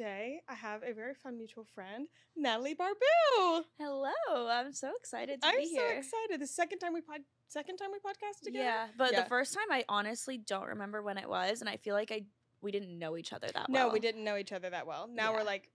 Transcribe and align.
today 0.00 0.40
I 0.48 0.54
have 0.54 0.82
a 0.82 0.94
very 0.94 1.12
fun 1.12 1.36
mutual 1.36 1.66
friend, 1.74 2.08
Natalie 2.34 2.74
Barbu. 2.74 3.64
Hello, 3.78 4.48
I'm 4.48 4.72
so 4.72 4.92
excited 4.98 5.42
to 5.42 5.48
I'm 5.48 5.58
be 5.58 5.66
so 5.66 5.72
here. 5.72 5.98
excited. 5.98 6.40
The 6.40 6.46
second 6.46 6.78
time 6.78 6.94
we 6.94 7.02
pod, 7.02 7.20
second 7.48 7.76
time 7.76 7.90
we 7.92 7.98
podcast 7.98 8.42
together. 8.42 8.64
Yeah, 8.64 8.86
but 8.96 9.12
Yeah. 9.12 9.24
the 9.24 9.28
first 9.28 9.52
time 9.52 9.66
I 9.70 9.84
honestly 9.90 10.38
don't 10.38 10.68
remember 10.68 11.02
when 11.02 11.18
it 11.18 11.28
was, 11.28 11.60
and 11.60 11.68
I 11.68 11.76
feel 11.76 11.94
like 11.94 12.10
I 12.10 12.22
we 12.62 12.70
didn't 12.70 12.98
know 12.98 13.18
each 13.18 13.34
other 13.34 13.48
that 13.48 13.68
well. 13.68 13.88
No, 13.88 13.92
we 13.92 14.00
didn't 14.00 14.24
know 14.24 14.38
each 14.38 14.52
other 14.52 14.70
that 14.70 14.86
well. 14.86 15.06
Now 15.06 15.34
we're 15.34 15.44
like 15.44 15.68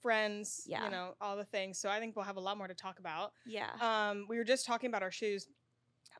friends. 0.00 0.62
Yeah. 0.68 0.84
You 0.84 0.92
know 0.92 1.14
all 1.20 1.36
the 1.36 1.44
things. 1.44 1.76
So 1.80 1.88
I 1.88 1.98
think 1.98 2.14
we'll 2.14 2.24
have 2.24 2.36
a 2.36 2.40
lot 2.40 2.56
more 2.56 2.68
to 2.68 2.74
talk 2.74 3.00
about. 3.00 3.32
Yeah. 3.46 3.70
Um, 3.80 4.26
we 4.28 4.36
were 4.38 4.44
just 4.44 4.64
talking 4.64 4.90
about 4.90 5.02
our 5.02 5.10
shoes. 5.10 5.48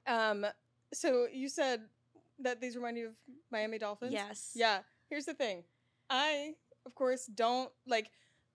Um, 0.08 0.46
so 0.92 1.28
you 1.32 1.48
said 1.48 1.82
that 2.40 2.60
these 2.60 2.74
remind 2.74 2.96
you 2.96 3.06
of 3.06 3.14
Miami 3.52 3.78
Dolphins. 3.78 4.12
yes. 4.12 4.50
Yeah. 4.56 4.80
Here's 5.08 5.26
the 5.26 5.34
thing. 5.34 5.62
I, 6.10 6.54
of 6.86 6.94
course, 6.94 7.26
don't 7.26 7.70
like. 7.86 8.10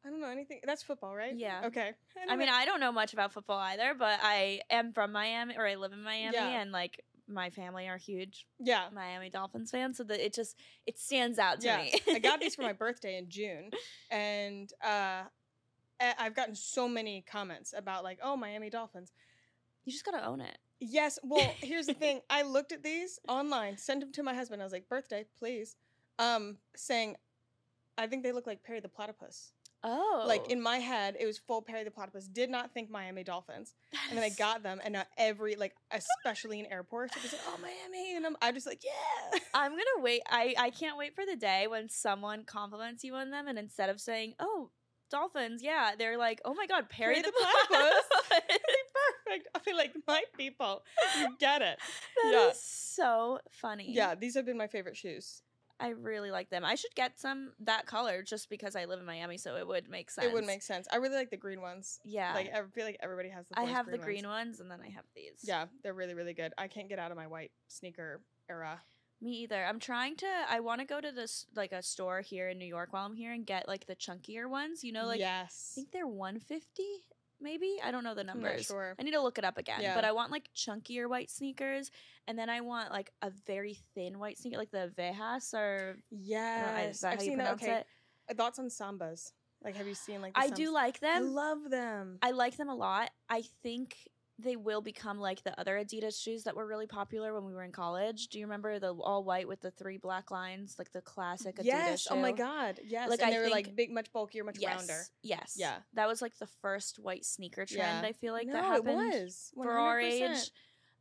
I 0.06 0.10
don't 0.10 0.20
know 0.20 0.30
anything. 0.30 0.62
That's 0.66 0.82
football, 0.82 1.16
right? 1.16 1.36
Yeah. 1.38 1.62
Okay. 1.66 1.92
I 2.28 2.36
mean, 2.36 2.50
I 2.50 2.66
don't 2.66 2.80
know 2.80 2.92
much 2.92 3.14
about 3.14 3.32
football 3.34 3.60
either, 3.60 3.94
but 3.94 4.20
I 4.24 4.62
am 4.72 4.94
from 4.94 5.12
Miami, 5.12 5.56
or 5.58 5.68
I 5.68 5.76
live 5.76 5.94
in 5.94 6.02
Miami, 6.04 6.36
Yeah. 6.36 6.60
and 6.62 6.72
like 6.72 7.02
my 7.28 7.50
family 7.52 7.88
are 7.88 7.98
huge 7.98 8.46
yeah. 8.60 8.88
Miami 8.94 9.30
Dolphins 9.30 9.70
fans, 9.70 9.98
so 9.98 10.04
that 10.06 10.20
it 10.26 10.34
just 10.34 10.58
it 10.88 10.98
stands 10.98 11.38
out 11.38 11.62
to 11.62 11.68
Yeah. 11.68 11.78
me. 11.84 11.94
I 12.10 12.18
got 12.20 12.40
these 12.40 12.56
for 12.56 12.64
my 12.64 12.74
birthday 12.86 13.18
in 13.20 13.30
June, 13.30 13.70
and 14.10 14.72
uh, 14.84 15.24
I've 16.18 16.34
gotten 16.36 16.56
so 16.56 16.88
many 16.90 17.24
comments 17.30 17.74
about 17.78 18.04
like, 18.04 18.18
oh, 18.24 18.36
Miami 18.36 18.72
Dolphins. 18.72 19.12
you 19.86 19.92
just 19.92 20.04
gotta 20.04 20.26
own 20.26 20.42
it. 20.42 20.58
Yes. 20.80 21.20
Well, 21.24 21.54
here's 21.62 21.86
the 21.86 21.94
thing. 21.94 22.22
I 22.28 22.42
looked 22.42 22.72
at 22.72 22.82
these 22.82 23.20
online, 23.28 23.78
sent 23.78 24.00
them 24.00 24.12
to 24.14 24.24
my 24.24 24.34
husband. 24.34 24.64
I 24.64 24.66
was 24.66 24.74
like, 24.74 24.90
birthday, 24.90 25.26
please. 25.38 25.76
Um, 26.18 26.58
saying, 26.76 27.18
I 28.02 28.08
think 28.08 28.24
they 28.24 28.32
look 28.32 28.48
like 28.48 28.64
Perry 28.64 28.80
the 28.80 28.90
Platypus. 28.90 29.54
Oh, 29.84 30.26
Like 30.28 30.50
in 30.52 30.62
my 30.62 30.78
head, 30.78 31.16
it 31.20 31.26
was 31.26 31.40
full 31.40 31.62
Perry 31.62 31.84
the 31.84 31.92
Platypus. 31.92 32.28
Did 32.28 32.50
not 32.50 32.74
think 32.74 32.90
Miami 32.90 33.24
Dolphins. 33.24 33.74
And 34.10 34.18
then 34.18 34.24
I 34.24 34.30
got 34.30 34.62
them, 34.62 34.80
and 34.84 34.94
now 34.94 35.06
every 35.18 35.56
like, 35.56 35.74
especially 35.92 36.60
in 36.60 36.66
airports, 36.68 37.16
it 37.16 37.24
was 37.24 37.32
like, 37.32 37.42
"Oh, 37.48 37.58
Miami," 37.62 38.16
and 38.16 38.26
I'm, 38.26 38.36
I'm 38.42 38.54
just 38.54 38.68
like, 38.68 38.84
"Yeah." 38.84 39.40
I'm 39.54 39.72
gonna 39.72 39.84
wait. 40.00 40.22
I 40.30 40.54
I 40.58 40.70
can't 40.70 40.98
wait 40.98 41.16
for 41.16 41.26
the 41.26 41.36
day 41.36 41.68
when 41.68 41.90
someone 41.90 42.44
compliments 42.44 43.04
you 43.04 43.16
on 43.16 43.32
them, 43.32 43.48
and 43.48 43.58
instead 43.58 43.90
of 43.90 44.00
saying, 44.00 44.36
"Oh, 44.40 44.70
dolphins," 45.10 45.64
yeah, 45.64 45.94
they're 45.98 46.18
like, 46.18 46.42
"Oh 46.46 46.54
my 46.54 46.68
God, 46.68 46.90
Perry, 46.90 47.16
Perry 47.16 47.22
the, 47.24 47.32
the 47.32 47.38
Platypus." 47.40 48.04
platypus." 48.30 48.58
Perfect. 49.26 49.48
I 49.56 49.60
feel 49.60 49.78
like 49.78 49.94
my 50.08 50.24
people, 50.38 50.84
you 51.20 51.36
get 51.40 51.62
it. 51.62 51.80
That 52.24 52.32
Yeah. 52.34 52.50
is 52.52 52.62
so 52.62 53.40
funny. 53.50 53.92
Yeah, 53.92 54.14
these 54.16 54.36
have 54.36 54.46
been 54.46 54.58
my 54.58 54.68
favorite 54.68 54.98
shoes. 54.98 55.42
I 55.82 55.90
really 55.90 56.32
like 56.32 56.50
them. 56.50 56.64
I 56.64 56.76
should 56.76 56.94
get 56.96 57.20
some 57.20 57.54
that 57.62 57.86
color 57.88 58.22
just 58.24 58.50
because 58.50 58.76
I 58.76 58.86
live 58.86 59.00
in 59.00 59.06
Miami, 59.06 59.38
so 59.38 59.56
it 59.56 59.68
would 59.68 59.90
make 59.90 60.12
sense. 60.12 60.28
It 60.28 60.34
would 60.34 60.46
make 60.46 60.62
sense. 60.62 60.88
I 60.92 60.98
really 60.98 61.16
like 61.16 61.32
the 61.32 61.38
green 61.38 61.62
ones. 61.62 62.00
Yeah, 62.06 62.34
Like 62.34 62.52
I 62.54 62.62
feel 62.74 62.86
like 62.86 62.98
everybody 63.02 63.30
has 63.30 63.48
the. 63.48 63.60
I 63.60 63.64
have 63.64 63.88
the 63.88 63.98
green 63.98 64.28
ones. 64.28 64.58
ones, 64.58 64.60
and 64.60 64.70
then 64.70 64.80
I 64.82 64.90
have 64.90 65.06
these. 65.16 65.40
Yeah, 65.44 65.66
they're 65.84 65.94
really 65.94 66.14
really 66.14 66.34
good. 66.34 66.54
I 66.58 66.68
can't 66.68 66.88
get 66.90 67.00
out 67.00 67.12
of 67.12 67.18
my 67.18 67.28
white 67.28 67.52
sneaker 67.68 68.22
era. 68.50 68.82
me 69.22 69.44
either. 69.44 69.64
I'm 69.64 69.80
trying 69.80 70.16
to. 70.18 70.28
I 70.50 70.60
want 70.60 70.82
to 70.82 70.86
go 70.88 71.02
to 71.02 71.12
this 71.12 71.46
like 71.56 71.72
a 71.72 71.82
store 71.84 72.22
here 72.22 72.50
in 72.50 72.58
New 72.58 72.66
York 72.66 72.94
while 72.94 73.06
I'm 73.06 73.16
here 73.16 73.32
and 73.34 73.46
get 73.46 73.68
like 73.68 73.86
the 73.88 73.96
chunkier 73.96 74.50
ones. 74.50 74.84
You 74.84 74.92
know, 74.94 75.06
like 75.06 75.20
yes, 75.20 75.72
I 75.74 75.76
think 75.76 75.92
they're 75.92 76.08
150 76.08 76.84
maybe. 77.42 77.78
I 77.84 77.92
don't 77.92 78.04
know 78.04 78.14
the 78.16 78.24
numbers. 78.24 78.66
sure. 78.66 78.96
I 79.00 79.04
need 79.04 79.12
to 79.12 79.22
look 79.22 79.38
it 79.38 79.44
up 79.44 79.58
again. 79.58 79.82
Yeah. 79.82 79.96
But 79.96 80.06
I 80.06 80.12
want 80.12 80.32
like 80.32 80.50
chunkier 80.56 81.10
white 81.10 81.30
sneakers, 81.30 81.92
and 82.28 82.38
then 82.38 82.50
I 82.50 82.62
want 82.62 82.92
like 82.92 83.12
a 83.22 83.32
very 83.48 83.78
thin 83.96 84.20
white 84.20 84.38
sneaker, 84.38 84.58
like 84.58 84.72
the 84.72 84.92
Vejas 84.98 85.54
or 85.54 85.58
I 85.60 85.82
don't 85.82 85.96
know, 85.96 85.98
Yes, 86.12 86.96
is 86.96 87.02
that 87.02 87.14
I've 87.14 87.18
how 87.20 87.24
you 87.24 87.30
seen 87.32 87.38
that. 87.40 87.44
pronounce 87.58 87.64
Okay, 87.64 87.84
it? 88.30 88.38
Thoughts 88.38 88.60
on 88.60 88.68
sambas? 88.68 89.32
Like, 89.64 89.76
have 89.76 89.88
you 89.88 89.94
seen 89.96 90.22
like? 90.22 90.34
The 90.34 90.40
I 90.40 90.50
do 90.50 90.72
like 90.74 91.00
them. 91.00 91.16
I 91.16 91.20
love 91.20 91.70
them. 91.70 92.18
I 92.22 92.32
like 92.32 92.58
them 92.58 92.70
a 92.70 92.76
lot. 92.76 93.12
I 93.30 93.44
think 93.62 93.96
they 94.42 94.56
will 94.56 94.82
become 94.82 95.20
like 95.20 95.44
the 95.44 95.58
other 95.60 95.76
Adidas 95.78 96.22
shoes 96.22 96.44
that 96.44 96.56
were 96.56 96.66
really 96.66 96.88
popular 96.88 97.34
when 97.34 97.46
we 97.46 97.54
were 97.54 97.64
in 97.64 97.72
college. 97.72 98.28
Do 98.28 98.40
you 98.40 98.46
remember 98.46 98.80
the 98.80 98.94
all 98.94 99.24
white 99.24 99.48
with 99.48 99.62
the 99.62 99.72
three 99.72 99.98
black 99.98 100.32
lines, 100.32 100.76
like 100.78 100.92
the 100.92 101.02
classic 101.02 101.58
Adidas 101.58 101.64
yes. 101.66 102.08
Oh 102.10 102.16
my 102.16 102.32
god. 102.32 102.80
Yes. 102.84 103.10
Like, 103.10 103.22
and 103.22 103.30
I 103.30 103.32
they 103.32 103.40
were 103.40 103.50
like 103.50 103.66
think- 103.66 103.78
big, 103.78 103.92
much 103.92 104.12
bulkier, 104.12 104.44
much 104.44 104.58
yes, 104.60 104.78
rounder. 104.78 105.02
Yes. 105.22 105.56
Yeah. 105.58 105.76
That 105.94 106.08
was 106.08 106.22
like 106.22 106.38
the 106.38 106.48
first 106.62 107.00
white 107.00 107.26
sneaker 107.26 107.66
trend. 107.66 108.04
Yeah. 108.04 108.08
I 108.10 108.14
feel 108.14 108.34
like 108.34 108.48
no, 108.48 108.54
that 108.54 108.64
happened 108.66 109.14
it 109.14 109.24
was 109.24 109.52
for 109.56 109.72
our 109.72 110.00
age. 110.00 110.52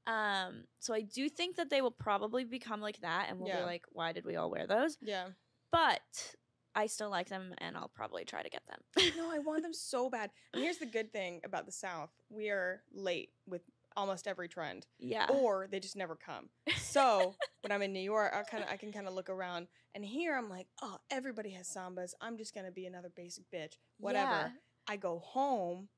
Um, 0.07 0.65
so 0.81 0.95
I 0.95 1.03
do 1.03 1.29
think 1.29 1.57
that 1.57 1.71
they 1.71 1.83
will 1.83 1.91
probably 1.91 2.45
become 2.45 2.81
like 2.81 3.01
that, 3.01 3.27
and 3.29 3.39
we'll 3.39 3.49
Yeah. 3.49 3.59
be 3.61 3.65
like, 3.65 3.85
why 3.93 4.13
did 4.13 4.25
we 4.25 4.37
all 4.37 4.51
wear 4.51 4.67
those? 4.67 4.97
Yeah. 5.01 5.29
But 5.71 6.35
I 6.81 6.87
still 6.87 7.11
like 7.11 7.29
them, 7.29 7.53
and 7.59 7.77
I'll 7.77 7.91
probably 7.95 8.25
try 8.25 8.43
to 8.43 8.49
get 8.49 8.63
them. 8.67 9.13
no, 9.19 9.31
I 9.31 9.39
want 9.45 9.63
them 9.63 9.75
so 9.75 10.09
bad. 10.09 10.31
And 10.55 10.63
here's 10.63 10.79
the 10.79 10.87
good 10.87 11.13
thing 11.13 11.43
about 11.45 11.67
the 11.67 11.73
South: 11.73 12.09
we 12.31 12.49
are 12.49 12.81
late 12.91 13.29
with 13.47 13.61
almost 13.97 14.27
every 14.27 14.49
trend, 14.49 14.87
yeah. 14.99 15.27
or 15.29 15.67
they 15.71 15.79
just 15.79 15.95
never 15.95 16.17
come. 16.17 16.49
So 16.79 17.35
when 17.61 17.71
I'm 17.71 17.83
in 17.83 17.93
New 17.93 18.01
York, 18.01 18.33
I 18.35 18.43
kind 18.45 18.65
of 18.65 18.71
I 18.71 18.79
can 18.79 18.93
kind 18.93 19.07
of 19.07 19.13
look 19.13 19.29
around, 19.29 19.67
and 19.95 20.03
here 20.03 20.35
I'm 20.35 20.49
like, 20.49 20.69
oh, 20.81 20.97
everybody 21.11 21.51
has 21.51 21.69
sambas. 21.69 22.15
I'm 22.23 22.39
just 22.39 22.55
gonna 22.55 22.73
be 22.73 22.87
another 22.87 23.11
basic 23.15 23.45
bitch. 23.51 23.75
Whatever. 23.99 24.31
Yeah. 24.31 24.49
I 24.89 24.97
go 24.97 25.19
home. 25.19 25.89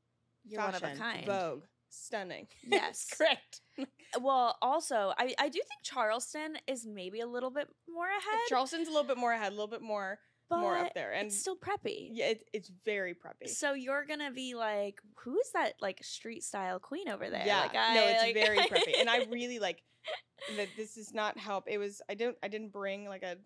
You're 0.45 0.61
one 0.61 0.71
of 0.71 0.83
a 0.83 0.87
fashion, 0.87 0.99
kind. 0.99 1.27
Vogue, 1.27 1.63
stunning. 1.91 2.49
Yes. 2.65 3.07
correct. 3.17 3.61
Uh, 3.79 3.85
well, 4.21 4.57
also, 4.61 5.13
I, 5.17 5.33
I 5.39 5.49
do 5.49 5.61
think 5.61 5.85
Charleston 5.85 6.57
is 6.67 6.85
maybe 6.85 7.21
a 7.21 7.27
little 7.27 7.51
bit 7.51 7.69
more 7.89 8.09
ahead. 8.09 8.41
Charleston's 8.49 8.89
a 8.89 8.91
little 8.91 9.07
bit 9.07 9.17
more 9.17 9.33
ahead, 9.33 9.53
a 9.53 9.55
little 9.55 9.69
bit 9.69 9.81
more 9.81 10.19
but 10.49 10.61
more 10.61 10.77
up 10.77 10.95
there, 10.95 11.13
and 11.13 11.27
it's 11.29 11.39
still 11.39 11.57
preppy. 11.57 12.09
yeah, 12.13 12.27
it, 12.27 12.47
it's 12.53 12.71
very 12.85 13.15
preppy. 13.15 13.49
So 13.49 13.73
you're 13.75 14.05
gonna 14.05 14.31
be 14.31 14.55
like, 14.55 15.01
who 15.17 15.39
is 15.39 15.51
that 15.53 15.75
like 15.81 16.03
street 16.05 16.43
style 16.45 16.79
queen 16.79 17.09
over 17.09 17.29
there? 17.31 17.45
Yeah, 17.47 17.61
like, 17.63 17.73
no, 17.75 18.05
it's 18.07 18.23
like- 18.23 18.35
very 18.35 18.59
preppy, 18.59 19.01
and 19.01 19.09
I 19.09 19.25
really 19.31 19.59
like 19.59 19.83
that. 20.57 20.69
This 20.77 20.95
does 20.95 21.13
not 21.15 21.39
help. 21.39 21.65
It 21.69 21.79
was 21.79 22.03
I 22.11 22.15
don't 22.15 22.37
I 22.43 22.49
didn't 22.49 22.73
bring 22.73 23.07
like 23.07 23.23
a 23.23 23.37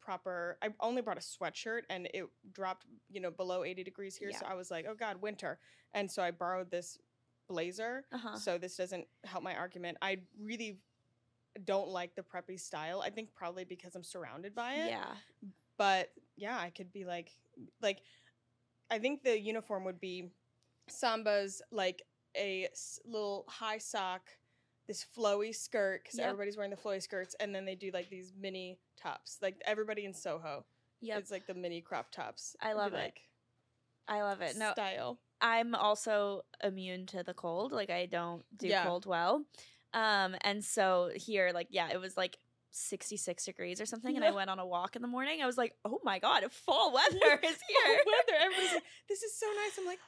proper. 0.00 0.56
I 0.62 0.68
only 0.80 1.02
brought 1.02 1.18
a 1.18 1.20
sweatshirt, 1.20 1.82
and 1.90 2.08
it 2.14 2.24
dropped 2.52 2.86
you 3.10 3.20
know 3.20 3.30
below 3.30 3.64
eighty 3.64 3.84
degrees 3.84 4.16
here. 4.16 4.32
So 4.32 4.46
I 4.46 4.54
was 4.54 4.70
like, 4.70 4.86
oh 4.88 4.94
god, 4.94 5.20
winter, 5.22 5.58
and 5.94 6.10
so 6.10 6.22
I 6.22 6.30
borrowed 6.30 6.70
this 6.70 6.98
blazer. 7.48 8.04
uh-huh. 8.12 8.36
So 8.36 8.58
this 8.58 8.76
doesn't 8.76 9.06
help 9.24 9.44
my 9.44 9.54
argument. 9.54 9.98
I 10.02 10.18
really 10.42 10.80
don't 11.64 11.88
like 11.88 12.14
the 12.16 12.22
preppy 12.22 12.58
style. 12.58 13.00
I 13.02 13.10
think 13.10 13.32
probably 13.34 13.64
because 13.64 13.94
I'm 13.94 14.02
surrounded 14.02 14.54
by 14.54 14.74
it. 14.74 14.88
yeah, 14.90 15.06
But 15.78 16.10
yeah, 16.36 16.58
I 16.58 16.70
could 16.70 16.92
be 16.92 17.04
like 17.04 17.30
like 17.80 18.00
I 18.90 18.98
think 18.98 19.22
the 19.22 19.38
uniform 19.38 19.84
would 19.84 20.00
be 20.00 20.30
Samba's 20.88 21.62
like 21.72 22.02
a 22.36 22.66
s- 22.72 23.00
little 23.04 23.44
high 23.48 23.78
sock, 23.78 24.22
this 24.86 25.04
flowy 25.16 25.54
skirt 25.54 26.02
because 26.04 26.18
Yep. 26.18 26.28
everybody's 26.28 26.56
wearing 26.56 26.70
the 26.70 26.76
flowy 26.76 27.02
skirts, 27.02 27.34
and 27.40 27.54
then 27.54 27.64
they 27.64 27.74
do 27.74 27.90
like 27.92 28.08
these 28.10 28.32
mini 28.38 28.78
tops. 29.00 29.38
Like 29.42 29.60
everybody 29.64 30.04
in 30.04 30.14
Soho, 30.14 30.64
yep. 31.00 31.18
it's 31.18 31.30
like 31.30 31.46
the 31.46 31.54
mini 31.54 31.80
crop 31.80 32.10
tops. 32.12 32.54
I 32.60 32.74
love 32.74 32.92
it. 32.94 32.96
Like 32.98 33.20
I 34.08 34.22
love 34.22 34.40
it. 34.42 34.56
No, 34.56 34.72
style. 34.72 35.18
I'm 35.40 35.74
also 35.74 36.42
immune 36.62 37.06
to 37.06 37.22
the 37.22 37.34
cold. 37.34 37.72
Like 37.72 37.90
I 37.90 38.06
don't 38.06 38.44
do 38.56 38.68
Yeah. 38.68 38.84
cold 38.84 39.06
well. 39.06 39.44
Um, 39.94 40.36
and 40.42 40.62
so 40.64 41.10
here, 41.14 41.52
like, 41.54 41.68
yeah, 41.70 41.88
it 41.90 41.98
was 42.00 42.16
like 42.16 42.36
66 42.76 43.44
degrees 43.44 43.80
or 43.80 43.86
something, 43.86 44.14
and 44.16 44.24
I 44.24 44.30
went 44.30 44.50
on 44.50 44.58
a 44.58 44.66
walk 44.66 44.96
in 44.96 45.02
the 45.02 45.08
morning. 45.08 45.40
I 45.42 45.46
was 45.46 45.56
like, 45.56 45.74
oh 45.84 45.98
my 46.04 46.18
god, 46.18 46.44
fall 46.52 46.92
weather 46.92 47.40
is 47.42 47.56
here. 47.68 47.98
weather. 48.06 48.38
Everybody's 48.40 48.74
like, 48.74 48.82
this 49.08 49.22
is 49.22 49.38
so 49.38 49.46
nice. 49.46 49.78
I'm 49.78 49.86
like, 49.86 49.98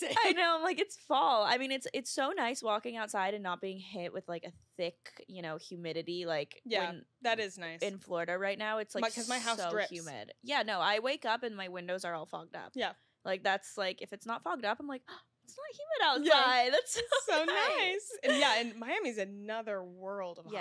I'm 0.00 0.08
freezing. 0.10 0.16
I 0.24 0.32
know, 0.32 0.56
I'm 0.56 0.62
like 0.62 0.80
it's 0.80 0.96
fall. 0.96 1.44
I 1.44 1.58
mean, 1.58 1.70
it's 1.72 1.86
it's 1.94 2.10
so 2.10 2.30
nice 2.36 2.62
walking 2.62 2.96
outside 2.96 3.34
and 3.34 3.42
not 3.42 3.60
being 3.60 3.78
hit 3.78 4.12
with 4.12 4.28
like 4.28 4.44
a 4.44 4.52
thick, 4.76 5.24
you 5.28 5.42
know, 5.42 5.56
humidity. 5.56 6.26
Like 6.26 6.60
Yeah, 6.64 6.86
when 6.90 7.04
That 7.22 7.38
is 7.40 7.56
nice. 7.58 7.80
in 7.80 7.98
Florida 7.98 8.36
right 8.36 8.58
now, 8.58 8.78
it's 8.78 8.94
like 8.94 9.14
'cause 9.14 9.28
my 9.28 9.38
house 9.38 9.58
is 9.58 9.64
so 9.64 9.70
drips. 9.70 9.90
humid. 9.90 10.32
Yeah, 10.42 10.62
no, 10.62 10.80
I 10.80 10.98
wake 10.98 11.24
up 11.24 11.42
and 11.42 11.56
my 11.56 11.68
windows 11.68 12.04
are 12.04 12.14
all 12.14 12.26
fogged 12.26 12.56
up. 12.56 12.72
Yeah. 12.74 12.92
like 13.24 13.42
that's 13.44 13.76
like 13.78 14.02
if 14.02 14.12
it's 14.12 14.26
not 14.26 14.42
fogged 14.42 14.64
up, 14.64 14.78
I'm 14.80 14.86
like 14.88 15.02
ah, 15.08 15.20
it's 15.44 15.56
not 15.56 16.20
humid 16.24 16.26
outside. 16.32 16.64
Yeah. 16.64 16.70
That's 16.72 16.94
so, 16.94 17.00
so 17.26 17.44
nice. 17.44 18.10
And 18.22 18.38
yeah, 18.38 18.54
and 18.60 18.76
Miami's 18.76 19.18
another 19.18 19.82
world 19.84 20.38
of 20.38 20.44
hot. 20.46 20.54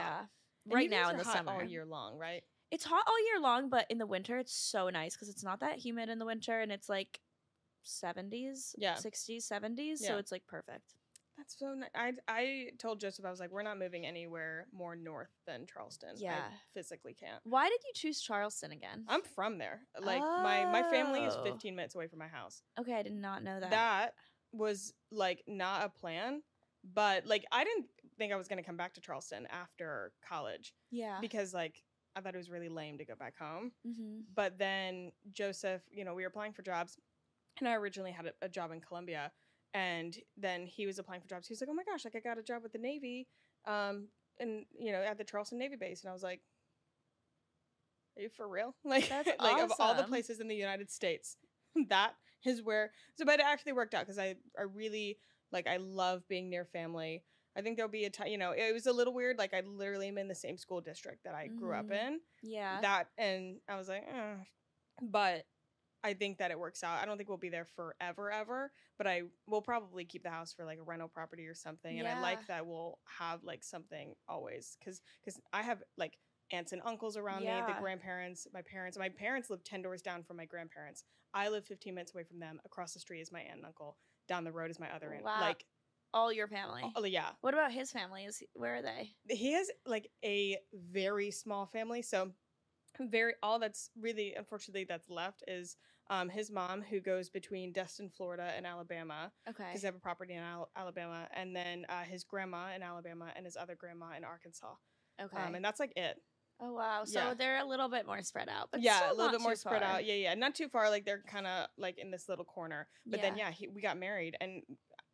Yeah, 0.66 0.72
And 0.72 0.76
right 0.76 0.90
now 0.90 1.10
in 1.10 1.18
the 1.18 1.24
hot 1.24 1.38
summer, 1.38 1.52
all 1.52 1.64
year 1.64 1.86
long, 1.86 2.18
right? 2.18 2.44
it's 2.72 2.84
hot 2.86 3.04
all 3.08 3.26
year 3.26 3.40
long, 3.42 3.70
but 3.70 3.86
in 3.90 3.98
the 3.98 4.06
winter 4.06 4.38
it's 4.38 4.54
so 4.54 4.90
nice 4.90 5.16
because 5.16 5.30
it's 5.30 5.44
not 5.44 5.60
that 5.62 5.80
humid 5.80 6.08
in 6.10 6.20
the 6.20 6.26
winter 6.26 6.60
and 6.62 6.72
it's 6.72 6.88
like 6.90 7.20
70s, 7.84 8.76
Yeah. 8.78 8.96
60s, 8.96 9.48
70s, 9.48 10.06
so 10.06 10.18
it's 10.18 10.32
like 10.32 10.46
perfect. 10.48 10.96
That's 11.38 11.58
so 11.58 11.74
nice. 11.74 11.90
I 11.96 12.14
I 12.28 12.68
told 12.78 13.00
Joseph 13.00 13.24
I 13.26 13.30
was 13.32 13.40
like, 13.40 13.50
we're 13.50 13.64
not 13.64 13.80
moving 13.80 14.06
anywhere 14.06 14.68
more 14.74 14.96
north 14.96 15.30
than 15.48 15.66
Charleston. 15.66 16.10
I 16.18 16.22
Yeah. 16.22 16.52
physically 16.74 17.14
can't. 17.14 17.40
Why 17.46 17.70
did 17.70 17.80
you 17.86 17.92
choose 17.96 18.20
Charleston 18.22 18.72
again? 18.74 19.06
I'm 19.08 19.22
from 19.24 19.58
there. 19.58 19.88
Like 20.00 20.22
my 20.44 20.66
my 20.66 20.84
family 20.84 21.22
is 21.24 21.34
Oh. 21.40 21.44
15 21.44 21.76
minutes 21.76 21.96
away 21.96 22.08
from 22.08 22.20
my 22.20 22.28
house. 22.28 22.62
okay, 22.80 22.94
I 22.94 23.04
did 23.04 23.14
not 23.14 23.42
know 23.44 23.60
that. 23.60 23.72
That 23.72 24.16
was 24.52 24.94
like 25.12 25.44
not 25.48 25.86
a 25.86 25.90
plan, 25.90 26.44
but 26.84 27.26
like 27.26 27.46
I 27.54 27.64
didn't 27.64 27.86
think 28.20 28.32
I 28.32 28.36
was 28.36 28.48
gonna 28.48 28.64
come 28.64 28.78
back 28.78 28.94
to 28.94 29.02
Charleston 29.02 29.48
after 29.50 30.12
college 30.28 30.76
yeah. 30.92 31.18
because 31.20 31.54
like 31.54 31.84
I 32.16 32.22
thought 32.22 32.36
it 32.36 32.38
was 32.38 32.50
really 32.50 32.70
lame 32.70 32.98
to 32.98 33.06
go 33.06 33.16
back 33.16 33.38
home. 33.38 33.72
Mm-hmm. 33.88 34.22
But 34.36 34.58
then 34.60 35.12
Joseph, 35.32 35.82
you 35.90 36.04
know, 36.04 36.14
we 36.14 36.24
were 36.24 36.28
applying 36.28 36.54
for 36.54 36.62
jobs, 36.62 36.98
and 37.60 37.68
I 37.68 37.76
originally 37.76 38.12
had 38.12 38.28
a, 38.28 38.34
a 38.42 38.50
job 38.50 38.72
in 38.72 38.82
Colombia, 38.82 39.32
and 39.74 40.16
then 40.38 40.66
he 40.66 40.86
was 40.86 41.00
applying 41.00 41.22
for 41.22 41.28
jobs. 41.28 41.48
He 41.48 41.54
was 41.54 41.62
like, 41.62 41.70
"Oh 41.70 41.74
my 41.74 41.84
gosh, 41.84 42.06
like 42.06 42.16
I 42.16 42.20
got 42.20 42.38
a 42.38 42.44
job 42.44 42.64
with 42.64 42.74
the 42.74 42.80
Navy, 42.80 43.28
um, 43.66 44.08
and 44.40 44.66
you 44.78 44.92
know, 44.92 45.02
at 45.02 45.18
the 45.18 45.24
Charleston 45.24 45.60
Navy 45.60 45.76
base," 45.76 46.04
and 46.04 46.10
I 46.10 46.14
was 46.14 46.24
like. 46.24 46.42
Are 48.18 48.24
you 48.24 48.30
for 48.36 48.50
real? 48.50 48.76
Like, 48.84 49.08
That's 49.08 49.30
like 49.40 49.64
of 49.64 49.72
all 49.80 49.96
the 49.96 50.04
places 50.04 50.42
in 50.42 50.50
the 50.50 50.56
United 50.56 50.92
States, 50.92 51.38
that 51.88 52.16
is 52.46 52.62
where. 52.62 52.92
So, 53.16 53.24
but 53.24 53.40
it 53.40 53.46
actually 53.46 53.72
worked 53.72 53.94
out 53.94 54.02
because 54.02 54.20
I, 54.20 54.36
I 54.58 54.64
really 54.74 55.20
like. 55.54 55.68
I 55.68 55.78
love 55.78 56.28
being 56.28 56.50
near 56.50 56.66
family. 56.66 57.24
I 57.58 57.62
think 57.62 57.78
there'll 57.78 57.92
be 57.92 58.06
a 58.06 58.10
time. 58.10 58.28
You 58.28 58.38
know, 58.38 58.52
it 58.52 58.74
was 58.74 58.86
a 58.86 58.94
little 58.94 59.14
weird. 59.14 59.38
Like, 59.38 59.54
I 59.54 59.62
literally 59.62 60.08
am 60.08 60.18
in 60.18 60.28
the 60.28 60.36
same 60.36 60.58
school 60.58 60.82
district 60.82 61.24
that 61.26 61.34
I 61.36 61.48
grew 61.48 61.74
up 61.74 61.88
Mhm. 61.88 62.08
in 62.08 62.22
Yeah. 62.42 62.80
that 62.82 63.08
and 63.18 63.60
i 63.68 63.76
was 63.76 63.88
like 63.90 64.04
eh. 64.08 64.36
but 65.02 65.46
i 66.04 66.14
think 66.14 66.38
that 66.38 66.52
it 66.52 66.60
works 66.60 66.84
out 66.84 67.02
i 67.02 67.06
don't 67.06 67.18
think 67.18 67.28
we'll 67.28 67.38
be 67.38 67.50
there 67.50 67.66
forever 67.66 68.32
ever 68.32 68.72
but 68.98 69.08
i 69.08 69.24
will 69.48 69.62
probably 69.62 70.06
keep 70.06 70.24
the 70.24 70.30
house 70.30 70.54
for 70.54 70.64
like 70.64 70.80
a 70.80 70.84
rental 70.84 71.08
property 71.10 71.46
or 71.48 71.54
something 71.56 72.00
and 72.00 72.08
i 72.08 72.22
like 72.22 72.46
that 72.48 72.66
we'll 72.66 72.98
have 73.06 73.44
like 73.44 73.64
something 73.64 74.16
always 74.28 74.78
because 74.80 75.02
because 75.24 75.40
i 75.52 75.62
have 75.62 75.84
like 75.98 76.18
aunts 76.52 76.72
and 76.72 76.82
uncles 76.86 77.18
around 77.18 77.42
me 77.42 77.48
the 77.68 77.80
grandparents 77.80 78.48
my 78.54 78.62
parents 78.62 78.98
my 78.98 79.10
parents 79.10 79.50
live 79.50 79.64
10 79.64 79.82
doors 79.82 80.02
down 80.02 80.24
from 80.24 80.38
my 80.38 80.46
grandparents 80.46 81.04
i 81.34 81.50
live 81.50 81.66
15 81.66 81.94
minutes 81.94 82.14
away 82.14 82.24
from 82.24 82.40
them 82.40 82.60
across 82.66 82.94
the 82.94 83.00
street 83.00 83.20
is 83.20 83.32
my 83.32 83.42
aunt 83.42 83.58
and 83.58 83.66
uncle 83.66 83.98
down 84.28 84.44
the 84.46 84.52
road 84.52 84.72
is 84.72 84.80
my 84.80 84.90
other 84.94 85.12
aunt 85.14 85.26
Wow. 85.26 85.42
like 85.42 85.66
All 86.14 86.32
your 86.34 86.48
family. 86.48 86.84
oh 86.96 87.04
yeah 87.06 87.30
What 87.42 87.54
about 87.54 87.72
his 87.72 87.92
family? 87.92 88.26
Is 88.26 88.38
he, 88.38 88.48
where 88.54 88.76
are 88.78 88.82
they? 88.82 89.12
he 89.30 89.54
has 89.54 89.70
like 89.86 90.10
a 90.24 90.58
very 90.74 91.32
small 91.32 91.66
family 91.68 92.02
so 92.02 92.32
very 93.00 93.34
all 93.44 93.60
that's 93.60 93.92
really 94.00 94.34
unfortunately 94.36 94.84
that's 94.84 95.10
left 95.10 95.44
is 95.48 95.78
um, 96.10 96.28
his 96.28 96.52
mom 96.52 96.82
who 96.82 97.00
goes 97.00 97.30
between 97.30 97.72
destin 97.72 98.10
florida 98.10 98.52
and 98.58 98.66
alabama 98.66 99.32
Okay. 99.48 99.64
because 99.68 99.82
they 99.82 99.88
have 99.88 99.96
a 99.96 100.00
property 100.00 100.34
in 100.34 100.42
Al- 100.42 100.70
alabama 100.76 101.28
and 101.36 101.56
then 101.56 101.86
uh, 101.88 102.02
his 102.02 102.24
grandma 102.24 102.74
in 102.76 102.82
alabama 102.84 103.28
and 103.36 103.46
his 103.46 103.56
other 103.56 103.76
grandma 103.76 104.18
in 104.18 104.24
arkansas 104.24 104.74
Okay. 105.22 105.38
um, 105.42 105.56
and 105.56 105.64
that's 105.64 105.80
like 105.80 105.94
it 105.96 106.18
oh 106.62 106.74
wow. 106.74 107.04
So 107.06 107.20
yeah. 107.20 107.34
they're 107.36 107.60
a 107.60 107.66
little 107.66 107.88
bit 107.88 108.06
more 108.06 108.22
spread 108.22 108.50
out, 108.50 108.68
but 108.72 108.82
yeah 108.82 109.12
a 109.12 109.14
little 109.14 109.32
bit 109.32 109.40
more 109.42 109.56
spread 109.56 109.82
far. 109.82 109.92
out 109.92 110.06
yeah 110.06 110.16
yeah 110.16 110.34
not 110.34 110.56
too 110.56 110.68
far 110.68 110.90
like 110.90 111.06
they're 111.06 111.24
kind 111.28 111.48
of 111.48 111.68
like 111.78 111.98
in 112.00 112.10
this 112.12 112.28
little 112.28 112.44
corner 112.46 112.88
but 113.06 113.22
then 113.22 113.38
yeah 113.38 113.52
he, 113.52 113.68
we 113.70 113.82
got 113.82 113.98
married 113.98 114.36
and 114.42 114.64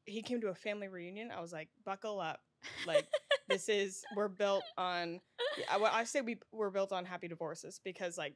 he 0.06 0.22
came 0.22 0.42
to 0.42 0.48
a 0.50 0.56
family 0.56 0.88
reunion 0.88 1.32
i 1.32 1.40
was 1.42 1.52
like 1.54 1.70
buckle 1.86 2.20
up. 2.20 2.40
Like 2.88 3.06
this 3.48 3.70
is 3.70 4.04
we're 4.16 4.28
built 4.28 4.64
on 4.78 5.20
yeah, 5.58 5.66
I- 5.72 5.78
well, 5.78 5.92
I 5.94 6.04
say 6.04 6.22
we 6.22 6.38
we're 6.52 6.72
built 6.72 6.92
on 6.92 7.06
happy 7.06 7.28
divorces 7.28 7.80
because 7.84 8.18
like 8.18 8.36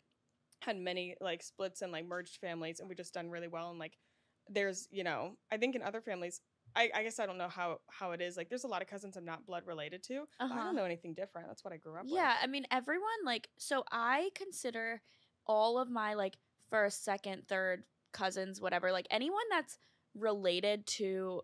had 0.61 0.77
many 0.77 1.15
like 1.19 1.41
splits 1.41 1.81
and 1.81 1.91
like 1.91 2.05
merged 2.05 2.37
families 2.39 2.79
and 2.79 2.87
we 2.87 2.95
just 2.95 3.13
done 3.13 3.29
really 3.29 3.47
well 3.47 3.69
and 3.71 3.79
like 3.79 3.97
there's 4.49 4.87
you 4.91 5.03
know 5.03 5.35
I 5.51 5.57
think 5.57 5.75
in 5.75 5.81
other 5.81 6.01
families 6.01 6.41
I, 6.75 6.91
I 6.93 7.03
guess 7.03 7.19
I 7.19 7.25
don't 7.25 7.37
know 7.39 7.47
how 7.49 7.79
how 7.89 8.11
it 8.11 8.21
is 8.21 8.37
like 8.37 8.49
there's 8.49 8.63
a 8.65 8.67
lot 8.67 8.81
of 8.83 8.87
cousins 8.87 9.17
I'm 9.17 9.25
not 9.25 9.45
blood 9.47 9.63
related 9.65 10.03
to 10.03 10.27
but 10.39 10.45
I 10.45 10.55
Uh-huh. 10.55 10.63
don't 10.65 10.75
know 10.75 10.85
anything 10.85 11.13
different. 11.15 11.47
That's 11.47 11.63
what 11.63 11.73
I 11.73 11.77
grew 11.77 11.95
up 11.99 12.03
Yeah, 12.05 12.35
I 12.41 12.45
mean 12.47 12.65
everyone 12.71 13.21
like 13.25 13.49
so 13.57 13.83
I 13.91 14.29
consider 14.35 15.01
all 15.47 15.79
of 15.79 15.89
my 15.89 16.13
like 16.13 16.37
first, 16.69 17.03
second, 17.03 17.47
third 17.47 17.83
cousins, 18.13 18.61
whatever, 18.61 18.91
like 18.91 19.07
anyone 19.09 19.43
that's 19.49 19.77
related 20.15 20.85
to 20.85 21.41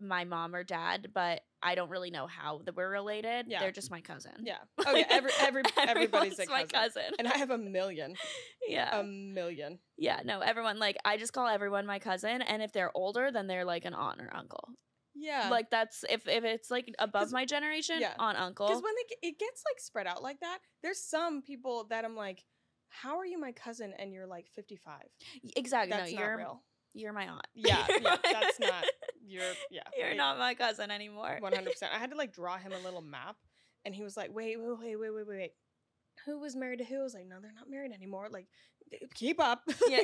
my 0.00 0.24
mom 0.24 0.54
or 0.54 0.64
dad, 0.64 1.08
but 1.14 1.42
I 1.62 1.74
don't 1.74 1.90
really 1.90 2.10
know 2.10 2.26
how 2.26 2.62
that 2.64 2.74
we're 2.74 2.90
related. 2.90 3.46
Yeah. 3.48 3.60
They're 3.60 3.72
just 3.72 3.90
my 3.90 4.00
cousin. 4.00 4.32
yeah 4.42 4.56
oh 4.86 4.94
yeah 4.94 5.04
every, 5.10 5.30
every 5.40 5.62
everybody's 5.76 6.38
a 6.38 6.42
Everyone's 6.42 6.48
my 6.48 6.64
cousin. 6.64 7.02
cousin. 7.02 7.14
and 7.18 7.28
I 7.28 7.36
have 7.36 7.50
a 7.50 7.58
million 7.58 8.14
yeah. 8.68 8.98
a 8.98 9.04
million 9.04 9.78
yeah, 9.98 10.20
no, 10.24 10.40
everyone 10.40 10.78
like 10.78 10.96
I 11.04 11.16
just 11.18 11.32
call 11.32 11.46
everyone 11.48 11.86
my 11.86 11.98
cousin 11.98 12.42
and 12.42 12.62
if 12.62 12.72
they're 12.72 12.90
older 12.94 13.30
then 13.32 13.46
they're 13.46 13.64
like 13.64 13.84
an 13.84 13.94
aunt 13.94 14.20
or 14.20 14.34
uncle. 14.34 14.70
yeah 15.14 15.48
Like 15.50 15.70
that's 15.70 16.04
if 16.08 16.26
if 16.26 16.44
it's 16.44 16.70
like 16.70 16.92
above 16.98 17.30
my 17.32 17.44
generation, 17.44 17.96
yeah. 18.00 18.14
aunt 18.18 18.38
uncle. 18.38 18.66
Because 18.68 18.82
when 18.82 18.94
they, 18.96 19.28
it 19.28 19.38
gets 19.38 19.62
like 19.70 19.80
spread 19.80 20.06
out 20.06 20.22
like 20.22 20.40
that, 20.40 20.58
there's 20.82 21.02
some 21.02 21.42
people 21.42 21.86
that 21.90 22.04
I'm 22.04 22.16
like, 22.16 22.44
how 22.88 23.18
are 23.18 23.26
you 23.26 23.38
my 23.38 23.52
cousin 23.52 23.92
and 23.98 24.12
you're 24.12 24.26
like 24.26 24.46
55? 24.54 25.00
exactly. 25.56 25.90
That's 25.90 26.12
no, 26.12 26.16
not 26.18 26.26
you're 26.26 26.36
real. 26.36 26.62
You're 26.94 27.12
my 27.12 27.28
aunt. 27.28 27.46
Yeah, 27.54 27.84
yeah, 27.88 28.16
that's 28.22 28.60
not. 28.60 28.84
You're 29.26 29.44
yeah. 29.70 29.82
You're 29.96 30.16
not 30.16 30.38
my 30.38 30.54
cousin 30.54 30.90
anymore. 30.90 31.38
100%. 31.40 31.54
I 31.94 31.98
had 31.98 32.10
to 32.10 32.16
like 32.16 32.32
draw 32.32 32.56
him 32.58 32.72
a 32.72 32.78
little 32.78 33.00
map, 33.16 33.36
and 33.84 33.94
he 33.94 34.02
was 34.02 34.16
like, 34.16 34.34
wait, 34.34 34.58
wait, 34.58 34.68
wait, 34.68 34.96
wait, 34.98 35.12
wait, 35.12 35.26
wait, 35.26 35.38
wait. 35.38 35.52
Who 36.26 36.40
was 36.40 36.56
married 36.56 36.80
to 36.80 36.84
who? 36.84 37.00
I 37.00 37.02
was 37.02 37.14
like, 37.14 37.28
no, 37.28 37.36
they're 37.40 37.54
not 37.54 37.70
married 37.70 37.92
anymore. 37.92 38.28
Like, 38.30 38.46
keep 39.14 39.40
up. 39.40 39.62
Yeah. 39.88 40.00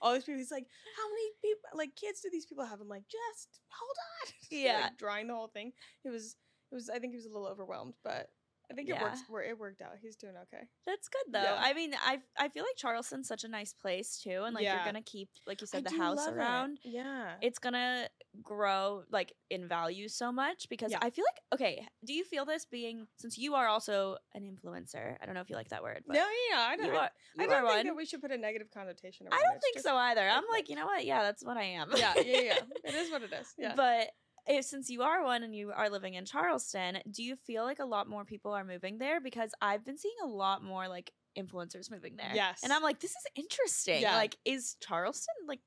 All 0.00 0.14
these 0.14 0.24
people. 0.24 0.38
He's 0.38 0.50
like, 0.50 0.66
how 0.96 1.08
many 1.08 1.30
people, 1.42 1.68
like 1.74 1.96
kids, 1.96 2.20
do 2.20 2.28
these 2.30 2.46
people 2.46 2.64
have? 2.64 2.80
I'm 2.80 2.88
like, 2.88 3.04
just 3.08 3.60
hold 3.70 3.96
on. 4.22 4.32
Yeah. 4.50 4.82
like, 4.84 4.98
drawing 4.98 5.26
the 5.26 5.34
whole 5.34 5.48
thing. 5.48 5.72
It 6.04 6.10
was, 6.10 6.36
it 6.70 6.74
was. 6.74 6.88
I 6.88 6.98
think 6.98 7.12
he 7.12 7.16
was 7.16 7.26
a 7.26 7.30
little 7.30 7.48
overwhelmed, 7.48 7.94
but 8.04 8.28
I 8.70 8.74
think 8.74 8.88
it 8.88 9.00
works. 9.00 9.20
It 9.48 9.58
worked 9.58 9.82
out. 9.82 9.92
He's 10.00 10.16
doing 10.16 10.34
okay. 10.44 10.64
That's 10.86 11.08
good 11.08 11.32
though. 11.32 11.42
Yeah. 11.42 11.56
I 11.60 11.74
mean, 11.74 11.92
I 12.04 12.18
I 12.38 12.48
feel 12.48 12.62
like 12.64 12.76
Charleston's 12.76 13.28
such 13.28 13.44
a 13.44 13.48
nice 13.48 13.72
place 13.74 14.18
too, 14.22 14.42
and 14.44 14.54
like 14.54 14.64
Yeah. 14.64 14.76
you're 14.76 14.84
gonna 14.84 15.02
keep, 15.02 15.28
like 15.46 15.60
you 15.60 15.66
I 15.72 15.76
said, 15.76 15.84
the 15.84 15.96
house 15.96 16.16
love 16.18 16.34
it. 16.34 16.38
around. 16.38 16.78
Yeah. 16.82 17.34
It's 17.42 17.58
gonna 17.58 18.08
grow 18.42 19.04
like 19.10 19.32
in 19.50 19.68
value 19.68 20.08
so 20.08 20.32
much 20.32 20.68
because 20.68 20.90
Yeah. 20.92 20.98
I 21.02 21.10
feel 21.10 21.24
like 21.24 21.60
okay. 21.60 21.86
Do 22.04 22.12
you 22.14 22.24
feel 22.24 22.44
this 22.44 22.64
being 22.64 23.06
since 23.18 23.36
you 23.38 23.54
are 23.54 23.66
also 23.68 24.16
an 24.34 24.42
influencer? 24.42 25.16
I 25.20 25.26
don't 25.26 25.34
know 25.34 25.40
if 25.42 25.50
you 25.50 25.56
like 25.56 25.68
that 25.68 25.82
word, 25.82 26.02
but 26.06 26.14
no, 26.14 26.26
yeah, 26.50 26.58
I 26.60 26.76
don't. 26.76 26.86
you 26.86 26.92
I, 26.94 26.96
are. 26.96 27.10
I 27.38 27.42
You 27.42 27.48
don't 27.48 27.52
are 27.52 27.66
think 27.66 27.76
one. 27.76 27.86
that 27.86 27.96
we 27.96 28.06
should 28.06 28.20
put 28.22 28.32
a 28.32 28.38
negative 28.38 28.68
connotation. 28.72 29.26
I 29.30 29.40
don't 29.42 29.56
it. 29.56 29.62
Think 29.62 29.80
so 29.84 29.94
either. 29.96 30.26
I'm 30.28 30.44
like, 30.50 30.68
you 30.68 30.76
know 30.76 30.86
what? 30.86 31.04
Yeah, 31.04 31.22
that's 31.22 31.44
what 31.44 31.56
I 31.56 31.64
am. 31.64 31.90
Yeah, 31.96 32.14
yeah, 32.16 32.40
yeah. 32.40 32.58
It 32.84 32.94
is 32.94 33.10
what 33.10 33.22
it 33.22 33.32
is. 33.32 33.52
Yeah. 33.58 33.74
But 33.76 34.10
if, 34.46 34.64
since 34.64 34.90
you 34.90 35.02
are 35.02 35.24
one 35.24 35.42
and 35.42 35.54
you 35.54 35.72
are 35.72 35.88
living 35.88 36.14
in 36.14 36.24
Charleston, 36.24 36.98
do 37.10 37.22
you 37.22 37.36
feel 37.36 37.64
like 37.64 37.78
a 37.78 37.84
lot 37.84 38.08
more 38.08 38.24
people 38.24 38.52
are 38.52 38.64
moving 38.64 38.98
there? 38.98 39.20
Because 39.20 39.52
I've 39.60 39.84
been 39.84 39.98
seeing 39.98 40.14
a 40.22 40.26
lot 40.26 40.62
more 40.62 40.88
like 40.88 41.12
influencers 41.38 41.90
moving 41.90 42.16
there. 42.16 42.32
Yes. 42.34 42.60
And 42.62 42.72
I'm 42.72 42.82
like, 42.82 43.00
this 43.00 43.12
is 43.12 43.26
interesting. 43.34 44.02
Yeah. 44.02 44.16
Like, 44.16 44.36
is 44.44 44.76
Charleston 44.80 45.34
like 45.46 45.60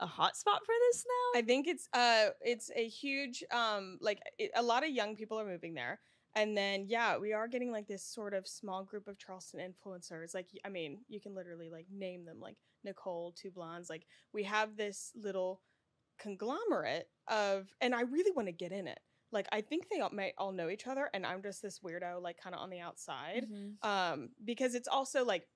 a 0.00 0.06
hot 0.06 0.36
spot 0.36 0.60
for 0.64 0.74
this 0.88 1.04
now? 1.06 1.40
I 1.40 1.42
think 1.42 1.66
it's 1.66 1.88
uh 1.92 2.30
it's 2.40 2.70
a 2.74 2.88
huge 2.88 3.44
um 3.52 3.98
like 4.00 4.20
it, 4.38 4.50
a 4.54 4.62
lot 4.62 4.82
of 4.82 4.90
young 4.90 5.16
people 5.16 5.38
are 5.38 5.46
moving 5.46 5.74
there. 5.74 6.00
And 6.36 6.56
then 6.56 6.86
yeah, 6.88 7.18
we 7.18 7.32
are 7.32 7.48
getting 7.48 7.72
like 7.72 7.86
this 7.86 8.04
sort 8.04 8.34
of 8.34 8.46
small 8.46 8.84
group 8.84 9.08
of 9.08 9.18
Charleston 9.18 9.60
influencers. 9.60 10.34
Like 10.34 10.48
I 10.64 10.68
mean, 10.68 10.98
you 11.08 11.20
can 11.20 11.34
literally 11.34 11.70
like 11.70 11.86
name 11.92 12.24
them 12.24 12.40
like 12.40 12.56
Nicole, 12.84 13.32
Two 13.32 13.50
Blondes. 13.50 13.90
Like 13.90 14.06
we 14.32 14.44
have 14.44 14.76
this 14.76 15.12
little 15.14 15.60
conglomerate 16.20 17.08
of 17.28 17.68
and 17.80 17.94
I 17.94 18.02
really 18.02 18.30
want 18.32 18.48
to 18.48 18.52
get 18.52 18.72
in 18.72 18.86
it. 18.86 19.00
Like 19.32 19.48
I 19.52 19.60
think 19.60 19.88
they 19.88 20.00
all 20.00 20.10
may 20.10 20.32
all 20.38 20.52
know 20.52 20.68
each 20.68 20.86
other 20.86 21.08
and 21.14 21.24
I'm 21.26 21.42
just 21.42 21.62
this 21.62 21.80
weirdo 21.80 22.20
like 22.22 22.36
kind 22.42 22.54
of 22.54 22.60
on 22.60 22.70
the 22.70 22.80
outside. 22.80 23.46
Mhm. 23.50 23.84
um 23.84 24.28
because 24.44 24.74
it's 24.74 24.88
also 24.88 25.24
like 25.24 25.46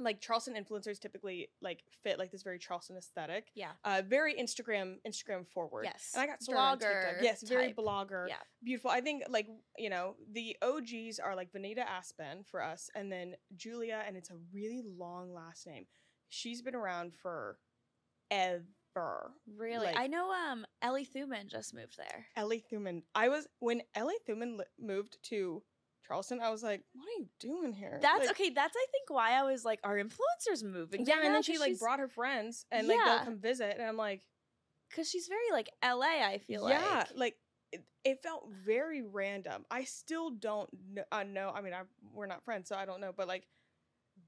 like 0.00 0.20
charleston 0.20 0.54
influencers 0.54 1.00
typically 1.00 1.48
like 1.62 1.82
fit 2.02 2.18
like 2.18 2.30
this 2.30 2.42
very 2.42 2.58
charleston 2.58 2.94
aesthetic 2.98 3.48
Yeah. 3.54 3.70
uh 3.84 4.02
very 4.06 4.34
instagram 4.34 4.96
instagram 5.06 5.48
forward 5.48 5.84
Yes. 5.86 6.10
and 6.12 6.22
i 6.22 6.26
got 6.26 6.42
started 6.42 6.60
on 6.60 6.78
TikTok. 6.78 6.92
Blogger 6.94 7.22
yes 7.22 7.42
very 7.42 7.72
blogger 7.72 8.28
Yeah. 8.28 8.36
beautiful 8.62 8.90
i 8.90 9.00
think 9.00 9.24
like 9.30 9.48
you 9.78 9.88
know 9.88 10.14
the 10.30 10.54
og's 10.62 11.18
are 11.18 11.34
like 11.34 11.50
vanita 11.52 11.84
aspen 11.86 12.44
for 12.44 12.62
us 12.62 12.90
and 12.94 13.10
then 13.10 13.34
julia 13.56 14.04
and 14.06 14.14
it's 14.14 14.28
a 14.30 14.36
really 14.52 14.82
long 14.84 15.32
last 15.32 15.66
name 15.66 15.86
she's 16.28 16.60
been 16.60 16.74
around 16.76 17.14
for 17.14 17.58
ever 18.30 18.62
Really? 19.56 19.86
like- 19.86 19.98
I 19.98 20.06
know 20.06 20.30
um 20.32 20.66
Ellie 20.82 21.06
Thumann 21.06 21.46
just 21.48 21.74
moved 21.74 21.96
there. 21.96 22.26
ellie 22.36 22.64
thumann 22.70 23.02
i 23.14 23.28
was 23.28 23.46
when 23.58 23.82
ellie 23.94 24.14
thumann 24.28 24.58
li- 24.58 24.64
moved 24.78 25.18
to 25.24 25.62
charleston 26.06 26.40
i 26.40 26.50
was 26.50 26.62
like 26.62 26.82
what 26.94 27.04
are 27.04 27.20
you 27.20 27.26
doing 27.40 27.72
here 27.72 27.98
That's 28.00 28.20
Like, 28.26 28.30
okay. 28.30 28.50
That's 28.50 28.74
I 28.76 28.86
think 28.92 29.10
why 29.10 29.32
I 29.32 29.42
was 29.42 29.64
like, 29.64 29.80
are 29.84 29.96
influencers 29.96 30.62
moving? 30.62 31.04
Yeah, 31.06 31.16
and 31.24 31.34
then 31.34 31.42
she 31.42 31.58
like 31.58 31.78
brought 31.78 31.98
her 31.98 32.08
friends 32.08 32.64
and 32.70 32.86
like 32.88 32.98
they'll 33.04 33.24
come 33.24 33.38
visit, 33.38 33.76
and 33.78 33.86
I'm 33.86 33.96
like, 33.96 34.22
because 34.88 35.08
she's 35.10 35.26
very 35.28 35.50
like 35.52 35.68
LA. 35.84 36.24
I 36.26 36.38
feel 36.46 36.68
yeah, 36.68 36.74
like 36.76 36.80
yeah, 36.80 37.04
like 37.14 37.36
it, 37.72 37.84
it 38.04 38.22
felt 38.22 38.48
very 38.64 39.02
random. 39.02 39.64
I 39.70 39.84
still 39.84 40.30
don't 40.30 40.70
know. 40.94 41.02
Uh, 41.12 41.24
know. 41.24 41.52
I 41.54 41.60
mean, 41.60 41.74
I 41.74 41.82
we're 42.14 42.26
not 42.26 42.44
friends, 42.44 42.68
so 42.68 42.76
I 42.76 42.86
don't 42.86 43.00
know. 43.00 43.12
But 43.14 43.28
like, 43.28 43.46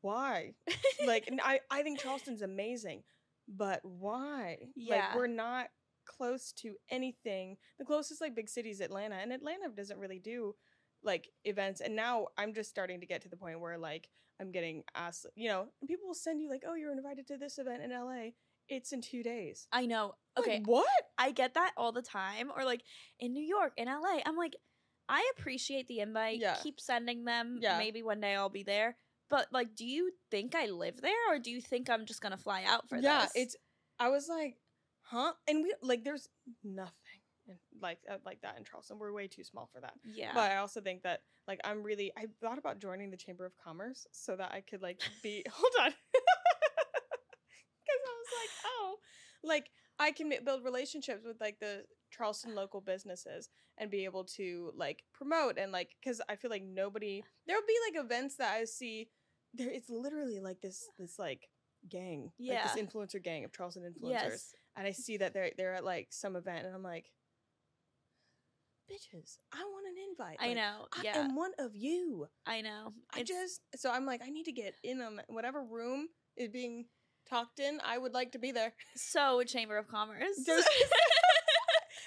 why? 0.02 0.54
like, 1.06 1.28
I 1.42 1.60
I 1.70 1.82
think 1.82 2.00
Charleston's 2.00 2.42
amazing, 2.42 3.02
but 3.50 3.80
why? 3.82 4.58
Yeah. 4.76 4.94
like, 4.94 5.16
we're 5.16 5.26
not 5.26 5.66
close 6.06 6.52
to 6.52 6.74
anything. 6.90 7.56
The 7.78 7.84
closest 7.84 8.20
like 8.20 8.34
big 8.34 8.48
city 8.48 8.70
is 8.70 8.80
Atlanta, 8.80 9.16
and 9.16 9.32
Atlanta 9.32 9.68
doesn't 9.74 9.98
really 9.98 10.18
do 10.18 10.54
like 11.02 11.28
events. 11.44 11.80
And 11.80 11.96
now 11.96 12.28
I'm 12.36 12.54
just 12.54 12.70
starting 12.70 13.00
to 13.00 13.06
get 13.06 13.22
to 13.22 13.28
the 13.28 13.36
point 13.36 13.60
where 13.60 13.78
like 13.78 14.08
I'm 14.40 14.52
getting 14.52 14.82
asked, 14.94 15.26
you 15.34 15.48
know, 15.48 15.68
and 15.80 15.88
people 15.88 16.06
will 16.06 16.14
send 16.14 16.40
you 16.40 16.48
like, 16.48 16.62
oh, 16.66 16.74
you're 16.74 16.92
invited 16.92 17.26
to 17.28 17.36
this 17.36 17.58
event 17.58 17.82
in 17.82 17.90
LA. 17.90 18.30
It's 18.68 18.92
in 18.92 19.00
two 19.00 19.22
days. 19.22 19.66
I 19.72 19.86
know. 19.86 20.14
Like, 20.36 20.46
Okay, 20.46 20.62
what? 20.64 20.86
I 21.18 21.32
get 21.32 21.54
that 21.54 21.72
all 21.76 21.92
the 21.92 22.02
time. 22.02 22.50
Or 22.56 22.64
like 22.64 22.82
in 23.18 23.32
New 23.32 23.42
York, 23.42 23.72
in 23.76 23.86
LA, 23.86 24.20
I'm 24.24 24.36
like, 24.36 24.54
I 25.08 25.28
appreciate 25.36 25.88
the 25.88 26.00
invite. 26.00 26.38
Yeah. 26.40 26.56
Keep 26.62 26.80
sending 26.80 27.24
them. 27.24 27.58
Yeah. 27.60 27.78
Maybe 27.78 28.02
one 28.02 28.20
day 28.20 28.34
I'll 28.34 28.48
be 28.48 28.62
there. 28.62 28.96
But 29.30 29.46
like, 29.52 29.76
do 29.76 29.86
you 29.86 30.10
think 30.30 30.54
I 30.54 30.66
live 30.66 31.00
there, 31.00 31.12
or 31.30 31.38
do 31.38 31.50
you 31.50 31.60
think 31.60 31.88
I'm 31.88 32.04
just 32.04 32.20
gonna 32.20 32.36
fly 32.36 32.64
out 32.66 32.88
for 32.88 32.98
yeah, 32.98 33.22
this? 33.22 33.32
it's. 33.34 33.56
I 33.98 34.08
was 34.08 34.28
like, 34.28 34.56
huh? 35.02 35.32
And 35.48 35.62
we 35.62 35.74
like, 35.82 36.04
there's 36.04 36.28
nothing 36.64 36.92
in, 37.48 37.56
like 37.80 37.98
uh, 38.10 38.16
like 38.26 38.40
that 38.42 38.58
in 38.58 38.64
Charleston. 38.64 38.98
We're 38.98 39.12
way 39.12 39.28
too 39.28 39.44
small 39.44 39.70
for 39.72 39.80
that. 39.80 39.94
yeah. 40.04 40.32
But 40.34 40.50
I 40.50 40.56
also 40.56 40.80
think 40.80 41.02
that 41.04 41.20
like 41.46 41.60
I'm 41.64 41.82
really. 41.82 42.12
I 42.18 42.26
thought 42.42 42.58
about 42.58 42.80
joining 42.80 43.10
the 43.10 43.16
Chamber 43.16 43.46
of 43.46 43.52
Commerce 43.62 44.06
so 44.12 44.36
that 44.36 44.52
I 44.52 44.62
could 44.68 44.82
like 44.82 45.00
be. 45.22 45.44
hold 45.50 45.72
on. 45.86 45.92
Because 47.82 48.02
I 48.06 48.14
was 48.20 48.32
like, 48.40 48.50
oh, 48.66 48.96
like 49.42 49.70
I 49.98 50.12
can 50.12 50.32
build 50.44 50.64
relationships 50.64 51.24
with 51.26 51.40
like 51.40 51.58
the 51.60 51.84
Charleston 52.10 52.54
local 52.54 52.80
businesses 52.80 53.48
and 53.78 53.90
be 53.90 54.04
able 54.04 54.24
to 54.24 54.72
like 54.76 55.02
promote 55.12 55.58
and 55.58 55.72
like 55.72 55.96
because 56.00 56.20
I 56.28 56.36
feel 56.36 56.50
like 56.50 56.62
nobody 56.62 57.24
there'll 57.46 57.62
be 57.66 57.76
like 57.88 58.04
events 58.04 58.36
that 58.36 58.54
I 58.54 58.64
see 58.64 59.08
there 59.54 59.70
it's 59.70 59.90
literally 59.90 60.40
like 60.40 60.60
this 60.60 60.86
this 60.98 61.18
like 61.18 61.48
gang 61.88 62.24
like 62.24 62.32
Yeah. 62.38 62.62
this 62.72 62.82
influencer 62.82 63.22
gang 63.22 63.44
of 63.44 63.52
Charleston 63.52 63.82
influencers 63.84 64.10
yes. 64.10 64.54
and 64.76 64.86
I 64.86 64.92
see 64.92 65.16
that 65.18 65.32
they're 65.34 65.50
they're 65.56 65.74
at 65.74 65.84
like 65.84 66.08
some 66.10 66.36
event 66.36 66.66
and 66.66 66.74
I'm 66.74 66.82
like 66.82 67.06
bitches 68.90 69.38
I 69.52 69.58
want 69.62 69.86
an 69.86 69.94
invite 70.10 70.36
I 70.40 70.48
Like, 70.48 70.56
know. 70.56 70.86
I 70.92 71.18
am 71.18 71.36
one 71.36 71.52
of 71.58 71.76
you 71.76 72.26
I 72.46 72.60
know. 72.60 72.92
I 73.14 73.20
It's- 73.20 73.28
just 73.28 73.60
so 73.80 73.90
I'm 73.90 74.04
like 74.04 74.20
I 74.24 74.30
need 74.30 74.44
to 74.44 74.52
get 74.52 74.74
in 74.82 75.00
um 75.00 75.20
whatever 75.28 75.62
room 75.62 76.08
is 76.36 76.48
being 76.48 76.86
talked 77.28 77.60
in 77.60 77.80
I 77.84 77.98
would 77.98 78.12
like 78.14 78.32
to 78.32 78.38
be 78.38 78.50
there 78.52 78.72
so 78.96 79.42
Chamber 79.44 79.76
of 79.78 79.88
Commerce. 79.88 80.36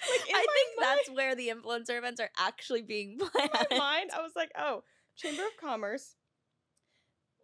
Like, 0.09 0.35
I 0.35 0.39
think 0.39 0.79
mind- 0.79 0.97
that's 0.97 1.09
where 1.11 1.33
the 1.33 1.47
influencer 1.47 1.97
events 1.97 2.19
are 2.19 2.29
actually 2.37 2.81
being 2.81 3.17
planned. 3.17 3.49
in 3.71 3.77
my 3.77 3.77
mind, 3.77 4.11
I 4.13 4.21
was 4.21 4.33
like, 4.35 4.51
oh, 4.57 4.83
Chamber 5.15 5.43
of 5.43 5.55
Commerce. 5.61 6.15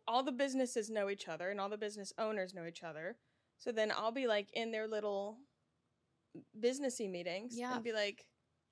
All 0.09 0.23
the 0.23 0.31
businesses 0.33 0.89
know 0.89 1.09
each 1.09 1.27
other 1.29 1.49
and 1.49 1.61
all 1.61 1.69
the 1.69 1.77
business 1.77 2.11
owners 2.17 2.53
know 2.53 2.65
each 2.65 2.83
other. 2.83 3.15
So 3.59 3.71
then 3.71 3.91
I'll 3.95 4.11
be 4.11 4.25
like 4.27 4.49
in 4.53 4.71
their 4.71 4.87
little 4.87 5.37
businessy 6.59 7.09
meetings 7.09 7.53
Yeah. 7.55 7.75
and 7.75 7.83
be 7.83 7.93
like, 7.93 8.25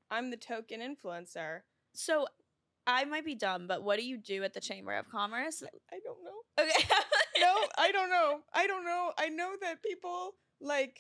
I'm 0.10 0.32
the 0.32 0.38
token 0.38 0.80
influencer. 0.82 1.62
So 1.94 2.28
I 2.86 3.06
might 3.06 3.26
be 3.26 3.36
dumb, 3.36 3.68
but 3.68 3.84
what 3.84 4.00
do 4.00 4.06
you 4.06 4.18
do 4.18 4.44
at 4.44 4.54
the 4.54 4.62
Chamber 4.62 4.94
of 4.94 5.10
Commerce? 5.10 5.62
I 5.92 6.00
don't 6.04 6.24
know. 6.24 6.64
Okay. 6.64 6.86
No, 7.40 7.54
I 7.78 7.92
don't 7.92 8.10
know. 8.10 8.40
I 8.52 8.66
don't 8.66 8.84
know. 8.84 9.12
I 9.16 9.30
know 9.30 9.52
that 9.62 9.84
people 9.84 10.32
like 10.60 11.00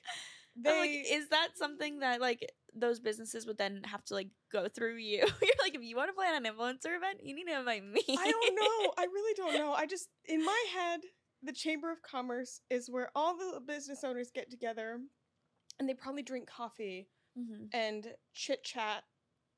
they 0.55 0.79
like, 0.79 1.05
is 1.09 1.29
that 1.29 1.47
something 1.55 2.01
that 2.01 2.21
like 2.21 2.47
those 2.75 2.99
businesses 2.99 3.45
would 3.45 3.57
then 3.57 3.81
have 3.85 4.03
to 4.05 4.13
like 4.13 4.29
go 4.51 4.67
through 4.67 4.97
you? 4.97 5.19
You're 5.41 5.61
like, 5.61 5.75
if 5.75 5.81
you 5.81 5.95
want 5.95 6.09
to 6.09 6.13
plan 6.13 6.35
an 6.45 6.51
influencer 6.51 6.95
event, 6.95 7.19
you 7.23 7.33
need 7.35 7.45
to 7.47 7.57
invite 7.59 7.83
me. 7.83 8.01
I 8.09 8.31
don't 8.31 8.55
know. 8.55 8.93
I 8.97 9.03
really 9.05 9.33
don't 9.35 9.53
know. 9.53 9.73
I 9.73 9.85
just 9.85 10.09
in 10.25 10.43
my 10.45 10.63
head, 10.73 11.01
the 11.43 11.53
Chamber 11.53 11.91
of 11.91 12.01
Commerce 12.01 12.61
is 12.69 12.89
where 12.89 13.09
all 13.15 13.37
the 13.37 13.59
business 13.59 14.03
owners 14.03 14.31
get 14.33 14.49
together 14.49 14.99
and 15.79 15.87
they 15.87 15.93
probably 15.93 16.23
drink 16.23 16.47
coffee 16.49 17.09
Mhm. 17.37 17.67
and 17.71 18.07
chit 18.33 18.63
chat 18.63 19.03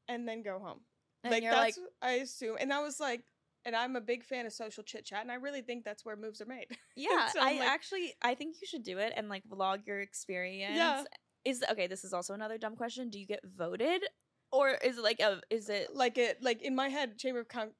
and 0.10 0.28
then 0.28 0.42
go 0.44 0.60
home. 0.60 0.82
And 1.24 1.32
like 1.32 1.44
that's 1.44 1.78
like, 1.78 1.88
I 2.02 2.12
assume. 2.16 2.58
And 2.60 2.72
that 2.72 2.82
was 2.82 3.00
like 3.00 3.24
and 3.66 3.76
I'm 3.76 3.96
a 3.96 4.02
big 4.02 4.24
fan 4.24 4.46
of 4.46 4.54
social 4.54 4.84
chit 4.84 5.06
chat 5.06 5.22
and 5.22 5.32
I 5.32 5.36
really 5.36 5.62
think 5.62 5.84
that's 5.86 6.04
where 6.06 6.16
moves 6.18 6.42
are 6.42 6.46
made. 6.46 6.68
yeah, 6.98 7.28
so 7.30 7.40
I 7.42 7.54
like- 7.54 7.62
actually 7.62 8.14
I 8.22 8.36
think 8.36 8.56
you 8.62 8.68
should 8.68 8.84
do 8.84 8.98
it 8.98 9.14
and 9.16 9.30
like 9.30 9.44
vlog 9.48 9.86
your 9.88 10.00
experience. 10.02 10.76
Yeah. 10.76 11.04
Is 11.46 11.64
okay, 11.72 11.88
this 11.88 12.04
is 12.04 12.14
also 12.14 12.34
another 12.34 12.58
dumb 12.58 12.76
question. 12.76 13.10
Do 13.10 13.20
you 13.20 13.26
get 13.26 13.42
voted? 13.44 14.02
Or 14.52 14.70
is 14.70 14.98
it 14.98 15.04
like 15.04 15.20
a 15.20 15.42
is 15.50 15.70
it 15.70 15.96
like 15.96 16.18
it 16.18 16.42
like 16.42 16.62
in 16.62 16.76
my 16.76 16.90
head 16.90 17.18
Chamber 17.18 17.42
of 17.42 17.48
Com- 17.48 17.74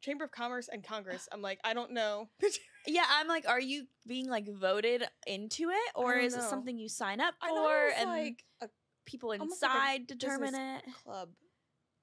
Chamber 0.00 0.24
of 0.24 0.32
Commerce 0.32 0.68
and 0.72 0.82
Congress. 0.82 1.28
I'm 1.30 1.42
like 1.42 1.60
I 1.64 1.74
don't 1.74 1.92
know. 1.92 2.28
Yeah, 2.86 3.04
I'm 3.08 3.28
like, 3.28 3.48
are 3.48 3.60
you 3.60 3.86
being 4.06 4.28
like 4.28 4.46
voted 4.46 5.04
into 5.26 5.70
it, 5.70 5.92
or 5.94 6.16
is 6.16 6.34
it 6.34 6.42
something 6.42 6.76
you 6.76 6.88
sign 6.90 7.18
up 7.18 7.32
for 7.40 7.88
and 7.96 8.10
like 8.10 8.44
a 8.60 8.68
people 9.06 9.30
almost 9.30 9.62
like 9.62 10.00
inside 10.00 10.06
determine 10.06 10.54
it? 10.54 10.84
club. 11.02 11.30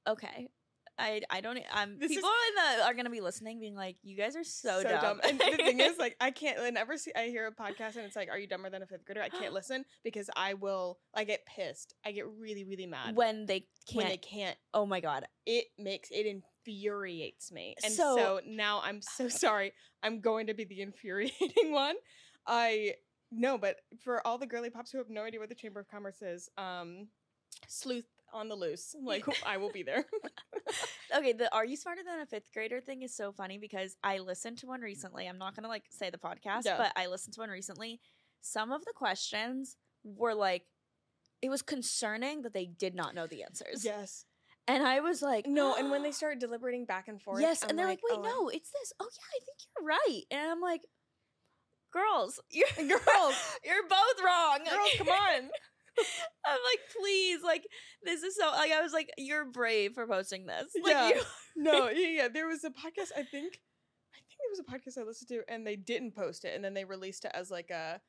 Okay, 0.08 0.48
I 1.00 1.22
I 1.30 1.42
don't. 1.42 1.58
Um, 1.74 1.98
This 2.00 2.12
is- 2.12 2.18
people 2.18 2.30
in 2.30 2.78
the 2.80 2.86
are 2.86 2.94
gonna 2.94 3.10
be 3.10 3.22
listening, 3.22 3.60
being 3.60 3.76
like, 3.76 3.98
you 4.04 4.16
guys 4.16 4.36
are 4.36 4.44
so, 4.44 4.84
dumb. 4.84 5.20
And 5.24 5.40
the 5.40 5.58
thing 5.58 5.80
is, 5.80 5.98
like, 6.00 6.16
I 6.22 6.32
can't. 6.32 6.60
Whenever 6.60 6.98
see, 6.98 7.12
I 7.16 7.28
hear 7.28 7.48
a 7.48 7.52
podcast 7.52 7.96
and 7.96 8.06
it's 8.06 8.16
like, 8.16 8.30
"Are 8.30 8.38
you 8.38 8.48
dumber 8.48 8.70
than 8.70 8.84
a 8.84 8.86
fifth 8.86 9.06
grader?" 9.06 9.22
I 9.22 9.30
can't 9.30 9.54
listen 9.60 9.86
because 10.04 10.30
I 10.36 10.54
will. 10.54 11.00
I 11.16 11.24
get 11.24 11.46
pissed. 11.46 11.96
I 12.06 12.12
get 12.12 12.28
really, 12.28 12.64
really 12.64 12.86
mad 12.86 13.16
when 13.16 13.46
they 13.46 13.62
can't. 13.88 13.96
when 13.96 14.08
they 14.10 14.18
can't. 14.18 14.58
oh 14.74 14.86
my 14.86 15.00
god. 15.00 15.26
It 15.46 15.66
makes 15.80 16.10
it 16.12 16.26
infuriates 16.28 17.52
me, 17.52 17.76
and 17.84 17.94
So- 17.94 18.16
so, 18.16 18.40
now 18.46 18.82
I'm 18.84 19.02
so 19.02 19.28
sorry. 19.30 19.74
I'm 20.04 20.20
going 20.22 20.48
to 20.48 20.54
be 20.54 20.66
the 20.66 20.82
infuriating 20.82 21.72
one. 21.72 21.96
I 22.46 22.96
no, 23.32 23.58
but 23.58 23.78
for 24.04 24.26
all 24.28 24.38
the 24.38 24.46
girly 24.48 24.70
pops 24.70 24.92
who 24.92 24.98
have 24.98 25.10
no 25.10 25.24
idea 25.24 25.40
what 25.40 25.50
the 25.50 25.56
Chamber 25.56 25.80
of 25.80 25.88
Commerce 25.88 26.22
is, 26.22 26.50
um, 26.58 27.08
sleuth 27.68 28.08
on 28.34 28.50
the 28.50 28.56
loose. 28.56 28.96
Like, 29.04 29.26
I 29.46 29.58
will 29.58 29.72
be 29.72 29.84
there. 29.84 30.06
Okay, 31.16 31.34
the 31.34 31.54
"Are 31.54 31.66
you 31.66 31.76
smarter 31.76 32.02
than 32.06 32.22
a 32.22 32.26
fifth 32.26 32.54
grader?" 32.54 32.80
thing 32.80 33.02
is 33.02 33.14
so 33.14 33.34
funny 33.34 33.58
because 33.58 33.98
I 34.04 34.20
listened 34.20 34.60
to 34.60 34.68
one 34.68 34.80
recently. 34.82 35.28
I'm 35.28 35.38
not 35.38 35.56
gonna 35.56 35.68
like 35.68 35.84
say 35.90 36.10
the 36.10 36.18
podcast, 36.18 36.64
Yeah. 36.66 36.78
but 36.78 36.94
I 36.96 37.08
listened 37.08 37.34
to 37.34 37.42
one 37.42 37.50
recently. 37.50 38.00
Some 38.40 38.72
of 38.72 38.86
the 38.86 38.94
questions 38.96 39.76
were 40.06 40.34
like, 40.34 40.64
it 41.42 41.50
was 41.50 41.62
concerning 41.62 42.44
that 42.44 42.54
they 42.54 42.66
did 42.66 42.96
not 42.96 43.14
know 43.14 43.28
the 43.28 43.44
answers. 43.44 43.84
yes. 43.84 44.26
And 44.68 44.84
I 44.88 45.02
was 45.02 45.22
like, 45.22 45.48
No, 45.48 45.76
and 45.76 45.92
when 45.92 46.04
they 46.04 46.12
start 46.22 46.40
deliberating 46.40 46.86
back 46.86 47.08
and 47.10 47.22
forth, 47.22 47.42
yes, 47.42 47.64
I'm 47.64 47.72
and 47.72 47.80
they're 47.80 47.88
like, 47.88 48.00
wait, 48.10 48.20
oh, 48.20 48.24
no, 48.24 48.48
it's 48.50 48.70
this. 48.72 48.94
Oh 49.00 49.08
yeah, 49.12 49.28
I 49.36 49.40
think 49.44 49.58
you're 49.76 49.88
right. 49.88 50.22
And 50.32 50.52
I'm 50.52 50.62
like, 50.62 50.82
girls, 51.92 52.40
you're 52.52 52.68
Girls. 52.78 53.36
you're 53.66 53.88
both 53.90 54.24
wrong. 54.24 54.60
girls, 54.70 54.90
come 54.98 55.10
on. 55.10 55.50
I'm 56.46 56.58
like, 56.66 56.80
please, 57.00 57.42
like 57.44 57.68
this 58.04 58.24
is 58.24 58.36
so. 58.36 58.48
Like 58.52 58.72
I 58.72 58.82
was 58.82 58.94
like, 58.94 59.10
you're 59.18 59.46
brave 59.46 59.94
for 59.94 60.08
posting 60.08 60.46
this. 60.46 60.72
Like, 60.84 60.94
Yeah. 60.94 61.10
you- 61.10 61.22
no, 61.58 61.90
yeah, 61.90 62.08
yeah. 62.08 62.28
There 62.28 62.48
was 62.48 62.64
a 62.64 62.70
podcast. 62.70 63.12
I 63.16 63.24
think, 63.24 63.60
I 64.14 64.20
think 64.20 64.38
there 64.40 64.50
was 64.50 64.60
a 64.60 64.64
podcast 64.64 65.00
I 65.02 65.06
listened 65.06 65.30
to, 65.30 65.42
and 65.48 65.66
they 65.66 65.76
didn't 65.76 66.16
post 66.16 66.46
it, 66.46 66.56
and 66.56 66.64
then 66.64 66.74
they 66.74 66.86
released 66.86 67.26
it 67.26 67.32
as 67.34 67.52
like 67.52 67.70
a, 67.70 68.02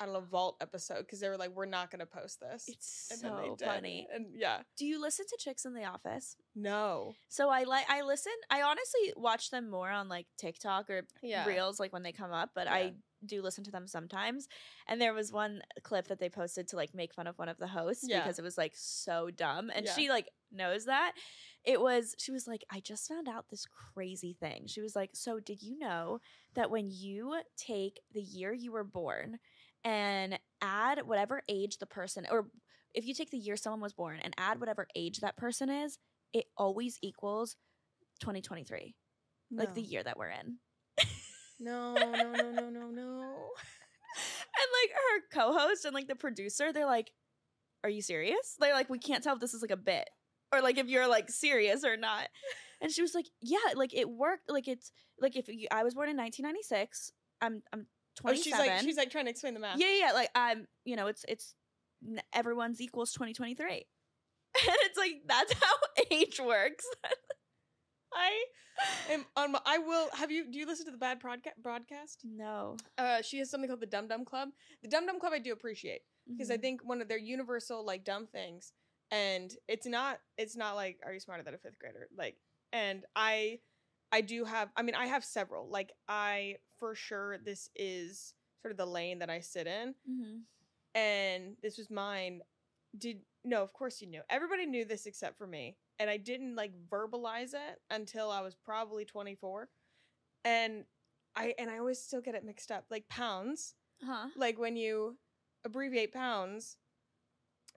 I 0.00 0.04
don't 0.04 0.14
know, 0.14 0.20
vault 0.20 0.56
episode 0.60 0.98
because 1.00 1.18
they 1.20 1.28
were 1.28 1.36
like, 1.36 1.50
we're 1.50 1.66
not 1.66 1.90
gonna 1.90 2.06
post 2.06 2.38
this. 2.40 2.64
it's 2.68 3.08
and 3.10 3.20
so 3.20 3.56
funny. 3.64 4.06
And 4.14 4.26
yeah, 4.34 4.58
Do 4.76 4.86
you 4.86 5.00
listen 5.00 5.26
to 5.28 5.36
Chicks 5.40 5.64
in 5.64 5.74
the 5.74 5.84
Office? 5.84 6.36
no, 6.54 7.14
So 7.28 7.48
I 7.50 7.64
like 7.64 7.86
I 7.90 8.02
listen. 8.02 8.32
I 8.50 8.62
honestly 8.62 9.12
watch 9.16 9.50
them 9.50 9.68
more 9.70 9.90
on 9.90 10.08
like 10.08 10.26
TikTok 10.38 10.88
or 10.90 11.02
Yeah. 11.22 11.46
Reels, 11.46 11.80
like 11.80 11.92
when 11.92 12.04
they 12.04 12.12
come 12.12 12.32
up. 12.32 12.50
But 12.54 12.66
Yeah. 12.66 12.74
I 12.74 12.92
do 13.24 13.42
listen 13.42 13.64
to 13.64 13.70
them 13.70 13.86
sometimes. 13.86 14.48
And 14.86 15.00
there 15.00 15.14
was 15.14 15.32
one 15.32 15.62
clip 15.82 16.08
that 16.08 16.18
they 16.20 16.28
posted 16.28 16.68
to 16.68 16.76
like 16.76 16.94
make 16.94 17.14
fun 17.14 17.26
of 17.26 17.38
one 17.38 17.48
of 17.48 17.58
the 17.58 17.66
hosts 17.66 18.04
Yeah. 18.06 18.20
because 18.20 18.38
it 18.38 18.42
was 18.42 18.58
like 18.58 18.72
so 18.74 19.30
dumb, 19.30 19.70
and 19.74 19.86
Yeah. 19.86 19.94
she 19.94 20.08
like 20.08 20.28
knows 20.52 20.84
that. 20.86 21.12
It 21.64 21.80
was 21.80 22.14
she 22.18 22.30
was 22.32 22.46
like, 22.46 22.64
I 22.70 22.80
just 22.80 23.08
found 23.08 23.28
out 23.28 23.48
this 23.50 23.66
crazy 23.94 24.32
thing. 24.38 24.66
She 24.66 24.80
was 24.80 24.94
like, 24.96 25.10
so 25.14 25.40
did 25.40 25.62
you 25.62 25.78
know 25.78 26.20
that 26.54 26.70
when 26.70 26.88
you 26.90 27.40
take 27.56 28.00
the 28.12 28.22
year 28.22 28.52
you 28.52 28.72
were 28.72 28.84
born 28.84 29.38
and 29.84 30.38
add 30.60 31.06
whatever 31.06 31.42
age 31.48 31.78
the 31.78 31.86
person 31.86 32.26
or 32.30 32.48
if 32.94 33.06
you 33.06 33.14
take 33.14 33.30
the 33.30 33.38
year 33.38 33.56
someone 33.56 33.80
was 33.82 33.92
born 33.92 34.18
and 34.22 34.34
add 34.38 34.58
whatever 34.60 34.86
age 34.96 35.20
that 35.20 35.36
person 35.36 35.68
is, 35.68 35.98
it 36.32 36.46
always 36.56 36.98
equals 37.02 37.54
2023, 38.20 38.94
like 39.50 39.74
the 39.74 39.82
year 39.82 40.02
that 40.02 40.18
we're 40.18 40.30
in. 40.30 40.56
No, 41.60 41.94
no, 41.94 42.12
no, 42.32 42.50
no, 42.50 42.70
no, 42.70 42.90
no. 42.90 43.48
And 44.60 44.66
like 44.82 44.90
her 44.92 45.20
co-host 45.32 45.84
and 45.84 45.94
like 45.94 46.08
the 46.08 46.16
producer, 46.16 46.72
they're 46.72 46.86
like, 46.86 47.12
"Are 47.84 47.90
you 47.90 48.02
serious?" 48.02 48.56
They're 48.58 48.72
like, 48.74 48.90
"We 48.90 48.98
can't 48.98 49.22
tell 49.22 49.34
if 49.34 49.40
this 49.40 49.54
is 49.54 49.62
like 49.62 49.70
a 49.70 49.76
bit 49.76 50.08
or 50.52 50.60
like 50.60 50.78
if 50.78 50.88
you're 50.88 51.06
like 51.06 51.30
serious 51.30 51.84
or 51.84 51.96
not." 51.96 52.28
And 52.80 52.90
she 52.90 53.02
was 53.02 53.14
like, 53.14 53.26
"Yeah, 53.40 53.58
like 53.76 53.94
it 53.94 54.08
worked. 54.08 54.50
Like 54.50 54.66
it's 54.66 54.90
like 55.20 55.36
if 55.36 55.46
you, 55.48 55.68
I 55.70 55.84
was 55.84 55.94
born 55.94 56.08
in 56.08 56.16
1996, 56.16 57.12
I'm 57.40 57.62
I'm 57.72 57.86
Oh, 58.24 58.34
she's 58.34 58.52
like, 58.52 58.80
she's 58.80 58.96
like 58.96 59.10
trying 59.10 59.26
to 59.26 59.30
explain 59.30 59.54
the 59.54 59.60
math. 59.60 59.78
yeah, 59.78 59.86
yeah, 59.86 60.06
yeah, 60.06 60.12
like 60.12 60.30
I'm, 60.34 60.66
you 60.84 60.96
know, 60.96 61.06
it's 61.06 61.24
it's 61.28 61.54
everyone's 62.32 62.80
equals 62.80 63.12
2023." 63.12 63.86
And 64.66 64.76
it's 64.86 64.98
like 64.98 65.22
that's 65.28 65.52
how 65.52 65.72
age 66.10 66.40
works. 66.40 66.84
I 68.12 68.44
am 69.10 69.24
on. 69.36 69.52
My, 69.52 69.60
I 69.66 69.78
will 69.78 70.08
have 70.14 70.30
you. 70.30 70.50
Do 70.50 70.58
you 70.58 70.66
listen 70.66 70.86
to 70.86 70.92
the 70.92 70.98
Bad 70.98 71.20
Broadca- 71.20 71.52
broadcast? 71.62 72.20
No, 72.24 72.76
Uh, 72.96 73.22
she 73.22 73.38
has 73.38 73.50
something 73.50 73.68
called 73.68 73.80
the 73.80 73.86
Dum 73.86 74.08
Dum 74.08 74.24
Club. 74.24 74.50
The 74.82 74.88
Dum 74.88 75.06
Dum 75.06 75.18
Club 75.20 75.32
I 75.32 75.38
do 75.38 75.52
appreciate. 75.52 76.02
because 76.26 76.50
I 76.50 76.58
Mhm. 76.58 76.60
think 76.60 76.84
one 76.84 77.00
of 77.00 77.08
their 77.08 77.16
universal 77.18 77.82
like 77.84 78.04
dumb 78.04 78.26
things, 78.26 78.72
and 79.10 79.56
it's 79.66 79.86
not 79.86 80.20
it's 80.36 80.56
not 80.56 80.74
like 80.76 81.00
are 81.02 81.14
you 81.14 81.20
smarter 81.20 81.42
than 81.42 81.54
a 81.54 81.58
fifth 81.58 81.78
grader 81.78 82.06
like, 82.14 82.36
and 82.72 83.06
I 83.16 83.60
I 84.12 84.20
do 84.20 84.44
have 84.44 84.70
I 84.76 84.82
mean 84.82 84.94
I 84.94 85.06
have 85.06 85.24
several 85.24 85.68
like 85.70 85.90
I 86.06 86.58
for 86.78 86.94
sure 86.94 87.38
this 87.38 87.70
is 87.74 88.34
sort 88.60 88.72
of 88.72 88.76
the 88.76 88.86
lane 88.86 89.20
that 89.20 89.30
I 89.30 89.40
sit 89.40 89.66
in, 89.66 89.94
Mhm. 90.08 90.42
and 90.94 91.56
this 91.62 91.78
was 91.78 91.90
mine. 91.90 92.42
Did 92.96 93.24
no, 93.44 93.62
of 93.62 93.72
course 93.72 94.00
you 94.02 94.06
knew. 94.08 94.22
Everybody 94.28 94.66
knew 94.66 94.84
this 94.84 95.06
except 95.06 95.38
for 95.38 95.46
me, 95.46 95.78
and 95.98 96.08
I 96.10 96.16
didn't 96.16 96.54
like 96.56 96.72
verbalize 96.90 97.54
it 97.54 97.80
until 97.90 98.30
I 98.30 98.40
was 98.40 98.54
probably 98.54 99.04
twenty 99.04 99.34
four, 99.34 99.68
and 100.44 100.84
I 101.36 101.54
and 101.58 101.70
I 101.70 101.78
always 101.78 101.98
still 102.02 102.20
get 102.20 102.34
it 102.34 102.44
mixed 102.44 102.70
up. 102.70 102.84
Like 102.90 103.08
pounds, 103.08 103.74
Huh? 104.04 104.28
like 104.36 104.58
when 104.58 104.76
you 104.76 105.18
abbreviate 105.64 106.12
pounds. 106.12 106.76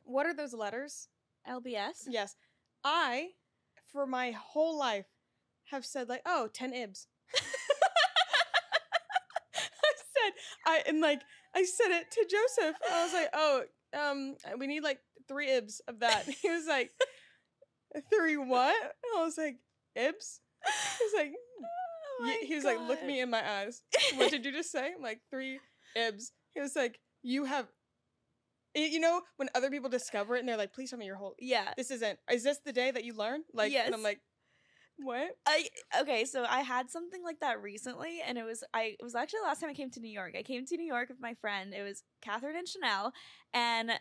What 0.04 0.26
are 0.26 0.34
those 0.34 0.54
letters? 0.54 1.10
LBS. 1.48 2.08
Yes. 2.10 2.36
I, 2.84 3.30
for 3.92 4.08
my 4.08 4.32
whole 4.32 4.78
life, 4.78 5.06
have 5.70 5.86
said 5.86 6.10
like, 6.10 6.22
oh, 6.26 6.50
10 6.52 6.74
ibs. 6.74 7.06
I 9.54 9.94
said 9.96 10.34
I 10.66 10.82
and 10.88 11.02
like 11.02 11.22
I 11.56 11.64
said 11.64 11.92
it 11.92 12.12
to 12.12 12.26
Joseph. 12.30 12.76
I 12.92 13.04
was 13.04 13.14
like, 13.14 13.30
oh, 13.34 13.64
um, 13.98 14.36
we 14.58 14.68
need 14.68 14.84
like 14.84 15.00
three 15.28 15.50
ibs 15.50 15.82
of 15.88 16.00
that. 16.00 16.26
He 16.42 16.50
was 16.50 16.66
like, 16.68 16.92
three 18.10 18.38
what? 18.38 18.76
I 19.18 19.24
was 19.24 19.38
like, 19.38 19.58
ibs? 19.98 20.40
He 20.64 21.04
was 21.04 21.14
like, 21.16 21.32
Oh 22.24 22.38
he 22.46 22.54
was 22.54 22.64
like, 22.64 22.80
look 22.88 23.04
me 23.04 23.20
in 23.20 23.32
my 23.32 23.42
eyes. 23.44 23.82
What 24.16 24.30
did 24.30 24.46
you 24.46 24.52
just 24.52 24.72
say? 24.72 24.92
I'm 24.96 25.02
like, 25.02 25.22
three 25.32 25.60
ibs. 25.98 26.26
He 26.54 26.62
was 26.62 26.76
like, 26.76 27.00
you 27.24 27.46
have, 27.46 27.68
you 28.76 29.00
know, 29.00 29.22
when 29.38 29.50
other 29.56 29.72
people 29.72 29.90
discover 29.90 30.36
it 30.36 30.40
and 30.40 30.48
they're 30.48 30.58
like, 30.58 30.74
please 30.74 30.92
tell 30.92 31.00
me 31.00 31.06
your 31.08 31.16
whole 31.16 31.36
yeah. 31.40 31.74
this 31.78 31.90
isn't 31.90 32.20
is 32.32 32.44
this 32.44 32.60
the 32.64 32.74
day 32.74 32.92
that 32.92 33.06
you 33.06 33.16
learn 33.16 33.42
like 33.54 33.74
and 33.74 33.96
i'm 33.96 34.04
like 34.04 34.22
what 35.04 35.36
I 35.46 35.68
okay, 36.02 36.26
so 36.26 36.46
I 36.48 36.62
had 36.62 36.90
something 36.90 37.24
like 37.24 37.40
that 37.40 37.62
recently, 37.62 38.22
and 38.26 38.38
it 38.38 38.44
was 38.44 38.64
I 38.74 38.96
it 39.00 39.04
was 39.04 39.16
actually 39.16 39.40
the 39.42 39.48
last 39.48 39.62
time 39.62 39.70
I 39.70 39.74
came 39.74 39.90
to 39.92 40.00
New 40.00 40.12
York. 40.12 40.36
I 40.38 40.44
came 40.44 40.66
to 40.66 40.78
New 40.78 40.86
York 40.86 41.10
with 41.10 41.20
my 41.20 41.34
friend. 41.36 41.74
It 41.74 41.84
was 41.84 42.04
Catherine 42.22 42.56
and 42.56 42.68
Chanel, 42.68 43.14
and 43.54 43.92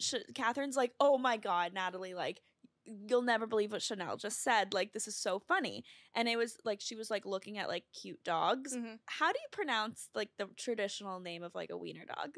Sh- 0.00 0.14
Catherine's 0.34 0.76
like, 0.76 0.92
"Oh 1.00 1.18
my 1.18 1.36
god, 1.36 1.72
Natalie, 1.72 2.14
like." 2.14 2.40
You'll 2.86 3.22
never 3.22 3.46
believe 3.46 3.72
what 3.72 3.82
Chanel 3.82 4.16
just 4.16 4.42
said. 4.42 4.74
Like, 4.74 4.92
this 4.92 5.08
is 5.08 5.16
so 5.16 5.38
funny. 5.38 5.84
And 6.14 6.28
it 6.28 6.36
was 6.36 6.58
like, 6.64 6.80
she 6.80 6.96
was 6.96 7.10
like 7.10 7.24
looking 7.24 7.56
at 7.58 7.68
like 7.68 7.84
cute 7.98 8.22
dogs. 8.24 8.76
Mhm. 8.76 8.98
How 9.06 9.32
do 9.32 9.38
you 9.38 9.48
pronounce 9.50 10.08
like 10.14 10.30
the 10.38 10.48
traditional 10.56 11.20
name 11.20 11.42
of 11.42 11.54
like 11.54 11.70
a 11.70 11.76
wiener 11.76 12.04
dog? 12.04 12.36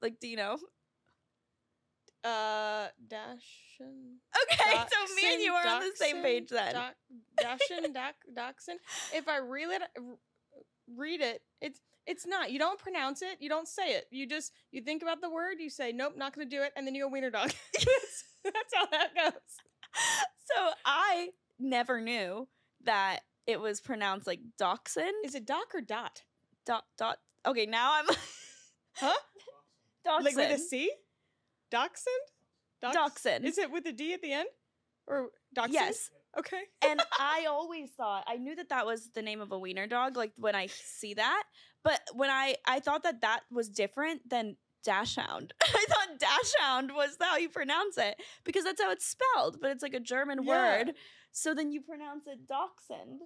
Like, 0.00 0.20
do 0.20 0.28
you 0.28 0.36
know? 0.36 0.58
uh 2.24 2.88
dashin 3.06 4.18
Okay, 4.42 4.74
so 4.74 5.14
me 5.14 5.34
and 5.34 5.40
you 5.42 5.52
are 5.52 5.66
on 5.68 5.80
the 5.80 5.92
same 5.94 6.20
page 6.20 6.48
then. 6.50 6.74
Doc, 6.74 6.94
dashin 7.40 7.94
doc 7.94 8.14
dachshund 8.34 8.80
if 9.14 9.28
i 9.28 9.36
really 9.36 9.76
read 10.96 11.20
it 11.20 11.42
it's 11.60 11.80
it's 12.06 12.26
not 12.26 12.50
you 12.50 12.58
don't 12.58 12.78
pronounce 12.80 13.22
it 13.22 13.36
you 13.40 13.48
don't 13.48 13.68
say 13.68 13.92
it 13.92 14.06
you 14.10 14.26
just 14.26 14.52
you 14.72 14.80
think 14.82 15.02
about 15.02 15.20
the 15.20 15.30
word 15.30 15.58
you 15.60 15.70
say 15.70 15.92
nope 15.92 16.14
not 16.16 16.34
gonna 16.34 16.44
do 16.44 16.62
it 16.62 16.72
and 16.76 16.86
then 16.86 16.94
you 16.96 17.04
go 17.04 17.08
wiener 17.08 17.30
dog 17.30 17.52
that's 18.44 18.74
how 18.74 18.86
that 18.86 19.14
goes 19.14 19.32
So 20.46 20.70
I 20.84 21.28
never 21.58 22.00
knew 22.00 22.48
that 22.84 23.20
it 23.46 23.60
was 23.60 23.80
pronounced 23.80 24.26
like 24.26 24.40
dachshund. 24.58 25.12
is 25.24 25.34
it 25.34 25.44
doc 25.46 25.74
or 25.74 25.80
dot 25.80 26.22
dot 26.66 26.84
dot. 26.96 27.18
Okay, 27.46 27.66
now 27.66 27.94
I'm 27.94 28.06
Huh? 28.96 29.14
dachshund. 30.04 30.24
like 30.24 30.36
with 30.36 30.50
a 30.50 30.58
c 30.58 30.90
dachshund 31.70 31.96
Dachs- 32.80 32.94
Dachshund. 33.22 33.44
is 33.44 33.58
it 33.58 33.70
with 33.70 33.86
a 33.86 33.92
d 33.92 34.12
at 34.14 34.22
the 34.22 34.32
end 34.32 34.48
or 35.06 35.30
dachshund 35.54 35.74
Yes, 35.74 36.10
okay 36.38 36.62
and 36.86 37.00
I 37.18 37.46
always 37.48 37.90
thought 37.90 38.24
I 38.28 38.36
knew 38.36 38.54
that 38.56 38.68
that 38.68 38.86
was 38.86 39.10
the 39.14 39.22
name 39.22 39.40
of 39.40 39.50
a 39.52 39.58
wiener 39.58 39.86
dog. 39.86 40.16
Like 40.16 40.32
when 40.36 40.54
I 40.54 40.66
see 40.68 41.14
that, 41.14 41.42
but 41.82 42.00
when 42.14 42.30
I 42.30 42.56
I 42.66 42.80
thought 42.80 43.02
that 43.02 43.22
that 43.22 43.40
was 43.50 43.68
different 43.68 44.28
than 44.28 44.56
dachshund. 44.84 45.52
I 45.62 45.84
thought 45.88 46.18
dachshund 46.18 46.92
was 46.94 47.16
how 47.20 47.36
you 47.36 47.48
pronounce 47.48 47.98
it 47.98 48.16
because 48.44 48.64
that's 48.64 48.80
how 48.80 48.90
it's 48.90 49.06
spelled, 49.06 49.58
but 49.60 49.70
it's 49.70 49.82
like 49.82 49.94
a 49.94 50.00
German 50.00 50.42
Yeah. 50.42 50.78
word. 50.84 50.94
So 51.32 51.54
then 51.54 51.70
you 51.70 51.80
pronounce 51.80 52.26
it 52.26 52.46
dachshund. 52.48 53.20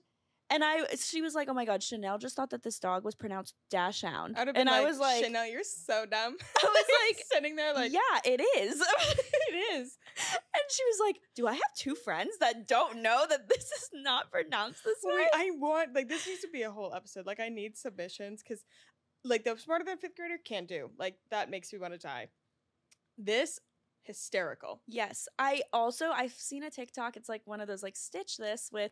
And 0.50 0.62
I, 0.62 0.85
she 0.96 1.22
was 1.22 1.35
like, 1.35 1.48
"Oh 1.48 1.55
my 1.55 1.64
god, 1.64 1.83
Chanel 1.83 2.18
just 2.18 2.37
thought 2.37 2.50
that 2.50 2.62
this 2.62 2.79
dog 2.79 3.05
was 3.07 3.14
pronounced 3.14 3.55
dachshund," 3.70 4.37
I'd 4.37 4.48
have 4.48 4.55
been 4.55 4.57
and 4.57 4.68
like, 4.68 4.83
I 4.83 4.85
was 4.85 4.98
like, 4.98 5.24
Chanel, 5.24 5.46
you're 5.46 5.64
so 5.64 6.05
dumb. 6.05 6.37
I 6.62 6.66
was 6.66 6.85
like, 7.09 7.24
sitting 7.33 7.57
there 7.57 7.72
like, 7.72 7.90
"Yeah, 7.90 8.00
it 8.22 8.38
is." 8.59 8.79
it 8.79 9.55
is. 9.72 9.96
And 10.18 10.62
she 10.68 10.85
was 10.85 10.98
like, 11.07 11.20
"Do 11.35 11.46
I 11.46 11.55
have 11.55 11.62
two 11.74 11.94
friends 11.94 12.37
that 12.40 12.68
don't 12.68 13.00
know 13.00 13.24
that 13.31 13.48
this 13.48 13.64
is 13.64 13.88
not 13.94 14.31
pronounced 14.31 14.85
this 14.85 14.98
way?" 15.03 15.14
Wait, 15.22 15.29
I 15.35 15.53
want 15.55 15.94
like 15.94 16.09
this 16.09 16.27
needs 16.27 16.42
to 16.42 16.48
be 16.53 16.62
a 16.62 16.70
whole 16.70 16.92
episode. 16.94 17.24
Like 17.24 17.40
I 17.40 17.48
need 17.48 17.79
submissions 17.79 18.42
because 18.42 18.62
like 19.24 19.44
the 19.44 19.56
smarter 19.56 19.85
than 19.85 19.98
fifth 19.98 20.16
grader 20.16 20.38
can't 20.44 20.68
do. 20.68 20.90
Like 20.98 21.16
that 21.30 21.50
makes 21.50 21.72
me 21.72 21.78
want 21.78 21.92
to 21.92 21.98
die. 21.98 22.28
This 23.18 23.61
hysterical. 24.04 24.80
yes, 24.88 25.28
I 25.38 25.62
also 25.72 26.11
I've 26.11 26.32
seen 26.32 26.64
a 26.64 26.70
TikTok. 26.70 27.16
It's 27.16 27.28
like 27.28 27.42
one 27.44 27.61
of 27.61 27.68
those 27.68 27.82
like 27.82 27.94
stitch 27.96 28.37
this 28.37 28.68
with 28.72 28.90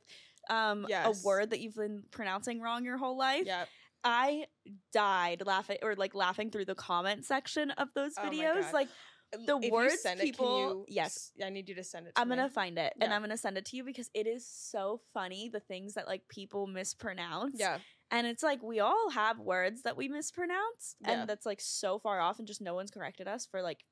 um 0.49 0.87
Yes. 0.89 1.23
a 1.23 1.27
word 1.27 1.51
that 1.51 1.61
you've 1.61 1.75
been 1.75 2.05
pronouncing 2.11 2.61
wrong 2.61 2.85
your 2.85 2.97
whole 2.97 3.19
life. 3.19 3.45
Yeah. 3.47 3.65
I 4.05 4.47
died 4.93 5.43
laughing 5.45 5.79
or 5.83 5.95
like 5.97 6.15
laughing 6.15 6.51
through 6.51 6.65
the 6.67 6.75
comment 6.75 7.25
section 7.27 7.71
of 7.73 7.89
those 7.95 8.13
Oh 8.19 8.23
videos. 8.23 8.63
God. 8.63 8.73
like 8.73 8.89
Um, 9.35 9.47
the 9.47 9.57
If 9.59 9.65
you 9.65 9.71
words 9.73 10.01
send 10.03 10.21
it, 10.21 10.25
people- 10.25 10.59
you, 10.61 10.85
yes. 10.89 11.33
I 11.45 11.51
need 11.51 11.69
you 11.69 11.75
to 11.77 11.85
send 11.85 12.07
it. 12.07 12.15
To 12.15 12.21
I'm 12.21 12.29
me. 12.29 12.37
gonna 12.37 12.49
find 12.51 12.79
it 12.79 12.93
and 13.01 13.13
I'm 13.15 13.21
gonna 13.23 13.37
send 13.37 13.57
it 13.59 13.65
to 13.67 13.77
you 13.77 13.85
because 13.85 14.11
it 14.15 14.27
is 14.27 14.47
so 14.47 15.01
funny 15.15 15.49
the 15.49 15.61
things 15.61 15.95
that 15.95 16.07
like 16.09 16.23
people 16.29 16.67
mispronounce. 16.67 17.57
Yeah. 17.59 17.79
And 18.11 18.27
it's 18.27 18.43
like 18.43 18.61
we 18.63 18.81
all 18.81 19.11
have 19.11 19.39
words 19.39 19.83
that 19.83 19.97
we 19.97 20.09
mispronounce 20.09 20.97
Yeah. 21.01 21.13
and 21.21 21.29
that's 21.29 21.47
like 21.47 21.61
so 21.61 21.99
far 21.99 22.21
off 22.21 22.39
and 22.39 22.49
just 22.49 22.61
no 22.61 22.75
one's 22.75 22.91
corrected 22.91 23.29
us 23.29 23.47
for 23.47 23.63
like 23.63 23.85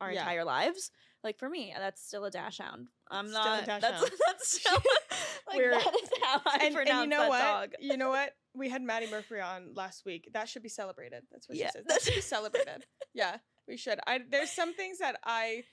our 0.00 0.12
Yeah. 0.12 0.20
entire 0.20 0.44
lives. 0.44 0.90
Like 1.24 1.38
for 1.38 1.48
me, 1.48 1.72
that's 1.76 2.04
still 2.04 2.24
a 2.24 2.30
dash 2.30 2.58
hound. 2.58 2.88
I'm 3.10 3.28
Still 3.28 3.40
a 3.42 3.44
not 3.44 3.66
dash 3.66 3.80
that's 3.82 3.98
hound. 3.98 4.10
that's 4.26 4.60
still 4.60 4.78
like 5.48 5.56
We're- 5.56 5.70
that 5.74 5.94
is 5.94 6.10
how 6.22 6.40
I 6.46 6.58
And, 6.66 6.74
pronounce 6.74 6.90
and 6.90 7.00
you 7.02 7.06
know 7.18 7.22
that 7.22 7.28
what? 7.28 7.40
dog. 7.40 7.70
You 7.80 7.96
know 7.96 8.08
what? 8.10 8.32
We 8.54 8.68
had 8.68 8.82
Maddie 8.82 9.10
Murphy 9.10 9.40
on 9.40 9.74
last 9.74 10.04
week. 10.04 10.28
That 10.34 10.48
should 10.48 10.62
be 10.62 10.68
celebrated. 10.68 11.22
That's 11.32 11.48
what 11.48 11.56
Yeah, 11.58 11.68
she 11.68 11.78
says. 11.78 11.84
That 11.88 12.02
should 12.02 12.14
be 12.14 12.20
celebrated. 12.20 12.84
yeah, 13.14 13.38
we 13.68 13.76
should. 13.76 13.98
I 14.06 14.20
there's 14.30 14.50
some 14.50 14.74
things 14.74 14.98
that 14.98 15.16
I 15.24 15.64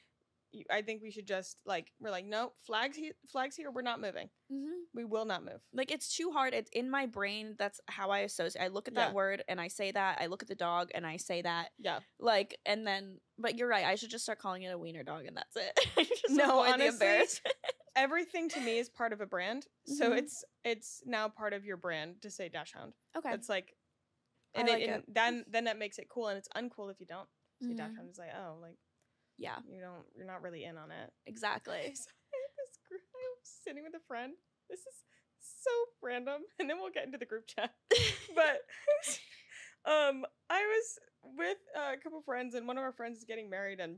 I 0.71 0.81
think 0.81 1.03
we 1.03 1.11
should 1.11 1.27
just 1.27 1.57
like 1.65 1.91
we're 1.99 2.09
like 2.09 2.25
nope 2.25 2.55
flags 2.65 2.97
he- 2.97 3.11
flags 3.31 3.55
here 3.55 3.69
we're 3.69 3.83
not 3.83 4.01
moving. 4.01 4.29
Mhm. 4.51 4.79
We 4.95 5.05
will 5.05 5.25
not 5.25 5.43
move. 5.45 5.61
Like 5.73 5.91
it's 5.91 6.15
too 6.15 6.31
hard. 6.31 6.53
It's 6.55 6.71
in 6.73 6.89
my 6.89 7.05
brain. 7.05 7.55
That's 7.59 7.79
how 7.87 8.09
I 8.09 8.19
associate. 8.19 8.63
I 8.63 8.67
look 8.69 8.87
at 8.87 8.95
Yeah. 8.95 9.05
that 9.05 9.13
word 9.13 9.43
and 9.47 9.61
I 9.61 9.67
say 9.67 9.91
that. 9.91 10.17
I 10.19 10.25
look 10.25 10.41
at 10.41 10.47
the 10.49 10.55
dog 10.55 10.89
and 10.95 11.05
I 11.05 11.17
say 11.17 11.43
that. 11.43 11.69
Yeah. 11.77 11.99
Like 12.19 12.57
and 12.65 12.85
then, 12.87 13.19
but 13.37 13.57
you're 13.59 13.67
right. 13.67 13.85
I 13.85 13.93
should 13.93 14.09
just 14.09 14.23
start 14.23 14.39
calling 14.39 14.63
it 14.63 14.73
a 14.73 14.77
wiener 14.77 15.03
dog 15.03 15.25
and 15.25 15.37
that's 15.37 15.55
it. 15.55 15.79
I 15.97 16.03
should 16.03 16.17
just 16.17 16.29
No, 16.33 16.59
honestly. 16.61 17.07
Everything 17.95 18.49
to 18.49 18.61
me 18.61 18.79
is 18.79 18.87
part 18.89 19.13
of 19.13 19.19
a 19.21 19.25
brand, 19.25 19.67
so 19.85 20.11
Mhm. 20.11 20.17
it's 20.19 20.43
it's 20.63 21.03
now 21.05 21.27
part 21.27 21.53
of 21.53 21.65
your 21.65 21.75
brand 21.77 22.21
to 22.21 22.31
say 22.31 22.47
dash 22.49 22.71
hound. 22.73 22.93
Okay. 23.17 23.33
It's 23.33 23.49
like, 23.49 23.75
and, 24.55 24.67
like 24.67 24.81
it, 24.81 24.89
and 24.89 25.03
it. 25.03 25.13
then 25.13 25.45
then 25.47 25.63
that 25.65 25.77
makes 25.77 25.99
it 25.99 26.07
cool, 26.09 26.27
and 26.29 26.37
it's 26.37 26.47
uncool 26.55 26.89
if 26.91 26.99
you 26.99 27.05
don't 27.05 27.27
Mhm. 27.67 27.79
hound. 27.79 28.09
It's 28.09 28.19
like 28.19 28.33
oh 28.35 28.57
like 28.61 28.77
Yeah, 29.37 29.57
you 29.67 29.81
don't 29.81 30.05
you're 30.15 30.27
not 30.27 30.41
really 30.41 30.63
in 30.63 30.77
on 30.77 30.91
it. 30.91 31.11
exactly. 31.25 31.93
So 32.31 32.37
this 32.57 32.77
group, 32.87 33.01
I 33.15 33.25
was 33.39 33.49
sitting 33.63 33.83
with 33.83 33.95
a 33.95 34.05
friend. 34.07 34.33
This 34.69 34.79
is 34.81 35.03
so 35.39 35.71
random, 36.01 36.41
and 36.59 36.69
then 36.69 36.77
we'll 36.77 36.91
get 36.91 37.05
into 37.05 37.17
the 37.17 37.25
group 37.25 37.47
chat. 37.47 37.73
But 38.35 38.61
um, 39.85 40.25
I 40.49 40.59
was 40.61 40.99
with 41.23 41.57
a 41.75 41.97
couple 41.97 42.21
friends, 42.21 42.53
and 42.53 42.67
one 42.67 42.77
of 42.77 42.83
our 42.83 42.91
friends 42.93 43.17
is 43.17 43.23
getting 43.25 43.49
married, 43.49 43.79
and 43.79 43.97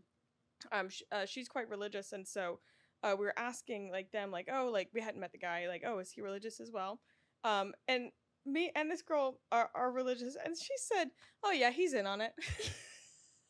um, 0.71 0.89
sh- 0.89 1.01
uh, 1.11 1.25
she's 1.25 1.47
quite 1.49 1.69
religious, 1.69 2.13
and 2.13 2.25
so 2.27 2.59
uh, 3.03 3.15
we 3.17 3.25
were 3.25 3.37
asking 3.37 3.91
like 3.91 4.11
them, 4.11 4.31
like, 4.31 4.47
oh, 4.51 4.69
like 4.71 4.89
we 4.93 5.01
hadn't 5.01 5.19
met 5.19 5.31
the 5.31 5.37
guy, 5.37 5.67
like, 5.67 5.83
oh, 5.85 5.99
is 5.99 6.11
he 6.11 6.21
religious 6.21 6.59
as 6.59 6.71
well? 6.71 7.01
Um, 7.43 7.73
and 7.87 8.11
me 8.45 8.71
and 8.75 8.89
this 8.89 9.01
girl 9.01 9.39
are, 9.51 9.69
are 9.75 9.91
religious, 9.91 10.35
and 10.43 10.55
she 10.57 10.73
said, 10.77 11.09
oh 11.43 11.51
yeah, 11.51 11.71
he's 11.71 11.93
in 11.93 12.07
on 12.07 12.21
it. 12.21 12.33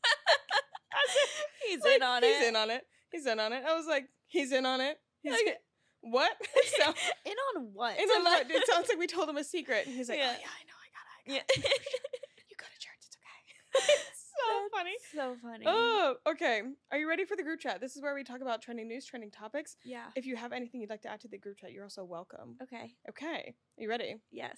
If- 0.04 1.46
he's 1.68 1.84
like, 1.84 1.96
in 1.96 2.04
on 2.04 2.24
he's 2.24 2.32
it. 2.32 2.40
He's 2.40 2.48
in 2.50 2.56
on 2.56 2.70
it. 2.72 2.84
He's 3.12 3.26
in 3.26 3.40
on 3.40 3.54
it. 3.54 3.64
I 3.68 3.76
was 3.76 3.86
like, 3.88 4.06
he's 4.28 4.52
in 4.52 4.66
on 4.66 4.82
it. 4.82 4.98
He's 5.22 5.34
Like- 5.34 5.60
what? 6.02 6.32
so, 6.82 6.94
in 7.26 7.34
on 7.56 7.70
what? 7.74 7.98
in 8.00 8.10
on 8.10 8.24
what? 8.24 8.50
It 8.50 8.68
sounds 8.68 8.88
like 8.90 8.98
we 8.98 9.08
told 9.16 9.30
him 9.30 9.38
a 9.38 9.44
secret. 9.44 9.86
And 9.86 9.96
he's 9.96 10.10
like, 10.10 10.18
Yeah. 10.20 10.34
oh 10.36 10.40
yeah, 10.40 10.48
I 10.48 10.64
know, 10.66 10.78
I 10.82 10.88
got 10.96 11.06
it. 11.06 11.34
I 11.34 11.38
got 11.38 11.66
Yeah. 11.66 11.72
it. 11.74 11.82
you 12.50 12.56
go 12.58 12.66
to 12.66 12.80
church. 12.80 12.98
It's 13.02 13.18
okay. 13.18 13.94
it's 13.94 14.32
so 14.36 14.78
funny. 14.78 14.92
so 15.14 15.36
funny. 15.42 15.66
Oh, 15.68 16.16
okay. 16.28 16.62
Are 16.92 16.98
you 16.98 17.08
ready 17.08 17.26
for 17.26 17.36
the 17.36 17.44
group 17.44 17.60
chat? 17.60 17.80
This 17.82 17.96
is 17.96 18.02
where 18.02 18.16
we 18.16 18.24
talk 18.24 18.42
about 18.42 18.62
trending 18.62 18.88
news, 18.88 19.06
trending 19.06 19.30
topics. 19.32 19.76
yeah. 19.84 20.06
If 20.16 20.26
you 20.26 20.36
have 20.36 20.52
anything 20.54 20.82
you'd 20.82 20.90
like 20.90 21.02
to 21.04 21.10
add 21.12 21.22
to 21.22 21.28
the 21.28 21.38
group 21.38 21.58
chat, 21.58 21.72
you're 21.72 21.84
also 21.84 22.04
welcome. 22.04 22.56
Okay. 22.64 22.94
Okay. 23.10 23.54
Are 23.78 23.82
you 23.82 23.90
ready? 23.90 24.16
Yes. 24.32 24.58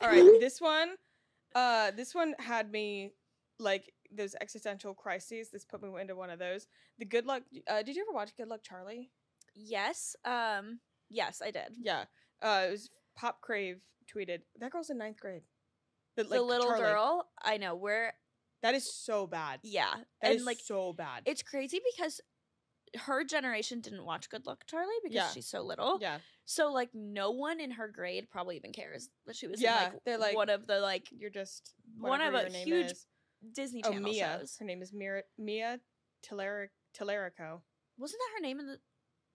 All 0.00 0.08
right. 0.08 0.22
This 0.40 0.60
one, 0.60 0.90
uh, 1.54 1.90
this 1.96 2.14
one 2.14 2.34
had 2.38 2.70
me 2.70 3.12
like 3.58 3.92
those 4.14 4.34
existential 4.40 4.94
crises. 4.94 5.50
This 5.50 5.64
put 5.64 5.82
me 5.82 5.88
into 6.00 6.16
one 6.16 6.30
of 6.30 6.38
those. 6.38 6.66
The 6.98 7.04
Good 7.04 7.26
Luck. 7.26 7.42
Uh, 7.68 7.82
did 7.82 7.96
you 7.96 8.02
ever 8.02 8.14
watch 8.14 8.36
Good 8.36 8.48
Luck 8.48 8.60
Charlie? 8.62 9.10
Yes. 9.54 10.16
Um. 10.24 10.80
Yes, 11.08 11.40
I 11.44 11.50
did. 11.50 11.74
Yeah. 11.80 12.04
Uh, 12.42 12.64
it 12.68 12.70
was 12.72 12.90
Pop 13.16 13.40
Crave 13.40 13.80
tweeted 14.14 14.40
that 14.60 14.70
girl's 14.72 14.90
in 14.90 14.98
ninth 14.98 15.20
grade. 15.20 15.42
The, 16.16 16.24
the 16.24 16.40
little 16.42 16.66
Charlie. 16.68 16.80
girl. 16.82 17.28
I 17.42 17.56
know. 17.56 17.74
We're 17.74 18.12
That 18.62 18.74
is 18.74 18.92
so 18.92 19.26
bad. 19.26 19.60
yeah, 19.62 19.92
That 20.22 20.30
and 20.32 20.36
is 20.40 20.44
like 20.46 20.58
so 20.58 20.92
bad. 20.92 21.22
it's 21.26 21.42
crazy 21.42 21.80
because 21.96 22.20
her 23.00 23.24
generation 23.24 23.80
didn't 23.80 24.04
watch 24.04 24.30
Good 24.30 24.46
Luck 24.46 24.64
Charlie 24.66 24.94
because 25.02 25.14
Yeah. 25.14 25.28
she's 25.30 25.46
so 25.46 25.60
little. 25.62 25.98
Yeah. 26.00 26.18
So 26.44 26.72
like 26.72 26.90
no 26.94 27.30
one 27.32 27.60
in 27.60 27.72
her 27.72 27.88
grade 27.88 28.28
probably 28.30 28.56
even 28.56 28.72
cares 28.72 29.08
that 29.26 29.36
she 29.36 29.46
was 29.46 29.60
Yeah, 29.60 29.86
in 29.88 29.92
like, 29.92 30.04
they're 30.04 30.18
like- 30.18 30.36
one 30.36 30.48
of 30.48 30.66
the 30.66 30.80
like 30.80 31.06
You're 31.10 31.30
just 31.30 31.74
One 31.98 32.20
of 32.22 32.34
a 32.34 32.48
huge 32.48 32.92
is. 32.92 33.06
Disney 33.54 33.82
Oh, 33.84 33.90
Channel 33.92 34.10
Mia. 34.12 34.38
shows. 34.40 34.56
Her 34.58 34.64
name 34.64 34.82
is 34.82 34.92
Mia 34.92 35.22
Mia 35.38 35.78
Tilleric 36.22 36.70
Talerico. 36.98 37.60
Wasn't 37.98 38.18
that 38.20 38.36
her 38.36 38.42
name 38.42 38.60
in 38.60 38.66
the 38.66 38.78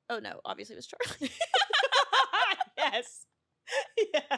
Oh 0.10 0.20
no, 0.20 0.42
obviously 0.46 0.74
it 0.76 0.78
was 0.78 0.88
Charlie. 0.88 1.32
yes. 2.78 3.26
yes. 3.98 4.30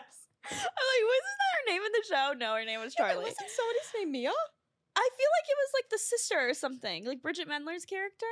I'm 0.45 0.57
like, 0.57 1.05
wasn't 1.07 1.39
that 1.39 1.53
her 1.55 1.73
name 1.73 1.81
in 1.83 1.91
the 1.93 2.03
show? 2.07 2.33
No, 2.37 2.55
her 2.55 2.65
name 2.65 2.79
was 2.81 2.93
Yeah, 2.97 3.05
Charlie. 3.05 3.23
Wasn't 3.23 3.37
somebody's 3.37 3.91
name 3.97 4.11
Mia? 4.11 4.31
I 4.95 5.09
feel 5.17 5.29
like 5.39 5.49
it 5.49 5.57
was 5.57 5.71
like 5.73 5.89
the 5.89 5.97
sister 5.97 6.49
or 6.49 6.53
something, 6.53 7.05
like 7.05 7.21
Bridgit 7.21 7.47
Mendler's 7.47 7.85
character. 7.85 8.25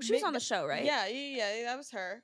She 0.00 0.12
was 0.12 0.22
on 0.22 0.32
the 0.32 0.38
show, 0.40 0.64
right? 0.64 0.84
Yeah, 0.84 1.08
yeah, 1.08 1.56
yeah. 1.56 1.62
That 1.64 1.76
was 1.76 1.90
her. 1.90 2.22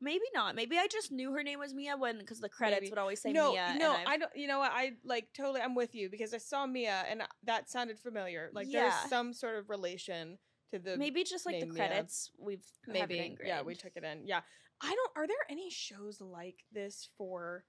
Maybe 0.00 0.24
not. 0.34 0.54
Maybe 0.54 0.76
I 0.76 0.86
just 0.90 1.10
knew 1.10 1.32
her 1.32 1.42
name 1.42 1.58
was 1.58 1.72
Mia 1.72 1.96
when 1.96 2.18
because 2.18 2.38
the 2.40 2.48
credits 2.48 2.82
Maybe. 2.82 2.90
would 2.90 2.98
always 2.98 3.20
say 3.22 3.32
no, 3.32 3.52
Mia. 3.52 3.74
no, 3.78 3.94
and 3.94 4.06
I've- 4.08 4.20
don't. 4.20 4.36
You 4.36 4.46
know 4.46 4.58
what? 4.58 4.70
I 4.72 4.92
like 5.04 5.28
totally. 5.34 5.60
I'm 5.62 5.74
with 5.74 5.94
you 5.94 6.10
because 6.10 6.34
I 6.34 6.38
saw 6.38 6.66
Mia 6.66 7.04
and 7.08 7.22
that 7.44 7.70
sounded 7.70 7.98
familiar. 7.98 8.50
Like 8.52 8.66
Yeah. 8.68 8.90
there's 8.90 9.08
some 9.10 9.32
sort 9.32 9.56
of 9.56 9.70
relation 9.70 10.38
to 10.72 10.78
the 10.78 10.96
maybe 10.98 11.24
just 11.24 11.46
like 11.46 11.60
the 11.60 11.66
name 11.66 11.74
Mia. 11.74 11.86
credits 11.88 12.30
we've 12.38 12.66
maybe. 12.86 13.36
Yeah, 13.44 13.62
we 13.62 13.74
took 13.74 13.92
it 13.96 14.04
in. 14.04 14.26
Yeah, 14.26 14.42
I 14.82 14.94
don't. 14.94 15.12
Are 15.16 15.26
there 15.26 15.36
any 15.48 15.70
shows 15.70 16.20
like 16.20 16.64
this 16.72 17.08
for, 17.16 17.64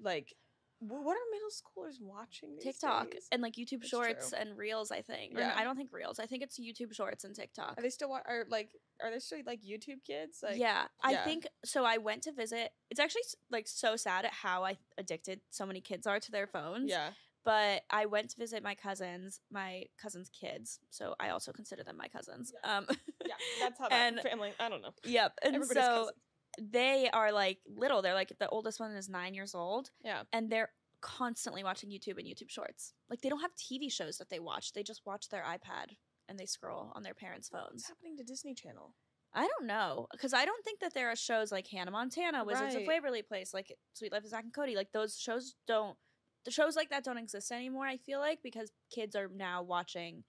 like, 0.00 0.34
what 0.80 1.12
are 1.16 1.26
middle 1.32 1.48
schoolers 1.50 2.00
watching? 2.00 2.54
These 2.56 2.64
TikTok 2.64 3.10
days? 3.12 3.26
and 3.30 3.42
like 3.42 3.54
YouTube 3.54 3.80
That's 3.80 3.88
Shorts 3.90 4.30
true. 4.30 4.38
and 4.40 4.56
Reels. 4.56 4.90
I 4.90 5.02
think. 5.02 5.36
Or 5.36 5.40
Yeah. 5.40 5.54
I 5.56 5.62
don't 5.64 5.76
think 5.76 5.92
Reels. 5.92 6.18
I 6.18 6.26
think 6.26 6.42
it's 6.42 6.58
YouTube 6.58 6.94
Shorts 6.94 7.24
and 7.24 7.34
TikTok. 7.34 7.74
Are 7.78 7.82
they 7.82 7.90
still 7.90 8.08
wa- 8.10 8.22
are 8.26 8.44
like 8.48 8.70
are 9.02 9.10
there 9.10 9.20
still 9.20 9.38
like 9.46 9.60
YouTube 9.62 10.02
kids? 10.06 10.38
Like 10.42 10.56
yeah, 10.58 10.86
I 11.02 11.12
yeah. 11.12 11.24
think 11.24 11.46
so. 11.64 11.84
I 11.84 11.98
went 11.98 12.22
to 12.24 12.32
visit. 12.32 12.70
It's 12.90 13.00
actually 13.00 13.22
like 13.50 13.68
so 13.68 13.96
sad 13.96 14.24
at 14.24 14.32
how 14.32 14.64
I 14.64 14.78
addicted 14.98 15.40
so 15.50 15.66
many 15.66 15.80
kids 15.80 16.06
are 16.06 16.18
to 16.20 16.30
their 16.32 16.46
phones. 16.46 16.88
yeah. 16.90 17.10
but 17.44 17.82
I 17.90 18.04
went 18.06 18.28
to 18.30 18.36
visit 18.36 18.62
my 18.62 18.74
cousins, 18.74 19.40
my 19.50 19.84
cousins' 20.00 20.28
kids. 20.28 20.78
So 20.90 21.14
I 21.18 21.30
also 21.30 21.52
consider 21.52 21.82
them 21.82 21.96
my 21.96 22.08
cousins. 22.08 22.52
Um, 22.64 22.86
Yeah, 23.24 23.34
that's 23.60 23.78
how 23.78 23.88
that 23.90 24.12
And- 24.12 24.20
family. 24.20 24.52
I 24.60 24.68
don't 24.68 24.82
know. 24.82 24.92
yep. 25.04 25.32
And 25.42 25.54
Everybody's 25.56 25.82
so 25.82 25.90
cousin. 26.00 26.14
They 26.60 27.08
are 27.12 27.32
like 27.32 27.58
little. 27.66 28.02
They're 28.02 28.14
like 28.14 28.32
the 28.38 28.48
oldest 28.48 28.78
one 28.80 28.92
is 28.92 29.08
nine 29.08 29.34
years 29.34 29.54
old, 29.54 29.90
Yeah. 30.04 30.22
and 30.32 30.50
they're 30.50 30.70
constantly 31.00 31.64
watching 31.64 31.90
YouTube 31.90 32.18
and 32.18 32.26
YouTube 32.26 32.50
Shorts. 32.50 32.92
Like 33.08 33.22
they 33.22 33.28
don't 33.28 33.40
have 33.40 33.54
TV 33.56 33.90
shows 33.90 34.18
that 34.18 34.28
they 34.28 34.38
watch. 34.38 34.72
They 34.72 34.82
just 34.82 35.02
watch 35.06 35.28
their 35.30 35.42
iPad 35.42 35.96
and 36.28 36.38
they 36.38 36.46
scroll 36.46 36.92
on 36.94 37.02
their 37.02 37.14
parents' 37.14 37.48
phones. 37.48 37.72
What's 37.72 37.88
happening 37.88 38.16
to 38.18 38.24
Disney 38.24 38.54
Channel? 38.54 38.94
I 39.32 39.46
don't 39.46 39.66
know 39.66 40.08
because 40.12 40.34
I 40.34 40.44
don't 40.44 40.64
think 40.64 40.80
that 40.80 40.92
there 40.92 41.08
are 41.10 41.16
shows 41.16 41.52
like 41.52 41.68
Hannah 41.68 41.92
Montana, 41.92 42.44
Wizards 42.44 42.74
of 42.74 42.80
Right. 42.80 42.88
Waverly 42.88 43.22
Place, 43.22 43.54
like 43.54 43.74
Sweet 43.94 44.12
Life 44.12 44.24
of 44.24 44.30
Zack 44.30 44.44
and 44.44 44.52
Cody. 44.54 44.76
Like 44.76 44.92
those 44.92 45.16
shows 45.18 45.54
don't. 45.66 45.96
The 46.44 46.50
shows 46.50 46.74
like 46.74 46.90
that 46.90 47.04
don't 47.04 47.18
exist 47.18 47.52
anymore. 47.52 47.86
I 47.86 47.96
feel 47.96 48.18
like 48.18 48.40
because 48.42 48.72
kids 48.94 49.14
are 49.14 49.28
now 49.28 49.62
watching 49.62 50.24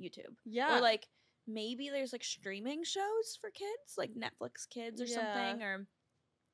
YouTube 0.00 0.34
Yeah. 0.44 0.76
or 0.76 0.80
like 0.80 1.08
maybe 1.46 1.90
there's 1.90 2.12
like 2.12 2.24
streaming 2.24 2.84
shows 2.84 3.38
for 3.40 3.50
kids, 3.50 3.94
like 3.98 4.10
Netflix 4.14 4.68
Kids 4.68 5.00
or 5.00 5.04
Yeah. 5.04 5.14
something. 5.14 5.62
Or, 5.62 5.86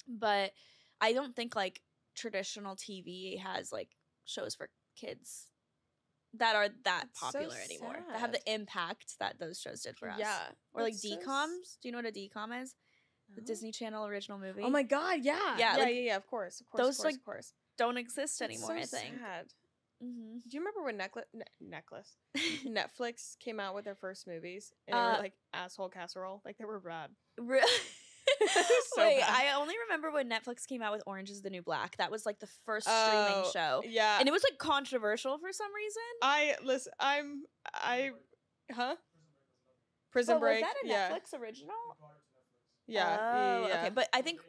but 0.09 0.53
I 1.01 1.13
don't 1.13 1.35
think 1.35 1.55
like 1.57 1.81
traditional 2.17 2.77
TV 2.77 3.39
has 3.39 3.73
like 3.73 3.97
shows 4.25 4.55
for 4.55 4.69
kids 4.97 5.47
that 6.35 6.55
are 6.55 6.69
that 6.85 7.07
It's 7.11 7.21
so 7.21 7.27
popular 7.27 7.57
anymore. 7.65 8.05
That 8.09 8.21
have 8.21 8.33
the 8.33 8.53
impact 8.53 9.15
that 9.19 9.39
those 9.39 9.61
shows 9.61 9.83
did 9.83 9.97
for 9.99 10.11
us. 10.11 10.19
Yeah. 10.19 10.39
Or 10.73 10.83
like 10.83 10.93
That's 10.95 11.09
so 11.09 11.17
DComs. 11.17 11.79
Do 11.83 11.89
you 11.89 11.93
know 11.93 11.99
what 11.99 12.07
a 12.07 12.13
DCom 12.13 12.63
is? 12.63 12.75
The 13.35 13.43
Disney 13.43 13.71
Channel 13.71 14.07
original 14.07 14.39
movie. 14.39 14.63
Oh 14.65 14.71
my 14.71 14.83
god, 14.83 15.21
yeah. 15.23 15.57
Yeah, 15.57 15.77
Yeah, 15.77 15.77
like, 15.85 15.95
yeah, 15.95 16.01
yeah, 16.01 16.17
of 16.17 16.27
course. 16.27 16.61
Of 16.61 16.69
course. 16.69 16.81
those, 16.83 16.99
of 16.99 17.03
course, 17.03 17.05
like, 17.05 17.15
of 17.15 17.25
course. 17.25 17.53
don't 17.79 17.97
exist 17.97 18.43
anymore. 18.43 18.67
so 18.69 18.75
I 18.75 18.83
think. 18.83 19.19
sad. 19.21 19.47
Mm-hmm. 20.03 20.39
Do 20.49 20.57
you 20.57 20.61
remember 20.61 20.83
when 20.83 20.97
necklace 20.97 21.27
ne- 21.35 21.45
necklace 21.61 22.17
Netflix 22.67 23.39
came 23.39 23.61
out 23.61 23.75
with 23.75 23.85
their 23.85 23.95
first 23.95 24.27
movies 24.27 24.73
and 24.89 24.97
they 24.97 25.01
Uh, 25.01 25.13
were 25.17 25.19
like 25.23 25.35
asshole 25.53 25.89
casserole? 25.91 26.41
Like 26.45 26.57
they 26.59 26.65
were 26.65 26.81
bad. 26.81 27.11
Re- 27.39 27.61
So 28.95 29.03
Wait, 29.03 29.21
bad. 29.21 29.29
I 29.31 29.61
only 29.61 29.75
remember 29.89 30.11
when 30.11 30.29
Netflix 30.31 30.67
came 30.67 30.83
out 30.83 30.93
with 30.93 31.03
Orange 31.07 31.31
is 31.31 31.43
the 31.43 31.51
New 31.51 31.63
Black. 31.63 31.97
That 31.99 32.11
was 32.11 32.25
like 32.25 32.39
the 32.39 32.49
first 32.65 32.87
streaming 32.87 33.43
Oh, 33.45 33.51
show. 33.53 33.83
Yeah. 33.87 34.17
And 34.19 34.29
it 34.29 34.33
was 34.33 34.43
like 34.43 34.59
controversial 34.59 35.39
for 35.39 35.53
some 35.53 35.73
reason. 35.75 36.03
I 36.23 36.55
listen. 36.65 36.93
I'm. 36.99 37.43
I. 37.75 38.11
Huh. 38.73 38.97
Prison 40.13 40.37
But 40.37 40.41
Break. 40.41 40.63
Was 40.65 40.71
that 40.73 40.87
a 40.87 40.89
yeah. 40.89 41.11
Netflix 41.11 41.39
original? 41.39 41.75
Yeah. 42.87 43.01
yeah, 43.11 43.17
Oh, 43.21 43.61
yeah, 43.63 43.69
yeah. 43.69 43.81
Okay, 43.81 43.91
but 43.95 44.09
I 44.13 44.23
think 44.23 44.41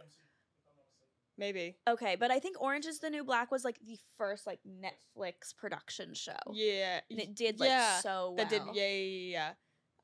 maybe. 1.42 1.76
okay, 1.90 2.16
but 2.16 2.32
I 2.32 2.40
think 2.40 2.62
Orange 2.62 2.86
is 2.86 3.00
the 3.00 3.10
New 3.10 3.24
Black 3.26 3.52
was 3.52 3.66
like 3.66 3.80
the 3.86 3.98
first 4.18 4.48
like 4.48 4.60
Netflix 4.66 5.56
production 5.58 6.14
show. 6.14 6.38
Yeah. 6.54 7.02
And 7.10 7.20
it 7.20 7.36
did 7.36 7.60
like 7.60 7.70
yeah, 7.70 8.00
so 8.00 8.34
well. 8.36 8.36
That 8.38 8.50
did. 8.50 8.62
Yeah, 8.74 8.88
yeah, 8.88 9.32
yeah. 9.32 9.52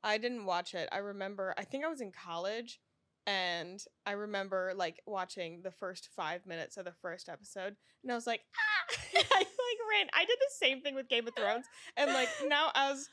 I 0.02 0.18
didn't 0.18 0.44
watch 0.44 0.74
it. 0.74 0.88
I 0.92 0.98
remember. 0.98 1.54
I 1.56 1.64
think 1.64 1.84
I 1.84 1.88
was 1.88 2.00
in 2.00 2.12
college, 2.12 2.80
and 3.26 3.82
I 4.04 4.12
remember 4.12 4.72
like 4.76 5.00
watching 5.06 5.62
the 5.62 5.70
first 5.70 6.08
five 6.14 6.44
minutes 6.44 6.76
of 6.76 6.84
the 6.84 6.92
first 6.92 7.28
episode, 7.28 7.76
and 8.02 8.12
I 8.12 8.14
was 8.14 8.26
like, 8.26 8.42
ah! 8.56 8.96
I 9.32 9.38
like 9.38 9.48
ran. 9.90 10.08
I 10.14 10.24
did 10.24 10.38
the 10.38 10.66
same 10.66 10.82
thing 10.82 10.94
with 10.94 11.08
Game 11.08 11.26
of 11.26 11.34
Thrones, 11.34 11.66
and 11.96 12.12
like 12.12 12.28
now 12.48 12.70
as 12.74 13.08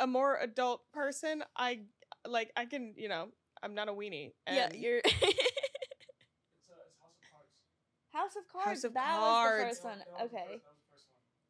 a 0.00 0.06
more 0.06 0.38
adult 0.40 0.82
person, 0.92 1.42
I 1.56 1.80
like 2.26 2.50
I 2.56 2.66
can 2.66 2.94
you 2.96 3.08
know 3.08 3.28
I'm 3.62 3.74
not 3.74 3.88
a 3.88 3.92
weenie. 3.92 4.32
And 4.46 4.56
Yeah, 4.56 4.70
you're 4.72 5.00
House 8.12 8.36
of 8.36 8.48
Cards. 8.50 8.68
House 8.68 8.84
of 8.84 8.94
that 8.94 9.18
was 9.18 9.22
Cards. 9.22 9.58
the 9.60 9.68
first 9.68 9.84
one. 9.84 10.02
Okay. 10.22 10.60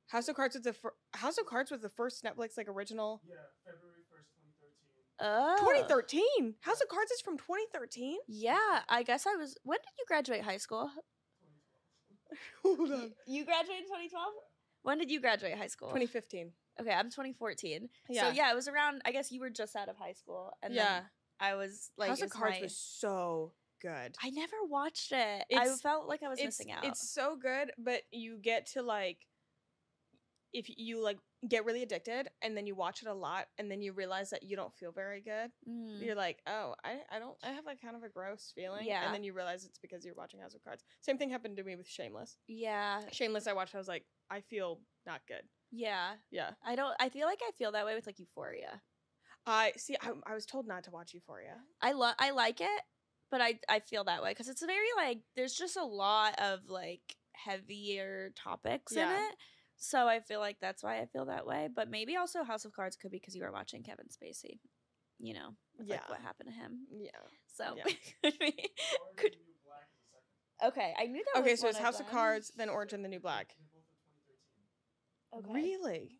House 0.08 0.28
of 0.28 0.36
Cards 0.36 0.54
was 0.54 0.64
the 0.64 0.72
fir- 0.72 0.94
House 1.14 1.38
of 1.38 1.46
Cards 1.46 1.70
was 1.70 1.80
the 1.82 1.88
first 1.90 2.24
Netflix 2.24 2.56
like 2.56 2.68
original. 2.68 3.20
Yeah, 3.28 3.36
February 3.64 4.02
1st, 4.10 4.30
2013. 5.20 5.20
Oh. 5.20 5.56
2013. 5.60 6.54
House 6.60 6.80
of 6.80 6.88
Cards 6.88 7.10
is 7.10 7.20
from 7.20 7.36
2013. 7.36 8.16
Yeah, 8.26 8.80
I 8.88 9.02
guess 9.02 9.26
I 9.26 9.36
was. 9.36 9.56
When 9.64 9.78
did 9.78 9.92
you 9.98 10.04
graduate 10.06 10.42
high 10.42 10.56
school? 10.56 10.90
Hold 12.64 12.80
on. 12.92 13.12
You 13.26 13.44
graduated 13.44 13.82
in 13.82 13.88
2012. 13.88 14.26
When 14.82 14.98
did 14.98 15.10
you 15.10 15.20
graduate 15.20 15.56
high 15.58 15.66
school? 15.66 15.88
2015. 15.88 16.52
Okay, 16.80 16.92
I'm 16.92 17.10
2014. 17.10 17.88
Yeah. 18.08 18.22
So 18.22 18.30
yeah, 18.30 18.50
it 18.50 18.54
was 18.54 18.68
around. 18.68 19.02
I 19.04 19.12
guess 19.12 19.30
you 19.30 19.40
were 19.40 19.50
just 19.50 19.76
out 19.76 19.88
of 19.88 19.96
high 19.96 20.12
school, 20.12 20.52
and 20.62 20.72
yeah. 20.72 20.84
then 20.84 21.02
I 21.40 21.54
was 21.56 21.90
like, 21.98 22.08
House 22.10 22.20
of 22.20 22.26
it's 22.26 22.32
Cards 22.32 22.56
my- 22.56 22.62
was 22.62 22.76
so 22.76 23.52
good. 23.80 24.16
I 24.22 24.30
never 24.30 24.56
watched 24.68 25.12
it. 25.12 25.44
I 25.54 25.68
felt 25.82 26.08
like 26.08 26.22
I 26.22 26.28
was 26.28 26.42
missing 26.42 26.70
out. 26.70 26.84
it's 26.84 27.10
so 27.12 27.36
good, 27.40 27.72
but 27.78 28.02
you 28.10 28.38
get 28.38 28.66
to 28.72 28.82
like 28.82 29.18
if 30.54 30.66
you 30.78 31.02
like 31.02 31.18
get 31.46 31.64
really 31.66 31.82
addicted 31.82 32.26
and 32.42 32.56
then 32.56 32.66
you 32.66 32.74
watch 32.74 33.02
it 33.02 33.08
a 33.08 33.12
lot 33.14 33.46
and 33.58 33.70
then 33.70 33.82
you 33.82 33.92
realize 33.92 34.30
that 34.30 34.42
you 34.42 34.56
don't 34.56 34.74
feel 34.74 34.90
very 34.90 35.20
good. 35.20 35.50
Mm. 35.68 36.02
You're 36.02 36.14
like, 36.14 36.38
"Oh, 36.46 36.74
I 36.82 37.00
I 37.14 37.18
don't 37.18 37.36
I 37.44 37.50
have 37.50 37.66
like 37.66 37.82
kind 37.82 37.94
of 37.94 38.02
a 38.02 38.08
gross 38.08 38.50
feeling." 38.54 38.86
Yeah. 38.86 39.04
And 39.04 39.14
then 39.14 39.22
you 39.22 39.34
realize 39.34 39.64
it's 39.64 39.78
because 39.78 40.04
you're 40.06 40.14
watching 40.14 40.40
House 40.40 40.54
of 40.54 40.64
Cards. 40.64 40.82
Same 41.00 41.18
thing 41.18 41.28
happened 41.30 41.58
to 41.58 41.64
me 41.64 41.76
with 41.76 41.86
Shameless. 41.86 42.38
yeah, 42.46 43.02
Shameless 43.12 43.46
I 43.46 43.52
watched 43.52 43.74
I 43.74 43.78
was 43.78 43.88
like, 43.88 44.04
I 44.30 44.40
feel 44.40 44.80
not 45.06 45.20
good. 45.28 45.42
yeah. 45.70 46.12
Yeah. 46.30 46.50
I 46.64 46.76
don't. 46.76 46.94
I 46.98 47.10
feel 47.10 47.26
like 47.26 47.40
I 47.46 47.50
feel 47.58 47.72
that 47.72 47.84
way 47.84 47.94
with 47.94 48.06
like 48.06 48.18
Euphoria. 48.18 48.80
I 49.46 49.72
see 49.76 49.96
I, 50.02 50.12
I 50.26 50.34
was 50.34 50.46
told 50.46 50.66
not 50.66 50.84
to 50.84 50.90
watch 50.90 51.12
Euphoria. 51.14 51.56
I 51.82 51.92
love. 51.92 52.14
I 52.18 52.30
like 52.30 52.60
it, 52.62 52.82
but 53.30 53.40
I 53.40 53.58
I 53.68 53.80
feel 53.80 54.04
that 54.04 54.22
way 54.22 54.30
because 54.30 54.48
it's 54.48 54.64
very 54.64 54.86
like. 54.96 55.18
There's 55.36 55.54
just 55.54 55.76
a 55.76 55.84
lot 55.84 56.38
of 56.40 56.68
like 56.68 57.16
heavier 57.32 58.30
topics 58.34 58.92
in 58.92 59.08
it. 59.08 59.34
So 59.76 60.08
I 60.08 60.20
feel 60.20 60.40
like 60.40 60.56
that's 60.60 60.82
why 60.82 61.00
I 61.00 61.06
feel 61.06 61.26
that 61.26 61.46
way. 61.46 61.68
But 61.74 61.88
maybe 61.88 62.16
also 62.16 62.42
House 62.42 62.64
of 62.64 62.72
Cards 62.72 62.96
could 62.96 63.10
be 63.12 63.18
because 63.18 63.36
you 63.36 63.42
were 63.42 63.52
watching 63.52 63.82
Kevin 63.82 64.06
Spacey. 64.06 64.58
You 65.20 65.34
know, 65.34 65.54
with, 65.78 65.88
like 65.88 66.00
Yeah. 66.00 66.10
what 66.10 66.20
happened 66.20 66.50
to 66.50 66.54
him. 66.54 66.86
Yeah. 66.90 67.10
So 67.56 67.74
Yeah. 67.76 67.92
could 68.22 68.38
be. 68.38 68.70
Could- 69.16 69.36
Okay, 70.60 70.92
I 70.98 71.04
knew 71.06 71.22
that. 71.34 71.40
Okay, 71.42 71.54
so 71.54 71.68
it's 71.68 71.78
House 71.78 72.00
of. 72.00 72.10
Cards, 72.10 72.50
then 72.56 72.68
Orange 72.68 72.92
and 72.92 73.04
the 73.04 73.08
New 73.08 73.20
Black. 73.20 73.54
Okay. 75.36 75.52
Really? 75.52 76.18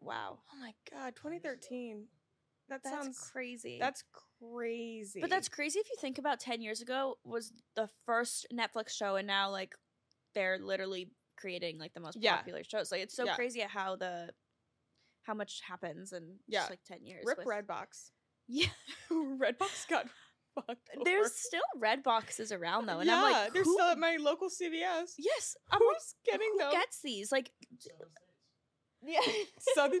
Wow, 0.00 0.38
Oh 0.54 0.60
my 0.60 0.72
god, 0.92 1.16
2013. 1.16 2.04
That 2.68 2.82
that's 2.84 2.94
sounds 2.94 3.30
crazy. 3.32 3.78
That's 3.80 4.04
crazy. 4.42 5.20
But 5.20 5.30
that's 5.30 5.48
crazy 5.48 5.78
if 5.80 5.88
you 5.88 5.96
think 6.00 6.18
about 6.18 6.40
10 6.40 6.60
years 6.62 6.80
ago 6.80 7.18
was 7.24 7.52
the 7.76 7.88
first 8.06 8.46
Netflix 8.52 8.90
show 8.90 9.16
and 9.16 9.26
now 9.26 9.50
like 9.50 9.74
they're 10.34 10.58
literally 10.58 11.10
creating 11.36 11.78
like 11.78 11.94
the 11.94 12.00
most 12.00 12.16
Yeah. 12.20 12.36
popular 12.36 12.62
shows. 12.64 12.90
Like 12.92 13.00
it's 13.02 13.14
so 13.14 13.24
Yeah. 13.24 13.34
crazy 13.34 13.62
at 13.62 13.70
how 13.70 13.96
the 13.96 14.30
how 15.22 15.34
much 15.34 15.60
happens 15.66 16.12
in 16.12 16.38
Yeah. 16.46 16.60
just 16.60 16.70
like 16.70 16.84
10 16.84 17.04
years. 17.04 17.24
Rip 17.26 17.38
with- 17.38 17.46
Redbox. 17.46 18.10
Yeah. 18.50 18.68
Redbox 19.10 19.86
got 19.88 20.06
fucked. 20.54 20.88
over. 20.96 21.04
There's 21.04 21.34
still 21.34 21.60
red 21.76 22.02
boxes 22.02 22.50
around 22.50 22.86
though 22.86 23.00
and 23.00 23.06
yeah, 23.06 23.16
I'm 23.22 23.32
like 23.32 23.52
they're 23.52 23.62
who, 23.62 23.74
still 23.74 23.88
at 23.88 23.98
my 23.98 24.16
local 24.18 24.48
CVS. 24.48 25.12
Yes, 25.18 25.54
I'm 25.70 25.80
like 25.86 25.96
Who's 25.96 26.14
getting 26.24 26.48
who 26.54 26.58
them? 26.58 26.72
gets 26.72 27.02
these? 27.02 27.30
Like 27.30 27.52
Southern 27.78 28.08
states. 28.08 29.02
yeah. 29.02 29.20
Southern. 29.74 30.00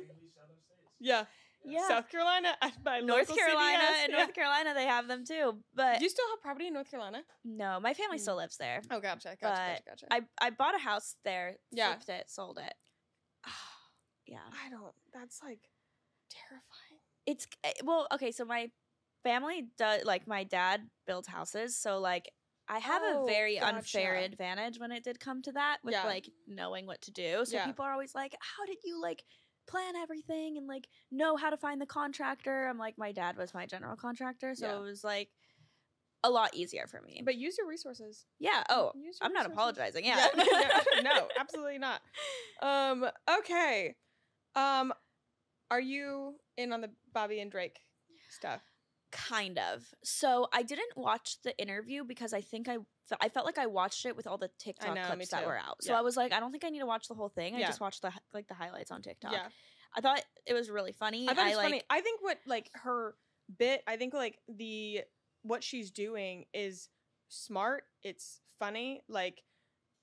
states. 0.64 0.96
Yeah, 0.98 1.24
Yeah. 1.64 1.86
South 1.88 2.08
Carolina, 2.08 2.56
my 2.84 3.00
North 3.00 3.34
Carolina 3.34 3.78
CVS. 3.82 4.04
and 4.04 4.12
Yeah. 4.12 4.18
North 4.18 4.34
Carolina 4.34 4.74
they 4.74 4.84
have 4.86 5.06
them 5.08 5.24
too. 5.24 5.58
But 5.74 5.98
Do 5.98 6.04
you 6.04 6.10
still 6.10 6.28
have 6.30 6.40
property 6.40 6.68
in 6.68 6.74
North 6.74 6.90
Carolina? 6.90 7.22
no, 7.44 7.78
my 7.80 7.94
family 7.94 8.18
Mm. 8.18 8.20
still 8.20 8.36
lives 8.36 8.56
there. 8.56 8.80
Oh, 8.90 9.00
gotcha, 9.00 9.36
gotcha, 9.40 9.42
gotcha, 9.42 9.82
gotcha. 9.86 10.06
I 10.10 10.22
I 10.40 10.50
bought 10.50 10.74
a 10.74 10.78
house 10.78 11.16
there, 11.24 11.56
Yeah. 11.70 11.94
flipped 11.94 12.08
it, 12.08 12.30
sold 12.30 12.58
it. 12.58 12.74
Yeah. 14.26 14.40
I 14.64 14.68
don't. 14.68 14.94
That's 15.14 15.40
like 15.42 15.60
terrifying. 16.30 17.00
It's 17.26 17.46
eh, 17.64 17.72
well, 17.82 18.06
okay, 18.12 18.30
so 18.30 18.44
my 18.44 18.70
family 19.24 19.68
does 19.78 20.04
like 20.04 20.26
my 20.26 20.44
dad 20.44 20.82
builds 21.06 21.28
houses, 21.28 21.76
so 21.78 21.98
like 21.98 22.30
I 22.68 22.78
have 22.78 23.00
Oh, 23.02 23.24
a 23.24 23.26
very 23.26 23.58
unfair 23.58 24.16
advantage 24.16 24.78
when 24.78 24.92
it 24.92 25.02
did 25.02 25.18
come 25.18 25.40
to 25.42 25.52
that 25.52 25.78
with 25.82 25.94
Yeah. 25.94 26.04
like 26.04 26.28
knowing 26.46 26.86
what 26.86 27.00
to 27.02 27.10
do. 27.10 27.44
So 27.46 27.54
Yeah. 27.56 27.64
people 27.66 27.86
are 27.86 27.92
always 27.92 28.14
like, 28.14 28.36
"How 28.38 28.66
did 28.66 28.76
you 28.84 29.00
like 29.00 29.24
plan 29.68 29.94
everything 29.96 30.56
and 30.58 30.66
like 30.66 30.88
know 31.12 31.36
how 31.36 31.50
to 31.50 31.56
find 31.56 31.80
the 31.80 31.86
contractor?" 31.86 32.66
I'm 32.68 32.78
like, 32.78 32.98
my 32.98 33.12
dad 33.12 33.36
was 33.36 33.54
my 33.54 33.66
general 33.66 33.96
contractor, 33.96 34.54
so 34.54 34.66
Yeah. 34.66 34.76
it 34.78 34.80
was 34.82 35.04
like 35.04 35.28
a 36.24 36.30
lot 36.30 36.52
easier 36.54 36.86
for 36.88 37.00
me. 37.00 37.22
But 37.24 37.36
use 37.36 37.56
your 37.58 37.68
resources. 37.68 38.26
yeah, 38.40 38.64
oh, 38.70 38.90
I'm 39.20 39.32
not 39.32 39.46
resources. 39.46 39.52
apologizing. 39.52 40.04
Yeah. 40.04 40.26
no, 40.36 41.02
no, 41.02 41.28
absolutely 41.38 41.78
not. 41.78 42.00
Um. 42.60 43.06
Okay. 43.38 43.94
Um. 44.56 44.92
Are 45.70 45.80
you 45.80 46.34
in 46.56 46.72
on 46.72 46.80
the 46.80 46.90
Bobbi 47.14 47.40
and 47.42 47.50
Drake 47.52 47.78
stuff? 48.30 48.62
Kind 49.10 49.58
of. 49.58 49.84
So 50.02 50.48
I 50.52 50.62
didn't 50.62 50.96
watch 50.96 51.36
the 51.42 51.56
interview 51.58 52.04
because 52.04 52.32
I 52.32 52.40
think 52.40 52.68
i 52.68 52.78
i 53.20 53.28
felt 53.28 53.46
like 53.46 53.56
I 53.56 53.66
watched 53.66 54.04
it 54.04 54.16
with 54.16 54.26
all 54.26 54.36
the 54.36 54.50
TikTok 54.58 54.94
know, 54.94 55.04
clips 55.06 55.28
that 55.30 55.46
were 55.46 55.56
out. 55.56 55.82
So 55.82 55.92
Yeah. 55.92 55.98
I 55.98 56.02
was 56.02 56.16
like, 56.16 56.32
I 56.32 56.40
don't 56.40 56.52
think 56.52 56.64
I 56.64 56.68
need 56.68 56.80
to 56.80 56.86
watch 56.86 57.08
the 57.08 57.14
whole 57.14 57.30
thing. 57.30 57.54
I 57.54 57.60
Yeah. 57.60 57.66
just 57.66 57.80
watched 57.80 58.02
the 58.02 58.12
like 58.34 58.48
the 58.48 58.54
highlights 58.54 58.90
on 58.90 59.02
TikTok. 59.02 59.32
Yeah. 59.32 59.48
I 59.96 60.00
thought 60.00 60.22
it 60.46 60.52
was 60.52 60.70
really 60.70 60.92
funny. 60.92 61.28
I 61.28 61.34
thought 61.34 61.46
it's 61.46 61.56
like, 61.56 61.64
funny. 61.64 61.82
I 61.88 62.00
think 62.00 62.20
what 62.22 62.38
like 62.46 62.70
her 62.74 63.14
bit. 63.58 63.82
I 63.86 63.96
think 63.96 64.12
like 64.14 64.38
the 64.48 65.02
what 65.42 65.64
she's 65.64 65.90
doing 65.90 66.44
is 66.52 66.88
smart. 67.28 67.84
It's 68.02 68.40
funny. 68.58 69.00
Like 69.08 69.42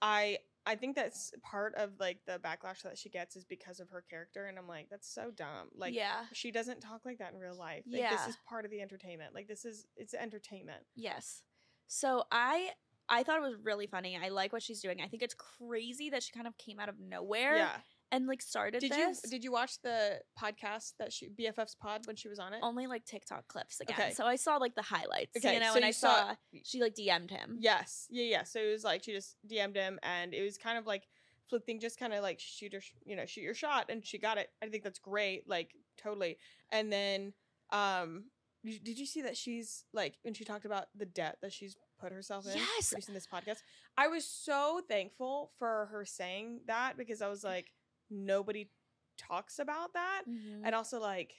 I 0.02 0.40
I 0.66 0.76
think 0.76 0.96
that's 0.96 1.32
part 1.44 1.76
of 1.76 1.92
like 2.00 2.20
the 2.26 2.40
backlash 2.40 2.82
that 2.84 2.98
she 2.98 3.10
gets 3.10 3.36
is 3.36 3.46
because 3.46 3.80
of 3.80 3.90
her 3.90 4.04
character, 4.10 4.48
and 4.48 4.58
I'm 4.58 4.68
like, 4.68 4.88
that's 4.90 5.08
so 5.14 5.32
dumb. 5.36 5.70
Like 5.76 5.94
yeah, 5.94 6.26
she 6.34 6.52
doesn't 6.52 6.82
talk 6.82 7.02
like 7.06 7.20
that 7.20 7.34
in 7.34 7.40
real 7.40 7.56
life. 7.58 7.84
Like, 7.88 8.02
Yeah. 8.02 8.10
this 8.16 8.28
is 8.28 8.38
part 8.48 8.66
of 8.66 8.72
the 8.72 8.82
entertainment. 8.82 9.34
Like 9.36 9.48
this 9.48 9.66
is 9.66 9.86
it's 9.96 10.14
entertainment. 10.14 10.84
yes. 10.96 11.44
So 11.88 12.24
I 12.32 12.70
I 13.08 13.22
thought 13.22 13.38
it 13.38 13.44
was 13.44 13.56
really 13.62 13.86
funny. 13.86 14.18
I 14.22 14.30
like 14.30 14.52
what 14.52 14.64
she's 14.64 14.82
doing. 14.82 15.02
I 15.02 15.08
think 15.08 15.22
it's 15.22 15.36
crazy 15.36 16.10
that 16.10 16.24
she 16.24 16.32
kind 16.32 16.48
of 16.48 16.58
came 16.58 16.80
out 16.80 16.90
of 16.90 17.00
nowhere 17.00 17.58
Yeah. 17.58 17.78
And 18.12 18.28
like 18.28 18.42
started 18.42 18.80
Did 18.80 18.92
this. 18.92 19.22
you 19.24 19.30
did 19.30 19.44
you 19.44 19.52
watch 19.52 19.82
the 19.82 20.20
podcast 20.40 20.94
that 21.00 21.12
she 21.12 21.30
BFF's 21.30 21.76
pod 21.76 22.02
when 22.06 22.16
she 22.16 22.28
was 22.30 22.40
on 22.40 22.54
it? 22.54 22.60
only 22.62 22.88
like 22.88 23.06
TikTok 23.06 23.48
clips 23.48 23.80
again. 23.82 23.96
Okay. 24.00 24.12
So 24.14 24.26
I 24.26 24.36
saw 24.36 24.58
like 24.58 24.76
the 24.76 24.82
highlights, 24.82 25.36
Okay, 25.38 25.56
you 25.56 25.60
know, 25.60 25.70
so 25.70 25.76
and 25.76 25.82
you 25.84 25.88
I 25.88 25.92
saw- 25.92 26.30
saw 26.30 26.36
she 26.64 26.82
like 26.82 26.96
DM'd 26.96 27.32
him. 27.32 27.58
Yes. 27.60 28.08
Yeah, 28.10 28.26
yeah. 28.26 28.44
So 28.44 28.60
it 28.60 28.72
was 28.72 28.84
like 28.84 29.04
she 29.04 29.12
just 29.12 29.38
DM'd 29.50 29.76
him 29.76 30.00
and 30.04 30.34
it 30.34 30.44
was 30.44 30.58
kind 30.58 30.78
of 30.78 30.86
like 30.86 31.04
flipping 31.50 31.80
just 31.80 32.00
kind 32.00 32.14
of 32.14 32.22
like 32.24 32.40
shoot 32.40 32.74
her, 32.74 32.82
you 33.06 33.16
know, 33.16 33.26
shoot 33.26 33.42
your 33.42 33.54
shot 33.54 33.86
and 33.90 34.06
she 34.06 34.18
got 34.18 34.38
it. 34.38 34.50
I 34.64 34.68
think 34.68 34.84
that's 34.84 35.00
great, 35.00 35.48
like 35.50 35.72
totally. 36.02 36.38
And 36.72 36.92
then 36.92 37.34
um 37.72 38.26
did 38.64 38.84
did 38.84 39.00
you 39.00 39.06
see 39.06 39.22
that 39.24 39.38
she's 39.38 39.84
like 39.94 40.16
when 40.24 40.34
she 40.34 40.44
talked 40.44 40.66
about 40.66 40.86
the 40.96 41.06
debt 41.06 41.38
that 41.42 41.54
she's 41.54 41.76
put 42.00 42.12
herself 42.12 42.46
in 42.48 42.58
Yes. 42.58 42.90
producing 42.90 43.14
this 43.14 43.28
podcast? 43.28 43.58
I 43.98 44.08
was 44.08 44.26
so 44.26 44.82
thankful 44.90 45.52
for 45.60 45.88
her 45.92 46.04
saying 46.06 46.62
that 46.68 46.98
because 46.98 47.22
I 47.22 47.28
was 47.28 47.44
like 47.44 47.72
nobody 48.16 48.70
talks 49.18 49.60
about 49.60 49.94
that 49.94 50.24
Mhm. 50.28 50.62
and 50.66 50.76
also 50.76 51.00
like 51.00 51.34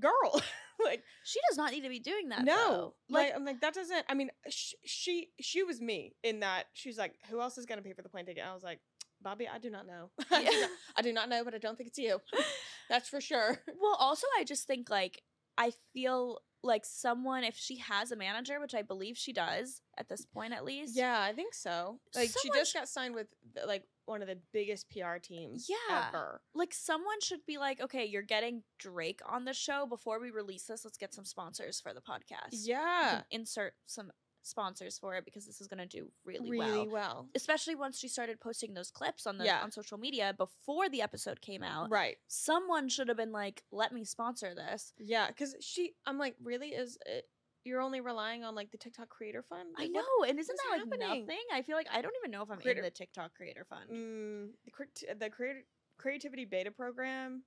girl 0.00 0.40
like 0.84 1.02
She 1.24 1.40
does 1.48 1.56
not 1.58 1.72
need 1.72 1.82
to 1.82 1.88
be 1.88 1.98
doing 1.98 2.28
that. 2.28 2.44
no 2.44 2.54
though. 2.54 2.94
like 3.08 3.32
i'm 3.34 3.44
like 3.44 3.60
that 3.60 3.74
doesn't 3.74 4.04
i 4.08 4.14
mean 4.14 4.30
sh- 4.48 4.74
she 4.84 5.30
she 5.40 5.62
was 5.64 5.80
me 5.80 6.14
in 6.22 6.40
that 6.40 6.66
she's 6.72 6.96
like 6.96 7.14
who 7.28 7.40
else 7.40 7.58
is 7.58 7.66
going 7.66 7.78
to 7.78 7.82
pay 7.84 7.92
for 7.92 8.02
the 8.02 8.08
plane 8.08 8.24
ticket 8.26 8.44
i 8.48 8.54
was 8.54 8.62
like 8.62 8.78
bobbi 9.24 9.48
i 9.52 9.58
do 9.58 9.70
not 9.70 9.86
know 9.86 10.10
I, 10.30 10.44
do 10.44 10.50
Yeah. 10.54 10.60
not, 10.60 10.70
I 10.96 11.02
do 11.02 11.12
not 11.12 11.28
know 11.28 11.42
but 11.44 11.54
i 11.54 11.58
don't 11.58 11.76
think 11.76 11.88
it's 11.88 11.98
you 11.98 12.20
that's 12.88 13.08
for 13.08 13.20
sure 13.20 13.58
Well, 13.80 13.96
also, 13.98 14.26
I 14.38 14.44
just 14.44 14.66
think 14.68 14.88
like 14.88 15.22
I 15.60 15.72
feel 15.92 16.38
like 16.62 16.84
someone, 16.84 17.42
if 17.44 17.56
she 17.56 17.76
has 17.78 18.10
a 18.12 18.16
manager, 18.16 18.60
which 18.60 18.74
I 18.74 18.82
believe 18.82 19.16
she 19.16 19.32
does 19.32 19.80
at 19.96 20.08
this 20.08 20.24
point 20.24 20.52
at 20.52 20.64
least. 20.64 20.96
yeah 20.96 21.20
i 21.20 21.32
think 21.32 21.54
so 21.54 21.98
like 22.14 22.30
she 22.40 22.48
just 22.54 22.70
sh- 22.70 22.74
got 22.74 22.88
signed 22.88 23.14
with 23.16 23.26
like 23.66 23.82
one 24.08 24.22
of 24.22 24.28
the 24.28 24.38
biggest 24.52 24.88
pr 24.90 25.18
teams 25.22 25.68
Yeah. 25.68 26.08
ever 26.08 26.40
Like 26.54 26.72
someone 26.74 27.20
should 27.22 27.44
be 27.46 27.58
like, 27.58 27.80
okay, 27.80 28.04
you're 28.04 28.22
getting 28.22 28.62
Drake 28.78 29.20
on 29.26 29.44
the 29.44 29.52
show. 29.54 29.86
Before 29.86 30.18
we 30.20 30.30
release 30.30 30.64
this, 30.64 30.84
let's 30.84 30.96
get 30.98 31.12
some 31.14 31.24
sponsors 31.24 31.80
for 31.80 31.92
the 31.94 32.00
podcast. 32.00 32.50
Yeah 32.52 33.22
insert 33.30 33.74
some 33.86 34.10
sponsors 34.42 34.98
for 34.98 35.14
it 35.14 35.24
because 35.26 35.44
this 35.46 35.60
is 35.60 35.66
going 35.66 35.78
to 35.78 35.84
do 35.86 36.10
really, 36.24 36.48
really 36.50 36.86
well. 36.88 36.90
well, 36.90 37.28
Especially 37.34 37.74
once 37.74 37.98
she 37.98 38.08
started 38.08 38.40
posting 38.40 38.72
those 38.72 38.90
clips 38.90 39.26
on 39.26 39.36
the 39.36 39.44
Yeah. 39.44 39.60
on 39.62 39.70
social 39.70 39.98
media 39.98 40.32
before 40.38 40.88
the 40.88 41.02
episode 41.02 41.40
came 41.42 41.62
out. 41.62 41.90
right 41.90 42.16
Someone 42.28 42.88
should 42.88 43.08
have 43.08 43.16
been 43.18 43.32
like, 43.32 43.64
"Let 43.70 43.92
me 43.92 44.04
sponsor 44.04 44.54
this." 44.54 44.94
yeah 44.96 45.26
because 45.28 45.54
she 45.60 45.92
i'm 46.06 46.18
like 46.18 46.34
really 46.42 46.68
is 46.70 46.96
it 47.04 47.28
you're 47.64 47.80
only 47.80 48.00
relying 48.00 48.44
on 48.44 48.54
like 48.54 48.70
the 48.70 48.78
tiktok 48.78 49.08
creator 49.08 49.42
fund 49.42 49.74
I 49.76 49.88
know, 49.88 50.02
what- 50.18 50.30
and 50.30 50.38
isn't 50.38 50.56
that 50.56 50.70
like 50.70 50.80
happening? 50.80 51.26
nothing? 51.26 51.44
I 51.52 51.62
feel 51.62 51.76
like 51.76 51.88
I 51.92 52.00
don't 52.00 52.14
even 52.20 52.30
know 52.30 52.42
if 52.42 52.50
I'm 52.50 52.58
Creator- 52.58 52.80
in 52.80 52.84
the 52.84 52.90
TikTok 52.90 53.34
Creator 53.34 53.64
Fund. 53.68 53.90
Mm, 53.90 54.48
the 54.64 55.14
the 55.14 55.30
creator 55.30 55.64
creativity 55.98 56.44
beta 56.44 56.70
program 56.70 57.42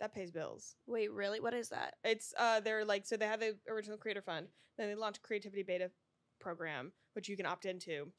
that 0.00 0.12
pays 0.14 0.30
bills. 0.30 0.76
Wait, 0.86 1.10
really? 1.10 1.40
What 1.40 1.54
is 1.54 1.70
that? 1.70 1.94
It's 2.04 2.34
uh 2.38 2.60
they're 2.60 2.84
like 2.84 3.06
so 3.06 3.16
they 3.16 3.26
have 3.26 3.40
the 3.40 3.58
original 3.68 3.96
creator 3.98 4.22
fund, 4.22 4.48
then 4.76 4.88
they 4.88 4.94
launched 4.94 5.22
creativity 5.22 5.62
beta 5.62 5.90
program 6.40 6.92
which 7.14 7.28
you 7.28 7.36
can 7.36 7.46
opt 7.46 7.64
into. 7.64 8.12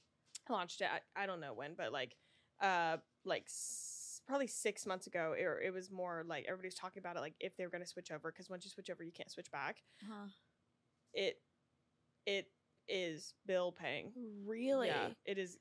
I 0.50 0.54
launched 0.54 0.82
it 0.82 0.90
I, 0.92 1.24
I 1.24 1.26
don't 1.28 1.40
know 1.40 1.54
when, 1.54 1.76
but 1.76 1.92
like 1.94 2.16
uh 2.62 2.98
like 3.26 3.44
s- 3.48 4.22
probably 4.26 4.48
6 4.48 4.86
months 4.88 5.06
ago 5.08 5.34
it, 5.38 5.68
it 5.68 5.72
was 5.74 5.92
more 5.92 6.24
like 6.28 6.46
everybody's 6.48 6.74
talking 6.76 7.00
about 7.00 7.16
it 7.16 7.20
like 7.22 7.36
if 7.40 7.56
they're 7.56 7.70
going 7.70 7.84
to 7.84 7.88
switch 7.88 8.12
over 8.12 8.32
cuz 8.32 8.50
once 8.50 8.66
you 8.66 8.72
switch 8.72 8.90
over 8.90 9.04
you 9.04 9.12
can't 9.12 9.30
switch 9.32 9.52
back. 9.52 9.84
Huh. 10.02 10.28
It 11.14 11.38
it 12.26 12.48
is 12.88 13.34
bill 13.46 13.72
paying. 13.72 14.12
Really? 14.46 14.88
Yeah, 14.88 15.10
it 15.26 15.38
is 15.38 15.58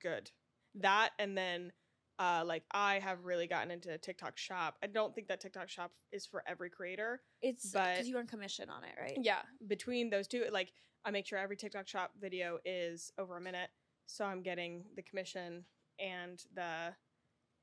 good. 0.00 0.30
That 0.76 1.10
and 1.18 1.36
then 1.36 1.72
uh 2.18 2.42
like 2.46 2.64
I 2.72 2.98
have 2.98 3.24
really 3.24 3.46
gotten 3.46 3.70
into 3.70 3.96
TikTok 3.98 4.36
shop. 4.36 4.76
I 4.82 4.86
don't 4.86 5.14
think 5.14 5.28
that 5.28 5.40
TikTok 5.40 5.68
shop 5.68 5.92
is 6.12 6.26
for 6.26 6.42
every 6.46 6.70
creator. 6.70 7.22
It's 7.42 7.70
because 7.70 8.08
you 8.08 8.16
earn 8.16 8.26
commission 8.26 8.68
on 8.70 8.84
it, 8.84 8.94
right? 9.00 9.18
Yeah, 9.20 9.42
between 9.66 10.10
those 10.10 10.26
two 10.26 10.44
like 10.52 10.72
I 11.04 11.10
make 11.10 11.26
sure 11.26 11.38
every 11.38 11.56
TikTok 11.56 11.88
shop 11.88 12.12
video 12.20 12.58
is 12.64 13.12
over 13.18 13.36
a 13.36 13.40
minute 13.40 13.70
so 14.06 14.24
I'm 14.24 14.42
getting 14.42 14.84
the 14.96 15.02
commission 15.02 15.64
and 16.00 16.42
the 16.54 16.94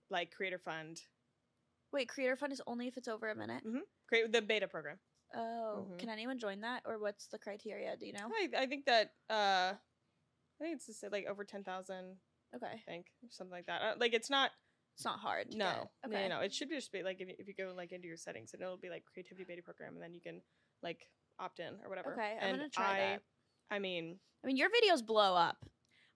like 0.09 0.31
creator 0.31 0.59
fund 0.59 1.01
Wait, 1.95 2.09
Creator 2.09 2.35
Fund 2.35 2.51
is 2.51 2.61
only 2.67 2.87
if 2.87 2.97
it's 2.97 3.07
over 3.07 3.29
a 3.29 3.35
minute. 3.35 3.65
Mm-hmm. 3.65 3.79
Create 4.09 4.29
the 4.29 4.41
beta 4.41 4.67
program. 4.67 4.97
Oh, 5.35 5.87
Mhm. 5.89 5.97
can 5.99 6.09
anyone 6.09 6.39
join 6.39 6.61
that, 6.61 6.83
or 6.85 6.97
what's 6.99 7.27
the 7.27 7.37
criteria? 7.37 7.95
Do 7.97 8.05
you 8.05 8.13
know? 8.13 8.31
I, 8.31 8.49
I 8.63 8.65
think 8.65 8.85
that 8.85 9.13
uh 9.29 9.75
I 10.59 10.63
think 10.63 10.75
it's 10.77 10.85
just 10.85 11.03
like 11.11 11.25
over 11.27 11.43
10,000 11.43 12.17
Okay, 12.55 12.67
I 12.67 12.81
think 12.85 13.07
something 13.29 13.51
like 13.51 13.65
that. 13.65 13.81
Uh, 13.81 13.95
like 13.99 14.13
it's 14.13 14.29
not 14.29 14.51
it's 14.95 15.03
not 15.03 15.19
hard. 15.19 15.47
No, 15.51 15.65
get. 15.65 15.65
no, 15.65 15.89
Okay. 16.07 16.29
no, 16.29 16.37
no. 16.37 16.41
It 16.41 16.53
should 16.53 16.69
just 16.69 16.91
be 16.91 17.03
like 17.03 17.19
if, 17.19 17.27
if 17.37 17.47
you 17.47 17.53
go 17.53 17.73
like 17.75 17.91
into 17.91 18.07
your 18.07 18.15
settings, 18.17 18.53
and 18.53 18.61
it'll 18.61 18.77
be 18.77 18.89
like 18.89 19.03
creativity 19.11 19.43
beta 19.43 19.61
program, 19.61 19.93
and 19.93 20.01
then 20.01 20.13
you 20.13 20.21
can 20.21 20.41
like 20.81 21.09
opt 21.37 21.59
in 21.59 21.73
or 21.83 21.89
whatever. 21.89 22.13
Okay, 22.13 22.37
I'm 22.41 22.49
and 22.49 22.57
gonna 22.57 22.69
try 22.69 22.93
I, 22.93 22.97
that. 22.97 23.21
I 23.71 23.79
mean, 23.79 24.19
I 24.43 24.47
mean, 24.47 24.55
your 24.55 24.69
videos 24.69 25.05
blow 25.05 25.35
up. 25.35 25.57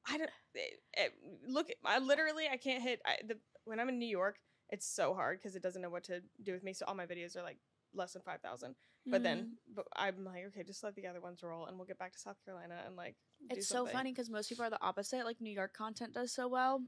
I 0.07 0.17
don't 0.17 0.29
it, 0.53 0.79
it, 0.93 1.13
look. 1.45 1.67
I 1.83 1.99
literally 1.99 2.47
I 2.49 2.55
can't 2.55 2.81
hit 2.81 3.01
I, 3.05 3.17
the 3.27 3.37
when 3.65 3.79
I'm 3.81 3.89
in 3.89 3.99
New 3.99 4.07
York. 4.07 4.37
It's 4.69 4.87
so 4.87 5.13
hard 5.13 5.39
because 5.39 5.55
it 5.55 5.63
doesn't 5.63 5.81
know 5.81 5.89
what 5.89 6.05
to 6.05 6.21
do 6.43 6.53
with 6.53 6.63
me. 6.63 6.73
So 6.73 6.85
all 6.87 6.95
my 6.95 7.05
videos 7.05 7.35
are 7.35 7.43
like 7.43 7.57
less 7.93 8.13
than 8.13 8.21
five 8.21 8.41
thousand. 8.41 8.75
But 9.05 9.23
then, 9.23 9.37
mm-hmm. 9.37 9.73
but 9.75 9.85
I'm 9.95 10.23
like, 10.23 10.45
okay, 10.47 10.63
just 10.63 10.83
let 10.83 10.95
the 10.95 11.07
other 11.07 11.21
ones 11.21 11.41
roll, 11.41 11.65
and 11.65 11.77
we'll 11.77 11.87
get 11.87 11.97
back 11.97 12.11
to 12.13 12.19
South 12.19 12.37
Carolina 12.45 12.75
and 12.85 12.95
like. 12.95 13.15
do 13.49 13.55
it's 13.55 13.67
so 13.67 13.77
something. 13.77 13.93
funny 13.93 14.11
because 14.11 14.29
most 14.29 14.49
people 14.49 14.65
are 14.65 14.69
the 14.69 14.81
opposite. 14.83 15.25
Like 15.25 15.41
New 15.41 15.53
York 15.53 15.73
content 15.73 16.13
does 16.13 16.31
so 16.33 16.47
well. 16.47 16.81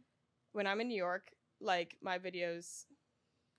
when 0.52 0.68
I'm 0.68 0.82
in 0.82 0.88
New 0.88 0.98
York. 0.98 1.30
Like 1.64 1.96
my 2.02 2.18
videos, 2.18 2.86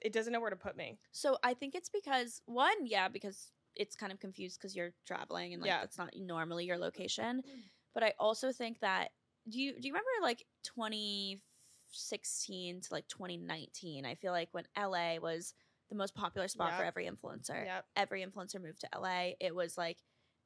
it 0.00 0.12
doesn't 0.12 0.32
know 0.32 0.40
where 0.40 0.50
to 0.50 0.56
put 0.56 0.76
me. 0.76 0.98
So 1.12 1.38
I 1.44 1.54
think 1.54 1.74
it's 1.76 1.88
because 1.88 2.42
one, 2.46 2.84
yeah, 2.84 3.06
because 3.08 3.52
it's 3.76 3.94
kind 3.96 4.12
of 4.12 4.18
confused 4.20 4.58
because 4.60 4.74
you're 4.76 4.92
traveling 5.06 5.52
and 5.54 5.62
like 5.62 5.68
Yeah. 5.70 5.80
that's 5.80 5.98
not 5.98 6.10
normally 6.16 6.66
your 6.66 6.78
location. 6.78 7.42
Mm. 7.46 7.60
But 7.94 8.02
I 8.02 8.12
also 8.18 8.50
think 8.52 8.80
that 8.80 9.10
do 9.48 9.60
you 9.60 9.72
do 9.80 9.86
you 9.88 9.92
remember 9.92 10.08
like 10.22 10.44
2016 10.64 12.80
to 12.82 12.88
like 12.92 13.08
2019? 13.08 14.04
I 14.04 14.14
feel 14.14 14.32
like 14.32 14.48
when 14.52 14.64
LA 14.76 15.16
was 15.20 15.54
the 15.92 15.98
most 15.98 16.14
popular 16.14 16.48
spot 16.48 16.74
for 16.76 16.84
every 16.84 17.06
influencer. 17.06 17.64
Yep. 17.66 17.84
Every 17.96 18.24
influencer 18.24 18.60
moved 18.62 18.80
to 18.80 18.88
LA. 18.98 19.32
It 19.40 19.54
was 19.54 19.76
like 19.76 19.98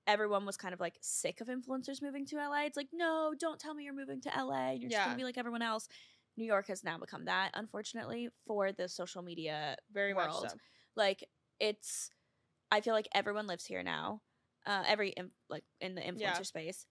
everyone 0.06 0.44
was 0.46 0.56
kind 0.56 0.74
of 0.74 0.80
like 0.80 0.96
sick 1.00 1.40
of 1.40 1.48
influencers 1.48 2.02
moving 2.02 2.26
to 2.26 2.36
LA. 2.36 2.64
It's 2.64 2.76
like, 2.76 2.88
no, 2.92 3.34
don't 3.38 3.58
tell 3.58 3.74
me 3.74 3.84
you're 3.84 3.94
moving 3.94 4.20
to 4.22 4.28
LA. 4.36 4.72
You're 4.72 4.90
just 4.90 5.04
gonna 5.04 5.16
be 5.16 5.24
like 5.24 5.38
everyone 5.38 5.62
else. 5.62 5.88
New 6.36 6.44
York 6.44 6.66
has 6.68 6.84
now 6.84 6.98
become 6.98 7.24
that, 7.24 7.50
unfortunately, 7.54 8.28
for 8.46 8.70
the 8.72 8.88
social 8.88 9.22
media 9.22 9.76
Very 9.92 10.12
world. 10.14 10.42
much 10.42 10.50
so. 10.52 10.56
like 10.96 11.24
it's 11.60 12.10
I 12.70 12.80
feel 12.80 12.92
like 12.94 13.08
everyone 13.14 13.46
lives 13.46 13.64
here 13.64 13.82
now. 13.82 14.20
Uh, 14.66 14.82
every 14.86 15.10
im- 15.10 15.30
like 15.48 15.64
in 15.80 15.94
the 15.94 16.00
influencer 16.02 16.18
Yeah. 16.20 16.42
space. 16.42 16.86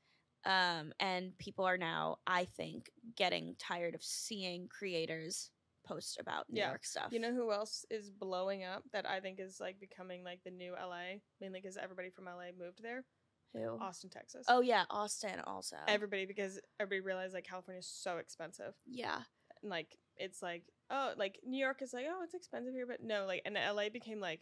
Um, 0.45 0.93
and 0.99 1.37
people 1.39 1.65
are 1.65 1.77
now, 1.77 2.17
I 2.27 2.45
think, 2.45 2.89
getting 3.15 3.55
tired 3.59 3.95
of 3.95 4.03
seeing 4.03 4.67
creators 4.67 5.49
post 5.85 6.17
about 6.19 6.49
New 6.49 6.59
Yeah. 6.59 6.69
York 6.69 6.85
stuff. 6.85 7.11
You 7.11 7.19
know 7.19 7.33
who 7.33 7.51
else 7.51 7.85
is 7.89 8.09
blowing 8.09 8.63
up 8.63 8.83
that 8.93 9.05
I 9.07 9.19
think 9.19 9.39
is 9.39 9.59
like 9.59 9.79
becoming 9.79 10.23
like 10.23 10.39
the 10.43 10.51
new 10.51 10.73
LA, 10.73 11.19
mainly 11.41 11.59
because 11.61 11.77
everybody 11.77 12.09
from 12.09 12.25
LA 12.25 12.51
moved 12.57 12.81
there, 12.81 13.03
who? 13.53 13.77
Austin, 13.79 14.09
Texas. 14.09 14.45
Oh 14.49 14.61
yeah, 14.61 14.83
Austin 14.89 15.39
also. 15.45 15.77
everybody 15.87 16.25
because 16.25 16.59
everybody 16.79 17.01
realized 17.01 17.33
like 17.33 17.45
California 17.47 17.79
is 17.79 17.87
so 17.87 18.17
expensive, 18.17 18.73
yeah. 18.85 19.19
and 19.61 19.69
like 19.69 19.97
it's 20.17 20.41
like 20.41 20.63
oh 20.89 21.13
like 21.17 21.39
New 21.45 21.57
York 21.59 21.81
is 21.81 21.93
like 21.93 22.05
oh 22.09 22.21
it's 22.23 22.33
expensive 22.33 22.73
here, 22.73 22.85
but 22.87 23.01
no 23.03 23.25
like 23.25 23.41
and 23.45 23.55
LA 23.55 23.89
became 23.89 24.19
like 24.19 24.41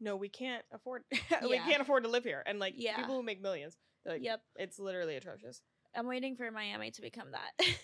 no 0.00 0.16
we 0.16 0.28
can't 0.28 0.64
afford 0.72 1.02
we 1.42 1.54
Yeah. 1.54 1.64
can't 1.64 1.82
afford 1.82 2.04
to 2.04 2.10
live 2.10 2.24
here, 2.24 2.42
and 2.46 2.58
like 2.58 2.74
Yeah. 2.76 2.96
people 2.96 3.16
who 3.16 3.22
make 3.22 3.40
millions, 3.42 3.76
like 4.06 4.22
Yep. 4.22 4.40
it's 4.56 4.78
literally 4.78 5.16
atrocious. 5.16 5.60
I'm 5.94 6.06
waiting 6.06 6.36
for 6.36 6.48
Miami 6.52 6.92
to 6.92 7.02
become 7.02 7.32
that. 7.32 7.66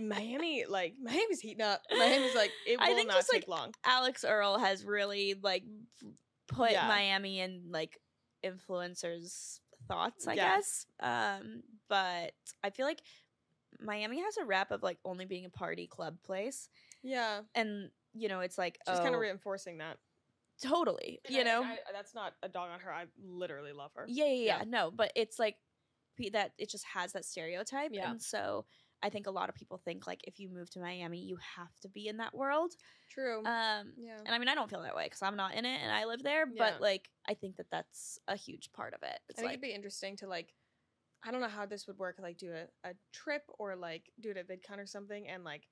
Miami 0.00 0.64
like 0.68 0.94
Miami's 1.00 1.40
heating 1.40 1.62
up. 1.62 1.82
Miami's 1.90 2.34
like 2.34 2.50
it 2.66 2.78
I 2.80 2.88
will 2.90 2.96
think 2.96 3.08
not 3.08 3.16
just, 3.18 3.30
take 3.30 3.46
like, 3.48 3.58
long. 3.60 3.72
Alix 3.84 4.24
Earle 4.24 4.58
has 4.58 4.84
really 4.84 5.34
like 5.42 5.64
put 6.48 6.72
Yeah. 6.72 6.86
Miami 6.88 7.40
in 7.40 7.64
like 7.70 7.98
influencers' 8.44 9.60
thoughts, 9.88 10.26
I 10.26 10.34
Yeah. 10.34 10.56
guess. 10.56 10.86
Um, 11.00 11.62
but 11.88 12.32
I 12.62 12.70
feel 12.70 12.86
like 12.86 13.02
Miami 13.80 14.20
has 14.22 14.36
a 14.36 14.44
rap 14.44 14.70
of 14.70 14.82
like 14.82 14.98
only 15.04 15.24
being 15.26 15.44
a 15.44 15.50
party 15.50 15.86
club 15.86 16.16
place, 16.22 16.68
Yeah, 17.02 17.40
and 17.54 17.90
you 18.14 18.28
know 18.28 18.40
it's 18.40 18.56
like 18.56 18.78
she's 18.88 18.98
oh, 18.98 19.02
kind 19.02 19.14
of 19.14 19.20
reinforcing 19.20 19.78
that. 19.78 19.98
totally, 20.62 21.20
And 21.24 21.34
you 21.34 21.40
I- 21.40 21.44
know, 21.44 21.62
I- 21.64 21.78
that's 21.92 22.14
not 22.14 22.34
a 22.42 22.48
dog 22.48 22.70
on 22.70 22.80
her. 22.80 22.92
I 22.92 23.06
literally 23.22 23.72
love 23.72 23.90
her. 23.96 24.04
yeah, 24.08 24.24
yeah, 24.26 24.30
yeah, 24.32 24.58
Yeah. 24.58 24.64
no, 24.66 24.90
but 24.90 25.12
it's 25.16 25.38
like 25.38 25.56
that 26.32 26.52
it 26.58 26.70
just 26.70 26.84
has 26.84 27.12
that 27.12 27.24
stereotype, 27.24 27.90
Yeah. 27.92 28.10
and 28.10 28.22
so. 28.22 28.66
I 29.02 29.10
think 29.10 29.26
a 29.26 29.30
lot 29.30 29.48
of 29.48 29.54
people 29.54 29.80
think 29.84 30.06
like 30.06 30.20
if 30.24 30.38
you 30.38 30.48
move 30.48 30.70
to 30.70 30.80
Miami, 30.80 31.18
you 31.18 31.36
have 31.56 31.78
to 31.82 31.88
be 31.88 32.08
in 32.08 32.16
that 32.18 32.34
world. 32.34 32.72
True. 33.10 33.38
Um, 33.40 33.92
yeah. 33.98 34.18
And 34.24 34.34
I 34.34 34.38
mean, 34.38 34.48
I 34.48 34.54
don't 34.54 34.70
feel 34.70 34.82
that 34.82 34.96
way 34.96 35.04
because 35.04 35.22
I'm 35.22 35.36
not 35.36 35.54
in 35.54 35.64
it 35.64 35.80
and 35.82 35.92
I 35.92 36.06
live 36.06 36.22
there. 36.22 36.46
Yeah. 36.46 36.70
But 36.70 36.80
like, 36.80 37.10
I 37.28 37.34
think 37.34 37.56
that 37.56 37.66
that's 37.70 38.18
a 38.28 38.36
huge 38.36 38.72
part 38.72 38.94
of 38.94 39.02
it. 39.02 39.18
I 39.30 39.34
think 39.34 39.46
like, 39.46 39.52
it'd 39.54 39.62
be 39.62 39.74
interesting 39.74 40.16
to 40.18 40.26
like, 40.26 40.54
I 41.24 41.30
don't 41.30 41.40
know 41.40 41.48
how 41.48 41.66
this 41.66 41.86
would 41.86 41.98
work. 41.98 42.16
Like, 42.20 42.38
do 42.38 42.52
a, 42.52 42.88
a 42.88 42.92
trip 43.12 43.42
or 43.58 43.76
like 43.76 44.10
do 44.20 44.30
it 44.30 44.36
at 44.36 44.48
VidCon 44.48 44.78
or 44.78 44.86
something, 44.86 45.28
and 45.28 45.44
like 45.44 45.68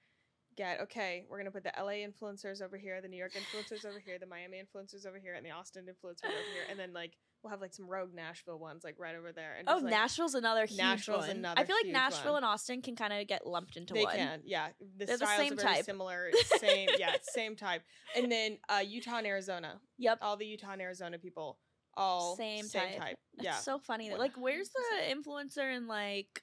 get 0.57 0.81
okay. 0.81 1.25
We're 1.29 1.39
gonna 1.39 1.51
put 1.51 1.65
the 1.65 1.73
LA 1.79 2.05
influencers 2.05 2.63
over 2.63 2.77
here, 2.77 3.01
the 3.01 3.09
New 3.09 3.19
York 3.19 3.33
influencers 3.33 3.85
over 3.87 3.99
here, 3.99 4.19
the 4.19 4.27
Miami 4.27 4.63
influencers 4.63 5.07
over 5.07 5.19
here, 5.19 5.35
and 5.35 5.45
the 5.45 5.51
Austin 5.51 5.85
influencers 5.85 6.25
over 6.25 6.53
here, 6.55 6.65
and 6.71 6.79
then 6.79 6.93
like 6.93 7.17
we'll 7.43 7.51
have 7.51 7.61
like 7.61 7.75
some 7.75 7.87
rogue 7.89 8.15
Nashville 8.15 8.59
ones 8.59 8.85
like 8.85 8.97
right 8.99 9.15
over 9.17 9.33
there. 9.33 9.57
And 9.59 9.69
oh, 9.69 9.75
just, 9.75 9.85
like, 9.85 9.91
Nashville's 9.93 10.35
another 10.35 10.65
huge 10.67 10.79
Nashville's 10.79 11.27
one. 11.29 11.45
I 11.45 11.65
feel 11.65 11.77
like 11.77 11.93
Nashville 11.93 12.35
one. 12.35 12.45
and 12.45 12.53
Austin 12.53 12.83
can 12.83 12.95
kind 12.97 13.13
of 13.13 13.27
get 13.27 13.47
lumped 13.47 13.77
into 13.77 13.95
They 13.95 14.05
one. 14.05 14.17
can, 14.17 14.41
yeah. 14.45 14.69
The 14.99 15.07
They're 15.07 15.19
the 15.19 15.27
same 15.27 15.53
are 15.55 15.57
very 15.57 15.75
type. 15.77 15.85
similar, 15.85 16.31
same, 16.59 16.89
yeah, 16.99 17.15
same 17.23 17.57
type. 17.57 17.83
And 18.17 18.31
then 18.31 18.59
uh, 18.69 18.83
Utah 18.87 19.19
and 19.19 19.27
Arizona, 19.27 19.81
Yep. 19.99 20.19
all 20.23 20.37
the 20.37 20.47
Utah 20.47 20.73
and 20.73 20.83
Arizona 20.83 21.19
people, 21.19 21.59
all 21.97 22.37
Same 22.37 22.65
same, 22.65 22.83
type. 22.93 22.99
type. 22.99 23.17
It's 23.35 23.45
Yeah, 23.45 23.57
so 23.57 23.79
funny 23.79 24.09
that 24.11 24.19
like, 24.19 24.33
where's 24.37 24.71
the 24.71 25.15
influencer 25.15 25.77
in 25.77 25.87
like, 25.89 26.43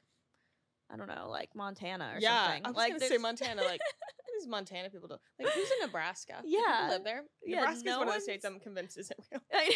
I 0.91 0.97
don't 0.97 1.07
know, 1.07 1.27
like 1.29 1.49
Montana 1.55 2.11
or 2.15 2.19
yeah. 2.19 2.45
something? 2.45 2.65
I 2.65 2.67
was 2.69 2.77
like, 2.77 2.93
gonna 2.93 3.05
say 3.07 3.17
Montana. 3.17 3.61
Like 3.63 3.79
these 4.39 4.47
Montana 4.47 4.89
people 4.89 5.07
do. 5.07 5.15
Like 5.39 5.53
who's 5.53 5.69
in 5.71 5.85
Nebraska? 5.85 6.41
Yeah. 6.45 6.87
live 6.91 7.03
there. 7.03 7.23
Yeah, 7.45 7.57
Nebraska's 7.61 7.83
no 7.85 7.99
one 7.99 8.07
of 8.09 8.13
the 8.15 8.21
states 8.21 8.45
I'm 8.45 8.59
convinced 8.59 8.97
isn't 8.97 9.19
real. 9.31 9.41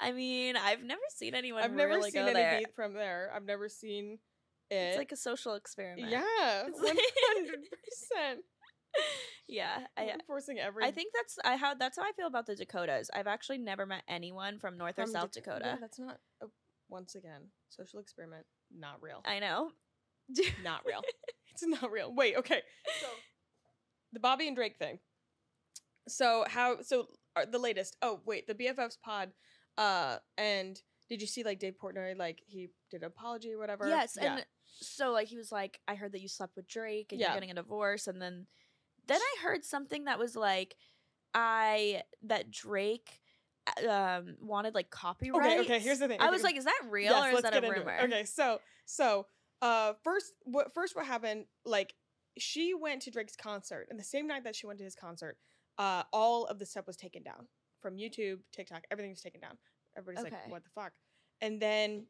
I 0.00 0.12
mean, 0.12 0.56
I've 0.56 0.82
never 0.82 1.00
seen 1.16 1.34
anyone 1.34 1.62
I've 1.62 1.72
never 1.72 1.94
really 1.94 2.10
seen 2.10 2.22
go 2.22 2.28
any 2.28 2.34
there. 2.34 2.60
from 2.74 2.94
there. 2.94 3.30
I've 3.34 3.44
never 3.44 3.68
seen 3.68 4.18
it. 4.70 4.74
It's 4.74 4.98
like 4.98 5.12
a 5.12 5.16
social 5.16 5.54
experiment. 5.54 6.10
yeah, 6.10 6.20
It's 6.66 6.80
one 6.82 6.96
hundred 7.36 7.60
percent. 7.70 8.40
yeah. 9.48 9.86
I, 9.96 10.08
Enforcing 10.08 10.58
every. 10.58 10.84
I 10.84 10.90
think 10.90 11.12
that's 11.14 11.38
I 11.44 11.56
how 11.56 11.74
that's 11.74 11.96
how 11.96 12.04
I 12.04 12.12
feel 12.16 12.26
about 12.26 12.46
the 12.46 12.56
Dakotas. 12.56 13.10
I've 13.14 13.26
actually 13.26 13.58
never 13.58 13.86
met 13.86 14.02
anyone 14.08 14.58
from 14.58 14.76
North 14.76 14.98
or 14.98 15.06
South 15.06 15.32
Dak- 15.32 15.44
Dakota. 15.44 15.64
Yeah, 15.66 15.76
that's 15.80 15.98
not. 15.98 16.18
oh, 16.42 16.50
once 16.88 17.14
again, 17.14 17.42
social 17.70 18.00
experiment, 18.00 18.46
not 18.76 19.00
real. 19.00 19.22
I 19.24 19.38
know. 19.38 19.70
not 20.64 20.82
real. 20.86 21.02
it's 21.52 21.66
not 21.66 21.90
real. 21.90 22.14
Wait, 22.14 22.36
okay. 22.36 22.62
So 23.00 23.06
the 24.12 24.20
Bobbi 24.20 24.46
and 24.46 24.56
Drake 24.56 24.76
thing. 24.76 24.98
So 26.08 26.44
how? 26.48 26.82
So 26.82 27.06
uh, 27.36 27.44
the 27.50 27.58
latest. 27.58 27.96
Oh 28.02 28.20
wait, 28.26 28.46
the 28.46 28.54
BFFs 28.54 28.98
pod. 29.02 29.30
Uh, 29.76 30.18
and 30.38 30.80
did 31.08 31.20
you 31.20 31.26
see 31.26 31.42
like 31.44 31.58
Dave 31.58 31.74
Portnoy? 31.82 32.16
Like 32.16 32.40
he 32.46 32.70
did 32.90 33.02
an 33.02 33.06
apology 33.06 33.52
or 33.52 33.58
whatever. 33.58 33.86
Yes, 33.88 34.16
Yeah. 34.20 34.36
and 34.36 34.46
so 34.64 35.10
like 35.12 35.28
he 35.28 35.36
was 35.36 35.52
like, 35.52 35.80
I 35.88 35.94
heard 35.94 36.12
that 36.12 36.20
you 36.20 36.28
slept 36.28 36.56
with 36.56 36.66
Drake 36.66 37.12
and 37.12 37.20
Yeah. 37.20 37.28
you're 37.28 37.36
getting 37.36 37.50
a 37.50 37.54
divorce, 37.54 38.06
and 38.06 38.20
then 38.20 38.46
then 39.06 39.20
I 39.20 39.42
heard 39.42 39.64
something 39.64 40.04
that 40.04 40.18
was 40.18 40.34
like, 40.36 40.76
I 41.34 42.02
that 42.22 42.50
Drake 42.50 43.20
um 43.88 44.36
wanted 44.40 44.74
like 44.74 44.90
copyright. 44.90 45.58
okay. 45.58 45.60
Okay. 45.60 45.78
Here's 45.80 45.98
the 45.98 46.08
thing. 46.08 46.20
I 46.20 46.24
Okay, 46.24 46.32
was 46.32 46.42
like, 46.42 46.56
is 46.56 46.64
that 46.64 46.80
real 46.88 47.12
yes, 47.12 47.24
or 47.24 47.28
is 47.28 47.34
let's 47.42 47.50
that 47.50 47.64
a 47.64 47.68
rumor? 47.70 47.96
it. 47.96 48.04
Okay. 48.04 48.24
So 48.24 48.60
so 48.86 49.26
uh 49.62 49.94
first 50.02 50.32
what 50.42 50.72
first 50.74 50.94
what 50.96 51.06
happened 51.06 51.46
like 51.64 51.94
she 52.38 52.74
went 52.74 53.02
to 53.02 53.10
Drake's 53.10 53.36
concert 53.36 53.86
and 53.90 53.98
the 53.98 54.04
same 54.04 54.26
night 54.26 54.44
that 54.44 54.56
she 54.56 54.66
went 54.66 54.78
to 54.78 54.84
his 54.84 54.94
concert, 54.94 55.38
uh 55.78 56.02
all 56.12 56.44
of 56.46 56.58
the 56.58 56.66
stuff 56.66 56.86
was 56.86 56.96
taken 56.96 57.22
down 57.22 57.48
from 57.84 57.96
YouTube, 57.98 58.38
TikTok, 58.50 58.84
everything 58.90 59.10
was 59.10 59.20
taken 59.20 59.42
down. 59.42 59.58
Everybody's 59.94 60.24
Okay. 60.32 60.42
like, 60.44 60.50
what 60.50 60.64
the 60.64 60.70
fuck? 60.70 60.94
And 61.42 61.60
then 61.60 62.06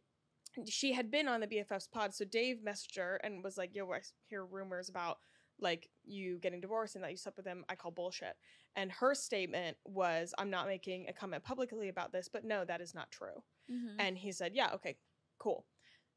she 0.69 0.93
had 0.93 1.11
been 1.11 1.27
on 1.27 1.41
the 1.41 1.49
BFFs 1.49 1.91
pod, 1.91 2.15
so 2.15 2.25
Dave 2.25 2.59
messaged 2.65 2.97
her 2.97 3.17
and 3.25 3.43
was 3.43 3.57
like, 3.59 3.75
"Yo, 3.75 3.91
I 3.91 4.03
hear 4.29 4.45
rumors 4.47 4.89
about 4.89 5.19
like 5.59 5.89
you 6.05 6.39
getting 6.39 6.61
divorced 6.61 6.95
and 6.95 7.03
that 7.03 7.11
you 7.11 7.17
slept 7.17 7.37
with 7.37 7.47
him. 7.47 7.65
I 7.69 7.75
call 7.75 7.91
bullshit." 7.91 8.37
And 8.77 8.93
her 8.93 9.17
statement 9.17 9.77
was, 9.85 10.33
"I'm 10.39 10.51
not 10.51 10.69
making 10.69 11.09
a 11.09 11.13
comment 11.13 11.43
publicly 11.43 11.89
about 11.89 12.13
this, 12.13 12.29
but 12.29 12.45
no, 12.45 12.65
that 12.65 12.81
is 12.81 12.95
not 12.95 13.11
true." 13.11 13.43
Mhm. 13.69 13.97
And 13.99 14.17
he 14.19 14.31
said, 14.31 14.55
"Yeah, 14.55 14.73
okay, 14.75 14.97
cool." 15.39 15.67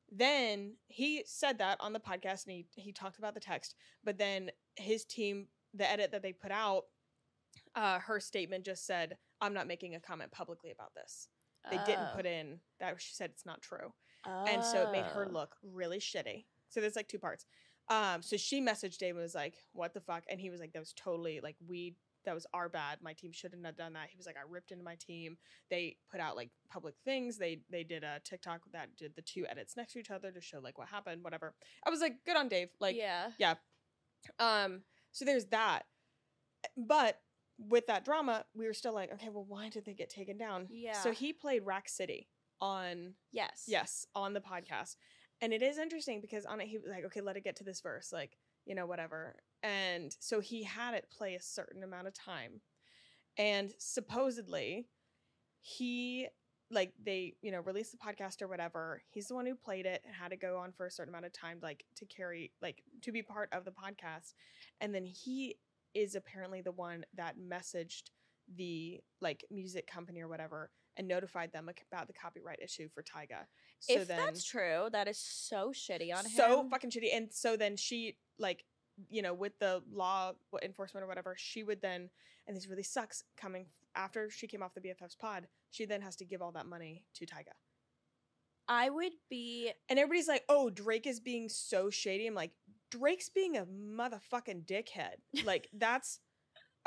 Then 0.10 0.78
he 0.88 1.24
said 1.26 1.58
that 1.58 1.82
on 1.82 1.94
the 1.94 2.00
podcast 2.00 2.46
and 2.46 2.54
he 2.54 2.68
he 2.76 2.94
talked 2.94 3.18
about 3.18 3.34
the 3.34 3.40
text, 3.40 3.74
but 4.04 4.20
then 4.20 4.52
his 4.76 5.04
team, 5.04 5.50
the 5.74 5.90
edit 5.90 6.12
that 6.12 6.22
they 6.22 6.32
put 6.34 6.52
out, 6.52 6.86
uh, 7.74 8.00
her 8.00 8.20
statement 8.20 8.66
just 8.66 8.86
said, 8.86 9.18
"I'm 9.42 9.54
not 9.54 9.68
making 9.68 9.96
a 9.96 10.00
comment 10.00 10.32
publicly 10.32 10.72
about 10.72 10.94
this." 10.96 11.30
They 11.70 11.78
didn't 11.80 12.10
Oh. 12.12 12.16
put 12.16 12.26
in 12.26 12.62
that 12.80 13.02
she 13.02 13.14
said 13.14 13.30
it's 13.32 13.46
not 13.46 13.62
true 13.62 13.94
and 14.26 14.64
so 14.64 14.88
it 14.88 14.92
made 14.92 15.06
her 15.06 15.26
Oh. 15.26 15.32
look 15.32 15.56
really 15.62 16.00
shitty. 16.00 16.46
So 16.70 16.80
there's 16.82 16.96
like 16.96 17.08
two 17.08 17.20
parts. 17.20 17.46
Um, 17.90 18.22
so 18.22 18.36
she 18.38 18.62
messaged 18.62 18.98
Dave 18.98 19.16
and 19.16 19.22
was 19.24 19.36
like, 19.36 19.56
"What 19.74 19.94
the 19.94 20.02
fuck?" 20.02 20.24
And 20.28 20.40
he 20.42 20.50
was 20.50 20.60
like, 20.60 20.74
"That 20.74 20.80
was 20.80 20.94
totally 20.94 21.40
like 21.40 21.56
we. 21.66 21.96
That 22.26 22.34
was 22.36 22.46
our 22.54 22.68
bad. 22.68 23.02
My 23.02 23.14
team 23.14 23.32
shouldn't 23.32 23.66
have 23.66 23.78
done 23.78 23.94
that." 23.94 24.10
He 24.10 24.18
was 24.18 24.26
like, 24.26 24.36
"I 24.38 24.42
ripped 24.42 24.72
into 24.74 24.84
my 24.84 24.96
team. 24.96 25.38
They 25.70 25.98
put 26.12 26.20
out 26.20 26.36
like 26.36 26.52
public 26.70 26.96
things. 27.06 27.38
They 27.38 27.62
they 27.70 27.84
did 27.86 28.04
a 28.04 28.20
TikTok 28.26 28.62
that 28.74 28.96
did 28.98 29.16
the 29.16 29.22
two 29.22 29.46
edits 29.48 29.78
next 29.78 29.94
to 29.94 30.00
each 30.00 30.12
other 30.12 30.32
to 30.34 30.42
show 30.42 30.60
like 30.60 30.78
what 30.78 30.90
happened. 30.90 31.24
Whatever." 31.24 31.56
I 31.86 31.90
was 31.90 32.02
like, 32.02 32.26
"Good 32.26 32.36
on 32.36 32.50
Dave." 32.50 32.70
Like, 32.80 32.98
yeah. 32.98 33.32
yeah. 33.38 33.56
um. 34.40 34.84
So 35.14 35.24
there's 35.24 35.46
that, 35.48 35.86
but 36.76 37.22
with 37.58 37.88
that 37.88 38.06
drama, 38.06 38.46
we 38.54 38.66
were 38.66 38.74
still 38.74 38.94
like, 38.94 39.12
okay, 39.14 39.30
well, 39.30 39.46
why 39.48 39.70
did 39.70 39.86
they 39.86 39.94
get 39.94 40.10
taken 40.10 40.38
down? 40.38 40.68
Yeah. 40.70 40.94
So 41.02 41.12
he 41.12 41.34
played 41.34 41.66
Rack 41.66 41.90
City 41.90 42.30
on 42.62 43.14
Yes. 43.32 43.66
Yes, 43.68 44.06
on 44.16 44.34
the 44.34 44.40
podcast. 44.40 44.96
And 45.42 45.54
it 45.54 45.62
is 45.62 45.78
interesting 45.78 46.22
because 46.22 46.46
on 46.46 46.62
it 46.62 46.68
he 46.68 46.78
was 46.78 46.90
like, 46.90 47.06
okay, 47.06 47.22
let 47.22 47.38
it 47.38 47.44
get 47.44 47.56
to 47.58 47.64
this 47.64 47.82
verse, 47.82 48.12
like, 48.12 48.38
you 48.66 48.76
know, 48.76 48.86
whatever. 48.86 49.36
And 49.64 50.16
so 50.20 50.40
he 50.40 50.64
had 50.64 50.94
it 50.94 51.08
play 51.16 51.36
a 51.36 51.42
certain 51.42 51.84
amount 51.84 52.08
of 52.08 52.14
time. 52.14 52.62
And 53.38 53.72
supposedly 53.78 54.88
he 55.62 56.28
like 56.70 56.92
they, 57.02 57.36
you 57.42 57.52
know, 57.52 57.62
released 57.62 57.92
the 57.92 57.98
podcast 57.98 58.42
or 58.42 58.48
whatever. 58.48 59.02
He's 59.10 59.28
the 59.28 59.36
one 59.36 59.46
who 59.46 59.56
played 59.56 59.86
it 59.86 60.02
and 60.06 60.14
had 60.14 60.32
to 60.32 60.38
go 60.38 60.58
on 60.58 60.74
for 60.74 60.86
a 60.86 60.92
certain 60.92 61.14
amount 61.14 61.26
of 61.26 61.34
time, 61.34 61.60
like 61.62 61.86
to 61.96 62.06
carry 62.06 62.52
like 62.62 62.84
to 63.04 63.12
be 63.12 63.22
part 63.22 63.50
of 63.54 63.64
the 63.64 63.72
podcast. 63.72 64.34
And 64.82 64.94
then 64.94 65.06
he 65.06 65.56
is 65.98 66.16
apparently 66.16 66.62
the 66.62 66.72
one 66.72 67.06
that 67.16 67.36
messaged 67.38 68.04
the 68.56 69.00
like 69.20 69.44
music 69.52 69.88
company 69.88 70.22
or 70.22 70.28
whatever 70.28 70.70
and 70.96 71.08
notified 71.08 71.52
them 71.52 71.70
about 71.92 72.08
the 72.08 72.14
copyright 72.14 72.60
issue 72.64 72.88
for 72.94 73.04
Tyga. 73.04 73.46
So 73.80 73.94
if 73.94 74.08
then 74.08 74.18
that's 74.18 74.44
true, 74.44 74.88
that 74.92 75.08
is 75.08 75.20
so 75.20 75.72
shitty 75.74 76.14
on 76.16 76.24
so 76.24 76.30
him. 76.30 76.36
So 76.36 76.68
fucking 76.70 76.92
shitty. 76.92 77.16
And 77.16 77.28
so 77.32 77.58
then 77.58 77.76
she 77.76 78.18
like 78.40 78.64
you 79.10 79.22
know 79.22 79.34
with 79.34 79.58
the 79.60 79.84
law 79.92 80.34
enforcement 80.64 81.04
or 81.04 81.08
whatever, 81.08 81.36
she 81.38 81.64
would 81.64 81.82
then 81.82 82.10
and 82.48 82.56
this 82.56 82.68
really 82.68 82.84
sucks 82.84 83.24
coming 83.36 83.68
after 83.96 84.30
she 84.30 84.48
came 84.48 84.62
off 84.64 84.74
the 84.74 84.82
BFF's 84.82 85.16
pod. 85.16 85.48
She 85.72 85.86
then 85.86 86.02
has 86.02 86.16
to 86.18 86.26
give 86.26 86.42
all 86.42 86.52
that 86.54 86.66
money 86.66 87.04
to 87.16 87.26
Tyga. 87.26 87.54
I 88.70 88.90
would 88.90 89.14
be 89.30 89.72
And 89.90 89.98
everybody's 89.98 90.28
like, 90.28 90.44
"Oh, 90.50 90.70
Drake 90.70 91.08
is 91.08 91.20
being 91.20 91.50
so 91.50 91.90
shady." 91.90 92.28
I'm 92.28 92.36
like, 92.36 92.52
"Drake's 92.92 93.30
being 93.30 93.58
a 93.58 93.66
motherfucking 93.66 94.66
dickhead." 94.66 95.18
Like 95.46 95.70
that's 95.74 96.20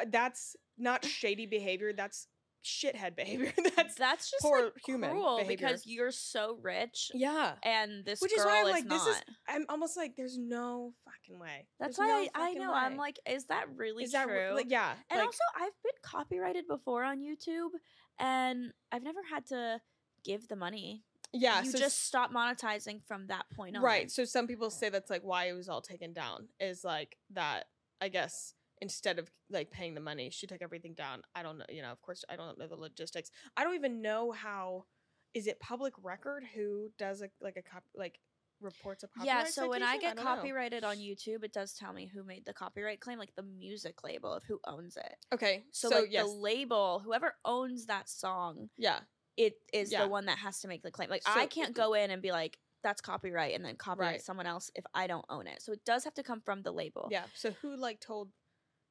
uh, 0.01 0.07
that's 0.11 0.57
not 0.79 1.05
shady 1.05 1.47
behavior. 1.47 1.93
That's 1.93 2.27
shithead 2.65 3.17
behavior. 3.17 3.53
That's 3.77 3.95
That's 3.95 4.31
just 4.31 4.43
poor 4.43 4.65
like 4.65 4.73
human 4.85 5.11
cruel 5.11 5.39
behavior. 5.39 5.57
because 5.57 5.87
you're 5.87 6.11
so 6.11 6.59
rich 6.63 7.11
yeah. 7.15 7.55
and 7.63 8.05
this 8.05 8.21
Which 8.21 8.33
girl 8.37 8.41
is 8.41 8.47
why 8.47 8.61
I'm 8.61 8.67
is 8.67 8.73
like, 8.73 8.85
not. 8.85 9.05
this 9.07 9.17
is. 9.17 9.23
I'm 9.49 9.67
almost 9.69 9.97
like, 9.97 10.17
there's 10.17 10.39
no 10.39 10.93
fucking 11.05 11.41
way. 11.41 11.67
That's 11.79 11.97
There's 11.97 12.09
why 12.09 12.29
no 12.35 12.41
I, 12.43 12.51
I 12.51 12.53
know. 12.55 12.73
I'm 12.73 12.97
like, 12.97 13.19
is 13.29 13.47
that 13.47 13.67
really 13.75 14.05
is 14.05 14.13
that 14.13 14.27
true? 14.27 14.55
like, 14.55 14.71
yeah? 14.71 14.93
and 15.11 15.19
like, 15.19 15.27
also, 15.27 15.39
I've 15.57 15.73
been 15.83 15.93
copyrighted 16.03 16.67
before 16.69 17.05
on 17.05 17.21
YouTube, 17.21 17.71
and 18.19 18.73
I've 18.93 19.03
never 19.03 19.21
had 19.33 19.47
to 19.47 19.81
give 20.25 20.49
the 20.49 20.57
money. 20.57 21.05
Yeah. 21.33 21.63
you 21.63 21.71
so 21.71 21.79
just 21.79 22.07
stop 22.07 22.33
monetizing 22.33 23.01
from 23.07 23.27
that 23.29 23.47
point 23.55 23.77
on. 23.77 23.83
Right. 23.83 24.11
So 24.11 24.25
some 24.25 24.47
people 24.47 24.71
say 24.71 24.89
that's 24.89 25.11
like 25.11 25.23
why 25.23 25.49
it 25.49 25.53
was 25.53 25.69
all 25.69 25.83
taken 25.83 26.13
down 26.13 26.49
is 26.59 26.85
like 26.85 27.17
that. 27.35 27.67
I 28.03 28.09
guess 28.09 28.55
instead 28.81 29.19
of 29.19 29.31
like 29.51 29.71
paying 29.71 29.95
the 29.95 30.01
money, 30.01 30.31
she 30.31 30.47
took 30.47 30.63
everything 30.63 30.95
down. 30.95 31.23
I 31.35 31.43
don't 31.43 31.59
know. 31.59 31.67
You 31.69 31.83
know, 31.83 31.91
of 31.93 32.01
course, 32.01 32.25
I 32.29 32.37
don't 32.37 32.59
know 32.59 32.67
the 32.67 32.77
logistics. 32.77 33.31
I 33.57 33.65
don't 33.65 33.75
even 33.75 34.03
know 34.03 34.33
how. 34.33 34.85
Is 35.33 35.47
it 35.47 35.61
public 35.61 35.95
record 36.03 36.43
who 36.55 36.91
does 36.99 37.23
a 37.23 37.29
like 37.41 37.57
a 37.57 37.63
cop 37.63 37.85
like 37.95 38.19
reports 38.61 39.05
a 39.05 39.09
copyright? 39.09 39.45
Yeah, 39.45 39.45
so 39.45 39.69
when 39.69 39.83
I 39.83 39.99
get 39.99 40.17
know. 40.17 40.23
copyrighted 40.23 40.83
on 40.83 40.97
YouTube, 40.97 41.45
it 41.45 41.53
does 41.53 41.73
tell 41.75 41.93
me 41.93 42.11
who 42.13 42.25
made 42.25 42.45
the 42.45 42.53
copyright 42.53 43.01
claim, 43.01 43.19
like 43.19 43.35
the 43.37 43.45
music 43.45 44.03
label 44.03 44.33
of 44.33 44.43
who 44.45 44.59
owns 44.67 44.97
it. 44.97 45.17
Okay. 45.33 45.65
So, 45.71 45.89
So, 45.89 46.01
like 46.01 46.09
yes. 46.11 46.27
the 46.27 46.33
label, 46.33 47.01
whoever 47.05 47.35
owns 47.45 47.87
that 47.87 48.09
song, 48.09 48.71
yeah. 48.77 49.01
It 49.37 49.55
is 49.73 49.91
Yeah. 49.93 50.03
the 50.03 50.09
one 50.09 50.27
that 50.27 50.39
has 50.39 50.61
to 50.61 50.69
make 50.69 50.83
the 50.83 50.91
claim. 50.91 51.09
Like 51.11 51.23
So- 51.23 51.33
I 51.33 51.47
can't 51.47 51.75
go 51.75 51.95
in 51.95 52.11
and 52.11 52.21
be 52.23 52.33
like, 52.33 52.59
that's 52.83 53.01
copyright 53.01 53.55
and 53.55 53.65
then 53.65 53.77
copyright 53.77 54.13
Right. 54.13 54.23
someone 54.23 54.47
else 54.47 54.71
if 54.75 54.85
I 54.95 55.07
don't 55.07 55.25
own 55.29 55.47
it. 55.47 55.61
So 55.63 55.73
it 55.73 55.85
does 55.85 56.05
have 56.05 56.15
to 56.15 56.23
come 56.23 56.41
from 56.41 56.63
the 56.63 56.73
label. 56.73 57.09
Yeah. 57.11 57.27
So 57.35 57.51
who 57.53 57.77
like 57.77 58.01
told? 58.01 58.33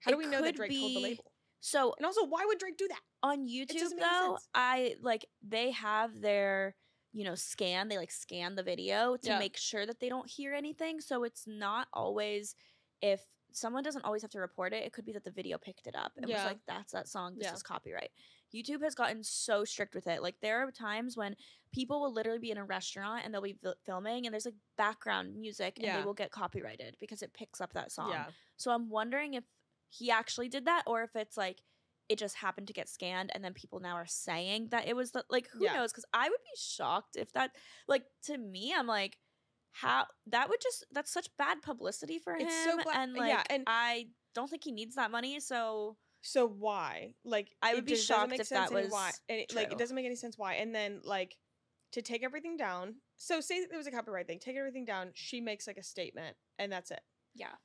How 0.02 0.12
do 0.12 0.18
we 0.18 0.26
know 0.28 0.42
that 0.42 0.56
Drake 0.56 0.72
told 0.72 0.96
the 0.96 1.00
label? 1.00 1.32
So 1.60 1.94
And 1.98 2.06
also, 2.06 2.24
why 2.26 2.46
would 2.46 2.58
Drake 2.60 2.78
do 2.78 2.88
that? 2.88 3.02
on 3.22 3.46
YouTube 3.48 3.80
doesn't 3.80 3.98
make 3.98 4.06
any 4.08 4.28
though. 4.28 4.38
I 4.54 4.96
like 5.02 5.26
they 5.42 5.72
have 5.72 6.22
their 6.22 6.76
you 7.12 7.26
know 7.26 7.36
scan 7.36 7.88
they 7.90 7.98
like 7.98 8.12
scan 8.12 8.56
the 8.56 8.64
video 8.64 9.18
to 9.18 9.28
Yeah. 9.30 9.40
make 9.40 9.58
sure 9.58 9.86
that 9.86 10.00
they 10.00 10.08
don't 10.08 10.30
hear 10.30 10.54
anything 10.54 11.02
so 11.02 11.24
it's 11.24 11.46
not 11.48 11.88
always 11.92 12.56
if 13.02 13.26
someone 13.52 13.84
doesn't 13.84 14.04
always 14.06 14.22
have 14.22 14.30
to 14.32 14.40
report 14.40 14.72
it 14.74 14.86
it 14.86 14.94
could 14.94 15.04
be 15.06 15.12
that 15.14 15.24
the 15.26 15.32
video 15.32 15.58
picked 15.58 15.88
it 15.88 15.96
up 15.96 16.14
and 16.16 16.28
was 16.28 16.36
like 16.46 16.60
that's 16.68 16.94
that 16.94 17.08
song 17.10 17.36
this 17.36 17.48
Yeah. 17.48 17.54
is 17.56 17.64
copyright 17.64 18.12
youtube 18.54 18.82
has 18.84 18.96
gotten 18.96 19.24
so 19.24 19.64
strict 19.64 19.94
with 19.96 20.08
it 20.08 20.22
like 20.22 20.36
there 20.42 20.66
are 20.66 20.72
times 20.72 21.16
when 21.18 21.36
people 21.74 22.02
will 22.02 22.12
literally 22.14 22.40
be 22.40 22.52
in 22.52 22.58
a 22.58 22.64
restaurant 22.66 23.24
and 23.24 23.34
they'll 23.34 23.42
be 23.42 23.54
fil- 23.62 23.76
filming 23.86 24.26
and 24.26 24.34
there's 24.34 24.46
like 24.46 24.56
background 24.78 25.36
music 25.36 25.74
and 25.78 25.86
Yeah. 25.86 26.00
they 26.00 26.06
will 26.06 26.14
get 26.16 26.32
copyrighted 26.32 26.98
because 27.00 27.22
it 27.22 27.34
picks 27.34 27.62
up 27.62 27.74
that 27.74 27.92
song 27.92 28.12
Yeah. 28.12 28.26
so 28.58 28.72
I'm 28.72 28.90
wondering 28.90 29.36
if 29.36 29.44
he 29.90 30.10
actually 30.12 30.50
did 30.50 30.66
that 30.66 30.84
or 30.88 31.04
if 31.04 31.16
it's 31.16 31.38
like 31.38 31.62
it 32.10 32.18
just 32.18 32.36
happened 32.38 32.66
to 32.68 32.74
get 32.74 32.90
scanned 32.90 33.30
and 33.36 33.44
then 33.44 33.54
people 33.54 33.80
now 33.80 33.94
are 33.94 34.08
saying 34.08 34.70
that 34.72 34.88
it 34.88 34.96
was 34.96 35.12
the 35.12 35.24
like 35.30 35.48
who 35.54 35.64
Yeah. 35.66 35.74
knows 35.76 35.94
cuz 35.94 36.06
I 36.12 36.28
would 36.28 36.42
be 36.44 36.58
shocked 36.60 37.16
if 37.16 37.32
that 37.34 37.56
like 37.88 38.06
to 38.24 38.38
me 38.38 38.74
I'm 38.76 38.88
like 38.88 39.20
how 39.72 40.08
that 40.26 40.50
would 40.50 40.60
just 40.60 40.86
that's 40.92 41.12
such 41.14 41.28
bad 41.38 41.62
publicity 41.62 42.18
for 42.18 42.34
him 42.34 42.48
It's 42.48 42.64
so 42.64 42.82
bla- 42.82 42.94
and 42.96 43.14
like 43.14 43.30
yeah, 43.30 43.44
and- 43.50 43.64
I 43.68 44.10
don't 44.34 44.50
think 44.50 44.64
he 44.64 44.72
needs 44.72 44.96
that 44.96 45.12
money 45.12 45.40
so 45.40 45.98
So 46.22 46.48
why? 46.48 47.14
Like 47.24 47.50
I 47.62 47.72
it 47.72 47.76
would 47.76 47.86
be 47.86 47.96
shocked 47.96 48.32
make 48.32 48.42
if 48.42 48.48
sense 48.48 48.70
that 48.70 48.76
any 48.78 48.88
why. 48.90 49.08
was 49.08 49.22
And 49.30 49.40
it, 49.40 49.56
like 49.56 49.72
it 49.72 49.78
doesn't 49.78 49.96
make 49.96 50.06
any 50.06 50.16
sense 50.16 50.38
why. 50.38 50.56
And 50.56 50.74
then 50.74 51.02
like 51.04 51.36
to 51.94 52.02
take 52.02 52.24
everything 52.24 52.58
down. 52.58 52.96
So 53.18 53.42
say 53.42 53.66
there 53.70 53.78
was 53.78 53.88
a 53.88 53.92
copyright 53.92 54.28
thing. 54.28 54.40
Take 54.40 54.58
everything 54.58 54.86
down. 54.86 55.12
She 55.14 55.42
makes 55.42 55.66
like 55.68 55.78
a 55.78 55.84
statement, 55.84 56.36
and 56.58 56.72
that's 56.72 56.92
it. 56.92 57.02
yeah 57.36 57.56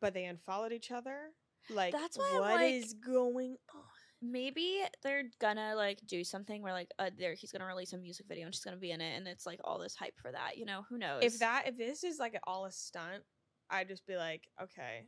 But 0.00 0.14
they 0.14 0.24
unfollowed 0.24 0.72
each 0.72 0.90
other. 0.90 1.30
Like 1.68 1.92
That's 1.92 2.16
why 2.18 2.30
what 2.38 2.50
like- 2.52 2.72
is 2.72 2.94
going 2.94 3.56
on? 3.74 3.82
maybe 4.22 4.82
they're 5.02 5.24
gonna 5.40 5.74
like 5.74 5.98
do 6.06 6.22
something 6.24 6.62
where 6.62 6.74
like 6.74 6.90
uh, 6.98 7.08
there 7.18 7.32
he's 7.34 7.52
gonna 7.52 7.64
release 7.64 7.94
a 7.94 7.96
music 7.98 8.26
video 8.28 8.44
and 8.44 8.54
she's 8.54 8.62
gonna 8.62 8.76
be 8.76 8.90
in 8.90 9.00
it 9.00 9.16
and 9.16 9.26
it's 9.26 9.46
like 9.46 9.58
all 9.64 9.78
this 9.78 9.94
hype 9.96 10.12
for 10.20 10.30
that 10.30 10.58
you 10.58 10.66
know 10.66 10.82
who 10.90 10.98
knows 10.98 11.22
If 11.22 11.38
that 11.38 11.62
if 11.66 11.78
this 11.78 12.04
is 12.04 12.18
like 12.18 12.38
all 12.46 12.66
a 12.66 12.70
stunt, 12.70 13.22
I'd 13.70 13.88
just 13.88 14.06
be 14.06 14.16
like, 14.16 14.46
okay, 14.62 15.06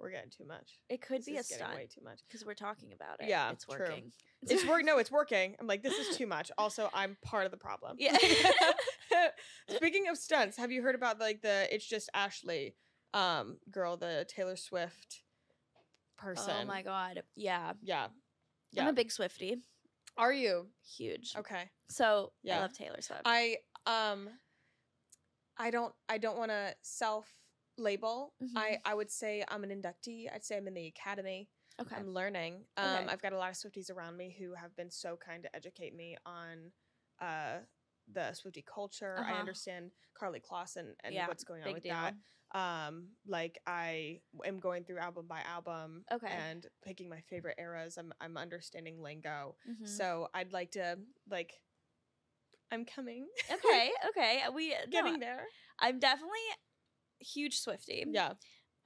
we're 0.00 0.10
getting 0.10 0.30
too 0.30 0.46
much. 0.46 0.78
it 0.88 1.00
could 1.00 1.18
This 1.18 1.26
be 1.26 1.36
a 1.36 1.42
stunt 1.42 1.74
way 1.74 1.86
too 1.92 2.00
much. 2.02 2.20
because 2.26 2.44
we're 2.44 2.54
talking 2.54 2.92
about 2.92 3.20
it 3.20 3.28
Yeah, 3.28 3.50
it's 3.50 3.64
true. 3.64 3.78
working 3.78 4.12
It's 4.42 4.64
work. 4.66 4.84
No, 4.84 4.98
it's 4.98 5.10
working. 5.10 5.56
I'm 5.60 5.66
like, 5.66 5.82
this 5.82 5.98
is 5.98 6.16
too 6.16 6.26
much. 6.26 6.50
Also, 6.58 6.88
I'm 6.94 7.16
part 7.22 7.44
of 7.44 7.50
the 7.50 7.56
problem. 7.58 7.96
Yeah. 7.98 8.16
Speaking 9.68 10.08
of 10.08 10.16
stunts, 10.16 10.56
have 10.56 10.70
you 10.72 10.82
heard 10.82 10.94
about 10.94 11.18
like 11.20 11.42
the 11.42 11.72
"It's 11.74 11.86
Just 11.86 12.08
Ashley" 12.14 12.74
um 13.12 13.58
girl, 13.70 13.96
the 13.96 14.26
Taylor 14.28 14.56
Swift 14.56 15.22
person? 16.16 16.54
Oh 16.62 16.64
my 16.66 16.82
god. 16.82 17.22
Yeah. 17.36 17.72
Yeah. 17.82 18.06
I'm 18.78 18.88
a 18.88 18.92
big 18.92 19.08
Swiftie. 19.10 19.58
Are 20.16 20.32
you 20.32 20.66
Huge. 20.96 21.34
okay? 21.36 21.70
So 21.88 22.32
Yeah. 22.42 22.58
I 22.58 22.60
love 22.62 22.72
Taylor 22.72 23.00
Swift. 23.00 23.22
I 23.24 23.56
um, 23.86 24.28
I 25.58 25.70
don't. 25.70 25.92
I 26.08 26.18
don't 26.18 26.38
want 26.38 26.50
to 26.50 26.74
self 26.82 27.26
label. 27.80 28.34
I 28.56 28.78
I 28.84 28.94
would 28.94 29.10
say 29.10 29.44
I'm 29.48 29.64
an 29.64 29.70
inductee. 29.70 30.26
I'd 30.32 30.44
say 30.44 30.56
I'm 30.56 30.68
in 30.68 30.74
the 30.74 30.86
academy. 30.86 31.48
okay. 31.80 31.96
I'm 31.96 32.12
learning. 32.12 32.64
Um, 32.76 32.86
Okay. 32.86 33.06
I've 33.08 33.22
got 33.22 33.32
a 33.32 33.38
lot 33.38 33.50
of 33.50 33.56
Swifties 33.56 33.90
around 33.90 34.16
me 34.16 34.34
who 34.38 34.54
have 34.54 34.74
been 34.76 34.90
so 34.90 35.16
kind 35.16 35.42
to 35.44 35.56
educate 35.56 35.94
me 35.94 36.16
on 36.26 36.72
uh, 37.20 37.58
the 38.12 38.32
Swiftie 38.34 38.64
culture. 38.64 39.16
I 39.18 39.30
Uh-huh. 39.30 39.40
understand 39.40 39.90
Karlie 40.14 40.40
Kloss 40.42 40.76
and, 40.76 40.94
and 41.04 41.14
yeah. 41.14 41.26
what's 41.28 41.44
going 41.44 41.62
on 41.64 41.72
with 41.72 41.82
deal. 41.82 41.94
that. 41.94 42.14
Um, 42.52 43.10
like 43.26 43.60
I 43.66 44.20
am 44.44 44.58
going 44.58 44.82
through 44.84 44.98
album 44.98 45.26
by 45.28 45.40
album 45.42 46.04
Okay. 46.12 46.26
and 46.26 46.66
picking 46.84 47.08
my 47.08 47.20
favorite 47.20 47.56
eras. 47.58 47.96
I'm 47.96 48.12
I'm 48.20 48.36
understanding 48.36 49.00
lingo. 49.00 49.54
Mhm. 49.68 49.86
So 49.88 50.28
I'd 50.34 50.52
like 50.52 50.72
to 50.72 50.98
like. 51.30 51.52
I'm 52.72 52.84
coming. 52.84 53.26
okay. 53.52 53.90
Okay. 54.10 54.40
We 54.54 54.70
no, 54.70 54.76
Getting 54.90 55.18
there. 55.20 55.44
I'm 55.78 55.98
definitely 55.98 56.38
huge 57.20 57.60
Swiftie. 57.62 58.04
Yeah. 58.10 58.34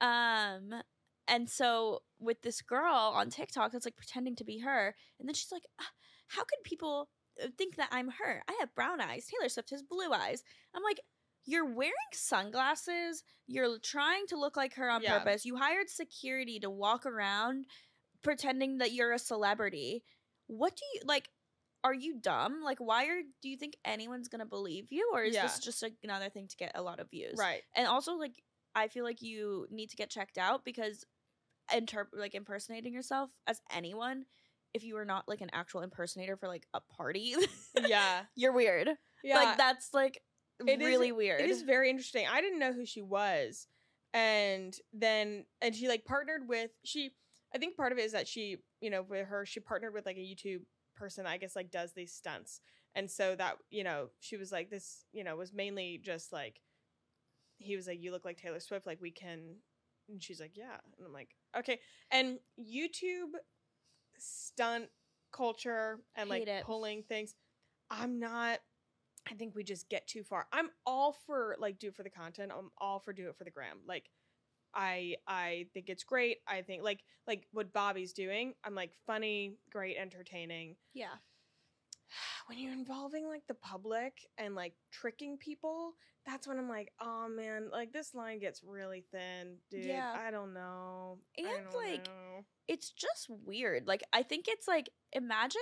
Um. 0.01 0.81
And 1.27 1.49
so 1.49 2.03
with 2.19 2.41
this 2.43 2.61
girl 2.61 2.93
on 3.15 3.29
TikTok 3.31 3.71
that's 3.71 3.85
like 3.85 3.95
pretending 3.97 4.35
to 4.35 4.43
be 4.43 4.59
her, 4.59 4.95
and 5.19 5.27
then 5.27 5.33
she's 5.33 5.51
like, 5.51 5.65
"Ah, 5.81 5.89
"How 6.27 6.43
could 6.43 6.63
people 6.63 7.09
uh, 7.43 7.47
think 7.57 7.77
that 7.77 7.89
I'm 7.91 8.09
her? 8.09 8.43
I 8.47 8.53
have 8.59 8.75
brown 8.75 9.01
eyes. 9.01 9.25
Taylor 9.25 9.49
Swift 9.49 9.71
has 9.71 9.81
blue 9.81 10.11
eyes." 10.13 10.43
I'm 10.75 10.83
like, 10.83 10.99
"You're 11.45 11.65
wearing 11.73 11.93
sunglasses. 12.13 13.23
You're 13.47 13.79
trying 13.79 14.27
to 14.27 14.37
look 14.39 14.55
like 14.55 14.75
her 14.75 14.89
on 14.89 15.01
Yeah. 15.01 15.17
purpose. 15.19 15.45
You 15.45 15.55
hired 15.57 15.89
security 15.89 16.59
to 16.59 16.69
walk 16.69 17.05
around 17.07 17.65
pretending 18.21 18.77
that 18.79 18.91
you're 18.91 19.13
a 19.13 19.19
celebrity. 19.19 20.03
What 20.47 20.75
do 20.75 20.83
you 20.93 21.01
like?" 21.05 21.29
Are 21.85 21.93
you 21.93 22.19
dumb? 22.19 22.61
Like, 22.63 22.79
why 22.79 23.05
are 23.05 23.21
do 23.41 23.47
you 23.49 23.57
think 23.57 23.75
anyone's 23.85 24.27
gonna 24.27 24.45
believe 24.45 24.87
you, 24.91 25.09
or 25.13 25.23
is 25.23 25.35
Yeah. 25.35 25.43
this 25.43 25.59
just 25.59 25.81
like, 25.83 25.93
another 26.03 26.29
thing 26.29 26.47
to 26.47 26.57
get 26.57 26.71
a 26.75 26.81
lot 26.81 26.99
of 26.99 27.09
views? 27.09 27.35
Right. 27.37 27.61
and 27.75 27.87
also 27.87 28.13
like 28.15 28.41
i 28.77 28.89
feel 28.89 29.05
like 29.05 29.21
you 29.21 29.67
need 29.71 29.89
to 29.91 29.95
get 29.95 30.09
checked 30.09 30.37
out 30.37 30.65
because 30.65 31.05
like 32.13 32.35
impersonating 32.35 32.93
yourself 32.93 33.29
as 33.47 33.61
anyone 33.71 34.25
if 34.73 34.83
you 34.83 34.97
are 34.97 35.05
not 35.05 35.23
like 35.27 35.39
an 35.41 35.49
actual 35.53 35.81
impersonator 35.81 36.35
for 36.35 36.47
like 36.49 36.67
a 36.73 36.81
party 36.81 37.35
Yeah. 37.87 38.23
you're 38.35 38.51
weird 38.51 38.89
Yeah. 39.23 39.35
like 39.37 39.57
that's 39.57 39.93
like 39.93 40.21
It 40.67 40.81
is- 40.81 40.85
really 40.87 41.11
weird 41.13 41.39
It 41.41 41.49
is 41.49 41.61
very 41.61 41.89
interesting. 41.89 42.27
I 42.27 42.41
didn't 42.41 42.59
know 42.59 42.73
who 42.73 42.85
she 42.85 43.01
was. 43.01 43.67
And 44.13 44.73
then 44.93 45.45
and 45.61 45.75
she 45.75 45.87
like 45.87 46.05
partnered 46.05 46.47
with 46.47 46.71
she 46.83 47.11
I 47.53 47.57
think 47.57 47.75
part 47.77 47.91
of 47.93 47.97
it 47.97 48.03
is 48.05 48.11
that 48.11 48.27
she, 48.27 48.57
you 48.81 48.89
know, 48.89 49.01
with 49.01 49.27
her 49.27 49.45
she 49.45 49.59
partnered 49.61 49.93
with 49.93 50.05
like 50.05 50.17
a 50.17 50.19
YouTube 50.19 50.61
person 50.95 51.25
I 51.25 51.37
guess 51.37 51.55
like 51.55 51.71
does 51.71 51.93
these 51.93 52.13
stunts. 52.13 52.61
And 52.93 53.09
so 53.11 53.35
that, 53.35 53.57
you 53.69 53.83
know, 53.83 54.09
she 54.19 54.37
was 54.37 54.51
like 54.51 54.69
this, 54.69 55.05
you 55.11 55.23
know, 55.23 55.35
was 55.35 55.53
mainly 55.53 55.99
just 56.03 56.31
like 56.31 56.61
he 57.57 57.75
was 57.75 57.87
like 57.87 58.01
you 58.01 58.11
look 58.11 58.25
like 58.25 58.37
Taylor 58.37 58.59
Swift 58.59 58.85
like 58.85 59.01
we 59.01 59.11
can 59.11 59.57
and 60.09 60.21
she's 60.21 60.39
like 60.39 60.55
yeah. 60.55 60.77
And 60.97 61.05
I'm 61.05 61.13
like 61.13 61.35
okay. 61.57 61.79
And 62.11 62.39
YouTube 62.59 63.33
stunt 64.17 64.85
culture 65.31 65.99
and 66.15 66.29
like 66.29 66.47
it. 66.47 66.63
pulling 66.63 67.03
things 67.03 67.35
I'm 67.89 68.19
not 68.19 68.59
I 69.29 69.33
think 69.33 69.55
we 69.55 69.63
just 69.63 69.89
get 69.89 70.07
too 70.07 70.23
far. 70.23 70.45
I'm 70.51 70.69
all 70.85 71.17
for 71.25 71.55
like 71.59 71.79
do 71.79 71.87
it 71.87 71.95
for 71.95 72.03
the 72.03 72.09
content. 72.09 72.51
I'm 72.55 72.69
all 72.77 72.99
for 72.99 73.11
do 73.11 73.27
it 73.27 73.35
for 73.35 73.43
the 73.43 73.49
gram. 73.49 73.79
Like 73.87 74.09
I 74.75 75.15
I 75.27 75.67
think 75.73 75.89
it's 75.89 76.03
great. 76.03 76.37
I 76.47 76.61
think 76.61 76.83
like 76.83 77.01
like 77.27 77.47
what 77.51 77.73
Bobbi's 77.73 78.13
doing, 78.13 78.53
I'm 78.63 78.75
like 78.75 78.91
funny, 79.07 79.57
great, 79.71 79.97
entertaining. 79.97 80.75
yeah 80.93 81.15
When 82.47 82.59
you're 82.59 82.73
involving 82.73 83.27
like 83.27 83.47
the 83.47 83.55
public 83.55 84.13
and 84.37 84.53
like 84.53 84.73
tricking 84.91 85.37
people, 85.37 85.93
that's 86.25 86.47
when 86.47 86.59
I'm 86.59 86.69
like, 86.69 86.91
oh 87.01 87.27
man, 87.29 87.69
like 87.71 87.93
this 87.93 88.13
line 88.13 88.39
gets 88.39 88.63
really 88.63 89.05
thin, 89.11 89.57
dude. 89.71 89.85
Yeah. 89.85 90.15
I 90.15 90.31
don't 90.31 90.53
know. 90.53 91.19
And, 91.37 91.47
don't 91.47 91.75
like, 91.75 92.05
know. 92.05 92.45
it's 92.67 92.91
just 92.91 93.27
weird 93.29 93.87
like 93.87 94.01
i 94.11 94.23
think 94.23 94.45
it's 94.47 94.67
like 94.67 94.89
imagine 95.13 95.61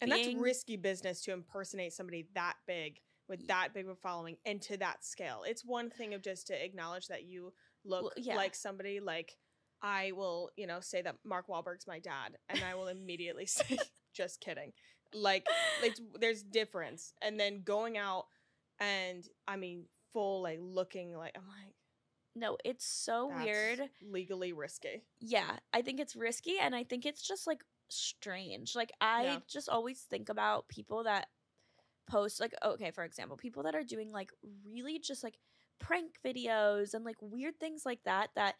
and 0.00 0.10
that's 0.10 0.28
risky 0.36 0.76
business 0.76 1.22
to 1.22 1.32
impersonate 1.32 1.92
somebody 1.92 2.28
that 2.34 2.54
big 2.66 3.00
with 3.28 3.46
that 3.48 3.68
big 3.72 3.86
of 3.86 3.92
a 3.92 3.96
following 3.96 4.36
and 4.44 4.60
to 4.62 4.76
that 4.78 5.04
scale. 5.04 5.42
It's 5.46 5.64
one 5.64 5.90
thing 5.90 6.14
of 6.14 6.22
just 6.22 6.46
to 6.48 6.64
acknowledge 6.64 7.08
that 7.08 7.24
you 7.24 7.52
look 7.84 8.12
yeah. 8.16 8.36
like 8.36 8.54
somebody 8.54 9.00
like 9.00 9.36
I 9.82 10.12
will, 10.12 10.50
you 10.56 10.66
know, 10.66 10.80
say 10.80 11.02
that 11.02 11.16
Mark 11.24 11.46
Wahlberg's 11.46 11.86
my 11.86 11.98
dad, 11.98 12.38
and 12.48 12.60
I 12.64 12.74
will 12.74 12.88
immediately 12.88 13.46
say 13.46 13.78
just 14.14 14.40
kidding. 14.40 14.72
Like 15.12 15.46
it's 15.82 16.00
there's 16.18 16.42
difference. 16.42 17.12
And 17.22 17.38
then 17.38 17.62
going 17.64 17.96
out 17.98 18.26
and 18.80 19.24
I 19.46 19.56
mean 19.56 19.84
full 20.12 20.42
like 20.42 20.58
looking 20.60 21.16
like 21.16 21.36
I'm 21.36 21.46
like 21.46 21.74
No, 22.34 22.56
it's 22.64 22.86
so 22.86 23.30
weird. 23.44 23.80
legally 24.02 24.52
risky. 24.52 25.04
Yeah, 25.20 25.50
I 25.72 25.82
think 25.82 26.00
it's 26.00 26.16
risky 26.16 26.56
and 26.60 26.74
I 26.74 26.84
think 26.84 27.04
it's 27.06 27.22
just 27.22 27.46
like 27.46 27.62
strange. 27.88 28.74
Like 28.74 28.90
I 29.00 29.24
Yeah. 29.24 29.38
just 29.48 29.68
always 29.68 30.00
think 30.00 30.28
about 30.28 30.68
people 30.68 31.04
that 31.04 31.28
post 32.08 32.40
like 32.40 32.54
okay, 32.64 32.90
for 32.90 33.04
example, 33.04 33.36
people 33.36 33.62
that 33.64 33.74
are 33.74 33.84
doing 33.84 34.10
like 34.10 34.30
really 34.64 34.98
just 34.98 35.22
like 35.22 35.38
prank 35.80 36.12
videos 36.24 36.94
and 36.94 37.04
like 37.04 37.16
weird 37.20 37.58
things 37.58 37.82
like 37.84 38.00
that 38.04 38.30
that 38.36 38.54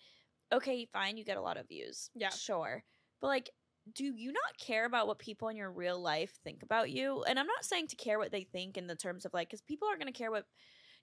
okay, 0.53 0.87
fine, 0.93 1.17
you 1.17 1.25
get 1.25 1.37
a 1.37 1.43
lot 1.43 1.57
of 1.57 1.69
views. 1.69 2.11
Yeah. 2.15 2.31
Sure. 2.31 2.85
But 3.21 3.29
like 3.29 3.51
do 3.93 4.05
you 4.17 4.33
not 4.33 4.59
care 4.59 4.87
about 4.87 5.07
what 5.07 5.19
people 5.19 5.49
in 5.49 5.57
your 5.57 5.71
real 5.71 6.01
life 6.01 6.33
think 6.43 6.63
about 6.63 6.91
you? 6.91 7.23
And 7.25 7.39
I'm 7.39 7.47
not 7.47 7.65
saying 7.65 7.89
to 7.89 7.97
care 7.97 8.19
what 8.19 8.33
they 8.33 8.45
think 8.45 8.79
in 8.79 8.87
the 8.87 8.97
terms 8.97 9.25
of 9.27 9.35
like 9.35 9.51
cuz 9.51 9.61
people 9.61 9.89
are 9.89 9.97
going 9.97 10.13
to 10.13 10.19
care 10.19 10.31
what 10.31 10.47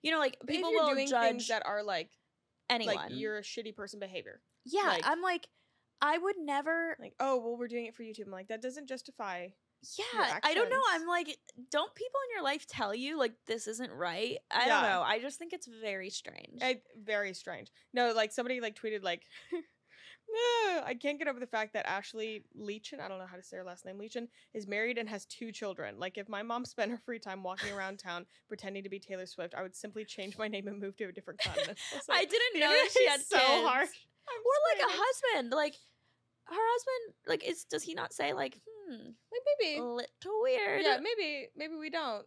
you 0.02 0.10
know 0.10 0.18
like 0.18 0.36
people 0.46 0.72
will 0.72 0.88
doing 0.88 1.08
judge 1.08 1.30
things 1.30 1.48
that 1.48 1.64
are 1.64 1.82
like 1.82 2.10
anyone. 2.68 2.96
like 2.96 3.10
you're 3.10 3.38
a 3.38 3.42
shitty 3.42 3.74
person 3.74 4.00
behavior. 4.00 4.42
yeah, 4.64 4.82
like- 4.82 5.06
I'm 5.06 5.22
like 5.22 5.48
I 6.00 6.18
would 6.18 6.36
never 6.36 6.96
Like, 6.98 7.14
oh 7.20 7.38
well 7.38 7.56
we're 7.56 7.68
doing 7.68 7.86
it 7.86 7.94
for 7.94 8.02
YouTube. 8.02 8.26
I'm 8.26 8.32
like, 8.32 8.48
that 8.48 8.60
doesn't 8.60 8.88
justify 8.88 9.48
Yeah, 9.98 10.38
I 10.42 10.54
don't 10.54 10.70
know. 10.70 10.80
I'm 10.90 11.06
like, 11.06 11.36
don't 11.70 11.94
people 11.94 12.20
in 12.28 12.36
your 12.36 12.44
life 12.44 12.66
tell 12.66 12.94
you 12.94 13.18
like 13.18 13.34
this 13.46 13.66
isn't 13.66 13.92
right? 13.92 14.38
I 14.50 14.66
Yeah. 14.66 14.80
don't 14.80 14.90
know. 14.90 15.02
I 15.02 15.18
just 15.20 15.38
think 15.38 15.52
it's 15.52 15.66
very 15.80 16.08
strange. 16.10 16.60
I, 16.62 16.80
very 17.04 17.34
strange. 17.34 17.70
No, 17.92 18.12
like 18.12 18.32
somebody 18.32 18.60
like 18.60 18.76
tweeted 18.78 19.02
like 19.02 19.22
no, 19.52 20.82
I 20.86 20.94
can't 20.94 21.18
get 21.18 21.28
over 21.28 21.40
the 21.40 21.46
fact 21.46 21.74
that 21.74 21.86
Ashley 21.86 22.44
Leechin, 22.58 23.00
I 23.00 23.08
don't 23.08 23.18
know 23.18 23.26
how 23.26 23.36
to 23.36 23.42
say 23.42 23.56
her 23.58 23.64
last 23.64 23.84
name, 23.84 23.98
Leechin, 23.98 24.28
is 24.54 24.66
married 24.66 24.96
and 24.98 25.08
has 25.08 25.26
two 25.26 25.52
children. 25.52 25.98
Like 25.98 26.16
if 26.16 26.28
my 26.28 26.42
mom 26.42 26.64
spent 26.64 26.90
her 26.90 26.98
free 27.04 27.18
time 27.18 27.42
walking 27.42 27.72
around 27.72 27.98
town 27.98 28.26
pretending 28.48 28.82
to 28.84 28.88
be 28.88 28.98
Taylor 28.98 29.26
Swift, 29.26 29.54
I 29.54 29.62
would 29.62 29.74
simply 29.76 30.04
change 30.04 30.38
my 30.38 30.48
name 30.48 30.68
and 30.68 30.80
move 30.80 30.96
to 30.98 31.04
a 31.04 31.12
different 31.12 31.40
continent. 31.40 31.78
I 32.08 32.20
like, 32.20 32.30
didn't 32.30 32.60
know 32.60 32.68
that 32.70 32.88
she 32.96 33.06
had 33.06 33.20
so 33.20 33.36
kids. 33.36 33.48
harsh. 33.66 33.88
I'm 34.28 34.40
Or 34.40 34.86
like 34.86 34.94
a 34.96 35.02
husband. 35.02 35.50
Like 35.52 35.74
husband, 36.56 37.14
like 37.26 37.44
is 37.48 37.64
does 37.64 37.82
he 37.82 37.94
not 37.94 38.12
say 38.12 38.32
like, 38.32 38.58
hmm, 38.88 39.06
Like 39.06 39.42
maybe. 39.60 39.78
a 39.80 39.82
little 39.84 40.40
weird? 40.42 40.82
Yeah, 40.82 40.98
maybe 41.02 41.48
maybe 41.56 41.74
we 41.76 41.90
don't. 41.90 42.26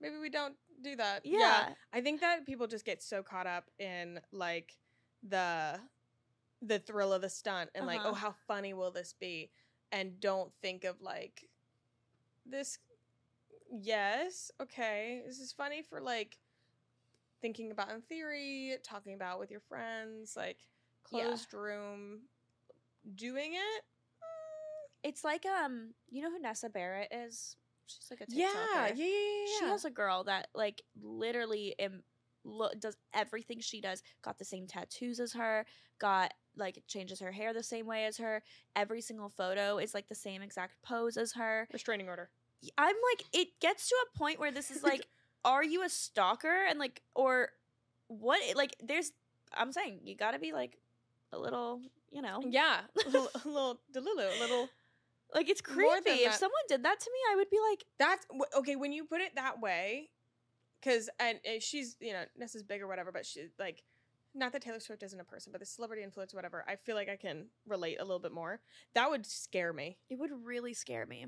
Maybe 0.00 0.16
we 0.18 0.30
don't 0.30 0.54
do 0.82 0.96
that. 0.96 1.26
Yeah. 1.26 1.74
I 1.92 2.00
think 2.00 2.20
that 2.20 2.46
people 2.46 2.66
just 2.66 2.84
get 2.86 3.02
so 3.02 3.22
caught 3.22 3.46
up 3.46 3.64
in 3.78 4.20
like 4.32 4.72
the 5.28 5.78
the 6.62 6.78
thrill 6.78 7.12
of 7.12 7.22
the 7.22 7.28
stunt 7.28 7.70
and 7.74 7.86
like, 7.86 8.00
Uh-huh. 8.00 8.10
oh, 8.10 8.14
how 8.14 8.34
funny 8.46 8.74
will 8.74 8.90
this 8.90 9.14
be? 9.18 9.50
And 9.92 10.20
don't 10.20 10.52
think 10.62 10.84
of 10.84 11.00
like 11.00 11.48
this 12.46 12.78
yes, 13.70 14.50
okay. 14.60 15.22
This 15.26 15.38
is 15.38 15.52
funny 15.52 15.82
for 15.82 16.00
like 16.00 16.38
thinking 17.40 17.70
about 17.70 17.90
in 17.90 18.02
theory, 18.02 18.76
talking 18.82 19.14
about 19.14 19.38
with 19.38 19.50
your 19.50 19.60
friends, 19.60 20.34
like 20.36 20.58
Yeah. 21.10 21.26
closed 21.28 21.52
room 21.54 22.22
doing 23.14 23.54
it. 23.54 23.84
It's 25.02 25.24
like 25.24 25.46
um, 25.46 25.94
you 26.10 26.22
know 26.22 26.30
who 26.30 26.40
Nessa 26.40 26.68
Barrett 26.68 27.12
is? 27.12 27.56
She's 27.86 28.06
like 28.10 28.20
a 28.20 28.26
TikToker. 28.26 28.36
Yeah, 28.36 28.48
yeah, 28.74 28.86
yeah, 28.94 29.04
yeah. 29.04 29.58
She 29.58 29.64
has 29.64 29.84
a 29.84 29.90
girl 29.90 30.24
that 30.24 30.48
like 30.54 30.82
literally 31.02 31.74
Im- 31.78 32.02
lo- 32.44 32.70
does 32.78 32.96
everything 33.14 33.60
she 33.60 33.80
does. 33.80 34.02
Got 34.22 34.38
the 34.38 34.44
same 34.44 34.66
tattoos 34.66 35.18
as 35.20 35.32
her. 35.32 35.66
Got 35.98 36.34
like 36.56 36.82
changes 36.86 37.20
her 37.20 37.32
hair 37.32 37.52
the 37.54 37.62
same 37.62 37.86
way 37.86 38.04
as 38.04 38.18
her. 38.18 38.42
Every 38.76 39.00
single 39.00 39.28
photo 39.28 39.78
is 39.78 39.94
like 39.94 40.08
the 40.08 40.14
same 40.14 40.42
exact 40.42 40.80
pose 40.82 41.16
as 41.16 41.32
her. 41.32 41.66
restraining 41.72 42.08
order. 42.08 42.28
I'm 42.76 42.96
like, 43.10 43.24
it 43.32 43.48
gets 43.60 43.88
to 43.88 43.94
a 44.14 44.18
point 44.18 44.38
where 44.38 44.52
this 44.52 44.70
is 44.70 44.82
like, 44.82 45.06
are 45.44 45.64
you 45.64 45.82
a 45.82 45.88
stalker? 45.88 46.66
And 46.68 46.78
like, 46.78 47.00
or 47.14 47.48
what? 48.08 48.40
Like, 48.54 48.76
there's, 48.86 49.12
I'm 49.54 49.72
saying 49.72 50.00
you 50.04 50.14
got 50.14 50.32
to 50.32 50.38
be 50.38 50.52
like 50.52 50.76
a 51.32 51.38
little, 51.38 51.80
you 52.10 52.22
know, 52.22 52.40
Yeah, 52.48 52.80
a 53.06 53.08
little, 53.10 53.80
delulu, 53.94 54.36
a 54.36 54.40
little. 54.40 54.68
like 55.34 55.48
it's 55.48 55.60
creepy. 55.60 56.10
If 56.10 56.34
someone 56.34 56.62
did 56.68 56.82
that 56.84 57.00
to 57.00 57.10
me, 57.10 57.18
I 57.32 57.36
would 57.36 57.50
be 57.50 57.58
like, 57.70 57.84
That's 57.98 58.26
okay 58.58 58.76
when 58.76 58.92
you 58.92 59.04
put 59.04 59.20
it 59.20 59.34
that 59.36 59.60
way, 59.60 60.10
because 60.80 61.08
and, 61.18 61.38
and 61.44 61.62
she's 61.62 61.96
you 62.00 62.12
know 62.12 62.24
Nessa's 62.38 62.62
big 62.62 62.82
or 62.82 62.88
whatever, 62.88 63.12
but 63.12 63.24
she 63.26 63.46
like 63.58 63.82
not 64.32 64.52
that 64.52 64.62
Taylor 64.62 64.78
Swift 64.78 65.02
isn't 65.02 65.18
a 65.18 65.24
person, 65.24 65.50
but 65.50 65.60
the 65.60 65.66
celebrity 65.66 66.04
influence, 66.04 66.32
whatever. 66.32 66.64
I 66.68 66.76
feel 66.76 66.94
like 66.94 67.08
I 67.08 67.16
can 67.16 67.46
relate 67.66 67.96
a 68.00 68.04
little 68.04 68.20
bit 68.20 68.30
more. 68.32 68.60
That 68.94 69.10
would 69.10 69.26
scare 69.26 69.72
me. 69.72 69.96
It 70.08 70.20
would 70.20 70.30
really 70.44 70.72
scare 70.72 71.04
me. 71.04 71.26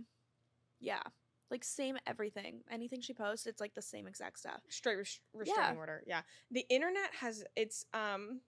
Yeah. 0.79 1.03
Like 1.51 1.65
same 1.65 1.99
everything. 2.07 2.61
Anything 2.71 3.01
she 3.01 3.13
posts, 3.13 3.47
it's 3.47 3.61
like 3.61 3.75
the 3.75 3.83
same 3.83 4.07
exact 4.07 4.39
stuff. 4.39 4.61
Straight 4.69 4.99
res- 4.99 5.21
restraining 5.35 5.75
Yeah. 5.75 5.79
order. 5.79 6.03
Yeah, 6.07 6.21
the 6.53 6.65
internet 6.71 7.11
has 7.21 7.45
it's 7.57 7.85
um 7.93 8.41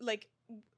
like 0.00 0.26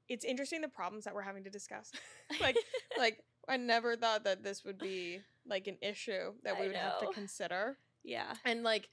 it's 0.09 0.25
interesting 0.25 0.61
the 0.61 0.67
problems 0.67 1.05
that 1.05 1.13
we're 1.15 1.21
having 1.21 1.43
to 1.45 1.49
discuss. 1.49 1.91
like 2.41 2.57
like 2.97 3.23
I 3.47 3.57
never 3.57 3.95
thought 3.95 4.23
that 4.25 4.43
this 4.43 4.63
would 4.65 4.77
be 4.77 5.19
like 5.47 5.67
an 5.67 5.77
issue 5.81 6.33
that 6.43 6.55
we 6.59 6.65
I 6.65 6.67
would 6.67 6.75
have 6.75 6.99
to 6.99 7.07
consider. 7.13 7.77
yeah. 8.03 8.33
and 8.45 8.63
like 8.63 8.89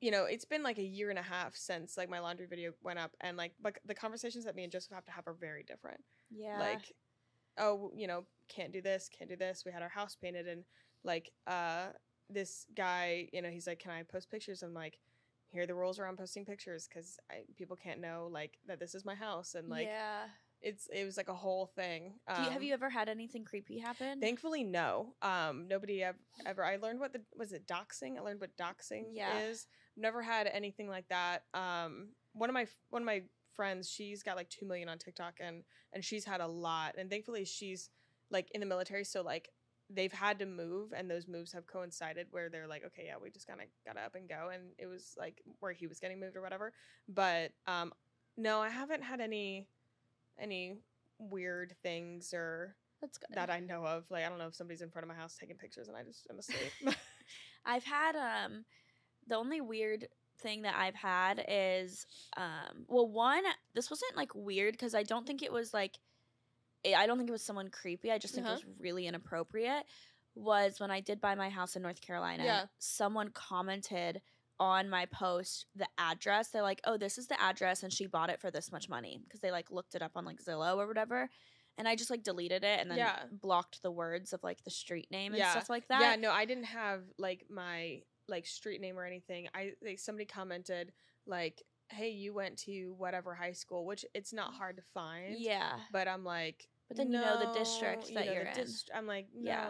you 0.00 0.10
know 0.10 0.24
it's 0.24 0.44
been 0.46 0.62
like 0.62 0.78
a 0.78 0.82
year 0.82 1.10
and 1.10 1.18
a 1.18 1.22
half 1.22 1.54
since 1.54 1.96
like 1.98 2.08
my 2.08 2.20
laundry 2.20 2.46
video 2.46 2.72
went 2.82 2.98
up 2.98 3.12
and 3.20 3.36
like 3.36 3.52
but 3.62 3.76
the 3.84 3.94
conversations 3.94 4.44
that 4.46 4.56
me 4.56 4.62
and 4.62 4.72
joseph 4.72 4.92
have 4.94 5.04
to 5.04 5.12
have 5.12 5.26
are 5.28 5.34
very 5.34 5.62
different 5.62 6.00
Yeah. 6.30 6.58
like 6.58 6.94
oh 7.58 7.92
you 7.94 8.06
know 8.06 8.24
can't 8.48 8.72
do 8.72 8.80
this 8.80 9.10
can't 9.16 9.28
do 9.28 9.36
this 9.36 9.62
we 9.66 9.72
had 9.72 9.82
our 9.82 9.90
house 9.90 10.16
painted 10.16 10.48
and 10.48 10.64
like 11.04 11.30
uh 11.46 11.88
this 12.30 12.64
guy 12.74 13.28
you 13.32 13.42
know 13.42 13.50
he's 13.50 13.66
like 13.66 13.78
can 13.78 13.90
i 13.92 14.02
post 14.02 14.30
pictures 14.30 14.62
i'm 14.62 14.72
like 14.72 14.98
here 15.50 15.62
are 15.62 15.66
the 15.66 15.74
rules 15.74 15.98
around 15.98 16.16
posting 16.18 16.44
pictures 16.44 16.88
because 16.88 17.18
people 17.56 17.76
can't 17.76 18.00
know 18.00 18.28
like 18.30 18.58
that 18.66 18.78
this 18.78 18.94
is 18.94 19.04
my 19.04 19.14
house 19.14 19.54
and 19.54 19.68
like 19.68 19.86
yeah. 19.86 20.24
it's 20.62 20.88
it 20.92 21.04
was 21.04 21.16
like 21.16 21.28
a 21.28 21.34
whole 21.34 21.66
thing 21.66 22.14
Do 22.36 22.42
you, 22.42 22.48
have 22.50 22.58
Um, 22.58 22.62
you 22.62 22.72
ever 22.74 22.90
had 22.90 23.08
anything 23.08 23.44
creepy 23.44 23.78
happen? 23.78 24.20
Thankfully, 24.20 24.62
no. 24.64 25.14
Um, 25.22 25.66
nobody 25.68 26.02
ever, 26.02 26.18
ever. 26.46 26.64
I 26.64 26.76
learned 26.76 27.00
what 27.00 27.12
the 27.12 27.22
was 27.36 27.52
it 27.52 27.66
doxing. 27.66 28.16
I 28.18 28.20
learned 28.20 28.40
what 28.40 28.56
doxing 28.56 29.04
Yeah. 29.12 29.40
is. 29.40 29.66
Never 29.96 30.22
had 30.22 30.46
anything 30.46 30.88
like 30.88 31.08
that. 31.08 31.44
Um, 31.54 32.10
one 32.32 32.48
of 32.48 32.54
my 32.54 32.66
one 32.90 33.02
of 33.02 33.06
my 33.06 33.22
friends, 33.54 33.90
she's 33.90 34.22
got 34.22 34.36
like 34.36 34.48
two 34.48 34.66
million 34.66 34.88
on 34.88 34.98
TikTok, 34.98 35.34
and 35.40 35.64
and 35.92 36.04
she's 36.04 36.24
had 36.24 36.40
a 36.40 36.46
lot. 36.46 36.94
And 36.96 37.10
thankfully, 37.10 37.44
she's 37.44 37.90
like 38.30 38.48
in 38.52 38.60
the 38.60 38.66
military, 38.66 39.04
so 39.04 39.22
like 39.22 39.50
they've 39.92 40.12
had 40.12 40.38
to 40.38 40.46
move, 40.46 40.92
and 40.96 41.10
those 41.10 41.26
moves 41.26 41.52
have 41.52 41.66
coincided 41.66 42.28
where 42.30 42.48
they're 42.48 42.68
like, 42.68 42.84
okay, 42.86 43.04
yeah, 43.06 43.14
we 43.22 43.30
just 43.30 43.46
kind 43.46 43.60
of 43.60 43.66
got 43.84 43.98
to 43.98 44.04
up 44.04 44.14
and 44.14 44.28
go, 44.28 44.50
and 44.52 44.62
it 44.78 44.86
was 44.86 45.14
like 45.18 45.42
where 45.58 45.72
he 45.72 45.86
was 45.86 45.98
getting 45.98 46.20
moved 46.20 46.36
or 46.36 46.42
whatever. 46.42 46.72
But 47.08 47.52
um, 47.66 47.92
no, 48.36 48.60
I 48.60 48.68
haven't 48.68 49.02
had 49.02 49.20
any 49.20 49.66
any 50.38 50.78
weird 51.18 51.74
things 51.82 52.32
or 52.32 52.74
That's 53.00 53.18
good. 53.18 53.34
that 53.34 53.50
I 53.50 53.60
know 53.60 53.84
of. 53.84 54.04
Like 54.10 54.24
I 54.24 54.28
don't 54.28 54.38
know 54.38 54.46
if 54.46 54.54
somebody's 54.54 54.82
in 54.82 54.90
front 54.90 55.04
of 55.04 55.08
my 55.08 55.14
house 55.14 55.36
taking 55.38 55.56
pictures 55.56 55.88
and 55.88 55.96
I 55.96 56.02
just 56.02 56.26
am 56.30 56.38
asleep. 56.38 56.72
I've 57.64 57.84
had 57.84 58.16
um 58.16 58.64
the 59.26 59.36
only 59.36 59.60
weird 59.60 60.08
thing 60.40 60.62
that 60.62 60.74
I've 60.76 60.94
had 60.94 61.44
is 61.48 62.06
um 62.36 62.86
well 62.88 63.06
one 63.06 63.42
this 63.74 63.90
wasn't 63.90 64.16
like 64.16 64.34
weird 64.34 64.72
because 64.72 64.94
I 64.94 65.02
don't 65.02 65.26
think 65.26 65.42
it 65.42 65.52
was 65.52 65.74
like 65.74 65.98
I 66.86 66.94
I 66.94 67.06
don't 67.06 67.16
think 67.18 67.28
it 67.28 67.32
was 67.32 67.44
someone 67.44 67.68
creepy. 67.70 68.10
I 68.10 68.18
just 68.18 68.34
think 68.34 68.46
Uh-huh. 68.46 68.56
it 68.56 68.66
was 68.66 68.76
really 68.78 69.06
inappropriate. 69.06 69.84
Was 70.34 70.78
when 70.80 70.90
I 70.90 71.00
did 71.00 71.20
buy 71.20 71.34
my 71.34 71.50
house 71.50 71.76
in 71.76 71.82
North 71.82 72.00
Carolina. 72.00 72.44
Yeah. 72.44 72.66
Someone 72.78 73.30
commented 73.30 74.22
on 74.58 74.88
my 74.88 75.06
post 75.06 75.66
the 75.74 75.88
address. 75.98 76.48
They're 76.48 76.62
like, 76.62 76.80
"Oh, 76.84 76.96
this 76.96 77.18
is 77.18 77.26
the 77.28 77.40
address, 77.40 77.82
and 77.82 77.92
she 77.92 78.06
bought 78.06 78.30
it 78.30 78.40
for 78.40 78.50
this 78.50 78.70
much 78.70 78.88
money," 78.88 79.18
because 79.24 79.40
they 79.40 79.50
like 79.50 79.70
looked 79.70 79.94
it 79.94 80.02
up 80.02 80.12
on 80.16 80.24
like 80.24 80.38
Zillow 80.42 80.76
or 80.76 80.86
whatever. 80.86 81.28
And 81.78 81.88
I 81.88 81.96
just 81.96 82.10
like 82.10 82.22
deleted 82.22 82.62
it 82.62 82.78
and 82.80 82.90
then 82.90 82.98
Yeah. 82.98 83.24
blocked 83.32 83.82
the 83.82 83.90
words 83.90 84.32
of 84.32 84.42
like 84.42 84.62
the 84.64 84.70
street 84.70 85.10
name 85.10 85.32
and 85.32 85.38
Yeah. 85.38 85.50
stuff 85.52 85.70
like 85.70 85.88
that. 85.88 86.00
yeah, 86.00 86.16
no, 86.16 86.30
I 86.30 86.44
didn't 86.44 86.64
have 86.64 87.02
like 87.18 87.48
my 87.50 88.02
like 88.28 88.46
street 88.46 88.80
name 88.80 88.98
or 88.98 89.04
anything. 89.04 89.48
I 89.54 89.74
like 89.82 89.98
somebody 89.98 90.26
commented 90.26 90.92
like, 91.26 91.62
"Hey, 91.88 92.10
you 92.10 92.32
went 92.34 92.58
to 92.60 92.92
whatever 92.94 93.34
high 93.34 93.52
school," 93.52 93.84
which 93.86 94.04
it's 94.14 94.32
not 94.32 94.54
hard 94.54 94.76
to 94.76 94.82
find. 94.82 95.38
Yeah. 95.40 95.80
But 95.90 96.06
I'm 96.06 96.22
like, 96.24 96.68
But 96.90 96.96
then 96.96 97.12
you 97.12 97.18
know 97.20 97.38
the 97.38 97.44
"No," 97.46 97.54
district 97.54 98.08
you 98.08 98.14
that 98.16 98.26
know, 98.26 98.32
you're 98.32 98.42
the 98.44 98.50
in. 98.50 98.66
dist- 98.66 98.90
I'm 98.92 99.06
like, 99.06 99.28
no, 99.32 99.48
Yeah. 99.48 99.68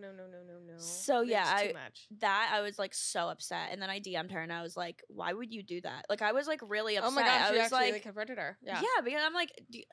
no, 0.00 0.10
no, 0.10 0.26
no, 0.26 0.42
no, 0.42 0.58
no. 0.72 0.78
So, 0.78 1.20
yeah, 1.20 1.42
it's 1.60 1.70
I- 1.76 1.78
much. 1.84 2.06
that 2.20 2.50
I 2.50 2.62
was 2.62 2.78
like 2.78 2.94
so 2.94 3.28
upset, 3.28 3.68
and 3.72 3.82
then 3.82 3.90
I 3.90 4.00
DM'd 4.00 4.32
her 4.32 4.40
and 4.40 4.50
I 4.50 4.62
was 4.62 4.74
like, 4.74 5.02
"Why 5.08 5.34
would 5.34 5.52
you 5.52 5.62
do 5.62 5.82
that?" 5.82 6.06
Like 6.08 6.22
I 6.22 6.32
was 6.32 6.46
like 6.46 6.60
really 6.66 6.96
upset. 6.96 7.12
Oh 7.12 7.14
my 7.14 7.22
gosh, 7.22 7.42
I 7.42 7.48
you 7.48 7.52
was 7.58 7.62
actually 7.64 7.78
like, 7.84 7.92
like, 7.92 8.02
confronted 8.04 8.38
her. 8.38 8.56
Yeah, 8.62 8.80
yeah. 8.80 9.02
because 9.04 9.20
I'm 9.22 9.34
like, 9.34 9.50
you- 9.68 9.84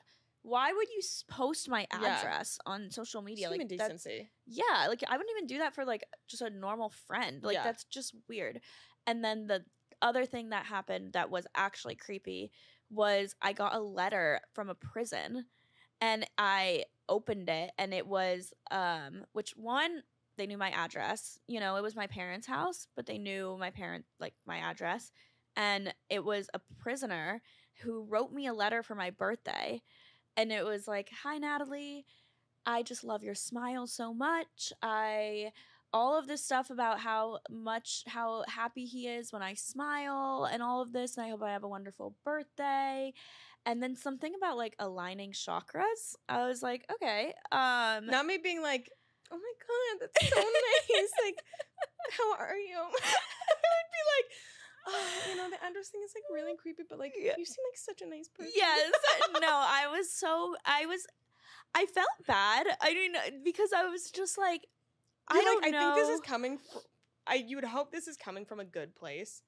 why 0.42 0.72
would 0.72 0.88
you 0.88 1.02
post 1.28 1.68
my 1.68 1.86
Yeah. 1.92 2.16
address 2.18 2.58
on 2.64 2.90
social 2.90 3.20
media? 3.20 3.48
human 3.50 3.68
like 3.68 3.68
decency. 3.76 4.30
yeah, 4.46 4.86
like 4.88 5.04
I 5.06 5.18
wouldn't 5.18 5.36
even 5.36 5.46
do 5.46 5.58
that 5.58 5.74
for 5.74 5.84
like 5.84 6.02
just 6.28 6.40
a 6.40 6.48
normal 6.48 6.88
friend. 6.88 7.42
Like 7.44 7.56
Yeah. 7.56 7.64
that's 7.64 7.84
just 7.84 8.14
weird. 8.26 8.62
And 9.06 9.22
then 9.22 9.48
the 9.48 9.66
other 10.00 10.24
thing 10.24 10.48
that 10.48 10.64
happened 10.64 11.12
that 11.12 11.28
was 11.28 11.46
actually 11.54 11.94
creepy 11.96 12.52
was 12.88 13.34
I 13.42 13.52
got 13.52 13.74
a 13.74 13.80
letter 13.80 14.40
from 14.54 14.70
a 14.70 14.74
prison 14.74 15.44
and 16.00 16.26
I 16.38 16.84
opened 17.08 17.48
it 17.48 17.72
and 17.78 17.92
it 17.92 18.06
was 18.06 18.52
um 18.70 19.24
which 19.32 19.52
one 19.56 20.02
they 20.36 20.46
knew 20.46 20.56
my 20.58 20.70
address. 20.70 21.38
You 21.48 21.60
know, 21.60 21.76
it 21.76 21.82
was 21.82 21.96
my 21.96 22.06
parents' 22.06 22.46
house, 22.46 22.86
but 22.96 23.06
they 23.06 23.18
knew 23.18 23.56
my 23.58 23.70
parent 23.70 24.06
like 24.18 24.34
my 24.46 24.58
address. 24.58 25.12
And 25.56 25.92
it 26.08 26.24
was 26.24 26.48
a 26.54 26.60
prisoner 26.78 27.42
who 27.82 28.04
wrote 28.04 28.32
me 28.32 28.46
a 28.46 28.54
letter 28.54 28.82
for 28.82 28.94
my 28.94 29.10
birthday. 29.10 29.82
And 30.36 30.52
it 30.52 30.64
was 30.64 30.88
like, 30.88 31.10
"Hi 31.24 31.38
Natalie, 31.38 32.06
I 32.66 32.82
just 32.82 33.04
love 33.04 33.22
your 33.24 33.34
smile 33.34 33.86
so 33.86 34.12
much. 34.14 34.72
I 34.82 35.52
all 35.92 36.16
of 36.16 36.28
this 36.28 36.44
stuff 36.44 36.70
about 36.70 37.00
how 37.00 37.40
much 37.50 38.04
how 38.06 38.44
happy 38.48 38.84
he 38.86 39.08
is 39.08 39.32
when 39.32 39.42
I 39.42 39.54
smile 39.54 40.48
and 40.50 40.62
all 40.62 40.80
of 40.82 40.92
this 40.92 41.16
and 41.16 41.26
I 41.26 41.30
hope 41.30 41.42
I 41.42 41.52
have 41.52 41.64
a 41.64 41.68
wonderful 41.68 42.16
birthday." 42.24 43.12
And 43.66 43.82
then 43.82 43.94
something 43.96 44.32
about 44.36 44.56
like 44.56 44.74
aligning 44.78 45.32
chakras. 45.32 46.16
I 46.28 46.46
was 46.46 46.62
like, 46.62 46.84
"Okay, 46.94 47.34
um 47.52 48.06
Not 48.06 48.26
me 48.26 48.38
being 48.42 48.62
like, 48.62 48.90
oh 49.30 49.36
my 49.36 49.54
god, 49.98 50.08
that's 50.14 50.28
so 50.34 50.36
nice. 50.40 51.10
like, 51.24 51.36
how 52.18 52.34
are 52.36 52.56
you? 52.56 52.78
I 52.78 53.68
would 53.76 53.90
be 53.94 54.02
like, 54.16 54.26
oh, 54.88 55.30
you 55.30 55.36
know, 55.36 55.50
the 55.50 55.62
address 55.64 55.88
thing 55.88 56.00
is 56.04 56.12
like 56.14 56.24
really 56.32 56.56
creepy, 56.56 56.82
but 56.88 56.98
like, 56.98 57.12
Yeah. 57.18 57.34
you 57.38 57.44
seem 57.44 57.62
like 57.70 57.76
such 57.78 58.00
a 58.02 58.08
nice 58.08 58.28
person. 58.28 58.52
Yes. 58.56 58.92
no, 59.40 59.48
I 59.48 59.86
was 59.90 60.10
so 60.12 60.56
I 60.64 60.86
was 60.86 61.06
I 61.74 61.86
felt 61.86 62.08
bad. 62.26 62.66
I 62.80 62.94
mean 62.94 63.12
because 63.44 63.70
I 63.76 63.84
was 63.84 64.10
just 64.10 64.38
like 64.38 64.66
I 65.28 65.34
You're 65.36 65.44
don't 65.44 65.62
like, 65.62 65.72
know. 65.72 65.78
I 65.78 65.94
think 65.94 66.06
this 66.06 66.14
is 66.16 66.20
coming. 66.20 66.58
Fr- 66.58 66.78
I 67.26 67.34
you 67.34 67.56
would 67.56 67.64
hope 67.64 67.92
this 67.92 68.08
is 68.08 68.16
coming 68.16 68.44
from 68.44 68.58
a 68.58 68.64
good 68.64 68.96
place, 68.96 69.42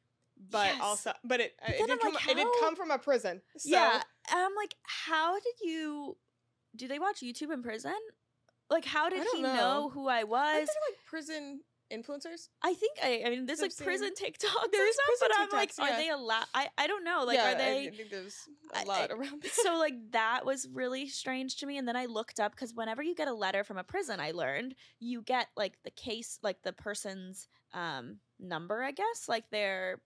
but 0.50 0.66
Yes. 0.66 0.78
also, 0.82 1.12
but 1.24 1.40
it 1.40 1.54
But 1.60 1.70
it 1.76 1.86
did 1.86 2.00
come. 2.00 2.16
it 2.28 2.36
did 2.36 2.46
come 2.60 2.76
from 2.76 2.90
a 2.90 2.98
prison. 2.98 3.40
So, 3.58 3.68
yeah. 3.70 4.02
And 4.30 4.40
I'm 4.40 4.54
like, 4.56 4.74
how 4.82 5.34
did 5.34 5.54
you 5.62 6.16
do 6.76 6.88
they 6.88 6.98
watch 6.98 7.20
YouTube 7.20 7.52
in 7.52 7.62
prison? 7.62 7.94
Like 8.70 8.84
how 8.84 9.08
did 9.10 9.26
he 9.34 9.42
know. 9.42 9.54
know. 9.54 9.90
who 9.92 10.08
I 10.08 10.24
was? 10.24 10.66
like 10.68 10.98
prison 11.06 11.60
influencers? 11.92 12.48
I 12.62 12.72
think 12.72 12.96
I 13.02 13.22
I 13.26 13.28
mean 13.30 13.44
there's 13.44 13.60
like 13.60 13.76
prison 13.76 14.10
TikToks 14.18 14.70
There's 14.72 14.80
and 14.80 14.88
is 14.88 14.94
stuff, 14.94 15.06
prison 15.06 15.28
but 15.28 15.30
I'm 15.38 15.48
like, 15.52 15.74
TikToks, 15.74 15.82
are 15.82 15.88
yeah. 15.90 15.96
they 15.98 16.08
allowed 16.08 16.44
I, 16.54 16.68
I 16.78 16.86
don't 16.86 17.04
know. 17.04 17.24
Like 17.26 17.36
yeah, 17.36 17.52
are 17.52 17.58
they 17.58 17.84
I, 17.84 17.86
I 17.88 17.90
think 17.90 18.10
there's 18.10 18.36
a 18.74 18.84
lot 18.86 19.10
I- 19.10 19.14
around. 19.14 19.44
So 19.44 19.76
like 19.76 19.94
that 20.12 20.46
was 20.46 20.66
really 20.72 21.06
strange 21.08 21.56
to 21.56 21.66
me 21.66 21.76
and 21.76 21.86
then 21.86 21.96
i 21.96 22.06
looked 22.06 22.40
up 22.40 22.52
because 22.52 22.72
whenever 22.74 23.02
you 23.02 23.14
get 23.14 23.28
a 23.28 23.34
letter 23.34 23.62
from 23.64 23.76
a 23.76 23.84
prison 23.84 24.20
i 24.20 24.30
learned 24.30 24.74
you 25.00 25.20
get 25.20 25.48
like 25.56 25.74
the 25.84 25.90
case 25.90 26.38
like 26.42 26.62
the 26.62 26.72
person's 26.72 27.48
um 27.74 28.16
number 28.40 28.82
i 28.82 28.90
guess 28.90 29.28
like 29.28 29.44
their 29.50 30.00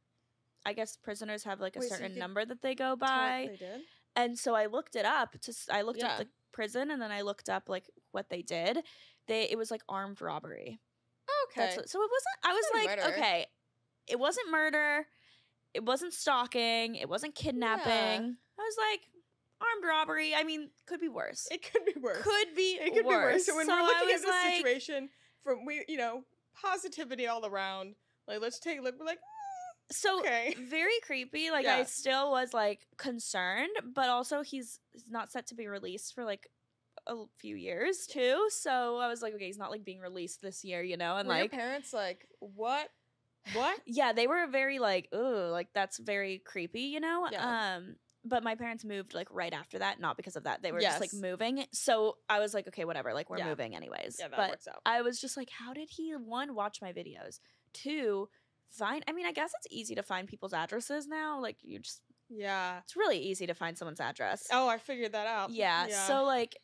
i 0.67 0.73
guess 0.75 0.97
prisoners 0.97 1.45
have 1.45 1.61
like 1.61 1.77
a 1.77 1.79
Wait, 1.81 1.89
so 1.89 1.95
you 1.95 1.99
certain 1.99 2.13
could 2.13 2.19
number 2.21 2.45
that 2.45 2.61
they 2.61 2.75
go 2.75 2.95
by 2.97 3.47
they 3.51 3.57
did. 3.57 3.81
and 4.15 4.39
so 4.39 4.55
i 4.55 4.67
looked 4.67 4.97
it 4.97 5.07
up 5.07 5.33
to 5.41 5.51
s- 5.51 5.69
i 5.73 5.81
looked 5.83 6.01
Yeah. 6.01 6.09
up 6.13 6.19
the 6.19 6.29
prison 6.53 6.91
and 6.91 7.01
then 7.01 7.11
i 7.13 7.23
looked 7.23 7.49
up 7.49 7.69
like 7.69 7.89
what 8.13 8.29
they 8.29 8.43
did 8.43 8.79
they 9.29 9.43
it 9.51 9.57
was 9.57 9.71
like 9.71 9.83
armed 9.89 10.21
robbery 10.21 10.79
Okay. 11.49 11.61
That's 11.67 11.77
what- 11.77 11.89
so 11.89 11.99
it 12.03 12.11
wasn't 12.11 12.37
i 12.45 12.53
was 12.53 12.65
like 12.75 12.99
murder. 12.99 13.15
okay 13.17 13.47
it 14.07 14.19
wasn't 14.19 14.51
murder 14.51 15.07
it 15.75 15.85
wasn't 15.85 16.13
stalking 16.13 16.95
it 16.97 17.09
wasn't 17.09 17.35
kidnapping 17.35 18.37
i 18.59 18.63
was 18.63 18.77
like 18.91 19.01
armed 19.61 19.85
robbery 19.89 20.35
i 20.35 20.43
mean 20.45 20.71
could 20.87 21.01
be 21.01 21.09
worse 21.09 21.49
it 21.51 21.63
could 21.63 21.85
be 21.85 21.95
worse. 22.01 22.23
could 22.23 22.55
be 22.55 22.79
it 22.81 22.93
could 22.95 23.07
worse. 23.07 23.15
be 23.17 23.35
worse. 23.35 23.47
So 23.47 23.57
when 23.57 23.67
we're 23.69 23.83
looking 23.83 24.09
at 24.09 24.13
was 24.13 24.23
this 24.23 24.31
like- 24.31 24.57
situation 24.57 25.09
from 25.43 25.65
we, 25.65 25.85
you 25.89 25.97
know, 25.97 26.25
positivity 26.61 27.27
all 27.29 27.47
around. 27.47 27.95
Like, 28.27 28.41
let's 28.41 28.59
take 28.59 28.81
a 28.81 28.83
look. 28.83 28.97
We're 28.99 29.07
like, 29.07 29.21
so 29.91 30.21
okay. 30.21 30.55
very 30.69 30.99
creepy 31.03 31.51
like 31.51 31.67
i 31.67 31.85
still 31.85 32.31
was 32.31 32.53
like 32.53 32.87
concerned 32.97 33.71
but 33.95 34.09
also 34.09 34.43
he's, 34.43 34.81
he's 34.93 35.05
not 35.09 35.31
set 35.31 35.47
to 35.47 35.55
be 35.55 35.67
released 35.67 36.15
for 36.15 36.25
like 36.25 36.49
a 37.07 37.15
few 37.39 37.55
years 37.55 38.07
too 38.11 38.49
so 38.49 38.99
i 38.99 39.07
was 39.09 39.23
like 39.23 39.33
okay 39.35 39.47
he's 39.47 39.59
not 39.59 39.71
like 39.71 39.85
being 39.85 40.01
released 40.01 40.43
this 40.43 40.65
year 40.65 40.83
you 40.83 40.97
know 40.97 41.17
and 41.17 41.29
Were 41.29 41.35
like 41.35 41.51
parents 41.53 41.93
like, 41.93 42.27
what? 42.41 42.89
What? 43.53 43.79
yeah 43.87 44.13
they 44.13 44.27
were 44.27 44.47
very 44.49 44.79
like 44.81 45.09
ooh 45.15 45.49
like 45.51 45.69
that's 45.73 45.99
very 46.01 46.43
creepy 46.45 46.81
you 46.83 46.99
know 47.01 47.29
Yeah. 47.31 47.75
um 47.77 47.97
but 48.25 48.43
my 48.43 48.57
parents 48.57 48.85
moved 48.85 49.15
like 49.15 49.29
right 49.31 49.53
after 49.53 49.79
that 49.79 50.01
not 50.01 50.17
because 50.17 50.35
of 50.35 50.45
that 50.45 50.61
they 50.63 50.73
were 50.73 50.81
just 50.81 51.01
like 51.01 51.15
moving 51.15 51.65
so 51.73 52.17
i 52.29 52.41
was 52.41 52.53
like 52.55 52.67
okay 52.67 52.85
whatever 52.85 53.15
like 53.15 53.31
we're 53.31 53.39
Yeah. 53.39 53.51
moving 53.51 53.77
anyways 53.77 54.17
Yeah, 54.19 54.27
that 54.29 54.37
but 54.37 54.51
works 54.51 54.67
out. 54.67 54.81
I 54.85 55.03
was 55.03 55.21
just 55.21 55.37
like, 55.37 55.51
how 55.51 55.73
did 55.75 55.91
he 55.93 56.11
one 56.17 56.57
watch 56.57 56.79
my 56.83 56.93
videos? 56.93 57.39
Two, 57.73 58.29
find 58.71 59.05
I 59.09 59.13
mean, 59.13 59.27
I 59.27 59.33
guess 59.33 59.53
it's 59.59 59.73
easy 59.75 59.95
to 59.95 60.03
find 60.03 60.29
people's 60.29 60.53
addresses 60.53 61.07
now. 61.07 61.41
Like 61.41 61.57
you 61.63 61.79
just 61.79 62.03
yeah. 62.29 62.79
it's 62.79 62.97
really 62.97 63.19
easy 63.19 63.47
to 63.47 63.55
find 63.55 63.77
someone's 63.77 64.01
address. 64.01 64.47
Oh, 64.53 64.69
I 64.69 64.79
figured 64.79 65.13
that 65.13 65.27
out. 65.27 65.51
yeah, 65.89 66.07
So 66.07 66.25
like 66.25 66.57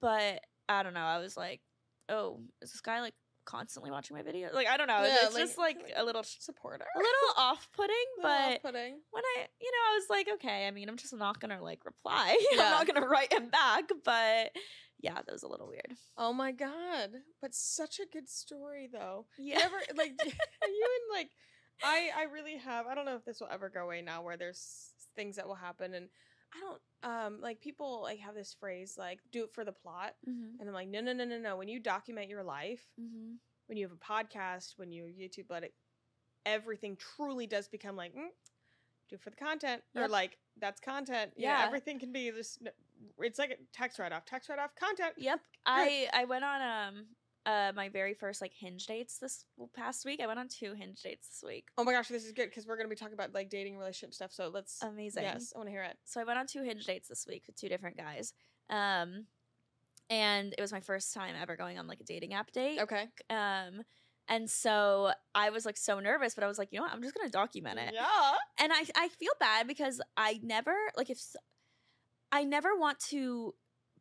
but 0.00 0.40
I 0.68 0.82
don't 0.82 0.94
know, 0.94 1.00
I 1.00 1.18
was 1.18 1.36
like, 1.36 1.60
Oh, 2.08 2.40
is 2.60 2.72
this 2.72 2.80
guy 2.80 3.00
like 3.00 3.14
constantly 3.50 3.90
watching 3.90 4.16
my 4.16 4.22
videos? 4.22 4.52
Like 4.54 4.68
I 4.68 4.76
don't 4.76 4.86
know. 4.86 5.02
Yeah, 5.02 5.16
it's 5.24 5.34
like- 5.34 5.42
just 5.42 5.58
like 5.58 5.76
like, 5.76 5.92
a 5.96 6.04
little 6.04 6.22
supporter. 6.24 6.84
a 6.94 6.98
little 6.98 7.12
off 7.36 7.68
putting, 7.74 7.96
but 8.22 8.62
pudding. 8.62 9.00
when 9.10 9.22
I, 9.36 9.46
you 9.60 9.70
know, 9.70 9.92
I 9.92 9.94
was 9.94 10.04
like, 10.10 10.28
okay, 10.34 10.66
I 10.66 10.70
mean, 10.70 10.88
I'm 10.88 10.96
just 10.96 11.14
not 11.14 11.40
gonna 11.40 11.62
like 11.62 11.84
reply. 11.84 12.36
Yeah. 12.52 12.62
I'm 12.64 12.70
not 12.70 12.86
gonna 12.86 13.06
write 13.06 13.32
him 13.32 13.48
back, 13.50 13.84
but 14.04 14.50
yeah, 15.00 15.14
that 15.14 15.32
was 15.32 15.42
a 15.42 15.48
little 15.48 15.66
weird. 15.68 15.92
Oh 16.16 16.32
my 16.32 16.52
god! 16.52 17.10
But 17.40 17.54
such 17.54 17.98
a 18.00 18.06
good 18.12 18.28
story, 18.28 18.88
though. 18.92 19.26
Yeah. 19.38 19.56
You 19.58 19.64
ever 19.64 19.76
like? 19.96 20.12
Are 20.20 20.68
you 20.68 20.86
in 20.86 21.16
like? 21.16 21.30
I 21.82 22.10
I 22.16 22.22
really 22.32 22.58
have. 22.58 22.86
I 22.86 22.94
don't 22.94 23.06
know 23.06 23.16
if 23.16 23.24
this 23.24 23.40
will 23.40 23.48
ever 23.50 23.68
go 23.70 23.84
away 23.84 24.02
now, 24.02 24.22
where 24.22 24.36
there's 24.36 24.90
things 25.16 25.36
that 25.36 25.48
will 25.48 25.54
happen, 25.54 25.94
and 25.94 26.08
I 26.54 26.60
don't 26.60 26.80
um 27.02 27.40
like 27.40 27.60
people 27.60 28.02
like 28.02 28.18
have 28.20 28.34
this 28.34 28.54
phrase 28.58 28.96
like 28.98 29.20
do 29.32 29.44
it 29.44 29.54
for 29.54 29.64
the 29.64 29.72
plot, 29.72 30.14
mm-hmm. 30.28 30.60
and 30.60 30.68
I'm 30.68 30.74
like 30.74 30.88
no 30.88 31.00
no 31.00 31.12
no 31.12 31.24
no 31.24 31.38
no. 31.38 31.56
When 31.56 31.68
you 31.68 31.78
document 31.80 32.28
your 32.28 32.42
life, 32.42 32.82
Mm-hmm. 33.00 33.34
when 33.66 33.78
you 33.78 33.88
have 33.88 33.92
a 33.96 33.96
podcast, 33.96 34.74
when 34.76 34.92
you 34.92 35.04
YouTube, 35.04 35.46
but 35.48 35.64
it, 35.64 35.74
everything 36.46 36.96
truly 36.96 37.46
does 37.46 37.68
become 37.68 37.96
like 37.96 38.14
mm, 38.14 38.28
do 39.08 39.14
it 39.14 39.20
for 39.20 39.30
the 39.30 39.36
content 39.36 39.82
or 39.94 40.02
Yep. 40.02 40.10
like 40.10 40.38
that's 40.58 40.80
content. 40.80 41.32
Yeah, 41.36 41.60
Yeah. 41.60 41.66
everything 41.66 41.98
can 41.98 42.12
be 42.12 42.30
this. 42.30 42.58
It's 43.20 43.38
like 43.38 43.50
a 43.50 43.56
text 43.72 43.98
write 43.98 44.12
off, 44.12 44.24
text 44.26 44.48
write 44.48 44.58
off, 44.58 44.74
content. 44.74 45.14
Yep. 45.16 45.40
I 45.66 46.08
I 46.12 46.24
went 46.26 46.44
on 46.44 46.60
um 46.60 47.04
uh 47.46 47.72
my 47.74 47.88
very 47.88 48.14
first 48.14 48.40
like 48.40 48.52
hinge 48.54 48.86
dates 48.86 49.18
this 49.18 49.44
past 49.74 50.04
week. 50.04 50.20
I 50.22 50.26
went 50.26 50.38
on 50.38 50.48
two 50.48 50.74
hinge 50.74 51.00
dates 51.02 51.28
this 51.28 51.42
week. 51.48 51.68
Oh 51.78 51.84
my 51.84 51.92
gosh, 51.92 52.08
this 52.08 52.24
is 52.24 52.32
good 52.32 52.50
because 52.50 52.66
we're 52.66 52.76
gonna 52.76 52.88
be 52.88 52.96
talking 52.96 53.14
about 53.14 53.32
like 53.34 53.48
dating 53.48 53.78
relationship 53.78 54.14
stuff. 54.14 54.32
So 54.32 54.50
let's. 54.52 54.82
Amazing. 54.82 55.22
Yes, 55.24 55.52
I 55.54 55.58
want 55.58 55.68
to 55.68 55.72
hear 55.72 55.82
it. 55.82 55.96
So 56.04 56.20
I 56.20 56.24
went 56.24 56.38
on 56.38 56.46
two 56.46 56.62
hinge 56.62 56.84
dates 56.84 57.08
this 57.08 57.26
week 57.28 57.44
with 57.46 57.56
two 57.56 57.68
different 57.68 57.96
guys. 57.96 58.32
Um 58.68 59.26
and 60.08 60.54
it 60.56 60.60
was 60.60 60.72
my 60.72 60.80
first 60.80 61.14
time 61.14 61.34
ever 61.40 61.56
going 61.56 61.78
on 61.78 61.86
like 61.86 62.00
a 62.00 62.04
dating 62.04 62.34
app 62.34 62.50
date. 62.52 62.80
Okay. 62.80 63.08
Um 63.30 63.82
and 64.28 64.48
so 64.48 65.10
I 65.34 65.50
was 65.50 65.66
like 65.66 65.76
so 65.76 65.98
nervous, 65.98 66.34
but 66.34 66.44
I 66.44 66.46
was 66.46 66.58
like, 66.58 66.68
you 66.70 66.78
know 66.78 66.84
what? 66.84 66.92
I'm 66.92 67.02
just 67.02 67.14
gonna 67.14 67.30
document 67.30 67.78
it. 67.78 67.94
Yeah. 67.94 68.36
and 68.58 68.72
I 68.72 68.84
I 68.96 69.08
feel 69.08 69.32
bad 69.40 69.66
because 69.66 70.00
I 70.16 70.40
never 70.42 70.74
like 70.96 71.10
if 71.10 71.20
I 72.32 72.44
never 72.44 72.76
want 72.76 73.00
to 73.10 73.54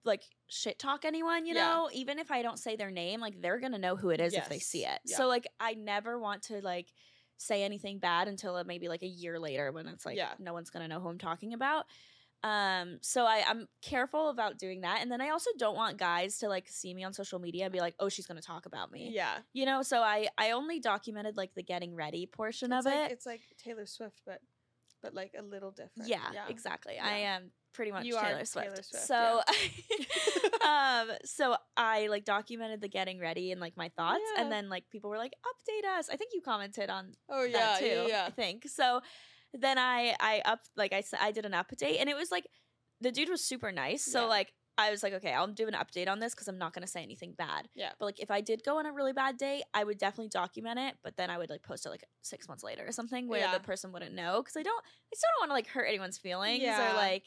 like 0.06 0.24
shit 0.48 0.80
talk 0.80 1.06
anyone, 1.06 1.46
you 1.46 1.54
Yeah. 1.56 1.68
know, 1.72 1.90
even 1.94 2.20
if 2.20 2.32
I 2.32 2.42
don't 2.42 2.58
say 2.60 2.76
their 2.76 2.92
name, 2.92 3.20
like 3.20 3.42
they're 3.42 3.60
going 3.60 3.74
to 3.74 3.78
know 3.78 3.96
who 3.96 4.10
it 4.10 4.22
is 4.22 4.34
if 4.34 4.48
they 4.50 4.60
see 4.60 4.86
it. 4.86 5.00
Yeah. 5.06 5.18
So 5.18 5.28
like 5.28 5.48
I 5.60 5.74
never 5.74 6.18
want 6.20 6.44
to 6.44 6.62
like 6.62 6.94
say 7.38 7.64
anything 7.64 8.00
bad 8.00 8.28
until 8.28 8.56
uh, 8.56 8.64
maybe 8.66 8.88
like 8.88 9.04
a 9.04 9.08
year 9.08 9.40
later 9.40 9.72
when 9.72 9.88
it's 9.88 10.06
like 10.06 10.18
Yeah. 10.18 10.34
no 10.40 10.54
one's 10.54 10.70
going 10.70 10.84
to 10.84 10.88
know 10.94 11.00
who 11.00 11.10
I'm 11.10 11.18
talking 11.18 11.54
about. 11.54 11.86
Um 12.42 13.00
so 13.02 13.26
I 13.26 13.44
I'm 13.46 13.68
careful 13.82 14.30
about 14.30 14.58
doing 14.58 14.82
that 14.82 15.02
and 15.02 15.12
then 15.12 15.20
I 15.20 15.32
also 15.32 15.50
don't 15.58 15.76
want 15.76 15.98
guys 15.98 16.38
to 16.38 16.48
like 16.48 16.70
see 16.70 16.94
me 16.94 17.04
on 17.04 17.12
social 17.12 17.38
media 17.38 17.66
and 17.66 17.74
be 17.74 17.82
like, 17.82 17.96
"Oh, 18.00 18.08
she's 18.08 18.26
going 18.28 18.40
to 18.40 18.46
talk 18.48 18.66
about 18.66 18.94
me." 18.94 19.10
Yeah. 19.14 19.40
You 19.52 19.66
know, 19.66 19.82
so 19.84 20.00
I 20.02 20.30
I 20.38 20.52
only 20.52 20.80
documented 20.80 21.36
like 21.36 21.54
the 21.54 21.64
getting 21.64 21.96
ready 21.96 22.26
portion 22.26 22.72
It's 22.72 22.86
of 22.86 22.92
like, 22.94 23.10
it. 23.10 23.12
It's 23.12 23.26
like 23.26 23.42
Taylor 23.58 23.86
Swift, 23.86 24.22
but 24.26 24.40
but 25.02 25.14
like 25.14 25.34
a 25.38 25.42
little 25.42 25.72
different. 25.72 26.08
Yeah, 26.08 26.20
exactly. 26.48 26.98
I 26.98 27.20
Yeah. 27.20 27.36
am 27.36 27.52
pretty 27.74 27.92
much 27.92 28.06
are 28.12 28.24
Taylor 28.24 28.46
Swift. 28.46 28.68
Taylor 28.68 28.84
Swift, 28.84 29.06
so, 29.06 29.42
um, 30.68 31.10
so 31.26 31.56
I 31.78 32.08
like 32.08 32.26
documented 32.26 32.82
the 32.82 32.88
getting 32.88 33.20
ready 33.20 33.52
and 33.52 33.62
like 33.62 33.78
my 33.78 33.90
thoughts, 33.90 34.22
Yeah. 34.36 34.44
and 34.44 34.52
then 34.52 34.70
like 34.70 34.90
people 34.90 35.10
were 35.10 35.18
like, 35.18 35.34
"Update 35.46 35.88
us." 35.98 36.10
I 36.12 36.16
think 36.16 36.32
you 36.34 36.42
commented 36.42 36.90
on 36.90 37.14
Oh 37.30 37.44
yeah, 37.44 37.76
too. 37.80 37.86
yeah, 37.86 38.08
yeah. 38.08 38.26
I 38.28 38.32
think 38.32 38.68
so. 38.68 39.02
Then 39.54 39.78
I 39.78 40.16
I 40.20 40.42
up 40.46 40.60
like 40.76 40.94
I 40.94 41.02
said 41.02 41.20
I 41.22 41.32
did 41.32 41.46
an 41.46 41.54
update, 41.54 42.00
and 42.00 42.10
it 42.10 42.16
was 42.16 42.32
like 42.32 42.48
the 43.02 43.12
dude 43.12 43.30
was 43.30 43.44
super 43.44 43.72
nice. 43.72 44.04
So 44.04 44.22
Yeah. 44.24 44.28
like 44.28 44.54
I 44.78 44.92
was 44.92 45.04
like, 45.04 45.12
okay, 45.14 45.34
I'll 45.34 45.48
do 45.48 45.68
an 45.68 45.74
update 45.74 46.08
on 46.08 46.20
this 46.20 46.34
because 46.34 46.48
I'm 46.48 46.58
not 46.58 46.74
gonna 46.74 46.88
say 46.88 47.04
anything 47.04 47.34
bad. 47.38 47.68
Yeah. 47.76 47.92
But 48.00 48.06
like 48.06 48.20
if 48.22 48.32
I 48.32 48.40
did 48.42 48.64
go 48.64 48.78
on 48.80 48.86
a 48.86 48.94
really 48.94 49.12
bad 49.12 49.38
day, 49.38 49.62
I 49.74 49.84
would 49.84 49.98
definitely 49.98 50.30
document 50.30 50.80
it. 50.80 50.96
But 51.04 51.18
then 51.18 51.30
I 51.30 51.38
would 51.38 51.50
like 51.50 51.64
post 51.64 51.86
it 51.86 51.90
like 51.90 52.04
six 52.22 52.48
months 52.48 52.64
later 52.64 52.86
or 52.88 52.92
something 52.94 53.28
where 53.28 53.42
Yeah. 53.42 53.54
the 53.54 53.60
person 53.60 53.92
wouldn't 53.92 54.16
know 54.16 54.42
because 54.42 54.56
I 54.56 54.64
don't. 54.64 54.82
I 54.86 55.16
still 55.16 55.28
don't 55.34 55.50
want 55.50 55.50
to 55.50 55.54
like 55.56 55.68
hurt 55.68 55.86
anyone's 55.90 56.18
feelings 56.18 56.62
Yeah. 56.64 56.92
or 56.92 56.96
like 56.96 57.26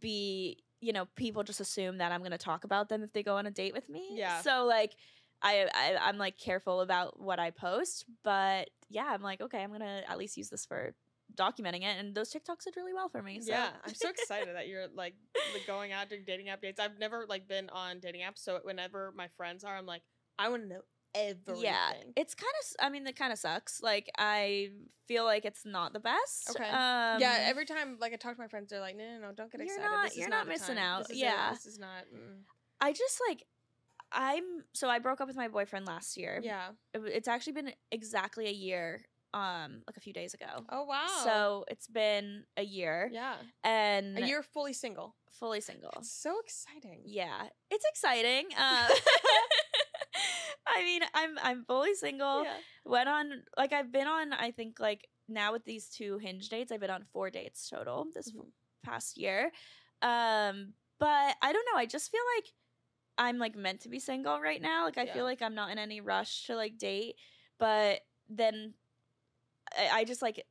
be 0.00 0.62
you 0.80 0.92
know 0.92 1.06
people 1.16 1.42
just 1.42 1.60
assume 1.60 1.98
that 1.98 2.12
I'm 2.12 2.22
gonna 2.22 2.38
talk 2.38 2.64
about 2.64 2.88
them 2.88 3.02
if 3.02 3.12
they 3.12 3.22
go 3.22 3.36
on 3.36 3.46
a 3.46 3.50
date 3.50 3.74
with 3.74 3.88
me. 3.88 4.08
Yeah. 4.12 4.40
So 4.42 4.64
like. 4.64 4.94
I, 5.42 5.68
I 5.74 5.96
I'm 6.00 6.16
like 6.16 6.38
careful 6.38 6.80
about 6.80 7.20
what 7.20 7.38
I 7.38 7.50
post, 7.50 8.06
but 8.24 8.70
yeah, 8.88 9.04
I'm 9.06 9.20
like 9.20 9.42
okay, 9.42 9.62
I'm 9.62 9.70
gonna 9.70 10.02
at 10.08 10.16
least 10.16 10.38
use 10.38 10.48
this 10.48 10.64
for 10.64 10.94
documenting 11.34 11.82
it, 11.82 11.98
and 11.98 12.14
those 12.14 12.32
TikToks 12.32 12.64
did 12.64 12.76
really 12.76 12.92
well 12.92 13.08
for 13.08 13.22
me. 13.22 13.40
So. 13.40 13.50
Yeah, 13.52 13.70
I'm 13.84 13.94
so 13.94 14.08
excited 14.10 14.54
that 14.54 14.68
you're 14.68 14.86
like, 14.94 15.14
like 15.52 15.66
going 15.66 15.92
out 15.92 16.08
doing 16.08 16.24
dating 16.26 16.48
app 16.48 16.62
dates. 16.62 16.80
I've 16.80 16.98
never 16.98 17.26
like 17.28 17.48
been 17.48 17.68
on 17.70 18.00
dating 18.00 18.22
apps, 18.22 18.38
so 18.38 18.60
whenever 18.62 19.12
my 19.14 19.28
friends 19.36 19.64
are, 19.64 19.76
I'm 19.76 19.86
like, 19.86 20.02
I 20.38 20.48
want 20.48 20.62
to 20.62 20.68
know 20.68 20.80
everything. 21.16 21.64
Yeah, 21.64 21.92
it's 22.16 22.34
kind 22.34 22.52
of. 22.60 22.86
I 22.86 22.90
mean, 22.90 23.06
it 23.06 23.16
kind 23.16 23.32
of 23.32 23.38
sucks. 23.38 23.82
Like, 23.82 24.10
I 24.18 24.70
feel 25.08 25.24
like 25.24 25.44
it's 25.44 25.64
not 25.64 25.92
the 25.92 26.00
best. 26.00 26.50
Okay. 26.50 26.68
Um, 26.68 27.20
yeah, 27.20 27.38
every 27.42 27.64
time 27.64 27.96
like 28.00 28.12
I 28.12 28.16
talk 28.16 28.34
to 28.36 28.40
my 28.40 28.48
friends, 28.48 28.70
they're 28.70 28.80
like, 28.80 28.96
"No, 28.96 29.04
no, 29.04 29.26
no, 29.28 29.32
don't 29.32 29.50
get 29.50 29.60
excited. 29.60 29.82
not- 29.82 30.04
this 30.08 30.16
you're 30.16 30.28
not 30.28 30.46
not 30.46 30.48
missing 30.48 30.78
out. 30.78 31.08
This 31.08 31.16
Yeah. 31.18 31.50
it. 31.50 31.54
this 31.54 31.66
is 31.66 31.78
not." 31.78 32.04
Mm. 32.14 32.42
I 32.80 32.92
just 32.92 33.20
like. 33.28 33.44
I'm 34.12 34.62
so 34.72 34.88
I 34.88 35.00
broke 35.00 35.20
up 35.20 35.26
with 35.26 35.36
my 35.36 35.48
boyfriend 35.48 35.84
last 35.86 36.16
year. 36.16 36.40
Yeah. 36.42 36.68
It 36.94 37.00
it's 37.06 37.28
actually 37.28 37.54
been 37.54 37.72
exactly 37.90 38.46
a 38.46 38.52
year. 38.52 39.04
Um, 39.34 39.82
like 39.86 39.96
a 39.96 40.00
few 40.00 40.12
days 40.14 40.32
ago. 40.32 40.64
Oh 40.70 40.84
wow. 40.84 41.20
So 41.24 41.64
it's 41.68 41.88
been 41.88 42.44
a 42.56 42.62
year, 42.62 43.10
yeah, 43.12 43.34
and 43.64 44.16
and 44.16 44.26
you're 44.28 44.42
fully 44.42 44.72
single. 44.72 45.14
fully 45.30 45.60
single. 45.60 45.90
It's 45.98 46.10
so 46.10 46.38
exciting. 46.40 47.02
Yeah, 47.04 47.48
it's 47.70 47.84
exciting. 47.84 48.46
Uh, 48.56 48.88
I 50.66 50.84
mean, 50.84 51.02
I'm 51.14 51.38
I'm 51.42 51.64
fully 51.64 51.94
single. 51.94 52.44
Yeah. 52.44 52.56
Went 52.84 53.08
on 53.08 53.42
like 53.56 53.72
I've 53.72 53.92
been 53.92 54.06
on. 54.06 54.32
I 54.32 54.50
think 54.50 54.80
like 54.80 55.08
now 55.28 55.52
with 55.52 55.64
these 55.64 55.88
two 55.88 56.18
hinge 56.18 56.48
dates, 56.48 56.70
I've 56.72 56.80
been 56.80 56.90
on 56.90 57.04
four 57.12 57.30
dates 57.30 57.68
total 57.68 58.06
this 58.14 58.32
Mhm. 58.32 58.50
past 58.84 59.16
year. 59.18 59.52
Um, 60.02 60.74
but 60.98 61.36
I 61.42 61.52
don't 61.52 61.66
know. 61.72 61.78
I 61.78 61.86
just 61.86 62.10
feel 62.10 62.20
like 62.36 62.52
I'm 63.18 63.38
like 63.38 63.56
meant 63.56 63.80
to 63.82 63.88
be 63.88 63.98
single 63.98 64.40
right 64.40 64.60
now. 64.60 64.84
Like 64.84 64.98
I 64.98 65.04
Yeah. 65.04 65.14
feel 65.14 65.24
like 65.24 65.42
I'm 65.42 65.54
not 65.54 65.70
in 65.70 65.78
any 65.78 66.00
rush 66.00 66.46
to 66.46 66.54
like 66.54 66.78
date. 66.78 67.16
But 67.58 68.02
then 68.28 68.74
I, 69.76 69.88
I 70.00 70.04
just 70.04 70.22
like 70.22 70.44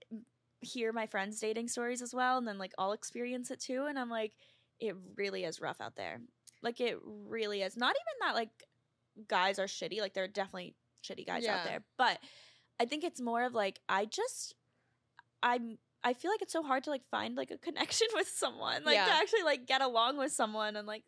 hear 0.61 0.91
my 0.91 1.05
friends 1.05 1.39
dating 1.39 1.67
stories 1.67 2.01
as 2.01 2.13
well, 2.13 2.37
and 2.37 2.47
then 2.47 2.57
like 2.57 2.73
I'll 2.77 2.93
experience 2.93 3.51
it 3.51 3.59
too, 3.59 3.85
and 3.85 3.99
I'm 3.99 4.09
like, 4.09 4.35
it 4.79 4.95
really 5.15 5.43
is 5.43 5.61
rough 5.61 5.79
out 5.79 5.95
there. 5.95 6.21
Like 6.61 6.81
it 6.81 6.97
really 7.03 7.61
is. 7.61 7.77
Not 7.77 7.95
even 7.95 8.27
that 8.27 8.35
like 8.35 8.49
guys 9.27 9.59
are 9.59 9.65
shitty. 9.65 9.99
Like 10.01 10.13
there 10.13 10.23
are 10.23 10.27
definitely 10.29 10.75
shitty 11.03 11.25
guys 11.25 11.43
Yeah. 11.43 11.57
out 11.59 11.65
there, 11.65 11.83
but 11.97 12.19
I 12.79 12.85
think 12.85 13.03
it's 13.03 13.21
more 13.21 13.43
of 13.45 13.53
like 13.53 13.79
I 13.87 14.05
just 14.05 14.55
I'm 15.43 15.77
I 16.03 16.13
feel 16.13 16.29
like 16.31 16.41
it's 16.41 16.53
so 16.53 16.61
hard 16.63 16.83
to 16.85 16.89
like 16.91 17.03
find 17.09 17.35
like 17.35 17.51
a 17.51 17.57
connection 17.57 18.07
with 18.13 18.27
someone, 18.27 18.83
like 18.83 18.95
to 19.07 19.13
actually 19.13 19.43
like 19.43 19.65
get 19.65 19.81
along 19.81 20.17
with 20.17 20.31
someone 20.31 20.75
and 20.75 20.87
like 20.87 21.03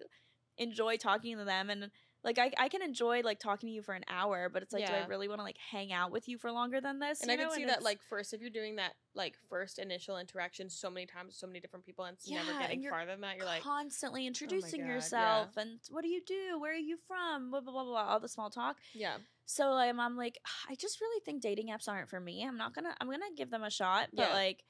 enjoy 0.58 0.98
talking 0.98 1.38
to 1.38 1.46
them 1.46 1.70
and 1.70 1.92
like 2.24 2.40
I, 2.40 2.52
I 2.58 2.68
can 2.68 2.82
enjoy 2.82 3.22
like 3.22 3.40
talking 3.40 3.68
to 3.70 3.74
you 3.74 3.82
for 3.82 3.94
an 3.94 4.04
hour, 4.10 4.50
but 4.50 4.64
it's 4.64 4.74
like, 4.74 4.86
do 4.86 4.94
I 4.94 5.06
really 5.08 5.28
want 5.28 5.40
to 5.40 5.44
like 5.44 5.58
hang 5.72 5.94
out 5.94 6.12
with 6.12 6.28
you 6.28 6.38
for 6.38 6.52
longer 6.52 6.82
than 6.82 7.00
this? 7.00 7.22
And 7.22 7.30
you 7.30 7.34
I 7.36 7.38
can 7.38 7.48
know? 7.48 7.54
see 7.56 7.62
And 7.62 7.70
that 7.70 7.84
like 7.84 8.00
first 8.10 8.34
if 8.34 8.42
you're 8.42 8.50
doing 8.50 8.76
that 8.78 8.94
like 9.16 9.36
first 9.50 9.80
initial 9.80 10.18
interaction 10.18 10.70
so 10.70 10.90
many 10.90 11.06
times 11.06 11.38
so 11.38 11.48
many 11.48 11.60
different 11.60 11.86
people 11.86 12.06
and 12.06 12.16
it's 12.16 12.30
Yeah, 12.30 12.44
never 12.44 12.60
getting 12.60 12.84
farther 12.90 13.12
than 13.12 13.22
that, 13.22 13.38
you're 13.38 13.46
like, 13.46 13.62
constantly 13.64 14.24
oh 14.24 14.28
introducing 14.28 14.82
God, 14.82 14.88
yeah. 14.88 14.94
yourself 14.96 15.58
and 15.58 15.80
what 15.90 16.04
do 16.04 16.10
you 16.10 16.22
do? 16.26 16.60
Where 16.60 16.74
are 16.74 16.76
you 16.76 16.98
from? 17.08 17.52
Blah 17.52 17.62
blah 17.62 17.72
blah 17.72 17.84
blah. 17.86 18.06
All 18.08 18.20
the 18.20 18.28
small 18.28 18.50
talk. 18.50 18.78
yeah, 18.94 19.18
So 19.46 19.72
like, 19.72 19.96
I'm 19.98 20.18
like, 20.18 20.38
I 20.70 20.76
just 20.76 21.00
really 21.00 21.22
think 21.24 21.42
dating 21.42 21.68
apps 21.70 21.88
aren't 21.88 22.10
for 22.10 22.20
me. 22.20 22.44
I'm 22.46 22.58
not 22.58 22.74
gonna. 22.74 22.96
I'm 23.00 23.08
gonna 23.10 23.26
give 23.36 23.50
them 23.52 23.64
a 23.64 23.70
shot, 23.70 24.10
but 24.14 24.28
Yeah. 24.30 24.34
like, 24.34 24.64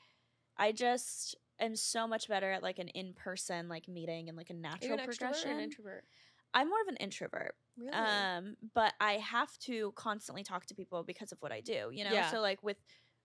I 0.57 0.71
just 0.71 1.35
am 1.59 1.75
so 1.75 2.07
much 2.07 2.27
better 2.27 2.51
at 2.51 2.61
like 2.61 2.77
an 2.77 2.87
in 2.89 3.13
person 3.13 3.67
like 3.67 3.87
meeting 3.87 4.27
and 4.29 4.37
like 4.37 4.49
a 4.51 4.53
natural 4.53 4.93
an 4.93 4.99
extrovert 4.99 5.09
or 5.09 5.17
progression. 5.17 5.51
an 5.51 5.59
introvert? 5.59 6.03
I'm 6.53 6.69
more 6.69 6.81
of 6.81 6.87
an 6.87 6.97
introvert. 6.97 7.55
Really? 7.77 7.91
Um, 7.91 8.55
but 8.73 8.93
I 8.99 9.13
have 9.13 9.55
to 9.59 9.91
constantly 9.95 10.43
talk 10.43 10.65
to 10.67 10.75
people 10.75 11.03
because 11.03 11.31
of 11.31 11.37
what 11.41 11.51
I 11.51 11.61
do. 11.61 11.89
You 11.91 12.03
know, 12.05 12.11
Yeah. 12.13 12.31
so 12.31 12.39
like 12.41 12.63
with 12.63 12.77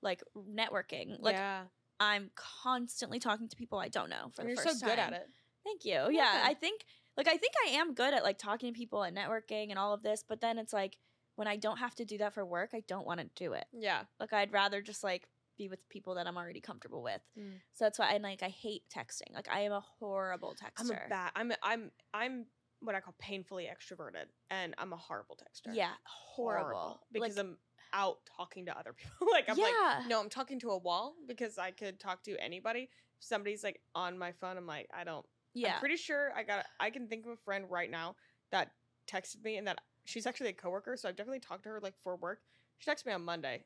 like 0.02 0.22
networking, 0.36 1.16
like 1.20 1.36
yeah, 1.36 1.62
I'm 2.00 2.30
constantly 2.34 3.18
talking 3.18 3.48
to 3.48 3.56
people 3.56 3.78
I 3.78 3.88
don't 3.88 4.10
know 4.10 4.30
for 4.34 4.42
and 4.42 4.50
the 4.50 4.54
you're 4.54 4.62
so 4.62 4.86
good 4.86 4.96
time. 4.96 4.98
at 4.98 5.12
it. 5.14 5.28
Thank 5.64 5.84
you. 5.84 5.92
Yeah, 5.92 6.10
Yeah. 6.10 6.42
I 6.44 6.54
think 6.54 6.84
like 7.16 7.28
I 7.28 7.36
think 7.36 7.52
I 7.66 7.70
am 7.70 7.94
good 7.94 8.12
at 8.14 8.22
like 8.24 8.38
talking 8.38 8.72
to 8.72 8.76
people 8.78 9.02
and 9.02 9.16
networking 9.16 9.70
and 9.70 9.78
all 9.78 9.94
of 9.94 10.02
this, 10.02 10.24
but 10.28 10.40
then 10.40 10.58
it's 10.58 10.72
like 10.72 10.98
when 11.36 11.48
I 11.48 11.56
don't 11.56 11.78
have 11.78 11.94
to 11.96 12.04
do 12.04 12.18
that 12.18 12.34
for 12.34 12.44
work, 12.44 12.70
I 12.74 12.82
don't 12.88 13.06
want 13.06 13.20
to 13.20 13.26
do 13.36 13.54
it. 13.54 13.64
Yeah, 13.72 14.02
Like 14.20 14.32
I'd 14.34 14.52
rather 14.52 14.82
just 14.82 15.02
like 15.02 15.28
be 15.56 15.68
with 15.68 15.86
people 15.88 16.14
that 16.16 16.26
I'm 16.26 16.36
already 16.36 16.60
comfortable 16.60 17.02
with. 17.02 17.20
Mm. 17.38 17.60
So 17.74 17.84
that's 17.84 17.98
why 17.98 18.12
I 18.12 18.18
like 18.18 18.42
I 18.42 18.48
hate 18.48 18.82
texting. 18.94 19.32
Like 19.34 19.48
I 19.50 19.60
am 19.60 19.72
a 19.72 19.80
horrible 19.98 20.54
texter. 20.54 20.80
I'm 20.80 20.90
a 20.90 21.08
bad. 21.08 21.30
I'm 21.36 21.50
a, 21.52 21.56
I'm 21.62 21.90
I'm 22.12 22.46
what 22.82 22.94
I 22.94 23.00
call 23.00 23.14
painfully 23.18 23.68
extroverted, 23.70 24.26
and 24.50 24.74
I'm 24.78 24.92
a 24.92 24.96
horrible 24.96 25.36
texter. 25.36 25.74
Yeah, 25.74 25.90
horrible. 26.04 27.00
because 27.12 27.36
like, 27.36 27.46
I'm 27.46 27.56
out 27.92 28.18
talking 28.36 28.66
to 28.66 28.78
other 28.78 28.92
people. 28.96 29.28
like 29.30 29.48
I'm 29.48 29.58
yeah, 29.58 29.98
like, 29.98 30.08
no, 30.08 30.20
I'm 30.20 30.28
talking 30.28 30.58
to 30.60 30.70
a 30.70 30.78
wall 30.78 31.14
because 31.26 31.58
I 31.58 31.70
could 31.70 32.00
talk 32.00 32.22
to 32.24 32.36
anybody. 32.42 32.88
If 33.18 33.24
somebody's 33.24 33.62
like 33.62 33.80
on 33.94 34.18
my 34.18 34.32
phone, 34.32 34.56
I'm 34.56 34.66
like, 34.66 34.88
I 34.94 35.04
don't. 35.04 35.24
yeah. 35.54 35.74
I'm 35.74 35.80
pretty 35.80 35.96
sure 35.96 36.32
I 36.36 36.42
got. 36.42 36.64
I 36.80 36.90
can 36.90 37.08
think 37.08 37.24
of 37.26 37.32
a 37.32 37.36
friend 37.36 37.66
right 37.70 37.90
now 37.90 38.16
that 38.50 38.72
texted 39.06 39.44
me, 39.44 39.56
and 39.56 39.66
that 39.66 39.80
she's 40.04 40.26
actually 40.26 40.50
a 40.50 40.54
coworker, 40.54 40.96
so 40.96 41.08
I've 41.08 41.16
definitely 41.16 41.40
talked 41.40 41.64
to 41.64 41.70
her 41.70 41.80
like 41.80 41.94
for 42.02 42.16
work. 42.16 42.40
She 42.78 42.90
texted 42.90 43.06
me 43.06 43.12
on 43.12 43.24
Monday. 43.24 43.64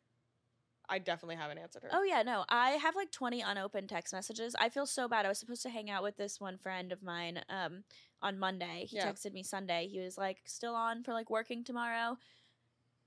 I 0.89 0.99
definitely 0.99 1.37
haven't 1.37 1.59
answered 1.59 1.82
her. 1.82 1.91
Oh 1.93 2.03
yeah, 2.03 2.22
no. 2.22 2.45
I 2.49 2.70
have 2.72 2.95
like 2.95 3.11
20 3.11 3.41
unopened 3.41 3.89
text 3.89 4.12
messages. 4.12 4.55
I 4.59 4.68
feel 4.68 4.87
so 4.87 5.09
bad. 5.09 5.26
I 5.26 5.28
was 5.28 5.39
supposed 5.39 5.62
to 5.62 5.70
hang 5.70 5.91
out 5.91 6.03
with 6.03 6.16
this 6.16 6.41
one 6.41 6.59
friend 6.59 6.93
of 6.93 7.03
mine 7.03 7.43
um 7.49 7.84
on 8.22 8.39
Monday. 8.39 8.87
He 8.89 8.97
Yeah. 8.97 9.11
texted 9.11 9.32
me 9.32 9.43
Sunday. 9.43 9.89
He 9.89 10.01
was 10.01 10.16
like 10.16 10.39
still 10.45 10.74
on 10.74 11.03
for 11.03 11.12
like 11.12 11.30
working 11.30 11.64
tomorrow. 11.64 12.18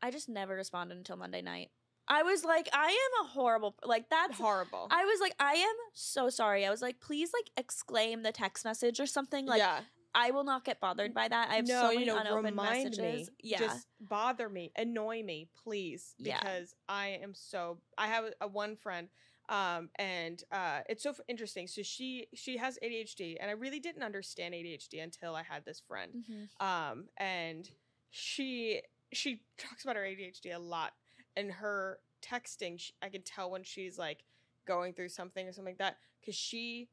I 0.01 0.11
just 0.11 0.29
never 0.29 0.55
responded 0.55 0.97
until 0.97 1.17
Monday 1.17 1.41
night. 1.41 1.71
I 2.07 2.23
was 2.23 2.43
like 2.43 2.67
I 2.73 2.87
am 2.87 3.25
a 3.25 3.29
horrible 3.29 3.75
like 3.83 4.09
that's 4.09 4.37
horrible. 4.37 4.87
I 4.89 5.05
was 5.05 5.19
like 5.19 5.35
I 5.39 5.53
am 5.53 5.75
so 5.93 6.29
sorry. 6.29 6.65
I 6.65 6.69
was 6.69 6.81
like 6.81 6.99
please 6.99 7.31
like 7.33 7.51
exclaim 7.55 8.23
the 8.23 8.31
text 8.31 8.65
message 8.65 8.99
or 8.99 9.05
something 9.05 9.45
like 9.45 9.59
yeah, 9.59 9.81
I 10.15 10.31
will 10.31 10.43
not 10.43 10.65
get 10.65 10.79
bothered 10.79 11.13
by 11.13 11.27
that. 11.27 11.49
I 11.49 11.55
have 11.55 11.67
no, 11.67 11.81
so 11.81 11.87
many 11.89 11.99
you 12.01 12.05
know, 12.07 12.17
unopened 12.17 12.55
messages. 12.55 12.97
me. 12.99 13.27
Yeah. 13.43 13.59
just 13.59 13.87
bother 14.01 14.49
me, 14.49 14.71
annoy 14.75 15.21
me, 15.23 15.47
please, 15.63 16.15
Yeah. 16.17 16.39
because 16.39 16.75
I 16.87 17.19
am 17.21 17.33
so. 17.35 17.77
I 17.97 18.07
have 18.07 18.25
a, 18.41 18.47
one 18.47 18.75
friend, 18.75 19.07
um, 19.49 19.89
and 19.97 20.43
uh, 20.51 20.79
it's 20.89 21.03
so 21.03 21.13
interesting. 21.27 21.67
So 21.67 21.83
she 21.83 22.27
she 22.33 22.57
has 22.57 22.79
ADHD, 22.83 23.37
and 23.39 23.49
I 23.49 23.53
really 23.53 23.79
didn't 23.79 24.03
understand 24.03 24.53
ADHD 24.55 25.03
until 25.03 25.35
I 25.35 25.43
had 25.43 25.63
this 25.65 25.79
friend. 25.87 26.23
Mhm. 26.29 26.65
Um, 26.65 27.05
and 27.17 27.69
she 28.09 28.81
she 29.13 29.41
talks 29.57 29.83
about 29.83 29.95
her 29.95 30.03
ADHD 30.03 30.55
a 30.55 30.59
lot, 30.59 30.93
and 31.37 31.51
her 31.51 31.99
texting. 32.21 32.79
She, 32.79 32.93
I 33.01 33.09
can 33.09 33.21
tell 33.21 33.51
when 33.51 33.63
she's 33.63 33.97
like 33.99 34.23
going 34.65 34.93
through 34.93 35.09
something 35.09 35.47
or 35.47 35.51
something 35.53 35.73
like 35.73 35.77
that, 35.79 35.97
because 36.19 36.35
she 36.35 36.89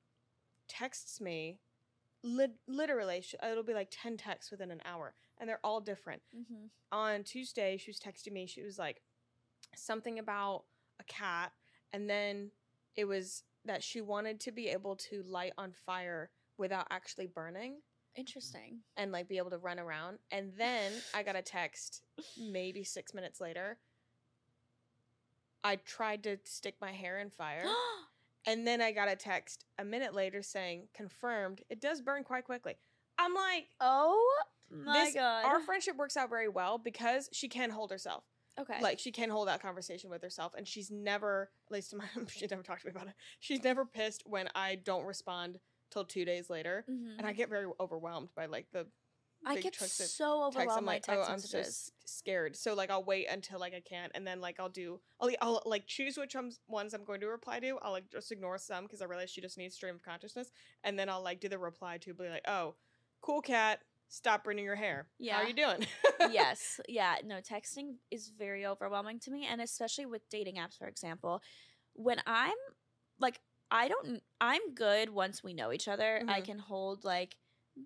texts 0.69 1.21
me. 1.21 1.59
Lit- 2.27 2.59
literally, 2.67 3.21
sh- 3.21 3.37
it'll 3.43 3.63
be 3.63 3.73
like 3.75 3.89
ten 3.91 4.17
texts 4.17 4.51
within 4.51 4.71
an 4.73 4.81
hour, 4.85 5.15
and 5.39 5.49
they're 5.49 5.61
all 5.65 5.81
different 5.81 6.23
Mhm. 6.35 6.71
on 6.91 7.23
Tuesday, 7.23 7.77
she 7.77 7.91
was 7.91 8.01
texting 8.01 8.33
me. 8.33 8.47
She 8.47 8.63
was 8.63 8.79
like 8.79 9.01
something 9.77 10.19
about 10.19 10.65
a 10.99 11.05
cat, 11.05 11.53
and 11.93 12.11
then 12.11 12.51
it 12.97 13.05
was 13.05 13.45
that 13.65 13.83
she 13.85 14.01
wanted 14.01 14.41
to 14.41 14.51
be 14.53 14.69
able 14.69 14.97
to 14.97 15.23
light 15.23 15.53
on 15.57 15.73
fire 15.73 16.31
without 16.57 16.87
actually 16.91 17.27
burning 17.27 17.83
Interesting. 18.17 18.83
and 18.97 19.13
like 19.13 19.29
be 19.29 19.39
able 19.39 19.51
to 19.51 19.59
run 19.59 19.79
around. 19.79 20.19
And 20.31 20.53
then 20.57 20.93
I 21.15 21.23
got 21.23 21.37
a 21.37 21.43
text 21.43 22.03
maybe 22.37 22.83
six 22.83 23.13
minutes 23.15 23.41
later. 23.41 23.79
I 25.63 25.77
tried 25.77 26.23
to 26.25 26.39
stick 26.45 26.81
my 26.81 26.93
hair 26.93 27.19
in 27.21 27.31
fire. 27.31 27.65
And 28.47 28.67
then 28.67 28.81
I 28.81 28.93
got 28.93 29.09
a 29.09 29.17
text 29.17 29.65
a 29.79 29.85
minute 29.85 30.15
later 30.15 30.43
saying, 30.43 30.89
confirmed, 30.95 31.63
it 31.69 31.81
does 31.81 32.01
burn 32.01 32.23
quite 32.25 32.45
quickly. 32.45 32.75
I'm 33.19 33.35
like, 33.35 33.69
oh 33.81 34.25
my 34.71 35.05
this, 35.05 35.15
god. 35.15 35.45
our 35.45 35.61
friendship 35.61 35.97
works 35.97 36.17
out 36.17 36.29
very 36.31 36.49
well 36.49 36.79
because 36.79 37.29
she 37.33 37.49
can 37.49 37.71
hold 37.71 37.91
herself. 37.91 38.25
okay. 38.61 38.81
Like 38.81 38.99
she 38.99 39.11
can 39.13 39.31
hold 39.31 39.49
that 39.49 39.61
conversation 39.63 40.11
with 40.11 40.23
herself, 40.23 40.53
and 40.57 40.67
she's 40.67 40.91
never, 40.91 41.51
at 41.69 41.73
least 41.73 41.91
to 41.91 41.97
my, 41.97 42.05
she 42.29 42.47
never 42.51 42.63
talked 42.63 42.83
to 42.83 42.87
me 42.89 42.93
about 42.95 43.09
it. 43.09 43.15
She's 43.41 43.63
never 43.65 43.85
pissed 43.85 44.23
when 44.27 44.49
I 44.55 44.77
don't 44.77 45.05
respond 45.05 45.59
till 45.91 46.05
two 46.05 46.25
days 46.25 46.51
later, 46.51 46.85
Mhm. 46.91 47.17
and 47.19 47.27
I 47.27 47.33
get 47.33 47.49
very 47.49 47.67
overwhelmed 47.81 48.29
by 48.37 48.47
like 48.47 48.67
the 48.73 48.87
I 49.47 49.61
get 49.61 49.75
so 49.77 49.85
text. 49.87 50.21
overwhelmed 50.21 50.79
I'm 50.79 50.85
by 50.85 50.93
like, 50.95 51.03
text 51.03 51.21
oh, 51.29 51.33
I'm 51.33 51.39
so 51.39 51.59
messages. 51.59 51.67
s- 51.67 51.91
scared. 52.05 52.57
So 52.57 52.75
like, 52.75 52.91
I'll 52.91 53.05
wait 53.05 53.27
until 53.31 53.61
like 53.61 53.75
I 53.75 53.81
can't, 53.81 54.13
and 54.15 54.27
then 54.27 54.41
like 54.41 54.59
I'll 54.61 54.69
do, 54.69 55.01
I'll, 55.21 55.31
I'll 55.41 55.63
like 55.67 55.87
choose 55.87 56.17
which 56.19 56.35
ones 56.35 56.59
ones 56.69 56.95
I'm 56.95 57.05
going 57.05 57.21
to 57.21 57.29
reply 57.29 57.61
to. 57.61 57.79
I'll 57.83 57.93
like 57.93 58.11
just 58.11 58.33
ignore 58.33 58.59
some 58.59 58.85
because 58.85 59.01
I 59.03 59.05
realize 59.07 59.31
she 59.31 59.41
just 59.41 59.57
needs 59.57 59.75
stream 59.75 59.95
of 59.95 60.03
consciousness, 60.03 60.51
and 60.85 60.99
then 60.99 61.09
I'll 61.09 61.23
like 61.23 61.41
do 61.41 61.49
the 61.49 61.59
reply 61.59 61.99
to, 61.99 62.13
be 62.15 62.29
like, 62.29 62.45
oh, 62.49 62.75
cool 63.21 63.41
cat, 63.41 63.81
stop 64.09 64.45
burning 64.45 64.65
your 64.65 64.75
hair. 64.77 65.09
Yeah. 65.19 65.37
how 65.37 65.43
are 65.43 65.47
you 65.49 65.55
doing? 65.55 65.87
yes. 66.31 66.81
Yeah. 66.89 67.17
No, 67.25 67.37
texting 67.37 67.95
is 68.11 68.31
very 68.37 68.67
overwhelming 68.67 69.21
to 69.21 69.31
me. 69.31 69.47
And 69.51 69.61
especially 69.61 70.07
with 70.07 70.29
dating 70.31 70.57
apps, 70.57 70.79
for 70.79 70.87
example, 70.89 71.43
when 71.95 72.19
I'm 72.27 72.55
like, 73.19 73.41
I 73.71 73.89
don't, 73.89 74.23
I'm 74.41 74.75
good 74.75 75.09
once 75.11 75.43
we 75.43 75.53
know 75.55 75.73
each 75.73 75.89
other. 75.89 76.23
I 76.29 76.41
Mhm. 76.41 76.45
can 76.45 76.59
hold 76.61 77.05
like 77.05 77.37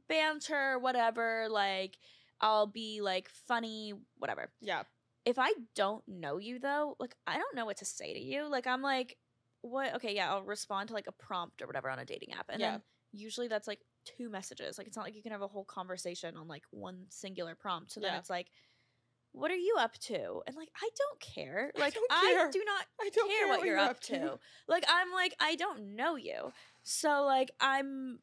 banter, 0.09 0.79
whatever. 0.79 1.47
Like, 1.51 1.99
I'll 2.41 2.67
be 2.67 3.01
like 3.01 3.29
funny, 3.29 3.93
whatever. 4.17 4.51
yeah, 4.61 4.85
If 5.25 5.39
I 5.39 5.53
don't 5.75 6.07
know 6.09 6.39
you 6.39 6.59
though, 6.59 6.97
like, 6.99 7.15
I 7.27 7.37
don't 7.37 7.55
know 7.55 7.67
what 7.67 7.79
to 7.79 7.85
say 7.85 8.15
to 8.15 8.21
you. 8.21 8.49
Like, 8.49 8.67
I'm 8.67 8.83
like, 8.83 9.17
what? 9.63 9.95
Okay, 9.97 10.15
yeah, 10.15 10.31
I'll 10.33 10.43
respond 10.43 10.89
to 10.89 10.95
like 10.95 11.07
a 11.07 11.13
prompt 11.13 11.61
or 11.61 11.67
whatever 11.67 11.91
on 11.91 11.99
a 11.99 12.05
dating 12.05 12.33
app. 12.33 12.47
And 12.49 12.61
Yeah. 12.61 12.73
then 12.73 12.83
usually 13.13 13.49
that's 13.49 13.69
like 13.69 13.81
two 14.07 14.31
messages. 14.31 14.79
Like, 14.79 14.87
it's 14.87 14.97
not 14.97 15.05
like 15.05 15.15
you 15.17 15.23
can 15.23 15.33
have 15.33 15.43
a 15.43 15.49
whole 15.49 15.65
conversation 15.67 16.37
on 16.37 16.49
like 16.49 16.63
one 16.71 17.05
singular 17.11 17.55
prompt. 17.55 17.93
So 17.93 18.01
then 18.01 18.13
Yeah. 18.13 18.19
it's 18.19 18.31
like, 18.31 18.49
what 19.33 19.51
are 19.51 19.57
you 19.57 19.77
up 19.79 19.97
to? 19.99 20.43
And 20.47 20.57
like, 20.57 20.71
I 20.83 20.89
don't 20.97 21.21
care. 21.21 21.71
I 21.77 21.81
Like, 21.81 21.95
don't 21.95 22.11
I, 22.11 22.49
do 22.51 22.63
not 22.65 22.87
I 23.01 23.11
don't 23.11 23.31
care, 23.31 23.49
what 23.49 23.65
you're 23.67 23.77
up 23.79 24.01
to. 24.01 24.39
Like, 24.67 24.85
I'm 24.89 25.13
like, 25.13 25.35
I 25.39 25.55
don't 25.57 25.95
know 25.95 26.17
you. 26.17 26.53
So 26.83 27.25
like, 27.25 27.51
I'm. 27.61 28.21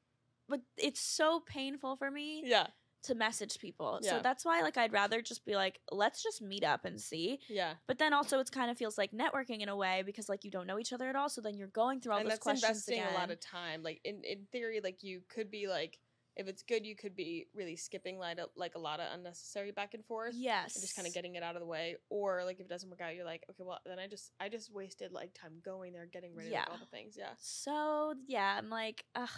But 0.49 0.61
it's 0.77 0.99
so 1.01 1.39
painful 1.45 1.95
for 1.97 2.09
me 2.11 2.41
Yeah, 2.45 2.67
to 3.03 3.15
message 3.15 3.59
people. 3.59 3.99
Yeah. 4.01 4.11
So 4.17 4.19
that's 4.23 4.43
why 4.45 4.61
like 4.61 4.77
I'd 4.77 4.93
rather 4.93 5.21
just 5.21 5.45
be 5.45 5.55
like, 5.55 5.79
let's 5.91 6.23
just 6.23 6.41
meet 6.41 6.63
up 6.63 6.85
and 6.85 6.99
see. 6.99 7.39
yeah. 7.49 7.73
But 7.87 7.99
then 7.99 8.13
also 8.13 8.39
it's 8.39 8.49
kind 8.49 8.71
of 8.71 8.77
feels 8.77 8.97
like 8.97 9.11
networking 9.11 9.61
in 9.61 9.69
a 9.69 9.75
way 9.75 10.03
because 10.05 10.27
like 10.29 10.43
you 10.43 10.51
don't 10.51 10.67
know 10.67 10.79
each 10.79 10.93
other 10.93 11.09
at 11.09 11.15
all. 11.15 11.29
So 11.29 11.41
then 11.41 11.57
you're 11.57 11.67
going 11.67 11.99
through 12.01 12.13
all 12.13 12.17
and 12.19 12.25
those 12.27 12.33
that's 12.33 12.43
questions 12.43 12.69
investing 12.69 12.99
again. 13.01 13.13
a 13.13 13.17
lot 13.17 13.31
of 13.31 13.39
time. 13.39 13.83
Like 13.83 14.01
in 14.03 14.23
in 14.23 14.47
theory, 14.51 14.79
like 14.83 15.03
you 15.03 15.21
could 15.29 15.49
be 15.51 15.67
like, 15.67 15.99
if 16.35 16.47
it's 16.47 16.61
good, 16.61 16.85
you 16.85 16.95
could 16.95 17.15
be 17.15 17.47
really 17.55 17.75
skipping 17.75 18.19
like 18.19 18.37
a, 18.37 18.45
like 18.55 18.75
a 18.75 18.79
lot 18.79 18.99
of 18.99 19.07
unnecessary 19.11 19.71
back 19.71 19.95
and 19.95 20.05
forth. 20.05 20.35
yes. 20.37 20.75
and 20.75 20.83
just 20.83 20.95
kind 20.95 21.07
of 21.07 21.13
getting 21.13 21.33
it 21.35 21.41
out 21.43 21.55
of 21.55 21.61
the 21.61 21.65
way 21.67 21.95
or 22.09 22.43
like 22.45 22.59
if 22.59 22.65
it 22.67 22.69
doesn't 22.69 22.89
work 22.91 23.01
out 23.01 23.15
you're 23.15 23.25
like 23.25 23.43
okay 23.49 23.63
well 23.65 23.79
then 23.87 23.97
i 23.97 24.05
just 24.07 24.31
i 24.39 24.47
just 24.47 24.71
wasted 24.71 25.11
like 25.11 25.33
time 25.33 25.53
going 25.65 25.93
there 25.93 26.05
getting 26.05 26.35
ready 26.35 26.51
Yeah. 26.51 26.59
like, 26.59 26.69
all 26.69 26.77
the 26.77 26.85
things 26.95 27.15
yeah 27.17 27.31
So 27.39 28.13
yeah, 28.27 28.55
I'm 28.55 28.69
like, 28.69 29.03
ugh, 29.15 29.29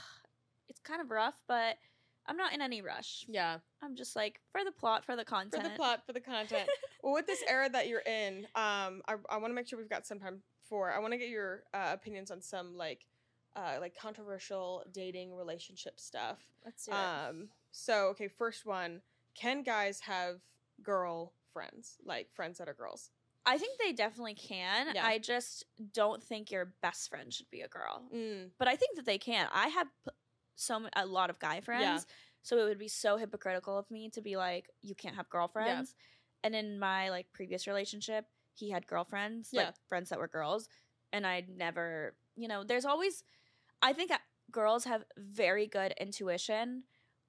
it's 0.70 0.80
kind 0.80 1.02
of 1.02 1.10
rough, 1.12 1.42
but 1.48 1.78
I'm 2.28 2.38
not 2.38 2.54
in 2.54 2.62
any 2.62 2.82
rush. 2.82 3.26
yeah 3.28 3.58
I'm 3.82 3.96
just 3.96 4.16
like 4.16 4.40
for 4.52 4.64
the 4.64 4.72
plot, 4.72 5.04
for 5.06 5.16
the 5.16 5.26
content. 5.26 5.64
for 5.64 5.68
the 5.70 5.76
plot 5.76 6.04
for 6.06 6.14
the 6.14 6.20
content 6.20 6.70
well 7.04 7.14
with 7.14 7.26
this 7.28 7.44
era 7.50 7.70
that 7.70 7.88
you're 7.88 8.02
in 8.06 8.46
um 8.56 9.02
i, 9.08 9.16
I 9.30 9.38
want 9.38 9.52
to 9.52 9.54
make 9.56 9.68
sure 9.68 9.80
we've 9.80 9.90
got 9.90 10.06
some 10.06 10.20
time 10.20 10.42
for 10.68 10.92
i 10.92 11.00
want 11.00 11.14
to 11.14 11.18
get 11.18 11.30
your 11.30 11.64
uh, 11.74 11.90
opinions 11.94 12.30
on 12.30 12.42
some 12.42 12.76
like 12.78 13.06
uh 13.56 13.78
like 13.80 13.96
controversial 13.98 14.84
dating 14.94 15.34
relationship 15.34 16.00
stuff 16.00 16.38
Let's 16.66 16.86
do 16.86 16.92
it. 16.92 16.96
um 16.96 17.50
so 17.72 18.10
okay 18.10 18.28
first 18.28 18.66
one 18.66 19.02
can 19.34 19.64
guys 19.64 20.02
have 20.02 20.42
girl 20.84 21.34
friends 21.54 21.98
like 22.06 22.28
friends 22.34 22.58
that 22.60 22.68
are 22.70 22.74
girls 22.76 23.10
I 23.46 23.58
think 23.58 23.80
they 23.80 23.94
definitely 23.94 24.36
can. 24.36 24.88
Yeah. 24.94 25.04
I 25.08 25.18
just 25.18 25.66
don't 25.94 26.22
think 26.22 26.52
your 26.52 26.74
best 26.84 27.10
friend 27.10 27.34
should 27.34 27.50
be 27.50 27.62
a 27.62 27.68
girl. 27.70 28.04
mm, 28.14 28.50
But 28.60 28.68
I 28.68 28.76
think 28.76 28.98
that 28.98 29.06
they 29.06 29.18
can. 29.18 29.48
I 29.52 29.70
have 29.70 29.88
so 30.60 30.76
m- 30.76 30.90
a 30.96 31.06
lot 31.06 31.30
of 31.30 31.40
guy 31.40 31.62
friends, 31.62 32.06
so 32.42 32.58
it 32.60 32.64
would 32.64 32.80
be 32.80 32.88
so 32.88 33.18
hypocritical 33.18 33.78
of 33.78 33.90
me 33.92 34.10
to 34.12 34.22
be 34.22 34.38
like, 34.38 34.70
you 34.82 34.96
can't 34.96 35.16
have 35.16 35.30
girlfriends. 35.30 35.96
And 36.44 36.56
in 36.56 36.80
my 36.80 37.10
like 37.10 37.28
previous 37.34 37.68
relationship, 37.68 38.26
he 38.54 38.70
had 38.70 38.88
girlfriends, 38.88 39.50
Yeah. 39.52 39.66
like 39.68 39.76
friends 39.88 40.10
that 40.10 40.20
were 40.20 40.28
girls, 40.28 40.70
and 41.12 41.26
I 41.26 41.46
never, 41.50 42.16
you 42.36 42.48
know, 42.48 42.64
there's 42.64 42.86
always, 42.86 43.24
I 43.82 43.94
think 43.94 44.12
girls 44.52 44.86
have 44.86 45.04
very 45.18 45.68
good 45.68 45.94
intuition, 46.00 46.84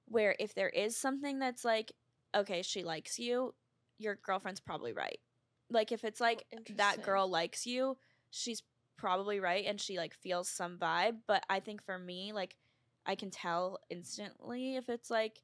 where 0.05 0.35
if 0.39 0.53
there 0.53 0.69
is 0.69 0.95
something 0.97 1.39
that's 1.39 1.63
like, 1.65 1.91
okay, 2.35 2.61
she 2.61 2.83
likes 2.83 3.19
you, 3.19 3.53
your 3.97 4.15
girlfriend's 4.15 4.59
probably 4.61 4.93
right. 4.93 5.19
Like 5.69 5.91
if 5.91 6.03
it's 6.03 6.19
like 6.21 6.45
oh, 6.55 6.59
that 6.75 7.01
girl 7.03 7.27
likes 7.29 7.65
you, 7.65 7.97
she's 8.29 8.63
probably 8.97 9.39
right 9.39 9.65
and 9.65 9.81
she 9.81 9.97
like 9.97 10.13
feels 10.13 10.47
some 10.47 10.77
vibe 10.77 11.15
but 11.27 11.43
i 11.49 11.59
think 11.59 11.83
for 11.83 11.97
me 11.97 12.31
like 12.33 12.55
i 13.05 13.15
can 13.15 13.29
tell 13.31 13.79
instantly 13.89 14.75
if 14.75 14.89
it's 14.89 15.09
like 15.09 15.39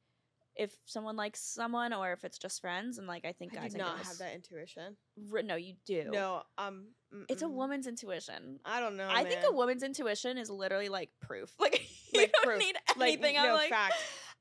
if 0.55 0.73
someone 0.85 1.15
likes 1.15 1.39
someone 1.39 1.93
or 1.93 2.11
if 2.13 2.23
it's 2.23 2.37
just 2.37 2.61
friends 2.61 2.97
and 2.97 3.07
like 3.07 3.25
i 3.25 3.31
think 3.31 3.55
i 3.57 3.61
guys 3.61 3.71
do 3.73 3.77
not 3.77 3.99
have 3.99 4.17
that 4.17 4.33
intuition 4.33 4.95
R- 5.31 5.43
no 5.43 5.55
you 5.55 5.75
do 5.85 6.09
no 6.11 6.41
um 6.57 6.87
it's 7.29 7.41
a 7.43 7.47
woman's 7.47 7.87
intuition 7.87 8.59
I 8.65 8.79
don't 8.79 8.97
know. 8.97 9.07
i 9.09 9.23
think 9.23 9.41
a 9.47 9.53
woman's 9.53 9.83
intuition 9.83 10.37
is 10.37 10.49
literally 10.49 10.89
like 10.89 11.09
proof 11.21 11.51
like 11.59 11.81
you 12.13 12.21
Like 12.21 12.31
don't 12.33 12.43
proof. 12.45 12.59
need 12.59 12.75
Like, 12.95 13.13
anything 13.13 13.37
i'm 13.37 13.47
no, 13.49 13.53
like 13.53 13.69
fact. 13.69 13.93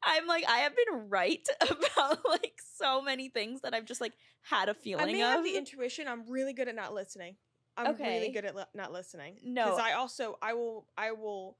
i'm 0.02 0.26
like 0.26 0.44
i 0.48 0.58
have 0.58 0.72
been 0.74 1.08
right 1.10 1.46
about 1.70 2.18
like 2.28 2.54
so 2.76 3.02
many 3.02 3.28
things 3.28 3.60
that 3.62 3.74
i've 3.74 3.84
just 3.84 4.00
like 4.00 4.12
had 4.42 4.68
a 4.68 4.74
feeling 4.74 5.02
I 5.04 5.12
may 5.12 5.22
of 5.22 5.28
have 5.30 5.44
the 5.44 5.56
intuition. 5.56 6.06
I'm 6.06 6.22
really 6.30 6.52
good 6.52 6.68
at 6.68 6.76
not 6.76 6.94
listening. 6.94 7.34
I'm 7.76 7.94
Okay. 7.94 8.20
really 8.20 8.32
good 8.32 8.44
at 8.44 8.54
li- 8.54 8.62
not 8.74 8.92
listening. 8.92 9.38
No. 9.42 9.64
because 9.64 9.80
I 9.80 9.94
also 9.94 10.36
I 10.40 10.52
will 10.54 10.86
I 10.96 11.10
will 11.10 11.58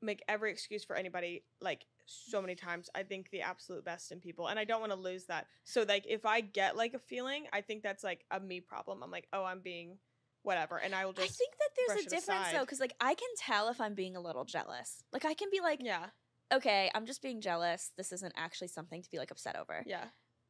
make 0.00 0.22
every 0.28 0.50
excuse 0.50 0.84
for 0.84 0.96
anybody 0.96 1.44
like 1.60 1.86
so 2.06 2.40
many 2.40 2.54
times. 2.54 2.88
I 2.94 3.02
think 3.02 3.30
the 3.30 3.42
absolute 3.42 3.84
best 3.84 4.12
in 4.12 4.20
people, 4.20 4.48
and 4.48 4.58
I 4.58 4.64
don't 4.64 4.80
want 4.80 4.92
to 4.92 4.98
lose 4.98 5.26
that. 5.26 5.46
So 5.64 5.84
like 5.86 6.04
if 6.08 6.26
I 6.26 6.40
get 6.40 6.76
like 6.76 6.94
a 6.94 6.98
feeling, 6.98 7.46
I 7.52 7.60
think 7.60 7.82
that's 7.82 8.04
like 8.04 8.24
a 8.30 8.40
me 8.40 8.60
problem. 8.60 9.02
I'm 9.02 9.10
like, 9.10 9.28
oh, 9.32 9.44
I'm 9.44 9.60
being 9.60 9.98
whatever, 10.42 10.76
and 10.78 10.94
I 10.94 11.04
will 11.04 11.12
just. 11.12 11.26
I 11.26 11.28
think 11.28 11.54
that 11.58 11.68
there's 11.76 12.06
a 12.06 12.10
difference 12.10 12.52
though, 12.52 12.60
because 12.60 12.80
like 12.80 12.94
I 13.00 13.14
can 13.14 13.28
tell 13.38 13.68
if 13.68 13.80
I'm 13.80 13.94
being 13.94 14.16
a 14.16 14.20
little 14.20 14.44
jealous. 14.44 15.02
Like 15.12 15.24
I 15.24 15.34
can 15.34 15.48
be 15.50 15.60
like, 15.60 15.80
yeah 15.82 16.06
okay, 16.52 16.90
I'm 16.94 17.06
just 17.06 17.22
being 17.22 17.40
jealous. 17.40 17.92
This 17.96 18.12
isn't 18.12 18.34
actually 18.36 18.68
something 18.68 19.02
to 19.02 19.10
be 19.10 19.18
like 19.18 19.30
upset 19.30 19.56
over. 19.56 19.82
yeah 19.86 20.04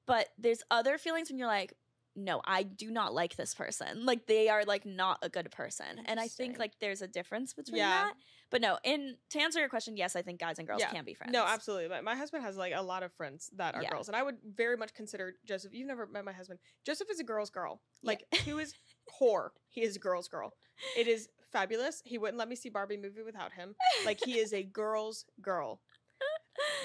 But 0.06 0.28
there's 0.38 0.62
other 0.70 0.98
feelings 0.98 1.30
when 1.30 1.38
you're 1.38 1.48
like, 1.48 1.74
no, 2.18 2.42
I 2.44 2.64
do 2.64 2.90
not 2.90 3.14
like 3.14 3.36
this 3.36 3.54
person. 3.54 4.04
Like 4.04 4.26
they 4.26 4.48
are 4.48 4.64
like 4.64 4.84
not 4.84 5.18
a 5.22 5.28
good 5.28 5.50
person. 5.50 5.86
And 6.06 6.18
I 6.18 6.28
think 6.28 6.58
like 6.58 6.72
there's 6.80 7.00
a 7.00 7.06
difference 7.08 7.54
between 7.54 7.78
Yeah. 7.78 7.88
that. 8.06 8.14
But 8.50 8.60
no, 8.60 8.78
in 8.82 9.16
to 9.30 9.38
answer 9.40 9.60
your 9.60 9.68
question, 9.68 9.96
yes, 9.96 10.16
I 10.16 10.22
think 10.22 10.40
guys 10.40 10.58
and 10.58 10.66
girls 10.66 10.80
Yeah. 10.80 10.90
can 10.90 11.04
be 11.04 11.14
friends. 11.14 11.32
No, 11.32 11.44
absolutely. 11.44 11.88
But 11.88 12.02
my 12.04 12.16
husband 12.16 12.42
has 12.44 12.56
like 12.56 12.72
a 12.74 12.82
lot 12.82 13.02
of 13.02 13.12
friends 13.12 13.50
that 13.56 13.74
are 13.74 13.82
Yeah. 13.82 13.90
girls, 13.90 14.08
and 14.08 14.16
I 14.16 14.22
would 14.22 14.38
very 14.42 14.76
much 14.76 14.94
consider 14.94 15.34
Joseph. 15.46 15.72
You've 15.72 15.86
never 15.86 16.06
met 16.06 16.24
my 16.24 16.32
husband. 16.32 16.58
Joseph 16.84 17.08
is 17.10 17.20
a 17.20 17.24
girl's 17.24 17.50
girl. 17.50 17.80
Like 18.02 18.24
he 18.42 18.52
was 18.52 18.74
core. 19.18 19.52
He 19.68 19.82
is 19.82 19.96
a 19.96 19.98
girl's 20.00 20.28
girl. 20.28 20.54
It 20.96 21.06
is 21.06 21.28
fabulous. 21.52 22.02
He 22.04 22.18
wouldn't 22.18 22.38
let 22.38 22.48
me 22.48 22.56
see 22.56 22.68
Barbie 22.68 22.96
movie 22.96 23.22
without 23.22 23.52
him. 23.52 23.74
Like 24.04 24.18
he 24.24 24.38
is 24.38 24.52
a 24.52 24.62
girl's 24.62 25.24
girl. 25.40 25.80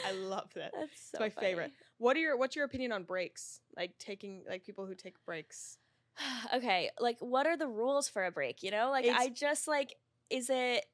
I 0.05 0.11
love 0.11 0.51
that. 0.55 0.71
That's 0.79 1.11
so 1.11 1.17
my 1.19 1.29
favorite. 1.29 1.71
What 2.03 2.17
are 2.17 2.19
your 2.19 2.35
What's 2.35 2.53
your 2.57 2.65
opinion 2.65 2.91
on 2.91 3.03
breaks? 3.03 3.61
Like 3.77 3.97
taking 3.97 4.43
like 4.47 4.65
people 4.65 4.85
who 4.85 4.93
take 4.93 5.15
breaks. 5.25 5.77
okay, 6.53 6.89
like 6.99 7.15
what 7.21 7.47
are 7.47 7.55
the 7.55 7.67
rules 7.67 8.09
for 8.09 8.25
a 8.25 8.31
break? 8.31 8.61
You 8.61 8.71
know, 8.71 8.89
like 8.91 9.05
It's- 9.05 9.17
I 9.17 9.29
just 9.29 9.69
like, 9.69 9.95
is 10.29 10.49
it 10.49 10.85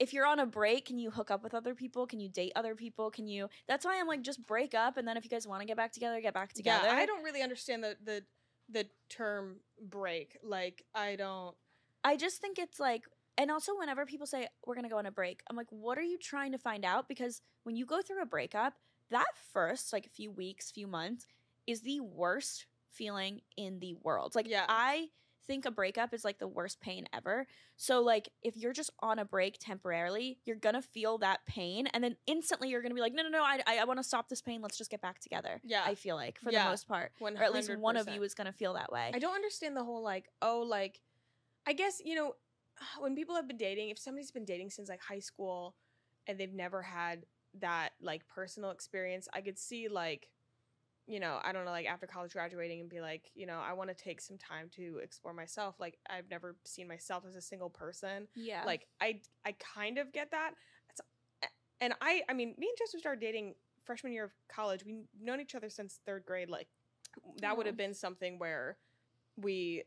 if 0.00 0.12
you're 0.12 0.26
on 0.26 0.40
a 0.40 0.46
break, 0.46 0.86
can 0.86 0.98
you 0.98 1.12
hook 1.12 1.30
up 1.30 1.44
with 1.44 1.54
other 1.54 1.76
people? 1.76 2.08
Can 2.08 2.18
you 2.18 2.28
date 2.28 2.52
other 2.56 2.74
people? 2.74 3.08
Can 3.08 3.28
you? 3.28 3.48
That's 3.68 3.84
why 3.84 4.00
I'm 4.00 4.08
like, 4.08 4.22
just 4.22 4.44
break 4.46 4.74
up, 4.74 4.96
and 4.96 5.06
then 5.06 5.16
if 5.16 5.22
you 5.24 5.30
guys 5.30 5.46
want 5.46 5.60
to 5.60 5.66
get 5.66 5.76
back 5.76 5.92
together, 5.92 6.20
get 6.20 6.34
back 6.34 6.52
together. 6.52 6.88
Yeah, 6.88 6.94
I 6.96 7.06
don't 7.06 7.22
really 7.22 7.42
understand 7.42 7.84
the 7.84 7.96
the 8.04 8.24
the 8.68 8.86
term 9.08 9.60
break. 9.80 10.38
Like 10.42 10.84
I 10.92 11.14
don't. 11.14 11.54
I 12.02 12.16
just 12.16 12.40
think 12.40 12.58
it's 12.58 12.80
like, 12.80 13.04
and 13.36 13.52
also 13.52 13.76
whenever 13.78 14.06
people 14.06 14.26
say 14.26 14.48
we're 14.66 14.74
gonna 14.74 14.88
go 14.88 14.98
on 14.98 15.06
a 15.06 15.12
break, 15.12 15.40
I'm 15.48 15.56
like, 15.56 15.70
what 15.70 15.98
are 15.98 16.02
you 16.02 16.18
trying 16.18 16.50
to 16.50 16.58
find 16.58 16.84
out? 16.84 17.08
Because 17.08 17.42
when 17.62 17.76
you 17.76 17.86
go 17.86 18.02
through 18.02 18.22
a 18.22 18.26
breakup, 18.26 18.74
that 19.10 19.36
first 19.52 19.92
like 19.92 20.06
a 20.06 20.10
few 20.10 20.30
weeks, 20.30 20.70
few 20.70 20.86
months 20.86 21.26
is 21.66 21.82
the 21.82 22.00
worst 22.00 22.66
feeling 22.90 23.40
in 23.56 23.78
the 23.80 23.94
world. 24.02 24.34
Like, 24.34 24.48
Yeah. 24.48 24.66
I 24.68 25.10
think 25.46 25.64
a 25.64 25.70
breakup 25.70 26.12
is 26.12 26.24
like 26.24 26.38
the 26.38 26.46
worst 26.48 26.78
pain 26.80 27.06
ever. 27.12 27.46
So 27.76 28.02
like, 28.02 28.28
if 28.42 28.56
you're 28.56 28.72
just 28.74 28.90
on 29.00 29.18
a 29.18 29.24
break 29.24 29.58
temporarily, 29.58 30.38
you're 30.44 30.56
gonna 30.56 30.82
feel 30.82 31.16
that 31.18 31.46
pain, 31.46 31.86
and 31.88 32.04
then 32.04 32.16
instantly 32.26 32.68
you're 32.68 32.82
gonna 32.82 32.94
be 32.94 33.00
like, 33.00 33.14
no, 33.14 33.22
no, 33.22 33.30
no, 33.30 33.42
I, 33.42 33.60
I, 33.66 33.78
I 33.78 33.84
want 33.84 33.98
to 33.98 34.04
stop 34.04 34.28
this 34.28 34.42
pain. 34.42 34.60
Let's 34.60 34.76
just 34.76 34.90
get 34.90 35.00
back 35.00 35.20
together. 35.20 35.60
Yeah. 35.64 35.82
I 35.86 35.94
feel 35.94 36.16
like 36.16 36.38
for 36.38 36.50
Yeah. 36.50 36.64
the 36.64 36.70
most 36.70 36.86
part, 36.86 37.12
One 37.18 37.36
or 37.38 37.42
at 37.42 37.54
least 37.54 37.74
one 37.76 37.96
of 37.96 38.08
you 38.08 38.22
is 38.22 38.34
gonna 38.34 38.52
feel 38.52 38.74
that 38.74 38.92
way. 38.92 39.10
I 39.14 39.18
don't 39.18 39.34
understand 39.34 39.74
the 39.76 39.84
whole 39.84 40.02
like, 40.02 40.28
oh, 40.42 40.60
like, 40.60 41.00
I 41.66 41.72
guess, 41.72 42.02
you 42.04 42.14
know, 42.14 42.34
when 43.00 43.14
people 43.14 43.34
have 43.34 43.48
been 43.48 43.56
dating, 43.58 43.88
if 43.90 43.98
somebody's 43.98 44.30
been 44.30 44.44
dating 44.44 44.70
since 44.70 44.88
like 44.88 45.00
high 45.02 45.18
school 45.20 45.76
and 46.26 46.38
they've 46.38 46.52
never 46.52 46.82
had 46.82 47.24
that 47.60 47.90
like 48.00 48.26
personal 48.28 48.70
experience, 48.70 49.28
I 49.32 49.40
could 49.40 49.58
see 49.58 49.88
like, 49.88 50.28
you 51.06 51.20
know, 51.20 51.38
I 51.42 51.52
don't 51.52 51.64
know, 51.64 51.70
like 51.70 51.86
after 51.86 52.06
college 52.06 52.32
graduating 52.32 52.80
and 52.80 52.88
be 52.88 53.00
like, 53.00 53.30
you 53.34 53.46
know, 53.46 53.60
I 53.60 53.72
want 53.72 53.88
to 53.88 53.94
take 53.94 54.20
some 54.20 54.36
time 54.36 54.68
to 54.76 54.98
explore 55.02 55.32
myself. 55.32 55.76
Like, 55.80 55.98
I've 56.08 56.28
never 56.30 56.56
seen 56.64 56.86
myself 56.86 57.24
as 57.26 57.34
a 57.34 57.40
single 57.40 57.70
person. 57.70 58.28
yeah. 58.34 58.62
Like, 58.66 58.86
I, 59.00 59.20
I 59.46 59.52
kind 59.52 59.98
of 59.98 60.12
get 60.12 60.30
that. 60.32 60.50
It's, 60.90 61.00
eh, 61.42 61.46
and 61.80 61.94
I, 62.02 62.22
I 62.28 62.34
mean, 62.34 62.54
me 62.58 62.68
and 62.68 62.76
Joseph 62.78 63.00
started 63.00 63.20
dating 63.20 63.54
freshman 63.84 64.12
year 64.12 64.24
of 64.24 64.32
college. 64.48 64.84
We've 64.84 65.04
known 65.18 65.40
each 65.40 65.54
other 65.54 65.70
since 65.70 66.00
third 66.04 66.24
grade. 66.26 66.50
Like, 66.50 66.68
that 67.40 67.56
would 67.56 67.66
Oh. 67.66 67.70
have 67.70 67.76
been 67.76 67.94
something 67.94 68.38
where 68.38 68.76
we, 69.36 69.84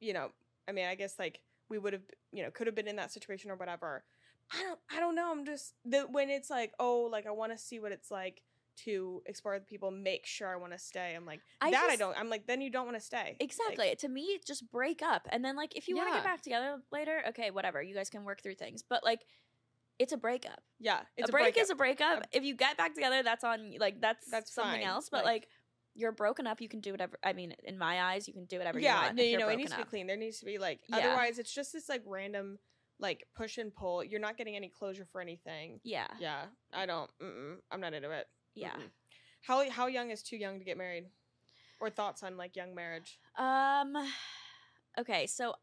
you 0.00 0.12
know, 0.12 0.30
I 0.66 0.72
mean, 0.72 0.86
I 0.86 0.96
guess 0.96 1.18
like 1.18 1.40
we 1.68 1.78
would 1.78 1.92
have, 1.92 2.02
you 2.32 2.42
know, 2.42 2.50
could 2.50 2.66
have 2.66 2.74
been 2.74 2.88
in 2.88 2.96
that 2.96 3.12
situation 3.12 3.50
or 3.50 3.56
whatever. 3.56 4.04
I 4.52 4.62
don't, 4.62 4.78
I 4.96 5.00
don't 5.00 5.14
know. 5.14 5.30
I'm 5.32 5.44
just 5.44 5.74
the 5.84 6.02
when 6.02 6.30
it's 6.30 6.50
like, 6.50 6.72
oh, 6.78 7.08
like 7.10 7.26
I 7.26 7.30
want 7.30 7.52
to 7.52 7.58
see 7.58 7.78
what 7.80 7.92
it's 7.92 8.10
like 8.10 8.42
to 8.84 9.22
explore 9.26 9.54
with 9.54 9.66
people, 9.66 9.90
make 9.92 10.26
sure 10.26 10.48
I 10.48 10.56
want 10.56 10.72
to 10.72 10.78
stay. 10.78 11.14
I'm 11.16 11.24
like 11.24 11.40
I 11.60 11.70
that. 11.70 11.88
I 11.90 11.96
don't. 11.96 12.18
I'm 12.18 12.28
like 12.28 12.46
then 12.46 12.60
you 12.60 12.70
don't 12.70 12.84
want 12.86 12.96
to 12.98 13.04
stay. 13.04 13.16
Like, 13.24 13.36
Exactly. 13.40 13.94
to 13.98 14.08
me, 14.08 14.38
just 14.46 14.70
break 14.70 15.00
up. 15.02 15.26
And 15.30 15.44
then, 15.44 15.56
like, 15.56 15.76
if 15.76 15.88
you 15.88 15.96
want 15.96 16.08
to 16.08 16.14
get 16.14 16.24
back 16.24 16.42
together 16.42 16.78
later, 16.92 17.22
okay, 17.28 17.50
whatever. 17.50 17.82
You 17.82 17.94
guys 17.94 18.10
can 18.10 18.24
work 18.24 18.42
through 18.42 18.56
things. 18.56 18.82
But, 18.88 19.04
like, 19.04 19.20
it's 19.98 20.12
a 20.12 20.16
breakup. 20.16 20.60
yeah, 20.80 21.00
it's 21.16 21.28
a 21.28 21.32
break 21.32 21.56
is 21.56 21.68
breakup. 21.68 21.70
a 21.70 21.76
breakup. 21.76 22.26
if 22.32 22.42
you 22.42 22.54
get 22.56 22.76
back 22.76 22.94
together, 22.94 23.22
that's 23.22 23.44
on, 23.44 23.74
like, 23.78 24.00
that's, 24.00 24.28
That's 24.28 24.52
something 24.52 24.80
fine. 24.80 24.82
else. 24.82 25.08
But, 25.08 25.24
Like- 25.24 25.34
like, 25.42 25.48
you're 25.96 26.10
broken 26.10 26.48
up, 26.48 26.60
you 26.60 26.68
can 26.68 26.80
do 26.80 26.90
whatever. 26.90 27.16
I 27.22 27.32
mean, 27.32 27.54
in 27.62 27.78
my 27.78 28.02
eyes, 28.02 28.26
you 28.26 28.34
can 28.34 28.46
do 28.46 28.58
whatever 28.58 28.80
you 28.80 28.86
yeah, 28.86 29.04
want. 29.04 29.14
no, 29.14 29.22
you 29.22 29.38
know, 29.38 29.48
it 29.48 29.56
needs 29.56 29.70
to 29.70 29.76
be 29.76 29.84
clean. 29.84 30.08
There 30.08 30.16
needs 30.16 30.40
to 30.40 30.44
be 30.44 30.58
like, 30.58 30.80
Yeah. 30.88 30.96
otherwise, 30.96 31.38
it's 31.38 31.54
just 31.54 31.72
this 31.72 31.88
like 31.88 32.02
random 32.04 32.58
like 32.98 33.26
push 33.36 33.58
and 33.58 33.74
pull. 33.74 34.02
You're 34.04 34.20
not 34.20 34.36
getting 34.36 34.56
any 34.56 34.68
closure 34.68 35.06
for 35.10 35.20
anything. 35.20 35.80
Yeah. 35.82 36.06
Yeah, 36.18 36.44
I 36.72 36.86
don't. 36.86 37.10
Mm-mm, 37.22 37.56
I'm 37.70 37.80
not 37.80 37.92
into 37.94 38.10
it. 38.10 38.26
Yeah. 38.54 38.70
Mm-mm. 38.70 38.90
How 39.42 39.68
how 39.70 39.86
young 39.88 40.10
is 40.10 40.22
too 40.22 40.36
young 40.36 40.58
to 40.58 40.64
get 40.64 40.78
married, 40.78 41.04
or 41.80 41.90
thoughts 41.90 42.22
on 42.22 42.36
like 42.36 42.56
young 42.56 42.74
marriage? 42.74 43.18
Um, 43.36 43.94
okay, 44.98 45.26
so 45.26 45.54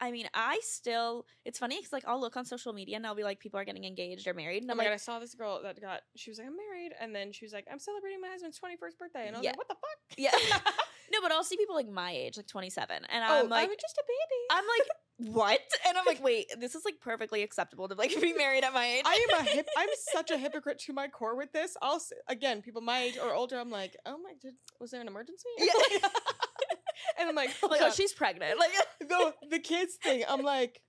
I 0.00 0.10
mean, 0.10 0.28
I 0.34 0.58
still. 0.64 1.26
It's 1.44 1.58
funny 1.58 1.76
because 1.78 1.92
like 1.92 2.04
I'll 2.06 2.20
look 2.20 2.36
on 2.36 2.44
social 2.44 2.72
media 2.72 2.96
and 2.96 3.06
I'll 3.06 3.14
be 3.14 3.22
like, 3.22 3.38
people 3.38 3.60
are 3.60 3.64
getting 3.64 3.84
engaged 3.84 4.26
or 4.26 4.34
married, 4.34 4.62
and 4.62 4.70
Oh 4.70 4.72
I'm 4.72 4.78
my 4.78 4.84
like, 4.84 4.90
god, 4.90 4.94
I 4.94 4.98
saw 4.98 5.18
this 5.20 5.34
girl 5.34 5.60
that 5.62 5.80
got. 5.80 6.00
She 6.16 6.30
was 6.30 6.38
like, 6.38 6.48
"I'm 6.48 6.56
married," 6.56 6.92
and 7.00 7.14
then 7.14 7.30
she 7.30 7.44
was 7.44 7.52
like, 7.52 7.66
"I'm 7.70 7.78
celebrating 7.78 8.20
my 8.20 8.28
husband's 8.28 8.58
21st 8.58 8.98
birthday," 8.98 9.28
and 9.28 9.36
I 9.36 9.38
was 9.38 9.44
Yeah. 9.44 9.50
like, 9.50 9.58
"What 9.58 9.68
the 9.68 9.74
fuck?" 9.76 10.18
yeah, 10.18 10.30
no, 11.12 11.20
but 11.22 11.30
I'll 11.30 11.44
see 11.44 11.56
people 11.56 11.76
like 11.76 11.88
my 11.88 12.10
age, 12.10 12.36
like 12.36 12.48
27, 12.48 12.96
and 12.96 13.24
oh, 13.24 13.44
I'm 13.44 13.48
like, 13.48 13.70
I'm 13.70 13.76
just 13.80 13.96
a 13.96 14.04
baby. 14.06 14.40
I'm 14.50 14.64
like, 14.66 14.88
what? 15.18 15.60
And 15.88 15.96
I'm 15.96 16.04
like, 16.06 16.20
wait, 16.22 16.46
this 16.58 16.74
is 16.74 16.84
like 16.84 17.00
perfectly 17.00 17.42
acceptable 17.42 17.88
to 17.88 17.94
like 17.94 18.18
be 18.20 18.32
married 18.32 18.64
at 18.64 18.72
my 18.74 18.86
age. 18.86 19.02
I 19.04 19.26
am 19.30 19.40
a 19.40 19.48
hip. 19.48 19.68
I'm 19.76 19.88
such 20.12 20.30
a 20.30 20.38
hypocrite 20.44 20.78
to 20.86 20.92
my 20.92 21.08
core 21.08 21.36
with 21.36 21.52
this. 21.52 21.76
I'll 21.82 21.96
s- 21.96 22.12
again, 22.28 22.62
people 22.62 22.80
my 22.82 23.00
age 23.02 23.18
or 23.22 23.32
older. 23.34 23.58
I'm 23.58 23.70
like, 23.70 23.96
oh 24.06 24.18
my, 24.18 24.32
did, 24.40 24.54
was 24.80 24.90
there 24.90 25.00
an 25.00 25.08
emergency? 25.08 25.48
Yeah. 25.58 25.72
and 27.18 27.28
I'm 27.28 27.34
like, 27.34 27.50
like, 27.68 27.80
oh, 27.82 27.90
she's 27.90 28.12
pregnant. 28.12 28.58
Like, 28.58 28.70
the 29.00 29.34
the 29.50 29.58
kids 29.58 29.96
thing. 30.02 30.24
I'm 30.28 30.42
like, 30.42 30.80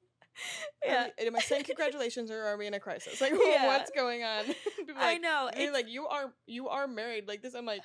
yeah, 0.84 1.08
we- 1.20 1.28
am 1.28 1.36
I 1.36 1.40
saying 1.40 1.64
congratulations 1.64 2.32
or 2.32 2.42
are 2.44 2.58
we 2.58 2.68
in 2.68 2.74
a 2.74 2.80
crisis? 2.80 3.22
Like, 3.22 3.32
Yeah. 3.32 3.68
what's 3.68 3.92
going 3.92 4.24
on? 4.24 4.46
Are 4.50 4.54
I 4.98 5.18
know. 5.18 5.50
they're 5.54 5.72
like, 5.74 5.88
you 5.88 6.08
are 6.08 6.34
you 6.48 6.70
are 6.70 6.88
married 6.88 7.28
like 7.28 7.42
this. 7.42 7.54
I'm 7.54 7.66
like, 7.66 7.82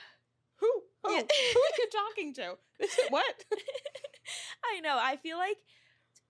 who? 0.56 0.70
Who? 1.04 1.12
Yeah. 1.12 1.20
Who 1.20 1.60
are 1.60 1.76
you 1.78 1.88
talking 1.92 2.34
to? 2.34 2.58
This 2.78 2.98
what? 3.10 3.44
I 4.76 4.80
know. 4.80 4.96
I 5.00 5.16
feel 5.16 5.36
like 5.38 5.56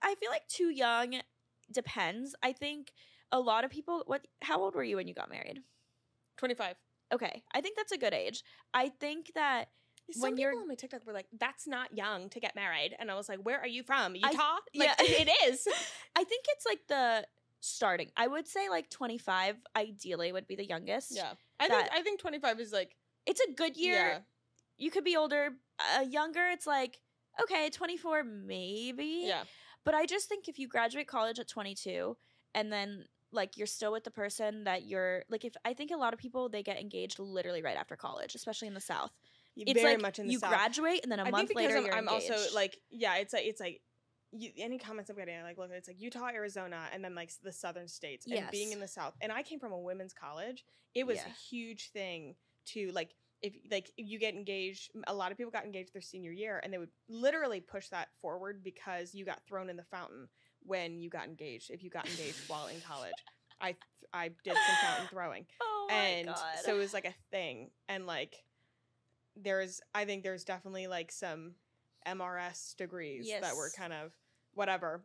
I 0.01 0.15
feel 0.15 0.29
like 0.31 0.47
too 0.47 0.69
young 0.69 1.21
depends. 1.71 2.35
I 2.43 2.51
think 2.53 2.91
a 3.31 3.39
lot 3.39 3.63
of 3.63 3.71
people. 3.71 4.03
What? 4.07 4.27
How 4.41 4.59
old 4.61 4.75
were 4.75 4.83
you 4.83 4.95
when 4.97 5.07
you 5.07 5.13
got 5.13 5.29
married? 5.29 5.59
Twenty 6.37 6.55
five. 6.55 6.75
Okay, 7.13 7.43
I 7.53 7.61
think 7.61 7.75
that's 7.77 7.91
a 7.91 7.97
good 7.97 8.13
age. 8.13 8.43
I 8.73 8.89
think 8.89 9.31
that 9.35 9.69
Some 10.11 10.21
When 10.23 10.31
people 10.31 10.41
you're- 10.51 10.57
on 10.61 10.67
my 10.67 10.75
TikTok 10.75 11.05
were 11.05 11.13
like, 11.13 11.27
"That's 11.39 11.67
not 11.67 11.95
young 11.95 12.29
to 12.29 12.39
get 12.39 12.55
married," 12.55 12.95
and 12.99 13.09
I 13.11 13.15
was 13.15 13.29
like, 13.29 13.39
"Where 13.39 13.59
are 13.59 13.67
you 13.67 13.83
from? 13.83 14.13
I- 14.23 14.31
Utah? 14.31 14.57
like, 14.75 14.89
yeah. 14.89 14.95
it 14.99 15.29
is." 15.47 15.67
I 16.15 16.23
think 16.23 16.45
it's 16.49 16.65
like 16.65 16.87
the 16.87 17.25
starting. 17.61 18.11
I 18.17 18.27
would 18.27 18.47
say 18.47 18.67
like 18.69 18.89
25 18.89 19.57
ideally 19.75 20.31
would 20.33 20.47
be 20.47 20.55
the 20.55 20.65
youngest. 20.65 21.15
Yeah, 21.15 21.33
I 21.59 21.67
think 21.69 21.89
I 21.93 22.01
think 22.01 22.19
twenty 22.19 22.39
five 22.39 22.59
is 22.59 22.73
like 22.73 22.95
It's 23.25 23.39
a 23.41 23.51
good 23.53 23.77
year. 23.77 24.07
Yeah, 24.07 24.19
You 24.77 24.89
could 24.91 25.03
be 25.03 25.15
older. 25.15 25.51
Uh, 25.79 26.01
younger, 26.01 26.47
it's 26.49 26.67
like 26.67 26.99
okay, 27.43 27.69
24 27.69 28.23
maybe. 28.23 29.23
yeah, 29.25 29.43
But 29.83 29.93
I 29.93 30.05
just 30.05 30.27
think 30.29 30.47
if 30.47 30.59
you 30.59 30.67
graduate 30.67 31.07
college 31.07 31.39
at 31.39 31.47
22 31.47 32.15
and 32.53 32.71
then 32.71 33.05
like 33.31 33.57
you're 33.57 33.67
still 33.67 33.91
with 33.91 34.03
the 34.03 34.11
person 34.11 34.65
that 34.65 34.83
you're 34.85 35.23
like 35.29 35.45
if 35.45 35.53
I 35.63 35.73
think 35.73 35.91
a 35.91 35.97
lot 35.97 36.13
of 36.13 36.19
people 36.19 36.49
they 36.49 36.63
get 36.63 36.79
engaged 36.79 37.17
literally 37.19 37.61
right 37.61 37.77
after 37.77 37.95
college, 37.95 38.35
especially 38.35 38.67
in 38.67 38.73
the 38.73 38.81
south. 38.81 39.11
It's 39.55 39.81
very 39.81 39.93
like 39.93 40.01
much 40.01 40.19
in 40.19 40.27
the 40.27 40.33
you 40.33 40.39
South. 40.39 40.49
graduate 40.49 40.99
and 41.03 41.11
then 41.11 41.19
a 41.19 41.23
I 41.23 41.31
month 41.31 41.47
think 41.49 41.59
because 41.59 41.67
later 41.75 41.77
I'm, 41.79 41.85
you're 41.85 41.95
I'm 41.95 42.09
also 42.09 42.35
like, 42.55 42.77
yeah, 42.89 43.17
it's 43.17 43.33
like 43.33 43.45
it's 43.45 43.59
like. 43.61 43.81
You, 44.33 44.49
any 44.59 44.77
comments 44.77 45.09
I'm 45.09 45.17
getting, 45.17 45.41
like, 45.43 45.57
look, 45.57 45.71
it's 45.73 45.89
like 45.89 45.99
Utah, 45.99 46.29
Arizona, 46.33 46.83
and 46.93 47.03
then 47.03 47.13
like 47.15 47.31
the 47.43 47.51
southern 47.51 47.89
states, 47.89 48.25
and 48.25 48.49
being 48.49 48.71
in 48.71 48.79
the 48.79 48.87
South. 48.87 49.13
And 49.19 49.29
I 49.29 49.43
came 49.43 49.59
from 49.59 49.73
a 49.73 49.77
women's 49.77 50.13
college. 50.13 50.63
It 50.95 51.05
was 51.05 51.17
Yeah. 51.17 51.25
a 51.27 51.33
huge 51.49 51.89
thing 51.91 52.35
to 52.67 52.91
like 52.93 53.13
if 53.41 53.53
like 53.69 53.91
you 53.97 54.19
get 54.19 54.35
engaged. 54.35 54.91
A 55.07 55.13
lot 55.13 55.31
of 55.31 55.37
people 55.37 55.51
got 55.51 55.65
engaged 55.65 55.93
their 55.93 56.01
senior 56.01 56.31
year, 56.31 56.59
and 56.63 56.71
they 56.71 56.77
would 56.77 56.91
literally 57.09 57.59
push 57.59 57.89
that 57.89 58.09
forward 58.21 58.63
because 58.63 59.13
you 59.13 59.25
got 59.25 59.41
thrown 59.47 59.69
in 59.69 59.77
the 59.77 59.83
fountain 59.83 60.27
when 60.63 60.99
you 60.99 61.09
got 61.09 61.25
engaged. 61.25 61.71
If 61.71 61.83
you 61.83 61.89
got 61.89 62.07
engaged 62.09 62.37
while 62.47 62.67
in 62.67 62.79
college, 62.81 63.13
I 63.61 63.75
I 64.13 64.29
did 64.43 64.53
some 64.53 64.75
fountain 64.81 65.07
throwing 65.09 65.45
oh 65.61 65.87
my 65.89 65.95
and 65.95 66.27
god. 66.27 66.37
so 66.63 66.75
it 66.75 66.79
was 66.79 66.93
like 66.93 67.05
a 67.05 67.13
thing 67.31 67.69
and 67.87 68.05
like 68.05 68.43
there's 69.35 69.81
i 69.95 70.03
think 70.03 70.23
there's 70.23 70.43
definitely 70.43 70.87
like 70.87 71.11
some 71.11 71.53
mrs 72.05 72.75
degrees 72.75 73.29
that 73.41 73.55
were 73.55 73.71
kind 73.77 73.93
of 73.93 74.11
whatever 74.53 75.03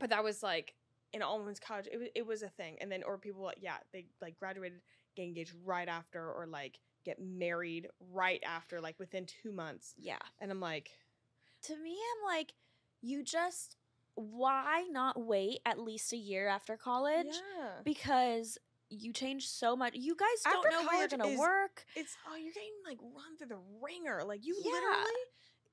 but 0.00 0.10
that 0.10 0.22
was 0.22 0.42
like 0.42 0.74
in 1.12 1.22
all 1.22 1.38
women's 1.38 1.60
college 1.60 1.88
it 1.90 1.98
was, 1.98 2.08
it 2.14 2.26
was 2.26 2.42
a 2.42 2.48
thing 2.48 2.76
and 2.80 2.90
then 2.90 3.02
or 3.04 3.16
people 3.16 3.50
yeah 3.60 3.76
they 3.92 4.06
like 4.20 4.36
graduated 4.36 4.80
get 5.16 5.24
engaged 5.24 5.54
right 5.64 5.88
after 5.88 6.30
or 6.30 6.46
like 6.46 6.78
get 7.04 7.18
married 7.20 7.88
right 8.12 8.42
after 8.46 8.80
like 8.80 8.98
within 8.98 9.26
two 9.26 9.52
months 9.52 9.94
yeah. 9.98 10.18
and 10.40 10.50
i'm 10.50 10.60
like 10.60 10.90
To 11.64 11.76
me 11.76 11.90
I'm 11.92 12.36
like 12.36 12.52
you 13.00 13.22
just 13.22 13.76
why 14.14 14.86
not 14.90 15.18
wait 15.24 15.60
at 15.64 15.78
least 15.78 16.12
a 16.12 16.16
year 16.16 16.46
after 16.48 16.76
college? 16.76 17.26
yeah 17.56 17.68
Because 17.84 18.58
you 18.94 19.10
change 19.14 19.48
so 19.48 19.74
much. 19.74 19.94
You 19.94 20.14
guys 20.14 20.28
don't 20.44 20.56
After 20.66 20.70
know 20.70 20.86
where 20.86 20.98
you're 20.98 21.08
gonna 21.08 21.28
is- 21.28 21.38
work. 21.38 21.86
it's 21.96 22.14
oh 22.30 22.36
you're 22.36 22.52
getting 22.52 22.68
like 22.86 22.98
run 23.00 23.38
through 23.38 23.46
the 23.48 23.58
ringer 23.82 24.22
like 24.24 24.44
you 24.44 24.54
Yeah. 24.62 24.70
literally 24.70 25.20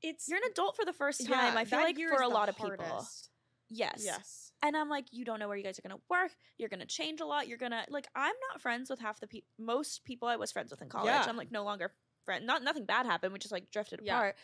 it's 0.01 0.29
You're 0.29 0.37
an 0.37 0.49
adult 0.51 0.77
for 0.77 0.85
the 0.85 0.93
first 0.93 1.27
yeah, 1.27 1.35
time. 1.35 1.57
I 1.57 1.65
feel 1.65 1.79
like 1.79 1.97
for 1.97 2.21
a 2.21 2.29
lot 2.29 2.47
of 2.47 2.55
people. 2.55 3.05
Yes. 3.69 4.01
yes 4.03 4.51
And 4.63 4.75
I'm 4.75 4.89
like, 4.89 5.05
you 5.11 5.23
don't 5.25 5.39
know 5.39 5.47
where 5.47 5.57
you 5.57 5.63
guys 5.63 5.77
are 5.79 5.81
gonna 5.81 6.01
work. 6.09 6.31
You're 6.57 6.69
gonna 6.69 6.85
change 6.85 7.21
a 7.21 7.25
lot. 7.25 7.47
You're 7.47 7.57
gonna 7.57 7.85
like. 7.89 8.07
I'm 8.15 8.33
not 8.51 8.61
friends 8.61 8.89
with 8.89 8.99
half 8.99 9.19
the 9.19 9.27
people. 9.27 9.47
Most 9.57 10.03
people 10.05 10.27
I 10.27 10.35
was 10.35 10.51
friends 10.51 10.71
with 10.71 10.81
in 10.81 10.89
college. 10.89 11.07
Yeah. 11.07 11.25
I'm 11.27 11.37
like 11.37 11.51
no 11.51 11.63
longer 11.63 11.93
friend. 12.25 12.45
Not 12.45 12.63
nothing 12.63 12.85
bad 12.85 13.05
happened. 13.05 13.33
We 13.33 13.39
just 13.39 13.51
like 13.51 13.71
drifted 13.71 14.01
Yeah. 14.03 14.15
apart. 14.17 14.35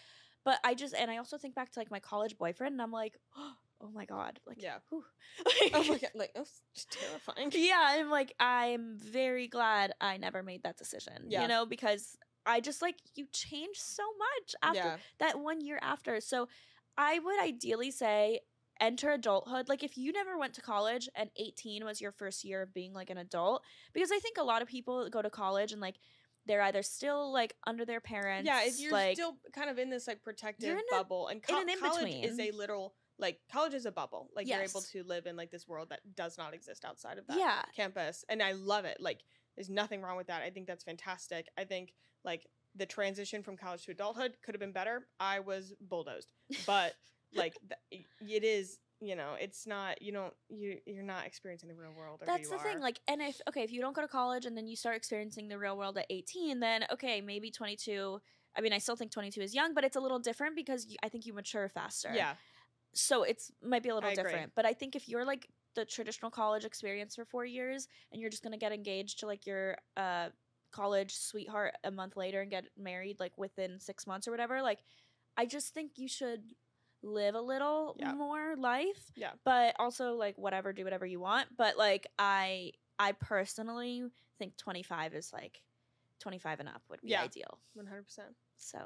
But 0.43 0.59
I 0.63 0.76
just 0.76 0.93
and 0.93 1.09
I 1.09 1.17
also 1.17 1.38
think 1.38 1.55
back 1.55 1.71
to 1.71 1.80
like 1.80 1.89
my 1.91 1.99
college 1.99 2.38
boyfriend, 2.38 2.73
and 2.73 2.82
I'm 2.82 2.91
like, 2.91 3.17
oh 3.38 3.89
my 3.93 4.05
god, 4.05 4.39
like 4.45 4.61
Yeah. 4.61 4.78
whew. 4.89 5.03
oh 5.73 5.84
my 5.84 5.97
god, 6.01 6.11
like 6.15 6.32
oh, 6.36 6.45
that's 6.76 6.86
terrifying. 6.89 7.51
yeah. 7.53 7.82
I'm 7.82 8.09
like, 8.09 8.34
I'm 8.39 8.97
very 8.97 9.47
glad 9.47 9.93
I 9.99 10.17
never 10.17 10.43
made 10.43 10.63
that 10.63 10.78
decision. 10.78 11.26
Yeah. 11.28 11.41
You 11.41 11.47
know, 11.47 11.65
because 11.65 12.15
I 12.45 12.61
just 12.61 12.82
like 12.82 12.97
you 13.15 13.26
change 13.34 13.78
so 13.78 14.03
much 14.19 14.55
after 14.61 14.78
yeah, 14.80 14.97
that 15.19 15.39
one 15.39 15.61
year 15.61 15.80
after. 15.82 16.21
So 16.21 16.47
I 16.97 17.17
would 17.19 17.41
ideally 17.41 17.89
say 17.91 18.41
enter 18.80 19.11
adulthood. 19.11 19.69
Like 19.69 19.84
if 19.84 19.97
you 19.97 20.11
never 20.11 20.38
went 20.38 20.53
to 20.55 20.61
college 20.61 21.09
and 21.15 21.30
18 21.38 21.86
was 21.86 22.01
your 22.01 22.11
first 22.11 22.43
year 22.43 22.61
of 22.61 22.73
being 22.73 22.93
like 22.93 23.09
an 23.09 23.17
adult, 23.17 23.63
because 23.93 24.11
I 24.11 24.19
think 24.19 24.38
a 24.38 24.43
lot 24.43 24.61
of 24.61 24.67
people 24.67 25.09
go 25.09 25.21
to 25.21 25.30
college 25.30 25.71
and 25.71 25.82
like 25.82 25.95
they're 26.45 26.61
either 26.61 26.84
still 26.84 27.32
like 27.34 27.55
under 27.65 27.86
their 27.86 27.99
parents. 27.99 28.45
yeah. 28.45 28.65
If 28.65 28.80
you're 28.80 28.91
like, 28.91 29.15
still 29.15 29.38
kind 29.53 29.69
of 29.69 29.80
in 29.80 29.89
this 29.89 30.07
like 30.07 30.23
protective 30.23 30.69
You're 30.69 30.78
a- 30.78 30.82
bubble, 30.91 31.28
and 31.28 31.38
in 31.38 31.78
co- 31.80 31.89
college 31.89 32.13
is 32.13 32.39
a 32.39 32.51
literal 32.51 32.93
like 33.17 33.39
college 33.51 33.73
is 33.73 33.86
a 33.86 33.91
bubble. 33.91 34.30
Like 34.36 34.47
you're 34.47 34.61
able 34.61 34.82
to 34.82 35.03
live 35.03 35.26
in 35.26 35.36
like 35.36 35.51
this 35.51 35.67
world 35.67 35.89
that 35.89 36.01
does 36.15 36.38
not 36.38 36.53
exist 36.53 36.86
outside 36.86 37.17
of 37.17 37.26
that 37.28 37.38
yeah, 37.38 37.61
campus, 37.76 38.26
and 38.30 38.43
I 38.43 38.51
love 38.53 38.86
it. 38.86 38.97
Like 38.99 39.21
there's 39.55 39.69
nothing 39.69 40.01
wrong 40.01 40.17
with 40.17 40.28
that. 40.28 40.41
I 40.43 40.49
think 40.49 40.67
that's 40.67 40.84
fantastic. 40.84 41.47
I 41.57 41.63
think 41.63 41.93
like 42.23 42.45
the 42.76 42.86
transition 42.86 43.41
from 43.41 43.55
college 43.55 43.86
to 43.86 43.91
adulthood 43.91 44.34
could 44.43 44.53
have 44.53 44.59
been 44.59 44.73
better. 44.73 45.07
I 45.19 45.39
was 45.39 45.73
bulldozed, 45.80 46.32
but 46.65 46.93
like 47.36 47.57
th- 47.91 48.05
it 48.21 48.43
is. 48.43 48.79
You 49.01 49.15
know, 49.15 49.33
it's 49.39 49.67
not. 49.67 50.01
You 50.01 50.13
don't. 50.13 50.33
You 50.49 50.77
you're 50.86 51.03
not 51.03 51.25
experiencing 51.25 51.69
the 51.69 51.75
real 51.75 51.91
world. 51.97 52.21
Or 52.21 52.25
that's 52.25 52.49
the 52.49 52.57
thing. 52.57 52.79
Like, 52.79 52.99
and 53.07 53.21
if 53.21 53.41
okay, 53.49 53.61
if 53.63 53.71
you 53.71 53.81
don't 53.81 53.95
go 53.95 54.01
to 54.01 54.07
college 54.07 54.45
and 54.45 54.55
then 54.55 54.67
you 54.67 54.75
start 54.75 54.95
experiencing 54.95 55.49
the 55.49 55.57
real 55.57 55.77
world 55.77 55.97
at 55.97 56.05
18, 56.09 56.59
then 56.59 56.86
okay, 56.93 57.19
maybe 57.21 57.51
22. 57.51 58.19
I 58.57 58.61
mean, 58.61 58.71
I 58.71 58.77
still 58.77 58.95
think 58.95 59.11
22 59.11 59.41
is 59.41 59.53
young, 59.53 59.73
but 59.73 59.83
it's 59.83 59.97
a 59.97 59.99
little 59.99 60.19
different 60.19 60.55
because 60.55 60.88
you, 60.88 60.95
I 61.03 61.09
think 61.09 61.25
you 61.25 61.33
mature 61.33 61.67
faster. 61.67 62.09
yeah, 62.15 62.36
so 62.95 63.23
it's 63.23 63.51
might 63.61 63.83
be 63.83 63.89
a 63.89 63.93
little 63.93 64.09
I 64.09 64.13
agree. 64.13 64.23
different 64.23 64.53
but 64.55 64.65
i 64.65 64.73
think 64.73 64.95
if 64.95 65.07
you're 65.07 65.25
like 65.25 65.47
the 65.75 65.86
traditional 65.86 66.31
college 66.31 66.63
experience 66.63 67.15
for 67.15 67.25
four 67.25 67.45
years 67.45 67.88
and 68.11 68.21
you're 68.21 68.29
just 68.29 68.41
gonna 68.41 68.57
get 68.57 68.71
engaged 68.71 69.19
to 69.19 69.25
like 69.27 69.45
your 69.45 69.77
uh 69.97 70.29
college 70.71 71.13
sweetheart 71.13 71.73
a 71.83 71.91
month 71.91 72.17
later 72.17 72.41
and 72.41 72.49
get 72.49 72.65
married 72.77 73.19
like 73.19 73.38
within 73.38 73.79
six 73.79 74.07
months 74.07 74.27
or 74.27 74.31
whatever 74.31 74.61
like 74.61 74.79
i 75.38 75.45
just 75.45 75.73
think 75.73 75.91
you 75.97 76.07
should 76.07 76.41
live 77.06 77.36
a 77.36 77.41
little 77.41 77.95
Yeah. 77.99 78.14
more 78.14 78.56
life 78.58 79.12
Yeah. 79.16 79.32
but 79.43 79.76
also 79.80 80.16
like 80.16 80.38
whatever 80.38 80.74
do 80.74 80.84
whatever 80.84 81.06
you 81.06 81.20
want 81.20 81.47
but 81.58 81.78
like 81.78 82.08
i 82.20 82.72
i 82.99 83.12
personally 83.14 84.03
think 84.39 84.58
25 84.58 85.14
is 85.14 85.32
like 85.32 85.62
25 86.20 86.62
and 86.62 86.70
up 86.70 86.82
would 86.89 87.01
be 87.01 87.10
Yeah. 87.10 87.22
ideal 87.24 87.60
one 87.74 87.86
hundred 87.88 88.03
percent. 88.03 88.36
so 88.58 88.80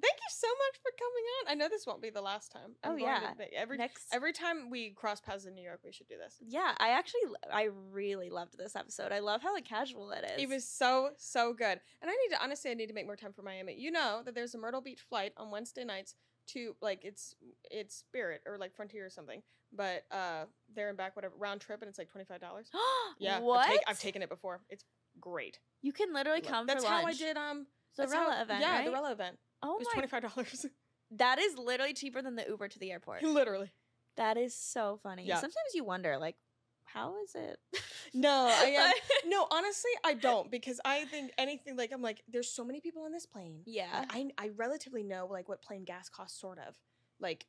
Thank 0.00 0.14
you 0.14 0.28
so 0.30 0.46
much 0.46 0.80
for 0.80 0.92
coming 0.96 1.24
on. 1.40 1.52
I 1.52 1.54
know 1.54 1.68
this 1.68 1.84
won't 1.84 2.00
be 2.02 2.10
the 2.10 2.20
last 2.22 2.52
time. 2.52 2.76
Oh, 2.84 2.94
yeah. 2.94 3.32
every 3.56 3.78
next 3.78 4.06
every 4.12 4.32
time 4.32 4.70
we 4.70 4.90
cross 4.90 5.20
paths 5.20 5.44
in 5.44 5.54
New 5.56 5.62
York, 5.62 5.80
we 5.84 5.90
should 5.90 6.06
do 6.06 6.16
this. 6.16 6.36
Yeah, 6.40 6.72
I 6.78 6.90
actually 6.90 7.22
I 7.52 7.70
really 7.90 8.30
loved 8.30 8.56
this 8.56 8.76
episode. 8.76 9.10
I 9.10 9.18
love 9.18 9.42
how 9.42 9.52
like 9.52 9.64
casual 9.64 10.10
it 10.12 10.24
is. 10.24 10.40
It 10.42 10.48
was 10.48 10.64
so 10.64 11.10
so 11.16 11.52
good, 11.52 11.80
and 12.00 12.08
I 12.08 12.12
need 12.12 12.36
to 12.36 12.40
honestly, 12.42 12.70
I 12.70 12.74
need 12.74 12.86
to 12.88 12.92
make 12.94 13.06
more 13.06 13.16
time 13.16 13.32
for 13.32 13.42
Miami. 13.42 13.74
You 13.76 13.90
know 13.90 14.22
that 14.24 14.36
there's 14.36 14.54
a 14.54 14.58
Myrtle 14.58 14.80
Beach 14.80 15.00
flight 15.00 15.32
on 15.36 15.50
Wednesday 15.50 15.84
nights 15.84 16.14
to 16.48 16.76
like 16.80 17.04
it's 17.04 17.34
it's 17.70 17.94
Spirit 17.96 18.42
or 18.46 18.58
like 18.58 18.74
Frontier 18.74 19.06
or 19.06 19.10
something, 19.10 19.42
but 19.72 20.04
uh 20.10 20.44
there 20.74 20.88
and 20.88 20.96
back 20.98 21.16
whatever 21.16 21.34
round 21.38 21.60
trip, 21.60 21.80
and 21.82 21.88
it's 21.88 21.98
like 21.98 22.08
twenty 22.10 22.24
five 22.24 22.40
dollars. 22.40 22.70
Yeah, 23.18 23.40
what? 23.40 23.60
I've, 23.60 23.70
take- 23.70 23.80
I've 23.88 23.98
taken 23.98 24.22
it 24.22 24.28
before. 24.28 24.60
It's 24.68 24.84
great. 25.20 25.58
You 25.82 25.92
can 25.92 26.12
literally 26.12 26.40
come 26.40 26.66
That's 26.66 26.84
how 26.84 27.04
I 27.04 27.12
did 27.12 27.36
um 27.36 27.66
the 27.96 28.06
Rella 28.06 28.42
event, 28.42 28.60
Yeah, 28.60 28.76
right? 28.76 28.84
the 28.84 28.92
Rella 28.92 29.12
event. 29.12 29.38
Oh 29.62 29.74
it 29.74 29.78
was 29.80 29.88
twenty 29.92 30.08
five 30.08 30.22
dollars, 30.22 30.66
That 31.12 31.38
is 31.38 31.56
literally 31.58 31.94
cheaper 31.94 32.20
than 32.22 32.36
the 32.36 32.44
Uber 32.48 32.68
to 32.68 32.78
the 32.78 32.92
airport. 32.92 33.22
literally. 33.22 33.72
that 34.16 34.36
is 34.36 34.54
so 34.54 34.98
funny. 35.02 35.24
Yeah. 35.24 35.36
Sometimes 35.36 35.72
you 35.74 35.82
wonder, 35.84 36.18
like, 36.18 36.36
how 36.92 37.14
is 37.24 37.34
it? 37.34 37.58
No, 38.14 38.46
I 38.50 38.64
am. 38.70 38.92
no, 39.30 39.46
honestly, 39.50 39.90
I 40.02 40.14
don't 40.14 40.50
because 40.50 40.80
I 40.82 41.04
think 41.04 41.30
anything 41.36 41.76
like 41.76 41.92
I'm 41.92 42.00
like, 42.00 42.22
there's 42.26 42.50
so 42.50 42.64
many 42.64 42.80
people 42.80 43.02
on 43.02 43.12
this 43.12 43.26
plane. 43.26 43.60
yeah. 43.66 44.06
I 44.08 44.30
I 44.38 44.48
relatively 44.56 45.02
know 45.02 45.28
like 45.30 45.46
what 45.48 45.60
plane 45.62 45.84
gas 45.84 46.08
costs, 46.08 46.40
sort 46.40 46.58
of. 46.58 46.74
Like, 47.20 47.44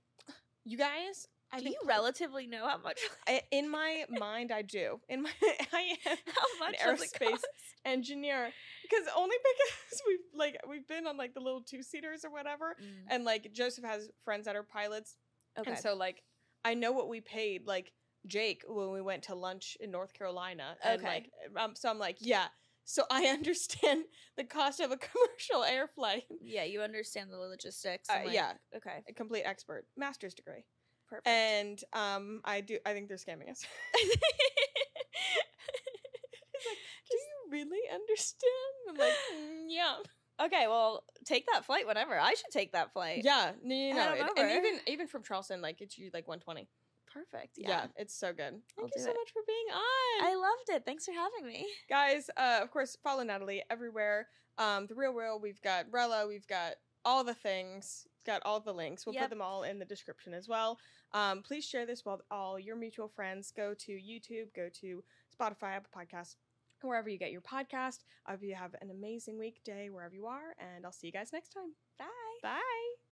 you 0.66 0.78
guys, 0.78 1.28
I 1.54 1.60
Do 1.60 1.64
think 1.64 1.78
you 1.82 1.88
relatively 1.88 2.46
know 2.46 2.68
how 2.68 2.78
much 2.80 3.00
I, 3.28 3.42
in 3.52 3.72
my 3.72 4.04
mind, 4.10 4.52
I 4.52 4.62
do. 4.64 5.00
In 5.08 5.22
my, 5.22 5.30
I 5.74 5.96
am 6.06 6.18
how 6.28 6.66
much 6.66 6.76
an 6.84 6.96
aerospace 6.98 7.40
engineer 7.86 8.52
because 8.84 9.08
only 9.16 9.38
because 9.38 10.02
we've 10.08 10.20
like 10.36 10.58
we've 10.70 10.88
been 10.88 11.08
on 11.08 11.16
like 11.16 11.34
the 11.34 11.40
little 11.40 11.62
two 11.62 11.82
seaters 11.84 12.26
or 12.26 12.32
whatever, 12.32 12.76
Mm, 12.82 13.06
and 13.10 13.24
like 13.24 13.52
Joseph 13.54 13.86
has 13.86 14.10
friends 14.26 14.46
that 14.46 14.56
are 14.58 14.64
pilots, 14.64 15.16
okay. 15.58 15.72
and 15.72 15.80
so 15.80 15.96
like 15.96 16.22
I 16.66 16.74
know 16.74 16.92
what 16.92 17.08
we 17.08 17.22
paid 17.22 17.66
like 17.66 17.94
Jake 18.28 18.64
when 18.68 18.92
we 18.92 19.02
went 19.02 19.24
to 19.24 19.36
lunch 19.36 19.78
in 19.80 19.92
North 19.92 20.14
Carolina, 20.14 20.76
and 20.84 21.00
Okay. 21.02 21.08
like 21.08 21.32
um, 21.58 21.76
so 21.76 21.90
I'm 21.90 22.00
like 22.00 22.18
yeah. 22.20 22.48
So 22.86 23.04
I 23.12 23.26
understand 23.38 24.06
the 24.38 24.44
cost 24.44 24.80
of 24.80 24.92
a 24.92 24.98
commercial 25.08 25.64
air 25.64 25.88
flight. 25.88 26.24
yeah, 26.42 26.64
you 26.64 26.82
understand 26.82 27.32
the 27.32 27.38
logistics. 27.38 28.10
Uh, 28.10 28.22
like- 28.26 28.34
yeah. 28.34 28.54
Okay. 28.76 29.04
A 29.08 29.14
complete 29.14 29.44
expert, 29.44 29.86
master's 29.96 30.34
degree, 30.34 30.66
Perfect. 31.08 31.28
and 31.28 31.80
um, 31.94 32.42
I 32.46 32.62
do. 32.62 32.78
I 32.86 32.94
think 32.94 33.08
they're 33.08 33.18
scamming 33.18 33.50
us. 33.50 33.64
like, 36.66 36.78
do 37.10 37.16
you 37.18 37.52
really 37.52 37.80
understand? 37.94 38.52
I'm 38.90 38.96
like, 38.98 39.14
"Mm, 39.34 39.66
yeah. 39.70 39.96
okay, 40.46 40.68
well, 40.68 41.04
take 41.26 41.46
that 41.54 41.66
flight 41.66 41.88
whenever. 41.88 42.20
I 42.20 42.30
should 42.34 42.52
take 42.52 42.74
that 42.74 42.92
flight. 42.94 43.22
Yeah, 43.24 43.52
no, 43.64 43.92
no, 43.92 44.16
no. 44.16 44.28
And 44.38 44.52
even 44.66 44.80
even 44.88 45.08
from 45.08 45.24
Charleston, 45.24 45.62
like 45.62 45.82
it's 45.82 45.98
you 45.98 46.10
like 46.14 46.28
120. 46.28 46.68
Perfect. 47.14 47.58
Yeah, 47.58 47.70
Yeah. 47.70 47.88
it's 47.96 48.14
so 48.14 48.30
good. 48.32 48.38
Thank 48.54 48.62
I'll 48.80 48.86
you 48.96 49.04
so 49.04 49.10
it. 49.12 49.16
much 49.16 49.32
for 49.34 49.42
being 49.48 49.66
on. 49.74 50.28
I 50.28 50.36
loved 50.36 50.70
it. 50.70 50.86
Thanks 50.86 51.06
for 51.06 51.12
having 51.14 51.46
me. 51.48 51.68
Guys, 51.90 52.30
uh, 52.38 52.60
of 52.62 52.72
course, 52.72 52.98
follow 53.04 53.24
Natalie 53.24 53.64
everywhere. 53.70 54.28
Um, 54.58 54.88
the 54.88 54.96
real 54.96 55.14
real. 55.14 55.40
We've 55.40 55.62
got 55.62 55.86
Rella. 55.92 56.28
We've 56.28 56.48
got 56.48 56.74
all 57.06 57.24
the 57.24 57.34
things. 57.34 58.08
Got 58.26 58.42
all 58.46 58.60
the 58.60 58.74
links. 58.74 59.06
We'll 59.06 59.16
Yep. 59.16 59.24
put 59.24 59.30
them 59.30 59.42
all 59.42 59.64
in 59.64 59.80
the 59.80 59.86
description 59.86 60.34
as 60.34 60.48
well. 60.48 60.80
Um, 61.14 61.42
please 61.42 61.66
share 61.66 61.86
this 61.86 62.06
with 62.06 62.22
all 62.30 62.60
your 62.60 62.76
mutual 62.76 63.08
friends. 63.08 63.52
Go 63.52 63.74
to 63.74 63.92
YouTube. 63.94 64.54
Go 64.54 64.70
to 64.82 65.04
Spotify, 65.34 65.76
Apple 65.78 65.90
Podcasts, 65.96 66.36
wherever 66.82 67.10
you 67.10 67.18
get 67.18 67.32
your 67.32 67.42
podcast. 67.42 68.04
I 68.26 68.32
hope 68.32 68.44
you 68.44 68.54
have 68.56 68.76
an 68.82 68.92
amazing 68.92 69.40
week, 69.40 69.64
day, 69.64 69.90
wherever 69.90 70.14
you 70.14 70.28
are, 70.28 70.54
and 70.60 70.86
I'll 70.86 70.92
see 70.92 71.08
you 71.08 71.14
guys 71.14 71.32
next 71.34 71.50
time. 71.50 71.74
Bye. 71.98 72.06
Bye. 72.44 72.89